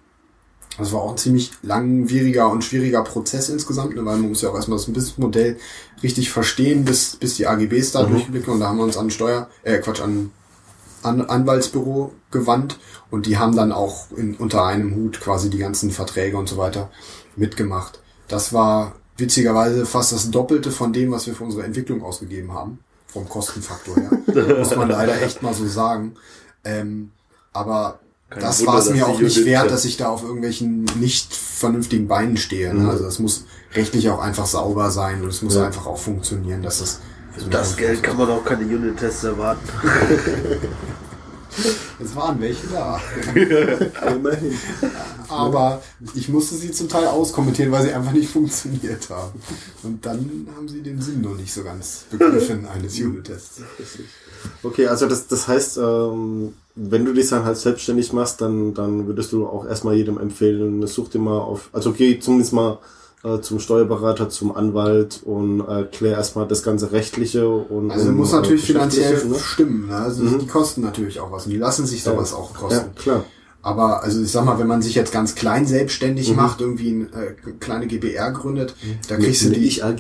Das 0.78 0.92
war 0.94 1.02
auch 1.02 1.12
ein 1.12 1.18
ziemlich 1.18 1.52
langwieriger 1.64 2.50
und 2.50 2.64
schwieriger 2.64 3.04
Prozess 3.04 3.50
insgesamt, 3.50 3.96
ne, 3.96 4.06
weil 4.06 4.18
man 4.18 4.30
muss 4.30 4.42
ja 4.42 4.50
auch 4.50 4.56
erstmal 4.56 4.78
das 4.78 4.86
Businessmodell 4.86 5.58
richtig 6.04 6.30
verstehen, 6.30 6.86
bis, 6.86 7.16
bis 7.16 7.36
die 7.36 7.48
AGBs 7.48 7.94
da 7.94 8.06
mhm. 8.06 8.12
durchblicken. 8.12 8.54
Und 8.54 8.60
da 8.60 8.68
haben 8.68 8.78
wir 8.78 8.84
uns 8.84 8.98
an 8.98 9.10
Steuer, 9.10 9.50
äh, 9.64 9.80
Quatsch, 9.80 10.02
an, 10.02 10.32
an 11.02 11.22
Anwaltsbüro 11.22 12.14
gewandt 12.32 12.78
und 13.10 13.26
die 13.26 13.38
haben 13.38 13.56
dann 13.56 13.72
auch 13.72 14.12
in, 14.16 14.36
unter 14.36 14.66
einem 14.66 14.96
Hut 14.96 15.20
quasi 15.20 15.50
die 15.50 15.58
ganzen 15.58 15.92
Verträge 15.92 16.38
und 16.38 16.48
so 16.48 16.58
weiter 16.58 16.92
mitgemacht. 17.36 18.00
Das 18.28 18.54
war 18.54 18.96
witzigerweise 19.18 19.86
fast 19.86 20.12
das 20.12 20.30
Doppelte 20.30 20.72
von 20.72 20.94
dem, 20.94 21.12
was 21.12 21.26
wir 21.28 21.34
für 21.34 21.44
unsere 21.44 21.64
Entwicklung 21.64 22.04
ausgegeben 22.04 22.54
haben. 22.54 22.80
Vom 23.08 23.28
Kostenfaktor 23.28 23.96
her. 23.96 24.58
muss 24.60 24.76
man 24.76 24.90
leider 24.90 25.22
echt 25.22 25.42
mal 25.42 25.54
so 25.54 25.66
sagen. 25.66 26.16
Ähm, 26.64 27.12
aber 27.54 28.00
kein 28.30 28.42
das 28.42 28.66
war 28.66 28.80
es 28.80 28.90
mir 28.90 29.08
auch 29.08 29.20
nicht 29.20 29.46
wert, 29.46 29.72
dass 29.72 29.86
ich 29.86 29.98
da 29.98 30.10
auf 30.10 30.24
irgendwelchen 30.24 30.86
nicht 31.00 31.34
vernünftigen 31.34 32.08
Beinen 32.08 32.38
stehe. 32.38 32.74
Ne? 32.74 32.82
Mhm. 32.82 32.90
Also 32.90 33.06
es 33.06 33.20
muss 33.20 33.46
rechtlich 33.74 34.10
auch 34.10 34.20
einfach 34.20 34.46
sauber 34.46 34.92
sein 34.92 35.22
und 35.22 35.30
es 35.30 35.42
muss 35.42 35.56
ja. 35.56 35.66
einfach 35.66 35.86
auch 35.86 35.98
funktionieren, 35.98 36.62
dass 36.62 36.80
das. 36.80 37.00
Für 37.38 37.50
das 37.50 37.78
Geld 37.78 38.02
kann 38.02 38.18
man 38.18 38.30
auch 38.32 38.44
keine 38.44 38.66
Unit-Tests 38.66 39.24
erwarten. 39.26 39.62
Es 42.00 42.16
waren 42.16 42.40
welche 42.40 42.68
da. 42.68 43.02
Aber 45.30 45.82
ich 46.14 46.30
musste 46.30 46.56
sie 46.56 46.72
zum 46.72 46.88
Teil 46.88 47.08
auskommentieren, 47.08 47.72
weil 47.72 47.84
sie 47.84 47.94
einfach 47.94 48.12
nicht 48.12 48.30
funktioniert 48.30 49.10
haben. 49.10 49.42
Und 49.84 50.06
dann 50.06 50.48
haben 50.56 50.68
sie 50.68 50.82
den 50.82 51.02
Sinn 51.02 51.22
noch 51.22 51.36
nicht 51.36 51.52
so 51.52 51.64
ganz 51.64 52.06
begriffen 52.12 52.68
eines 52.68 52.96
Unit-Tests. 53.00 53.62
Okay, 54.64 54.88
also 54.88 55.08
das, 55.08 55.28
das 55.28 55.48
heißt, 55.48 55.78
ähm, 55.78 56.54
wenn 56.76 57.06
du 57.06 57.14
dich 57.14 57.30
dann 57.30 57.44
halt 57.44 57.58
selbstständig 57.58 58.14
machst, 58.14 58.42
dann, 58.42 58.74
dann 58.74 59.08
würdest 59.08 59.32
du 59.32 59.48
auch 59.48 59.66
erstmal 59.66 59.96
jedem 59.96 60.18
empfehlen, 60.18 60.86
such 60.88 61.10
dir 61.10 61.20
mal 61.20 61.40
auf, 61.40 61.70
also 61.74 61.92
geh 61.92 62.20
zumindest 62.20 62.54
mal 62.54 62.80
äh, 63.24 63.42
zum 63.42 63.60
Steuerberater, 63.60 64.30
zum 64.30 64.56
Anwalt 64.56 65.22
und 65.24 65.62
äh, 65.62 65.84
klär 65.92 66.18
erstmal 66.18 66.48
das 66.48 66.62
ganze 66.64 66.92
Rechtliche 66.92 67.48
und. 67.48 67.92
Also 67.92 68.12
muss 68.12 68.32
natürlich 68.32 68.64
finanziell 68.64 69.26
ne? 69.26 69.40
stimmen, 69.40 69.88
ne? 69.88 69.96
Also 69.96 70.24
mhm. 70.24 70.40
die 70.40 70.48
kosten 70.48 70.82
natürlich 70.82 71.20
auch 71.20 71.32
was 71.32 71.46
und 71.46 71.52
die 71.52 71.58
lassen 71.58 71.86
sich 71.86 72.04
sowas 72.04 72.32
ja. 72.32 72.38
auch 72.38 72.54
kosten. 72.54 72.92
Ja, 72.96 73.02
klar. 73.02 73.26
Aber 73.64 74.04
also 74.04 74.22
ich 74.22 74.32
sag 74.32 74.46
mal, 74.46 74.60
wenn 74.60 74.68
man 74.68 74.82
sich 74.82 74.96
jetzt 74.96 75.12
ganz 75.12 75.36
klein 75.36 75.66
selbstständig 75.66 76.30
mhm. 76.30 76.36
macht, 76.36 76.62
irgendwie 76.62 77.08
eine 77.12 77.26
äh, 77.26 77.34
kleine 77.60 77.88
GBR 77.88 78.32
gründet, 78.32 78.76
mhm. 78.84 79.00
da 79.08 79.18
kriegst 79.18 79.44
du 79.44 79.50
die. 79.50 79.66
Ich 79.66 79.84
AG. 79.84 80.00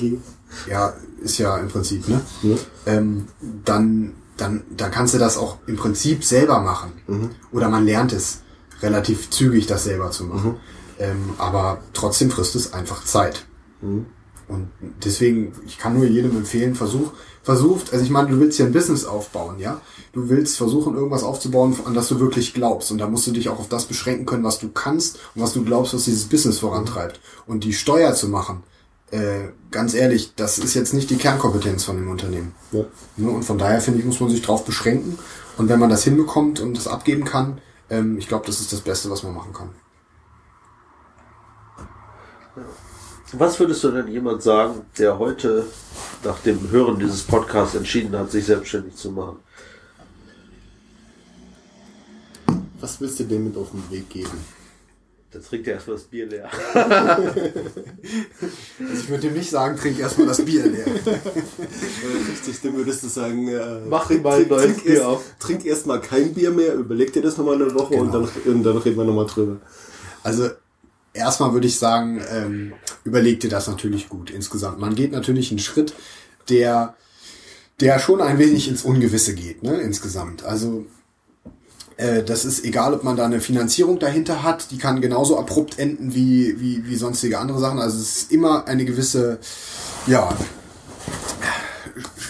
Ja, 0.69 0.93
ist 1.21 1.39
ja 1.39 1.57
im 1.57 1.67
Prinzip, 1.67 2.07
ne? 2.07 2.21
Mhm. 2.43 2.57
Ähm, 2.85 3.27
dann 3.65 4.13
dann, 4.37 4.63
dann 4.75 4.91
kannst 4.91 5.13
du 5.13 5.17
das 5.17 5.37
auch 5.37 5.57
im 5.67 5.75
Prinzip 5.75 6.23
selber 6.23 6.59
machen. 6.61 6.93
Mhm. 7.07 7.29
Oder 7.51 7.69
man 7.69 7.85
lernt 7.85 8.13
es 8.13 8.41
relativ 8.81 9.29
zügig, 9.29 9.65
das 9.67 9.83
selber 9.83 10.11
zu 10.11 10.25
machen. 10.25 10.51
Mhm. 10.51 10.55
Ähm, 10.99 11.29
aber 11.37 11.79
trotzdem 11.93 12.31
frisst 12.31 12.55
es 12.55 12.73
einfach 12.73 13.03
Zeit. 13.03 13.45
Mhm. 13.81 14.05
Und 14.47 14.69
deswegen, 15.03 15.51
ich 15.65 15.77
kann 15.77 15.95
nur 15.95 16.05
jedem 16.05 16.37
empfehlen, 16.37 16.73
versuch, 16.73 17.11
versucht, 17.43 17.91
also 17.91 18.03
ich 18.03 18.09
meine, 18.09 18.29
du 18.29 18.39
willst 18.39 18.57
ja 18.57 18.65
ein 18.65 18.71
Business 18.71 19.03
aufbauen, 19.03 19.59
ja? 19.59 19.81
Du 20.13 20.29
willst 20.29 20.57
versuchen, 20.57 20.95
irgendwas 20.95 21.23
aufzubauen, 21.23 21.75
an 21.83 21.93
das 21.93 22.07
du 22.07 22.19
wirklich 22.19 22.53
glaubst. 22.53 22.91
Und 22.91 22.97
da 22.97 23.07
musst 23.07 23.27
du 23.27 23.31
dich 23.31 23.49
auch 23.49 23.59
auf 23.59 23.67
das 23.67 23.85
beschränken 23.85 24.25
können, 24.25 24.45
was 24.45 24.59
du 24.59 24.69
kannst 24.69 25.19
und 25.35 25.41
was 25.41 25.53
du 25.53 25.63
glaubst, 25.65 25.93
was 25.93 26.05
dieses 26.05 26.25
Business 26.25 26.59
vorantreibt. 26.59 27.19
Und 27.45 27.65
die 27.65 27.73
Steuer 27.73 28.15
zu 28.15 28.29
machen, 28.29 28.63
äh, 29.11 29.49
ganz 29.71 29.93
ehrlich, 29.93 30.33
das 30.35 30.59
ist 30.59 30.73
jetzt 30.73 30.93
nicht 30.93 31.09
die 31.09 31.17
Kernkompetenz 31.17 31.83
von 31.83 31.95
dem 31.95 32.09
Unternehmen. 32.09 32.53
Ja. 32.71 32.83
Ne, 33.15 33.29
und 33.29 33.43
von 33.43 33.57
daher 33.57 33.79
finde 33.81 33.99
ich, 33.99 34.05
muss 34.05 34.19
man 34.19 34.29
sich 34.29 34.41
drauf 34.41 34.65
beschränken. 34.65 35.17
Und 35.57 35.69
wenn 35.69 35.79
man 35.79 35.89
das 35.89 36.03
hinbekommt 36.03 36.59
und 36.59 36.75
das 36.75 36.87
abgeben 36.87 37.23
kann, 37.23 37.61
ähm, 37.89 38.17
ich 38.17 38.27
glaube, 38.27 38.45
das 38.45 38.59
ist 38.59 38.73
das 38.73 38.81
Beste, 38.81 39.09
was 39.09 39.23
man 39.23 39.33
machen 39.33 39.53
kann. 39.53 39.69
Was 43.33 43.59
würdest 43.59 43.83
du 43.83 43.91
denn 43.91 44.07
jemand 44.07 44.41
sagen, 44.41 44.85
der 44.97 45.19
heute 45.19 45.65
nach 46.23 46.39
dem 46.39 46.71
Hören 46.71 46.99
dieses 46.99 47.23
Podcasts 47.23 47.75
entschieden 47.75 48.17
hat, 48.17 48.31
sich 48.31 48.45
selbstständig 48.45 48.95
zu 48.95 49.11
machen? 49.11 49.37
Was 52.79 53.01
willst 53.01 53.19
du 53.19 53.23
dem 53.23 53.45
mit 53.45 53.57
auf 53.57 53.71
den 53.71 53.89
Weg 53.91 54.09
geben? 54.09 54.56
Dann 55.31 55.43
trinkt 55.43 55.67
er 55.67 55.73
erstmal 55.73 55.97
das 55.97 56.05
Bier 56.05 56.25
leer. 56.25 56.49
also 56.73 56.93
ich 58.93 59.09
würde 59.09 59.27
dem 59.27 59.33
nicht 59.33 59.49
sagen, 59.49 59.77
trink 59.77 59.99
erstmal 59.99 60.27
das 60.27 60.43
Bier 60.43 60.65
leer. 60.65 60.85
Richtig, 62.29 62.61
dann 62.63 62.75
würdest 62.77 63.03
du 63.03 63.07
sagen, 63.09 63.49
äh, 63.49 63.81
mach 63.89 64.07
trink, 64.07 64.23
mal 64.23 64.39
ein 64.41 64.47
neues 64.47 64.63
trink, 64.63 64.85
Bier 64.85 65.05
auf. 65.07 65.23
Trink 65.39 65.65
erstmal 65.65 65.99
kein 65.99 66.33
Bier 66.33 66.51
mehr, 66.51 66.75
überleg 66.75 67.11
dir 67.11 67.21
das 67.21 67.37
nochmal 67.37 67.55
eine 67.55 67.73
Woche 67.73 67.95
genau. 67.95 68.03
und, 68.03 68.13
dann, 68.13 68.29
und 68.53 68.63
dann 68.63 68.77
reden 68.77 68.95
wir 68.97 69.03
nochmal 69.03 69.25
drüber. 69.25 69.57
Also 70.23 70.49
erstmal 71.13 71.51
würde 71.51 71.67
ich 71.67 71.77
sagen, 71.77 72.21
ähm, 72.31 72.73
überleg 73.03 73.41
dir 73.41 73.49
das 73.49 73.67
natürlich 73.67 74.07
gut 74.07 74.29
insgesamt. 74.29 74.79
Man 74.79 74.95
geht 74.95 75.11
natürlich 75.11 75.51
einen 75.51 75.59
Schritt, 75.59 75.93
der, 76.47 76.95
der 77.81 77.99
schon 77.99 78.21
ein 78.21 78.39
wenig 78.39 78.69
ins 78.69 78.83
Ungewisse 78.83 79.35
geht, 79.35 79.61
ne, 79.61 79.81
insgesamt. 79.81 80.45
Also 80.45 80.85
äh, 81.97 82.23
das 82.23 82.45
ist 82.45 82.63
egal, 82.63 82.93
ob 82.93 83.03
man 83.03 83.15
da 83.15 83.25
eine 83.25 83.41
Finanzierung 83.41 83.99
dahinter 83.99 84.43
hat, 84.43 84.71
die 84.71 84.77
kann 84.77 85.01
genauso 85.01 85.37
abrupt 85.37 85.79
enden 85.79 86.13
wie, 86.13 86.59
wie, 86.59 86.85
wie 86.85 86.95
sonstige 86.95 87.39
andere 87.39 87.59
Sachen. 87.59 87.79
Also 87.79 87.97
es 87.97 88.17
ist 88.17 88.31
immer 88.31 88.67
eine 88.67 88.85
gewisse, 88.85 89.39
ja, 90.05 90.29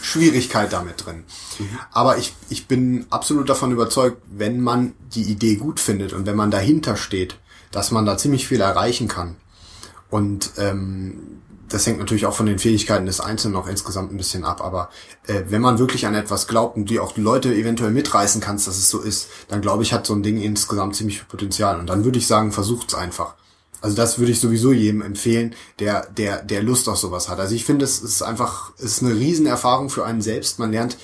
Schwierigkeit 0.02 0.72
damit 0.72 1.06
drin. 1.06 1.26
Mhm. 1.60 1.70
Aber 1.92 2.18
ich, 2.18 2.34
ich 2.50 2.68
bin 2.68 3.06
absolut 3.10 3.50
davon 3.50 3.72
überzeugt, 3.72 4.22
wenn 4.32 4.62
man 4.62 4.94
die 5.14 5.24
Idee 5.24 5.56
gut 5.56 5.82
findet 5.82 6.14
und 6.14 6.26
wenn 6.26 6.38
man 6.38 6.50
dahinter 6.50 6.96
steht, 6.96 7.38
dass 7.72 7.92
man 7.92 8.06
da 8.06 8.18
ziemlich 8.18 8.48
viel 8.48 8.62
erreichen 8.62 9.10
kann. 9.10 9.36
Und 10.10 10.52
ähm, 10.58 11.42
das 11.70 11.86
hängt 11.86 12.00
natürlich 12.00 12.26
auch 12.26 12.34
von 12.34 12.46
den 12.46 12.60
Fähigkeiten 12.60 13.06
des 13.06 13.20
Einzelnen 13.20 13.56
auch 13.56 13.68
insgesamt 13.68 14.12
ein 14.12 14.18
bisschen 14.18 14.44
ab. 14.44 14.62
Aber 14.62 14.90
äh, 15.28 15.44
wenn 15.50 15.62
man 15.62 15.80
wirklich 15.80 16.06
an 16.06 16.16
etwas 16.16 16.48
glaubt 16.48 16.78
und 16.78 16.90
die 16.90 17.00
auch 17.00 17.18
Leute 17.18 17.54
eventuell 17.54 17.92
mitreißen 17.92 18.42
kannst, 18.42 18.68
dass 18.68 18.78
es 18.78 18.90
so 18.90 19.00
ist, 19.00 19.28
dann 19.50 19.62
glaube 19.62 19.84
ich, 19.84 19.94
hat 19.94 20.06
so 20.06 20.14
ein 20.14 20.24
Ding 20.24 20.40
insgesamt 20.40 20.96
ziemlich 20.96 21.20
viel 21.20 21.28
Potenzial. 21.28 21.80
Und 21.80 21.88
dann 21.88 22.06
würde 22.06 22.20
ich 22.20 22.28
sagen, 22.28 22.52
versucht's 22.52 22.96
einfach. 22.96 23.36
Also 23.82 23.96
das 23.96 24.18
würde 24.18 24.32
ich 24.32 24.40
sowieso 24.40 24.72
jedem 24.72 25.02
empfehlen, 25.02 25.54
der, 25.80 26.08
der, 26.10 26.44
der 26.44 26.64
Lust 26.64 26.90
auf 26.90 26.98
sowas 26.98 27.30
hat. 27.30 27.40
Also 27.40 27.54
ich 27.54 27.66
finde, 27.66 27.86
es 27.86 28.00
ist 28.00 28.22
einfach, 28.22 28.72
es 28.78 28.86
ist 28.86 29.04
eine 29.04 29.16
Riesenerfahrung 29.16 29.90
für 29.90 30.06
einen 30.06 30.22
selbst. 30.22 30.58
Man 30.58 30.72
lernt 30.72 30.98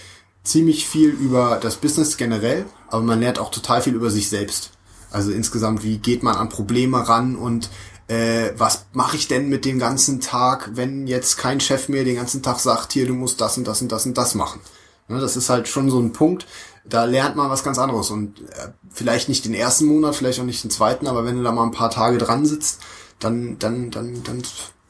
ziemlich 0.43 0.87
viel 0.87 1.09
über 1.09 1.59
das 1.61 1.75
Business 1.75 2.17
generell, 2.17 2.65
aber 2.87 3.03
man 3.03 3.19
lernt 3.19 3.39
auch 3.39 3.51
total 3.51 3.81
viel 3.81 3.93
über 3.93 4.09
sich 4.09 4.29
selbst. 4.29 4.71
Also 5.11 5.31
insgesamt, 5.31 5.83
wie 5.83 5.99
geht 5.99 6.23
man 6.23 6.35
an 6.35 6.49
Probleme 6.49 7.07
ran 7.07 7.35
und 7.35 7.69
äh, 8.13 8.53
was 8.57 8.85
mache 8.93 9.17
ich 9.17 9.27
denn 9.27 9.49
mit 9.49 9.65
dem 9.65 9.79
ganzen 9.79 10.21
Tag, 10.21 10.71
wenn 10.73 11.07
jetzt 11.07 11.37
kein 11.37 11.59
Chef 11.59 11.89
mir 11.89 12.03
den 12.03 12.15
ganzen 12.15 12.43
Tag 12.43 12.59
sagt, 12.59 12.93
hier, 12.93 13.07
du 13.07 13.13
musst 13.13 13.41
das 13.41 13.57
und 13.57 13.67
das 13.67 13.81
und 13.81 13.91
das 13.91 14.05
und 14.05 14.17
das 14.17 14.35
machen. 14.35 14.61
Ne, 15.07 15.19
das 15.19 15.35
ist 15.35 15.49
halt 15.49 15.67
schon 15.67 15.89
so 15.89 15.99
ein 15.99 16.13
Punkt, 16.13 16.45
da 16.85 17.05
lernt 17.05 17.35
man 17.35 17.49
was 17.49 17.63
ganz 17.63 17.77
anderes 17.77 18.09
und 18.11 18.39
äh, 18.39 18.69
vielleicht 18.89 19.29
nicht 19.29 19.45
den 19.45 19.53
ersten 19.53 19.85
Monat, 19.85 20.15
vielleicht 20.15 20.39
auch 20.39 20.45
nicht 20.45 20.63
den 20.63 20.71
zweiten, 20.71 21.07
aber 21.07 21.25
wenn 21.25 21.37
du 21.37 21.43
da 21.43 21.51
mal 21.51 21.63
ein 21.63 21.71
paar 21.71 21.89
Tage 21.89 22.17
dran 22.17 22.45
sitzt, 22.45 22.81
dann, 23.19 23.57
dann, 23.59 23.91
dann, 23.91 24.23
dann 24.23 24.41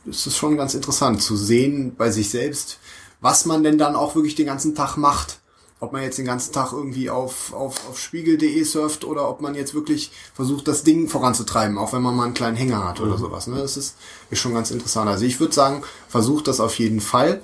ist 0.05 0.27
es 0.27 0.35
schon 0.35 0.57
ganz 0.57 0.73
interessant 0.73 1.21
zu 1.21 1.35
sehen 1.35 1.95
bei 1.95 2.11
sich 2.11 2.29
selbst, 2.29 2.79
was 3.21 3.45
man 3.45 3.63
denn 3.63 3.77
dann 3.77 3.95
auch 3.95 4.15
wirklich 4.15 4.35
den 4.35 4.47
ganzen 4.47 4.75
Tag 4.75 4.97
macht 4.97 5.39
ob 5.79 5.91
man 5.91 6.01
jetzt 6.01 6.17
den 6.17 6.25
ganzen 6.25 6.53
Tag 6.53 6.71
irgendwie 6.71 7.09
auf, 7.09 7.53
auf, 7.53 7.89
auf 7.89 7.99
spiegel.de 7.99 8.63
surft 8.63 9.03
oder 9.03 9.29
ob 9.29 9.41
man 9.41 9.53
jetzt 9.53 9.73
wirklich 9.73 10.11
versucht, 10.33 10.67
das 10.67 10.83
Ding 10.83 11.09
voranzutreiben, 11.09 11.77
auch 11.77 11.93
wenn 11.93 12.01
man 12.01 12.15
mal 12.15 12.23
einen 12.23 12.33
kleinen 12.33 12.55
Hänger 12.55 12.87
hat 12.87 13.01
oder 13.01 13.17
mhm. 13.17 13.21
sowas. 13.21 13.47
Ne? 13.47 13.57
Das 13.57 13.75
ist, 13.75 13.95
ist 14.29 14.39
schon 14.39 14.53
ganz 14.53 14.71
interessant. 14.71 15.09
Also 15.09 15.25
ich 15.25 15.39
würde 15.39 15.53
sagen, 15.53 15.83
versucht 16.07 16.47
das 16.47 16.59
auf 16.59 16.79
jeden 16.79 17.01
Fall. 17.01 17.41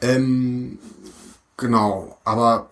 Ähm, 0.00 0.78
genau, 1.56 2.18
aber 2.24 2.70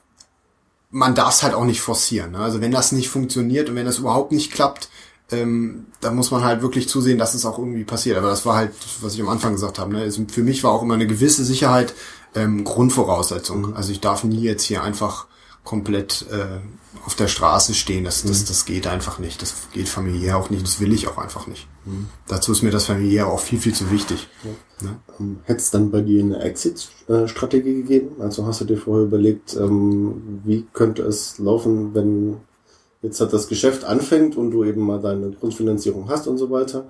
man 0.91 1.15
darf 1.15 1.35
es 1.35 1.43
halt 1.43 1.55
auch 1.55 1.65
nicht 1.65 1.81
forcieren. 1.81 2.33
Ne? 2.33 2.39
Also 2.39 2.61
wenn 2.61 2.73
das 2.73 2.93
nicht 2.93 3.09
funktioniert 3.09 3.69
und 3.69 3.77
wenn 3.77 3.87
das 3.87 3.99
überhaupt 3.99 4.33
nicht 4.33 4.53
klappt, 4.53 4.89
ähm, 5.31 5.87
da 6.01 6.11
muss 6.11 6.31
man 6.31 6.43
halt 6.43 6.63
wirklich 6.63 6.89
zusehen, 6.89 7.19
dass 7.19 7.35
es 7.35 7.45
auch 7.45 7.59
irgendwie 7.59 7.85
passiert. 7.85 8.17
Aber 8.17 8.31
das 8.31 8.47
war 8.47 8.57
halt, 8.57 8.73
was 9.03 9.15
ich 9.15 9.21
am 9.21 9.29
Anfang 9.29 9.53
gesagt 9.53 9.79
habe. 9.79 9.93
Ne? 9.93 10.11
für 10.29 10.43
mich 10.43 10.65
war 10.65 10.73
auch 10.73 10.83
immer 10.83 10.95
eine 10.95 11.07
gewisse 11.07 11.45
Sicherheit 11.45 11.95
ähm, 12.35 12.65
Grundvoraussetzung. 12.65 13.69
Mhm. 13.69 13.75
Also 13.75 13.93
ich 13.93 14.01
darf 14.01 14.25
nie 14.25 14.41
jetzt 14.41 14.65
hier 14.65 14.83
einfach 14.83 15.27
komplett 15.65 16.25
äh, 16.31 16.61
auf 17.05 17.15
der 17.15 17.29
Straße 17.29 17.75
stehen. 17.75 18.05
Das, 18.05 18.23
das, 18.23 18.43
mhm. 18.43 18.47
das 18.47 18.65
geht 18.65 18.87
einfach 18.87 19.19
nicht. 19.19 19.43
Das 19.43 19.55
geht 19.73 19.89
familiär 19.89 20.39
auch 20.39 20.51
nicht. 20.51 20.63
Das 20.63 20.81
will 20.81 20.93
ich 20.93 21.09
auch 21.09 21.19
einfach 21.19 21.47
nicht. 21.47 21.67
Mhm. 21.85 22.09
Dazu 22.27 22.53
ist 22.53 22.63
mir 22.63 22.71
das 22.71 22.87
familiär 22.87 23.27
auch 23.27 23.41
viel, 23.41 23.59
viel 23.59 23.75
zu 23.75 23.91
wichtig. 23.91 24.29
Ja. 24.45 24.89
Ne? 24.89 24.97
Ähm, 25.19 25.39
Hätte 25.45 25.61
es 25.61 25.71
dann 25.71 25.91
bei 25.91 26.01
dir 26.01 26.23
eine 26.23 26.41
Exit-Strategie 26.41 27.75
gegeben? 27.75 28.17
Also 28.21 28.47
hast 28.47 28.61
du 28.61 28.65
dir 28.65 28.79
vorher 28.79 29.07
überlegt, 29.07 29.57
ähm, 29.57 30.41
wie 30.45 30.67
könnte 30.73 31.03
es 31.03 31.39
laufen, 31.39 31.95
wenn 31.95 32.39
jetzt 33.03 33.21
halt 33.21 33.33
das 33.33 33.49
Geschäft 33.49 33.85
anfängt 33.85 34.37
und 34.37 34.51
du 34.51 34.65
eben 34.65 34.85
mal 34.85 35.01
deine 35.01 35.31
Grundfinanzierung 35.31 36.09
hast 36.09 36.27
und 36.27 36.39
so 36.39 36.51
weiter 36.51 36.87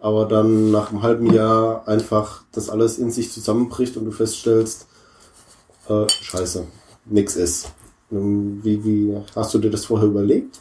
aber 0.00 0.26
dann 0.26 0.70
nach 0.70 0.90
einem 0.90 1.02
halben 1.02 1.32
Jahr 1.32 1.86
einfach 1.88 2.44
das 2.52 2.68
alles 2.70 2.98
in 2.98 3.10
sich 3.10 3.32
zusammenbricht 3.32 3.96
und 3.96 4.04
du 4.04 4.10
feststellst, 4.10 4.86
äh, 5.88 6.06
scheiße, 6.08 6.66
nix 7.06 7.36
ist. 7.36 7.72
Ähm, 8.10 8.60
wie, 8.62 8.84
wie 8.84 9.16
hast 9.34 9.54
du 9.54 9.58
dir 9.58 9.70
das 9.70 9.86
vorher 9.86 10.08
überlegt? 10.08 10.60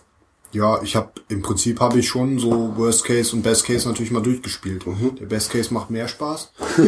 Ja, 0.54 0.82
ich 0.82 0.96
habe 0.96 1.12
im 1.28 1.42
Prinzip 1.42 1.82
habe 1.82 2.00
ich 2.00 2.08
schon 2.08 2.40
so 2.40 2.76
Worst 2.78 3.04
Case 3.04 3.36
und 3.36 3.42
Best 3.42 3.66
Case 3.66 3.88
natürlich 3.88 4.12
mal 4.12 4.24
durchgespielt. 4.24 4.88
Mhm. 4.88 5.16
Der 5.20 5.26
Best 5.26 5.52
Case 5.52 5.74
macht 5.74 5.90
mehr 5.90 6.08
Spaß. 6.08 6.52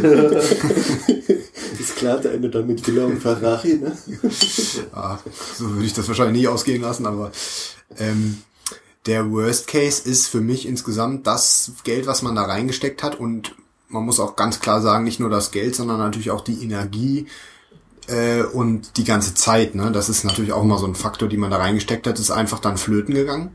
ist 1.79 1.95
klar, 1.97 2.19
der 2.19 2.33
Ende 2.33 2.49
dann 2.49 2.67
mit 2.67 2.85
Villa 2.87 3.05
und 3.05 3.19
Ferrari, 3.19 3.75
ne? 3.75 3.97
ja, 4.93 5.19
so 5.55 5.69
würde 5.71 5.85
ich 5.85 5.93
das 5.93 6.07
wahrscheinlich 6.07 6.41
nie 6.41 6.47
ausgehen 6.47 6.81
lassen, 6.81 7.05
aber 7.05 7.31
ähm, 7.97 8.37
der 9.09 9.31
Worst 9.31 9.67
Case 9.67 10.07
ist 10.07 10.27
für 10.27 10.39
mich 10.39 10.67
insgesamt 10.67 11.25
das 11.25 11.71
Geld, 11.83 12.05
was 12.05 12.21
man 12.21 12.35
da 12.35 12.43
reingesteckt 12.43 13.01
hat 13.01 13.19
und 13.19 13.55
man 13.87 14.05
muss 14.05 14.19
auch 14.19 14.35
ganz 14.35 14.59
klar 14.59 14.81
sagen, 14.81 15.03
nicht 15.03 15.19
nur 15.19 15.31
das 15.31 15.49
Geld, 15.49 15.75
sondern 15.75 15.97
natürlich 15.97 16.29
auch 16.29 16.41
die 16.41 16.63
Energie 16.63 17.25
äh, 18.07 18.43
und 18.43 18.97
die 18.97 19.03
ganze 19.03 19.33
Zeit. 19.33 19.73
Ne? 19.73 19.91
Das 19.91 20.09
ist 20.09 20.23
natürlich 20.25 20.53
auch 20.53 20.63
mal 20.63 20.77
so 20.77 20.85
ein 20.85 20.93
Faktor, 20.93 21.27
die 21.27 21.37
man 21.37 21.49
da 21.49 21.57
reingesteckt 21.57 22.05
hat, 22.05 22.19
ist 22.19 22.29
einfach 22.29 22.59
dann 22.59 22.77
flöten 22.77 23.15
gegangen. 23.15 23.49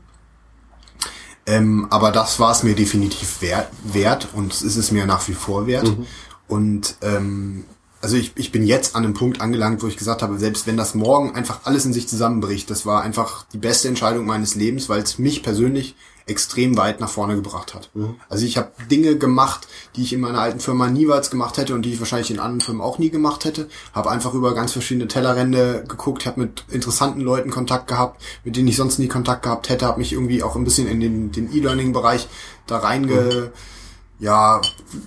Ähm, 1.45 1.87
aber 1.89 2.11
das 2.11 2.37
war 2.37 2.51
es 2.51 2.63
mir 2.63 2.75
definitiv 2.75 3.41
wert, 3.41 3.69
wert 3.83 4.27
und 4.33 4.51
es 4.51 4.61
ist 4.61 4.75
es 4.75 4.91
mir 4.91 5.05
nach 5.05 5.25
wie 5.29 5.33
vor 5.33 5.67
wert. 5.67 5.87
Mhm. 5.87 6.05
Und 6.49 6.95
ähm, 7.01 7.63
also 8.01 8.17
ich, 8.17 8.33
ich 8.35 8.51
bin 8.51 8.65
jetzt 8.65 8.95
an 8.95 9.03
einem 9.03 9.13
Punkt 9.13 9.41
angelangt, 9.41 9.81
wo 9.81 9.87
ich 9.87 9.97
gesagt 9.97 10.21
habe, 10.21 10.37
selbst 10.37 10.67
wenn 10.67 10.77
das 10.77 10.95
morgen 10.95 11.35
einfach 11.35 11.61
alles 11.63 11.85
in 11.85 11.93
sich 11.93 12.07
zusammenbricht, 12.07 12.69
das 12.69 12.85
war 12.85 13.01
einfach 13.01 13.45
die 13.53 13.57
beste 13.57 13.87
Entscheidung 13.87 14.25
meines 14.25 14.55
Lebens, 14.55 14.89
weil 14.89 15.01
es 15.01 15.17
mich 15.17 15.43
persönlich 15.43 15.95
extrem 16.27 16.75
weit 16.75 16.99
nach 16.99 17.09
vorne 17.09 17.35
gebracht 17.35 17.73
hat. 17.75 17.91
Mhm. 17.93 18.15
Also 18.29 18.45
ich 18.45 18.57
habe 18.57 18.71
Dinge 18.89 19.17
gemacht, 19.17 19.67
die 19.95 20.01
ich 20.01 20.13
in 20.13 20.21
meiner 20.21 20.39
alten 20.39 20.59
Firma 20.59 20.89
niemals 20.89 21.29
gemacht 21.29 21.57
hätte 21.57 21.75
und 21.75 21.83
die 21.83 21.93
ich 21.93 21.99
wahrscheinlich 21.99 22.31
in 22.31 22.39
anderen 22.39 22.61
Firmen 22.61 22.81
auch 22.81 22.97
nie 22.97 23.11
gemacht 23.11 23.45
hätte. 23.45 23.69
Habe 23.93 24.09
einfach 24.09 24.33
über 24.33 24.55
ganz 24.55 24.71
verschiedene 24.71 25.07
Tellerrände 25.07 25.83
geguckt, 25.87 26.25
habe 26.25 26.41
mit 26.41 26.63
interessanten 26.71 27.21
Leuten 27.21 27.51
Kontakt 27.51 27.87
gehabt, 27.87 28.23
mit 28.43 28.55
denen 28.55 28.67
ich 28.67 28.75
sonst 28.75 28.97
nie 28.97 29.07
Kontakt 29.07 29.43
gehabt 29.43 29.69
hätte, 29.69 29.85
habe 29.85 29.99
mich 29.99 30.13
irgendwie 30.13 30.41
auch 30.41 30.55
ein 30.55 30.63
bisschen 30.63 30.87
in 30.87 30.99
den, 30.99 31.31
den 31.31 31.53
E-Learning-Bereich 31.53 32.27
da 32.65 32.77
reinge... 32.77 33.51
Mhm 33.53 33.74
ja, 34.19 34.61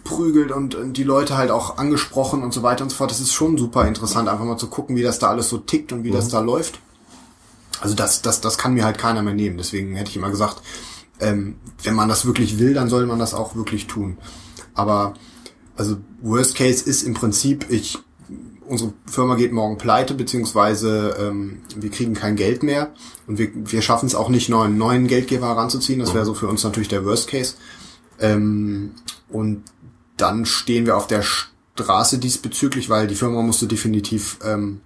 prügelt 0.04 0.52
und, 0.52 0.74
und 0.74 0.94
die 0.94 1.04
Leute 1.04 1.36
halt 1.36 1.50
auch 1.50 1.78
angesprochen 1.78 2.42
und 2.42 2.52
so 2.52 2.62
weiter 2.62 2.84
und 2.84 2.90
so 2.90 2.96
fort. 2.96 3.10
Das 3.10 3.20
ist 3.20 3.32
schon 3.32 3.56
super 3.56 3.86
interessant, 3.86 4.28
einfach 4.28 4.44
mal 4.44 4.58
zu 4.58 4.68
gucken, 4.68 4.96
wie 4.96 5.02
das 5.02 5.18
da 5.18 5.28
alles 5.28 5.48
so 5.48 5.58
tickt 5.58 5.92
und 5.92 6.04
wie 6.04 6.10
mhm. 6.10 6.14
das 6.14 6.28
da 6.28 6.40
läuft. 6.40 6.80
Also 7.80 7.94
das, 7.94 8.22
das, 8.22 8.40
das 8.40 8.58
kann 8.58 8.74
mir 8.74 8.84
halt 8.84 8.98
keiner 8.98 9.22
mehr 9.22 9.34
nehmen. 9.34 9.56
Deswegen 9.56 9.94
hätte 9.94 10.10
ich 10.10 10.16
immer 10.16 10.30
gesagt, 10.30 10.62
ähm, 11.20 11.56
wenn 11.82 11.94
man 11.94 12.08
das 12.08 12.26
wirklich 12.26 12.58
will, 12.58 12.74
dann 12.74 12.88
soll 12.88 13.06
man 13.06 13.18
das 13.18 13.34
auch 13.34 13.56
wirklich 13.56 13.86
tun. 13.86 14.18
Aber 14.74 15.14
also 15.76 15.96
Worst 16.20 16.56
Case 16.56 16.84
ist 16.84 17.02
im 17.02 17.14
Prinzip, 17.14 17.66
ich 17.70 17.98
unsere 18.66 18.92
Firma 19.06 19.34
geht 19.36 19.52
morgen 19.52 19.78
pleite, 19.78 20.14
beziehungsweise 20.14 21.16
ähm, 21.18 21.62
wir 21.74 21.90
kriegen 21.90 22.14
kein 22.14 22.36
Geld 22.36 22.62
mehr 22.62 22.92
und 23.26 23.38
wir, 23.38 23.48
wir 23.54 23.80
schaffen 23.82 24.06
es 24.06 24.14
auch 24.14 24.28
nicht, 24.28 24.48
neuen, 24.48 24.76
neuen 24.76 25.06
Geldgeber 25.06 25.48
heranzuziehen. 25.48 25.98
Das 25.98 26.14
wäre 26.14 26.26
so 26.26 26.34
für 26.34 26.48
uns 26.48 26.62
natürlich 26.64 26.88
der 26.88 27.04
Worst 27.04 27.28
Case. 27.28 27.54
Ähm, 28.20 28.92
und 29.28 29.64
dann 30.16 30.46
stehen 30.46 30.86
wir 30.86 30.96
auf 30.96 31.06
der 31.06 31.22
Straße 31.22 32.18
diesbezüglich, 32.18 32.90
weil 32.90 33.06
die 33.06 33.14
Firma 33.14 33.42
musste 33.42 33.66
definitiv, 33.66 34.38
ähm, 34.44 34.80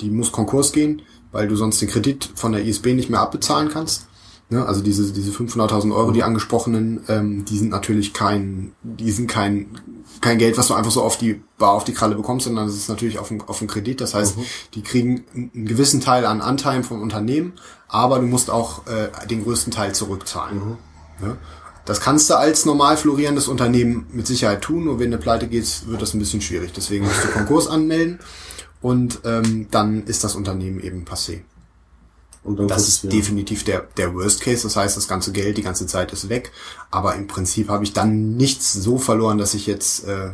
die 0.00 0.10
muss 0.10 0.32
Konkurs 0.32 0.72
gehen, 0.72 1.02
weil 1.30 1.48
du 1.48 1.56
sonst 1.56 1.80
den 1.80 1.88
Kredit 1.88 2.28
von 2.34 2.52
der 2.52 2.64
ISB 2.64 2.94
nicht 2.94 3.10
mehr 3.10 3.20
abbezahlen 3.20 3.68
kannst. 3.68 4.06
Ne? 4.52 4.64
Also 4.66 4.82
diese, 4.82 5.12
diese 5.12 5.32
500.000 5.32 5.94
Euro, 5.94 6.10
die 6.10 6.22
angesprochenen, 6.22 7.00
ähm, 7.08 7.44
die 7.44 7.56
sind 7.56 7.70
natürlich 7.70 8.12
kein, 8.12 8.72
die 8.82 9.10
sind 9.10 9.26
kein, 9.28 9.78
kein 10.20 10.38
Geld, 10.38 10.58
was 10.58 10.68
du 10.68 10.74
einfach 10.74 10.90
so 10.90 11.02
auf 11.02 11.16
die 11.16 11.42
Bar 11.58 11.72
auf 11.72 11.84
die 11.84 11.94
Kralle 11.94 12.16
bekommst, 12.16 12.44
sondern 12.44 12.66
das 12.66 12.76
ist 12.76 12.88
natürlich 12.88 13.18
auf 13.18 13.30
einen, 13.30 13.40
auf 13.42 13.60
einen 13.60 13.68
Kredit. 13.68 14.00
Das 14.00 14.14
heißt, 14.14 14.36
mhm. 14.36 14.44
die 14.74 14.82
kriegen 14.82 15.24
einen 15.34 15.66
gewissen 15.66 16.00
Teil 16.00 16.26
an 16.26 16.42
Anteilen 16.42 16.84
vom 16.84 17.00
Unternehmen, 17.00 17.54
aber 17.88 18.18
du 18.18 18.26
musst 18.26 18.50
auch 18.50 18.86
äh, 18.86 19.08
den 19.26 19.42
größten 19.42 19.72
Teil 19.72 19.94
zurückzahlen. 19.94 20.58
Mhm. 20.58 21.26
Ne? 21.26 21.36
Das 21.84 22.00
kannst 22.00 22.30
du 22.30 22.34
als 22.34 22.64
normal 22.64 22.96
florierendes 22.96 23.48
Unternehmen 23.48 24.06
mit 24.12 24.26
Sicherheit 24.26 24.62
tun, 24.62 24.84
nur 24.84 25.00
wenn 25.00 25.10
du 25.10 25.18
pleite 25.18 25.48
gehst, 25.48 25.88
wird 25.88 26.00
das 26.00 26.14
ein 26.14 26.20
bisschen 26.20 26.40
schwierig. 26.40 26.72
Deswegen 26.72 27.04
musst 27.04 27.24
du 27.24 27.28
Konkurs 27.28 27.66
anmelden 27.66 28.20
und 28.80 29.20
ähm, 29.24 29.66
dann 29.70 30.04
ist 30.04 30.22
das 30.22 30.36
Unternehmen 30.36 30.80
eben 30.80 31.04
passé. 31.04 31.42
Und 32.44 32.58
dann 32.58 32.68
das 32.68 32.88
ist 32.88 33.12
definitiv 33.12 33.64
der, 33.64 33.86
der 33.96 34.14
Worst 34.14 34.40
Case. 34.40 34.64
Das 34.64 34.76
heißt, 34.76 34.96
das 34.96 35.06
ganze 35.06 35.32
Geld 35.32 35.56
die 35.58 35.62
ganze 35.62 35.86
Zeit 35.86 36.12
ist 36.12 36.28
weg. 36.28 36.50
Aber 36.90 37.14
im 37.14 37.26
Prinzip 37.28 37.68
habe 37.68 37.84
ich 37.84 37.92
dann 37.92 38.36
nichts 38.36 38.72
so 38.72 38.98
verloren, 38.98 39.38
dass 39.38 39.54
ich 39.54 39.66
jetzt, 39.66 40.04
äh, 40.06 40.30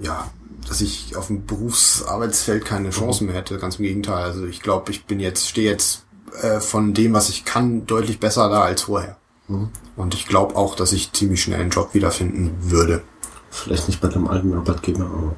ja, 0.00 0.30
dass 0.68 0.80
ich 0.80 1.16
auf 1.16 1.28
dem 1.28 1.46
Berufsarbeitsfeld 1.46 2.64
keine 2.64 2.90
Chance 2.90 3.24
mehr 3.24 3.34
hätte. 3.34 3.58
Ganz 3.58 3.76
im 3.76 3.84
Gegenteil. 3.84 4.24
Also 4.24 4.46
ich 4.46 4.62
glaube, 4.62 4.90
ich 4.90 5.04
bin 5.04 5.20
jetzt, 5.20 5.48
stehe 5.48 5.70
jetzt 5.70 6.02
äh, 6.40 6.60
von 6.60 6.92
dem, 6.92 7.12
was 7.12 7.28
ich 7.28 7.44
kann, 7.44 7.86
deutlich 7.86 8.18
besser 8.18 8.48
da 8.48 8.62
als 8.62 8.82
vorher. 8.82 9.16
Mhm. 9.46 9.70
Und 9.96 10.14
ich 10.14 10.26
glaube 10.26 10.56
auch, 10.56 10.74
dass 10.74 10.92
ich 10.92 11.12
ziemlich 11.12 11.42
schnell 11.42 11.60
einen 11.60 11.70
Job 11.70 11.94
wiederfinden 11.94 12.70
würde. 12.70 13.02
Vielleicht 13.50 13.88
nicht 13.88 14.00
bei 14.00 14.08
einem 14.08 14.28
alten 14.28 14.54
Arbeitgeber, 14.54 15.04
aber. 15.04 15.36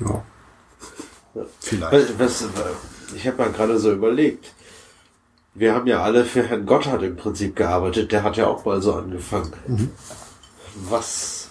Ja. 0.00 1.44
Vielleicht. 1.60 2.18
Was, 2.18 2.44
ich 3.14 3.26
habe 3.26 3.38
mal 3.38 3.52
gerade 3.52 3.78
so 3.78 3.92
überlegt. 3.92 4.54
Wir 5.54 5.74
haben 5.74 5.86
ja 5.86 6.02
alle 6.02 6.24
für 6.24 6.42
Herrn 6.42 6.64
Gotthard 6.64 7.02
im 7.02 7.16
Prinzip 7.16 7.54
gearbeitet. 7.56 8.10
Der 8.10 8.22
hat 8.22 8.38
ja 8.38 8.46
auch 8.46 8.64
mal 8.64 8.80
so 8.80 8.94
angefangen. 8.94 9.52
Mhm. 9.66 9.90
Was, 10.88 11.50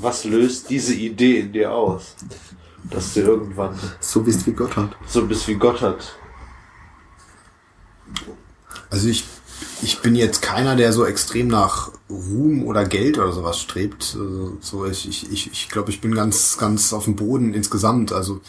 was 0.00 0.24
löst 0.24 0.70
diese 0.70 0.94
Idee 0.94 1.40
in 1.40 1.52
dir 1.52 1.72
aus? 1.72 2.14
Dass 2.84 3.14
du 3.14 3.20
irgendwann 3.20 3.76
so 3.98 4.22
bist 4.22 4.46
wie 4.46 4.52
Gotthard. 4.52 4.96
So 5.08 5.26
bist 5.26 5.48
wie 5.48 5.56
Gotthard. 5.56 6.16
Also 8.90 9.08
ich 9.08 9.24
ich 9.82 10.00
bin 10.00 10.14
jetzt 10.14 10.42
keiner, 10.42 10.76
der 10.76 10.92
so 10.92 11.04
extrem 11.04 11.48
nach 11.48 11.90
Ruhm 12.10 12.64
oder 12.64 12.84
Geld 12.84 13.18
oder 13.18 13.32
sowas 13.32 13.60
strebt. 13.60 14.16
Also, 14.18 14.58
so 14.60 14.86
ich, 14.86 15.08
ich, 15.08 15.30
ich, 15.30 15.52
ich 15.52 15.68
glaube, 15.68 15.90
ich 15.90 16.00
bin 16.00 16.14
ganz, 16.14 16.58
ganz 16.58 16.92
auf 16.92 17.04
dem 17.04 17.16
Boden 17.16 17.54
insgesamt. 17.54 18.12
Also 18.12 18.40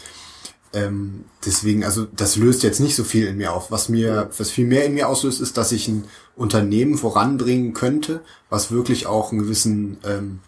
ähm, 0.72 1.24
deswegen, 1.44 1.84
also 1.84 2.04
das 2.04 2.36
löst 2.36 2.62
jetzt 2.62 2.80
nicht 2.80 2.96
so 2.96 3.04
viel 3.04 3.26
in 3.26 3.36
mir 3.36 3.52
auf. 3.52 3.70
Was 3.70 3.88
mir, 3.88 4.30
was 4.36 4.50
viel 4.50 4.66
mehr 4.66 4.84
in 4.84 4.94
mir 4.94 5.08
auslöst, 5.08 5.40
ist, 5.40 5.56
dass 5.56 5.72
ich 5.72 5.88
ein 5.88 6.04
Unternehmen 6.36 6.96
voranbringen 6.96 7.74
könnte, 7.74 8.22
was 8.48 8.70
wirklich 8.70 9.06
auch 9.06 9.32
einen 9.32 9.42
gewissen, 9.42 9.98
ähm, 10.04 10.40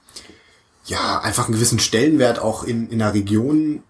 ja, 0.84 1.20
einfach 1.20 1.46
einen 1.46 1.54
gewissen 1.54 1.78
Stellenwert 1.78 2.38
auch 2.40 2.64
in, 2.64 2.88
in 2.88 2.98
der 2.98 3.14
Region 3.14 3.82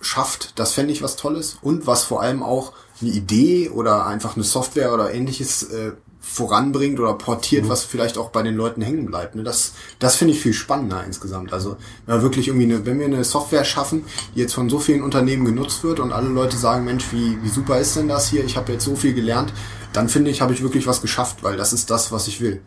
schafft. 0.00 0.58
Das 0.58 0.72
fände 0.72 0.92
ich 0.92 1.02
was 1.02 1.16
Tolles. 1.16 1.58
Und 1.62 1.86
was 1.86 2.04
vor 2.04 2.22
allem 2.22 2.42
auch 2.42 2.72
eine 3.00 3.10
Idee 3.10 3.70
oder 3.70 4.06
einfach 4.06 4.36
eine 4.36 4.44
Software 4.44 4.92
oder 4.92 5.12
ähnliches 5.12 5.64
äh, 5.64 5.92
voranbringt 6.20 7.00
oder 7.00 7.14
portiert, 7.14 7.64
mhm. 7.64 7.68
was 7.70 7.84
vielleicht 7.84 8.18
auch 8.18 8.30
bei 8.30 8.42
den 8.42 8.54
Leuten 8.54 8.82
hängen 8.82 9.06
bleibt. 9.06 9.34
Ne? 9.34 9.42
Das, 9.42 9.72
das 9.98 10.16
finde 10.16 10.34
ich 10.34 10.40
viel 10.40 10.52
spannender 10.52 11.02
insgesamt. 11.04 11.52
Also 11.52 11.76
wenn 12.06 12.16
wir 12.16 12.22
wirklich 12.22 12.48
irgendwie 12.48 12.66
eine, 12.66 12.84
wenn 12.86 12.98
wir 12.98 13.06
eine 13.06 13.24
Software 13.24 13.64
schaffen, 13.64 14.04
die 14.34 14.40
jetzt 14.40 14.54
von 14.54 14.68
so 14.68 14.78
vielen 14.78 15.02
Unternehmen 15.02 15.44
genutzt 15.44 15.82
wird 15.82 15.98
und 15.98 16.12
alle 16.12 16.28
Leute 16.28 16.56
sagen, 16.56 16.84
Mensch, 16.84 17.06
wie, 17.12 17.42
wie 17.42 17.48
super 17.48 17.80
ist 17.80 17.96
denn 17.96 18.08
das 18.08 18.28
hier? 18.28 18.44
Ich 18.44 18.56
habe 18.56 18.72
jetzt 18.72 18.84
so 18.84 18.96
viel 18.96 19.14
gelernt, 19.14 19.52
dann 19.92 20.08
finde 20.08 20.30
ich, 20.30 20.40
habe 20.40 20.52
ich 20.52 20.62
wirklich 20.62 20.86
was 20.86 21.00
geschafft, 21.00 21.42
weil 21.42 21.56
das 21.56 21.72
ist 21.72 21.90
das, 21.90 22.12
was 22.12 22.28
ich 22.28 22.40
will. 22.40 22.60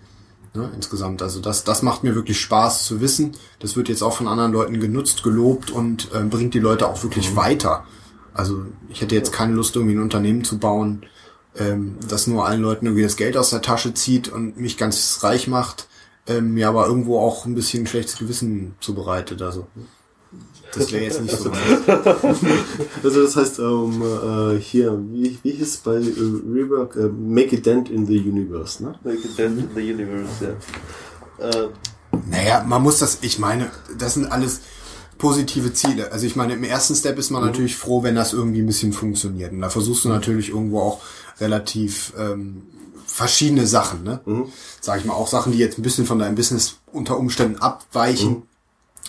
Ne, 0.56 0.70
insgesamt. 0.76 1.24
Also 1.24 1.40
das, 1.40 1.64
das 1.64 1.82
macht 1.82 2.04
mir 2.04 2.14
wirklich 2.14 2.40
Spaß 2.40 2.86
zu 2.86 3.02
wissen. 3.02 3.32
Das 3.58 3.76
wird 3.76 3.90
jetzt 3.90 4.04
auch 4.04 4.14
von 4.14 4.28
anderen 4.28 4.52
Leuten 4.52 4.80
genutzt, 4.80 5.24
gelobt 5.24 5.72
und 5.72 6.10
äh, 6.14 6.20
bringt 6.20 6.54
die 6.54 6.60
Leute 6.60 6.88
auch 6.88 7.02
wirklich 7.02 7.32
mhm. 7.32 7.38
weiter. 7.38 7.86
Also 8.36 8.66
ich 8.90 9.02
hätte 9.02 9.16
jetzt 9.16 9.32
keine 9.32 9.54
Lust, 9.54 9.76
irgendwie 9.76 9.96
ein 9.96 10.02
Unternehmen 10.02 10.44
zu 10.44 10.60
bauen, 10.60 11.06
ähm, 11.58 11.98
das 12.08 12.28
nur 12.28 12.46
allen 12.46 12.62
Leuten 12.62 12.86
irgendwie 12.86 13.04
das 13.04 13.16
Geld 13.16 13.38
aus 13.38 13.50
der 13.50 13.62
Tasche 13.62 13.94
zieht 13.94 14.30
und 14.30 14.58
mich 14.58 14.78
ganz 14.78 15.20
reich 15.22 15.48
macht, 15.48 15.88
ähm, 16.28 16.54
mir 16.54 16.68
aber 16.68 16.88
irgendwo 16.88 17.20
auch 17.20 17.46
ein 17.46 17.56
bisschen 17.56 17.86
schlechtes 17.88 18.18
Gewissen 18.18 18.76
zubereitet. 18.80 19.42
Also 19.42 19.68
das 20.74 20.92
wäre 20.92 21.04
jetzt 21.04 21.22
nicht 21.22 21.38
so. 21.38 21.52
also 23.04 23.24
das 23.24 23.36
heißt, 23.36 23.60
um, 23.60 24.02
äh, 24.02 24.60
hier, 24.60 25.00
wie, 25.12 25.38
wie 25.44 25.52
hieß 25.52 25.68
es 25.68 25.78
bei 25.78 25.96
äh, 25.96 26.00
Rework? 26.00 26.96
Äh, 26.96 27.10
make 27.10 27.56
a 27.56 27.60
dent 27.60 27.90
in 27.90 28.06
the 28.06 28.18
universe, 28.18 28.82
ne? 28.82 28.96
Make 29.04 29.20
a 29.20 29.38
dent 29.38 29.60
in 29.60 29.70
the 29.76 29.94
universe, 29.94 30.58
ja. 31.40 31.48
Äh. 31.48 31.70
Naja, 32.30 32.64
man 32.68 32.82
muss 32.82 33.00
das, 33.00 33.20
ich 33.22 33.40
meine, 33.40 33.70
das 33.98 34.16
sind 34.16 34.32
alles 34.32 34.62
positive 35.18 35.74
Ziele. 35.74 36.12
Also 36.12 36.26
ich 36.26 36.36
meine, 36.36 36.54
im 36.54 36.64
ersten 36.64 36.96
Step 36.96 37.18
ist 37.18 37.30
man 37.30 37.42
mhm. 37.42 37.50
natürlich 37.50 37.76
froh, 37.76 38.04
wenn 38.04 38.16
das 38.16 38.34
irgendwie 38.34 38.62
ein 38.62 38.66
bisschen 38.66 38.94
funktioniert. 38.94 39.52
Und 39.52 39.62
da 39.62 39.70
versuchst 39.70 40.06
du 40.06 40.10
natürlich 40.10 40.50
irgendwo 40.50 40.82
auch 40.82 41.02
relativ 41.40 42.14
ähm, 42.18 42.64
verschiedene 43.06 43.68
Sachen, 43.68 44.04
ne? 44.04 44.22
Mhm. 44.26 44.52
Sag 44.82 45.00
ich 45.00 45.06
mal, 45.06 45.14
auch 45.14 45.28
Sachen, 45.28 45.52
die 45.52 45.60
jetzt 45.60 45.78
ein 45.78 45.84
bisschen 45.84 46.06
von 46.06 46.20
deinem 46.20 46.36
Business 46.36 46.78
unter 46.92 47.18
Umständen 47.18 47.58
abweichen. 47.58 48.30
Mhm. 48.30 48.44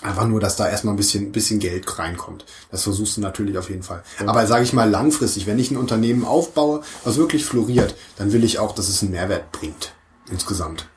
Einfach 0.03 0.27
nur, 0.27 0.41
dass 0.41 0.57
da 0.57 0.69
erstmal 0.69 0.93
ein 0.95 0.99
bisschen, 0.99 1.33
bisschen 1.33 1.61
Geld 1.61 1.99
reinkommt. 1.99 2.45
Das 2.71 2.83
versuchst 2.83 3.17
du 3.17 3.21
natürlich 3.21 3.57
auf 3.57 3.71
jeden 3.71 3.85
Fall. 3.85 4.03
Ja. 4.21 4.29
Aber 4.29 4.47
sage 4.47 4.65
ich 4.65 4.73
mal 4.73 4.91
langfristig, 4.91 5.47
wenn 5.47 5.59
ich 5.59 5.71
ein 5.71 5.77
Unternehmen 5.77 6.25
aufbaue, 6.25 6.83
was 7.05 7.17
wirklich 7.17 7.45
floriert, 7.45 7.95
dann 8.17 8.33
will 8.33 8.45
ich 8.45 8.59
auch, 8.59 8.75
dass 8.75 8.89
es 8.89 9.03
einen 9.03 9.13
Mehrwert 9.13 9.53
bringt. 9.53 9.95
Insgesamt. 10.31 10.89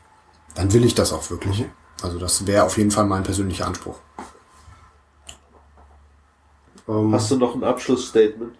Dann 0.55 0.73
will 0.73 0.83
ich 0.83 0.95
das 0.95 1.13
auch 1.13 1.29
wirklich. 1.29 1.59
Mhm. 1.59 1.71
Also 2.01 2.19
das 2.19 2.47
wäre 2.47 2.63
auf 2.63 2.77
jeden 2.77 2.91
Fall 2.91 3.05
mein 3.05 3.23
persönlicher 3.23 3.67
Anspruch. 3.67 3.95
Ähm, 6.87 7.13
Hast 7.13 7.31
du 7.31 7.37
noch 7.37 7.55
ein 7.55 7.63
Abschlussstatement? 7.63 8.53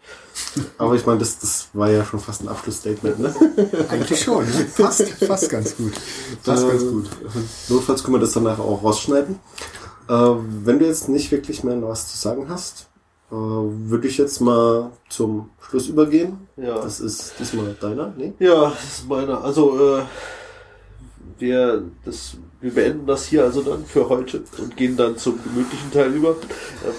Aber 0.77 0.95
ich 0.95 1.05
meine, 1.05 1.19
das, 1.19 1.39
das 1.39 1.69
war 1.73 1.89
ja 1.89 2.03
schon 2.05 2.19
fast 2.19 2.41
ein 2.41 2.47
Abschlussstatement, 2.47 3.19
ne? 3.19 3.35
Eigentlich 3.89 4.21
schon, 4.21 4.45
ne? 4.45 4.65
Fast, 4.73 5.09
fast 5.09 5.49
ganz 5.49 5.75
gut. 5.75 5.93
Fast 6.43 6.65
äh, 6.65 6.69
ganz 6.69 6.83
gut. 6.83 7.09
Notfalls 7.69 8.03
können 8.03 8.15
wir 8.15 8.21
das 8.21 8.33
danach 8.33 8.59
auch 8.59 8.83
rausschneiden. 8.83 9.39
Äh, 10.07 10.13
wenn 10.13 10.79
du 10.79 10.85
jetzt 10.85 11.09
nicht 11.09 11.31
wirklich 11.31 11.63
mehr 11.63 11.81
was 11.81 12.11
zu 12.11 12.17
sagen 12.17 12.47
hast, 12.49 12.87
äh, 13.31 13.35
würde 13.35 14.07
ich 14.07 14.17
jetzt 14.17 14.39
mal 14.39 14.91
zum 15.09 15.49
Schluss 15.61 15.87
übergehen. 15.87 16.47
Ja. 16.55 16.81
Das 16.81 16.99
ist 16.99 17.33
diesmal 17.39 17.75
deiner, 17.79 18.13
ne? 18.15 18.33
Ja, 18.39 18.69
das 18.69 18.99
ist 18.99 19.09
meiner. 19.09 19.43
Also, 19.43 19.97
äh, 19.97 20.01
wir, 21.39 21.83
das, 22.05 22.37
wir 22.61 22.71
beenden 22.73 23.05
das 23.05 23.25
hier 23.27 23.43
also 23.43 23.61
dann 23.61 23.85
für 23.85 24.09
heute 24.09 24.43
und 24.57 24.75
gehen 24.75 24.97
dann 24.97 25.17
zum 25.17 25.41
gemütlichen 25.43 25.91
Teil 25.91 26.13
über, 26.13 26.31
äh, 26.31 26.33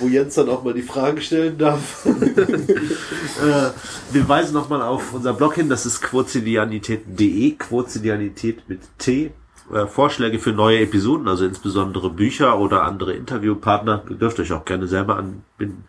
wo 0.01 0.09
Jens 0.09 0.34
dann 0.34 0.49
auch 0.49 0.62
mal 0.64 0.74
die 0.74 0.82
Fragen 0.82 1.20
stellen 1.20 1.59
darf. 1.59 2.07
äh, 2.07 3.70
wir 4.12 4.28
weisen 4.28 4.55
nochmal 4.55 4.82
auf 4.82 5.12
unser 5.12 5.34
Blog 5.34 5.55
hin, 5.55 5.68
das 5.68 5.86
ist 5.86 6.01
quotidianität.de, 6.01 7.53
Quotidianität 7.53 8.68
mit 8.68 8.80
T. 8.99 9.32
Äh, 9.72 9.86
Vorschläge 9.86 10.39
für 10.39 10.53
neue 10.53 10.80
Episoden, 10.80 11.28
also 11.28 11.45
insbesondere 11.45 12.11
Bücher 12.11 12.59
oder 12.59 12.84
andere 12.84 13.12
Interviewpartner, 13.12 14.05
ihr 14.09 14.16
dürft 14.16 14.41
euch 14.41 14.53
auch 14.53 14.64
gerne 14.64 14.86
selber 14.86 15.16
anbinden, 15.16 15.84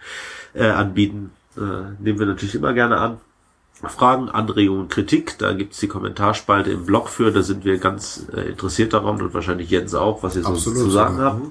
äh, 0.53 0.65
anbieten. 0.65 1.31
Äh, 1.55 2.01
nehmen 2.01 2.19
wir 2.19 2.25
natürlich 2.25 2.55
immer 2.55 2.73
gerne 2.73 2.97
an. 2.97 3.17
Fragen, 3.83 4.29
Anregungen, 4.29 4.89
Kritik, 4.89 5.37
da 5.37 5.53
gibt's 5.53 5.79
die 5.79 5.87
Kommentarspalte 5.87 6.69
im 6.71 6.85
Blog 6.85 7.07
für, 7.07 7.31
da 7.31 7.41
sind 7.43 7.63
wir 7.63 7.77
ganz 7.77 8.25
äh, 8.35 8.41
interessiert 8.49 8.93
daran 8.93 9.21
und 9.21 9.33
wahrscheinlich 9.33 9.69
Jens 9.69 9.95
auch, 9.95 10.21
was 10.21 10.35
ihr 10.35 10.43
so 10.43 10.49
Absolut, 10.49 10.79
zu 10.79 10.89
sagen 10.89 11.17
ja. 11.17 11.23
habt. 11.23 11.41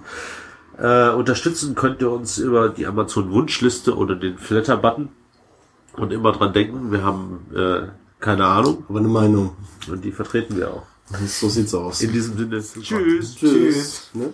Äh, 0.80 1.16
unterstützen 1.16 1.74
könnt 1.74 2.02
ihr 2.02 2.10
uns 2.10 2.38
über 2.38 2.68
die 2.68 2.86
Amazon 2.86 3.30
Wunschliste 3.30 3.96
oder 3.96 4.14
den 4.14 4.36
Flatter-Button 4.36 5.08
und 5.96 6.12
immer 6.12 6.32
dran 6.32 6.52
denken, 6.52 6.92
wir 6.92 7.02
haben 7.02 7.46
äh, 7.54 7.88
keine 8.20 8.44
Ahnung. 8.46 8.84
Aber 8.88 8.98
eine 8.98 9.08
Meinung. 9.08 9.56
Und 9.90 10.04
die 10.04 10.12
vertreten 10.12 10.56
wir 10.56 10.72
auch. 10.72 10.86
So 11.26 11.48
sieht's 11.48 11.74
aus. 11.74 12.02
In 12.02 12.12
diesem 12.12 12.36
Sinne. 12.36 12.60
Tschüss. 12.60 13.36
Tschüss. 13.36 13.36
Tschüss. 13.36 14.10
Ne? 14.12 14.32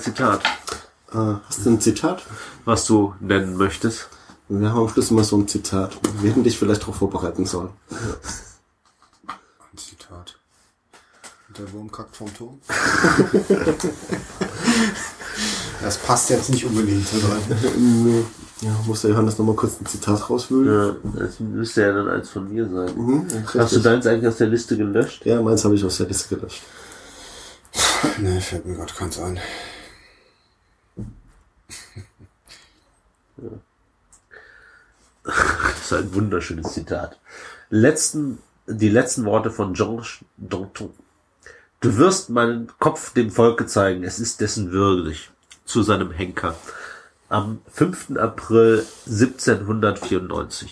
Zitat. 0.00 0.42
Äh, 1.12 1.34
hast 1.48 1.64
du 1.64 1.70
ein 1.70 1.80
Zitat? 1.80 2.22
Was 2.64 2.86
du 2.86 3.14
nennen 3.20 3.56
möchtest? 3.56 4.08
Wir 4.48 4.70
haben 4.70 4.80
am 4.80 4.88
Schluss 4.88 5.10
immer 5.10 5.24
so 5.24 5.36
ein 5.36 5.46
Zitat. 5.48 5.96
Wir 6.20 6.30
hätten 6.30 6.42
dich 6.44 6.58
vielleicht 6.58 6.82
darauf 6.82 6.96
vorbereiten 6.96 7.46
sollen. 7.46 7.70
Ja. 7.90 7.96
Ein 9.72 9.78
Zitat. 9.78 10.36
Der 11.56 11.72
Wurm 11.72 11.90
kackt 11.90 12.16
vom 12.16 12.32
Turm. 12.34 12.60
das 15.82 15.98
passt 15.98 16.30
jetzt 16.30 16.50
nicht 16.50 16.64
unbedingt. 16.64 17.06
nee. 17.76 18.24
Ja, 18.62 18.70
muss 18.86 19.00
der 19.00 19.10
Johannes 19.12 19.38
nochmal 19.38 19.56
kurz 19.56 19.80
ein 19.80 19.86
Zitat 19.86 20.28
rauswühlen. 20.28 20.96
Ja, 21.14 21.20
das 21.24 21.40
müsste 21.40 21.80
ja 21.82 21.92
dann 21.92 22.08
eins 22.08 22.28
von 22.28 22.52
mir 22.52 22.68
sein. 22.68 22.94
Mhm, 22.94 23.26
Hast 23.56 23.72
du 23.74 23.80
deins 23.80 24.06
eigentlich 24.06 24.28
aus 24.28 24.36
der 24.36 24.48
Liste 24.48 24.76
gelöscht? 24.76 25.24
Ja, 25.24 25.40
meins 25.40 25.64
habe 25.64 25.74
ich 25.76 25.84
aus 25.84 25.96
der 25.96 26.06
Liste 26.08 26.34
gelöscht. 26.36 26.62
Nee, 28.18 28.40
fällt 28.40 28.66
mir 28.66 28.74
gerade 28.74 28.92
keins 28.92 29.18
ein. 29.18 29.40
Das 35.22 35.82
ist 35.84 35.92
ein 35.92 36.14
wunderschönes 36.14 36.72
Zitat. 36.72 37.18
Letzten, 37.68 38.38
die 38.66 38.88
letzten 38.88 39.24
Worte 39.24 39.50
von 39.50 39.74
Georges 39.74 40.18
Danton. 40.36 40.94
Du 41.80 41.96
wirst 41.96 42.30
meinen 42.30 42.70
Kopf 42.78 43.12
dem 43.12 43.30
Volke 43.30 43.66
zeigen, 43.66 44.04
es 44.04 44.18
ist 44.18 44.40
dessen 44.40 44.70
würdig. 44.72 45.30
Zu 45.64 45.82
seinem 45.82 46.10
Henker. 46.10 46.56
Am 47.28 47.60
5. 47.72 48.16
April 48.16 48.84
1794. 49.06 50.68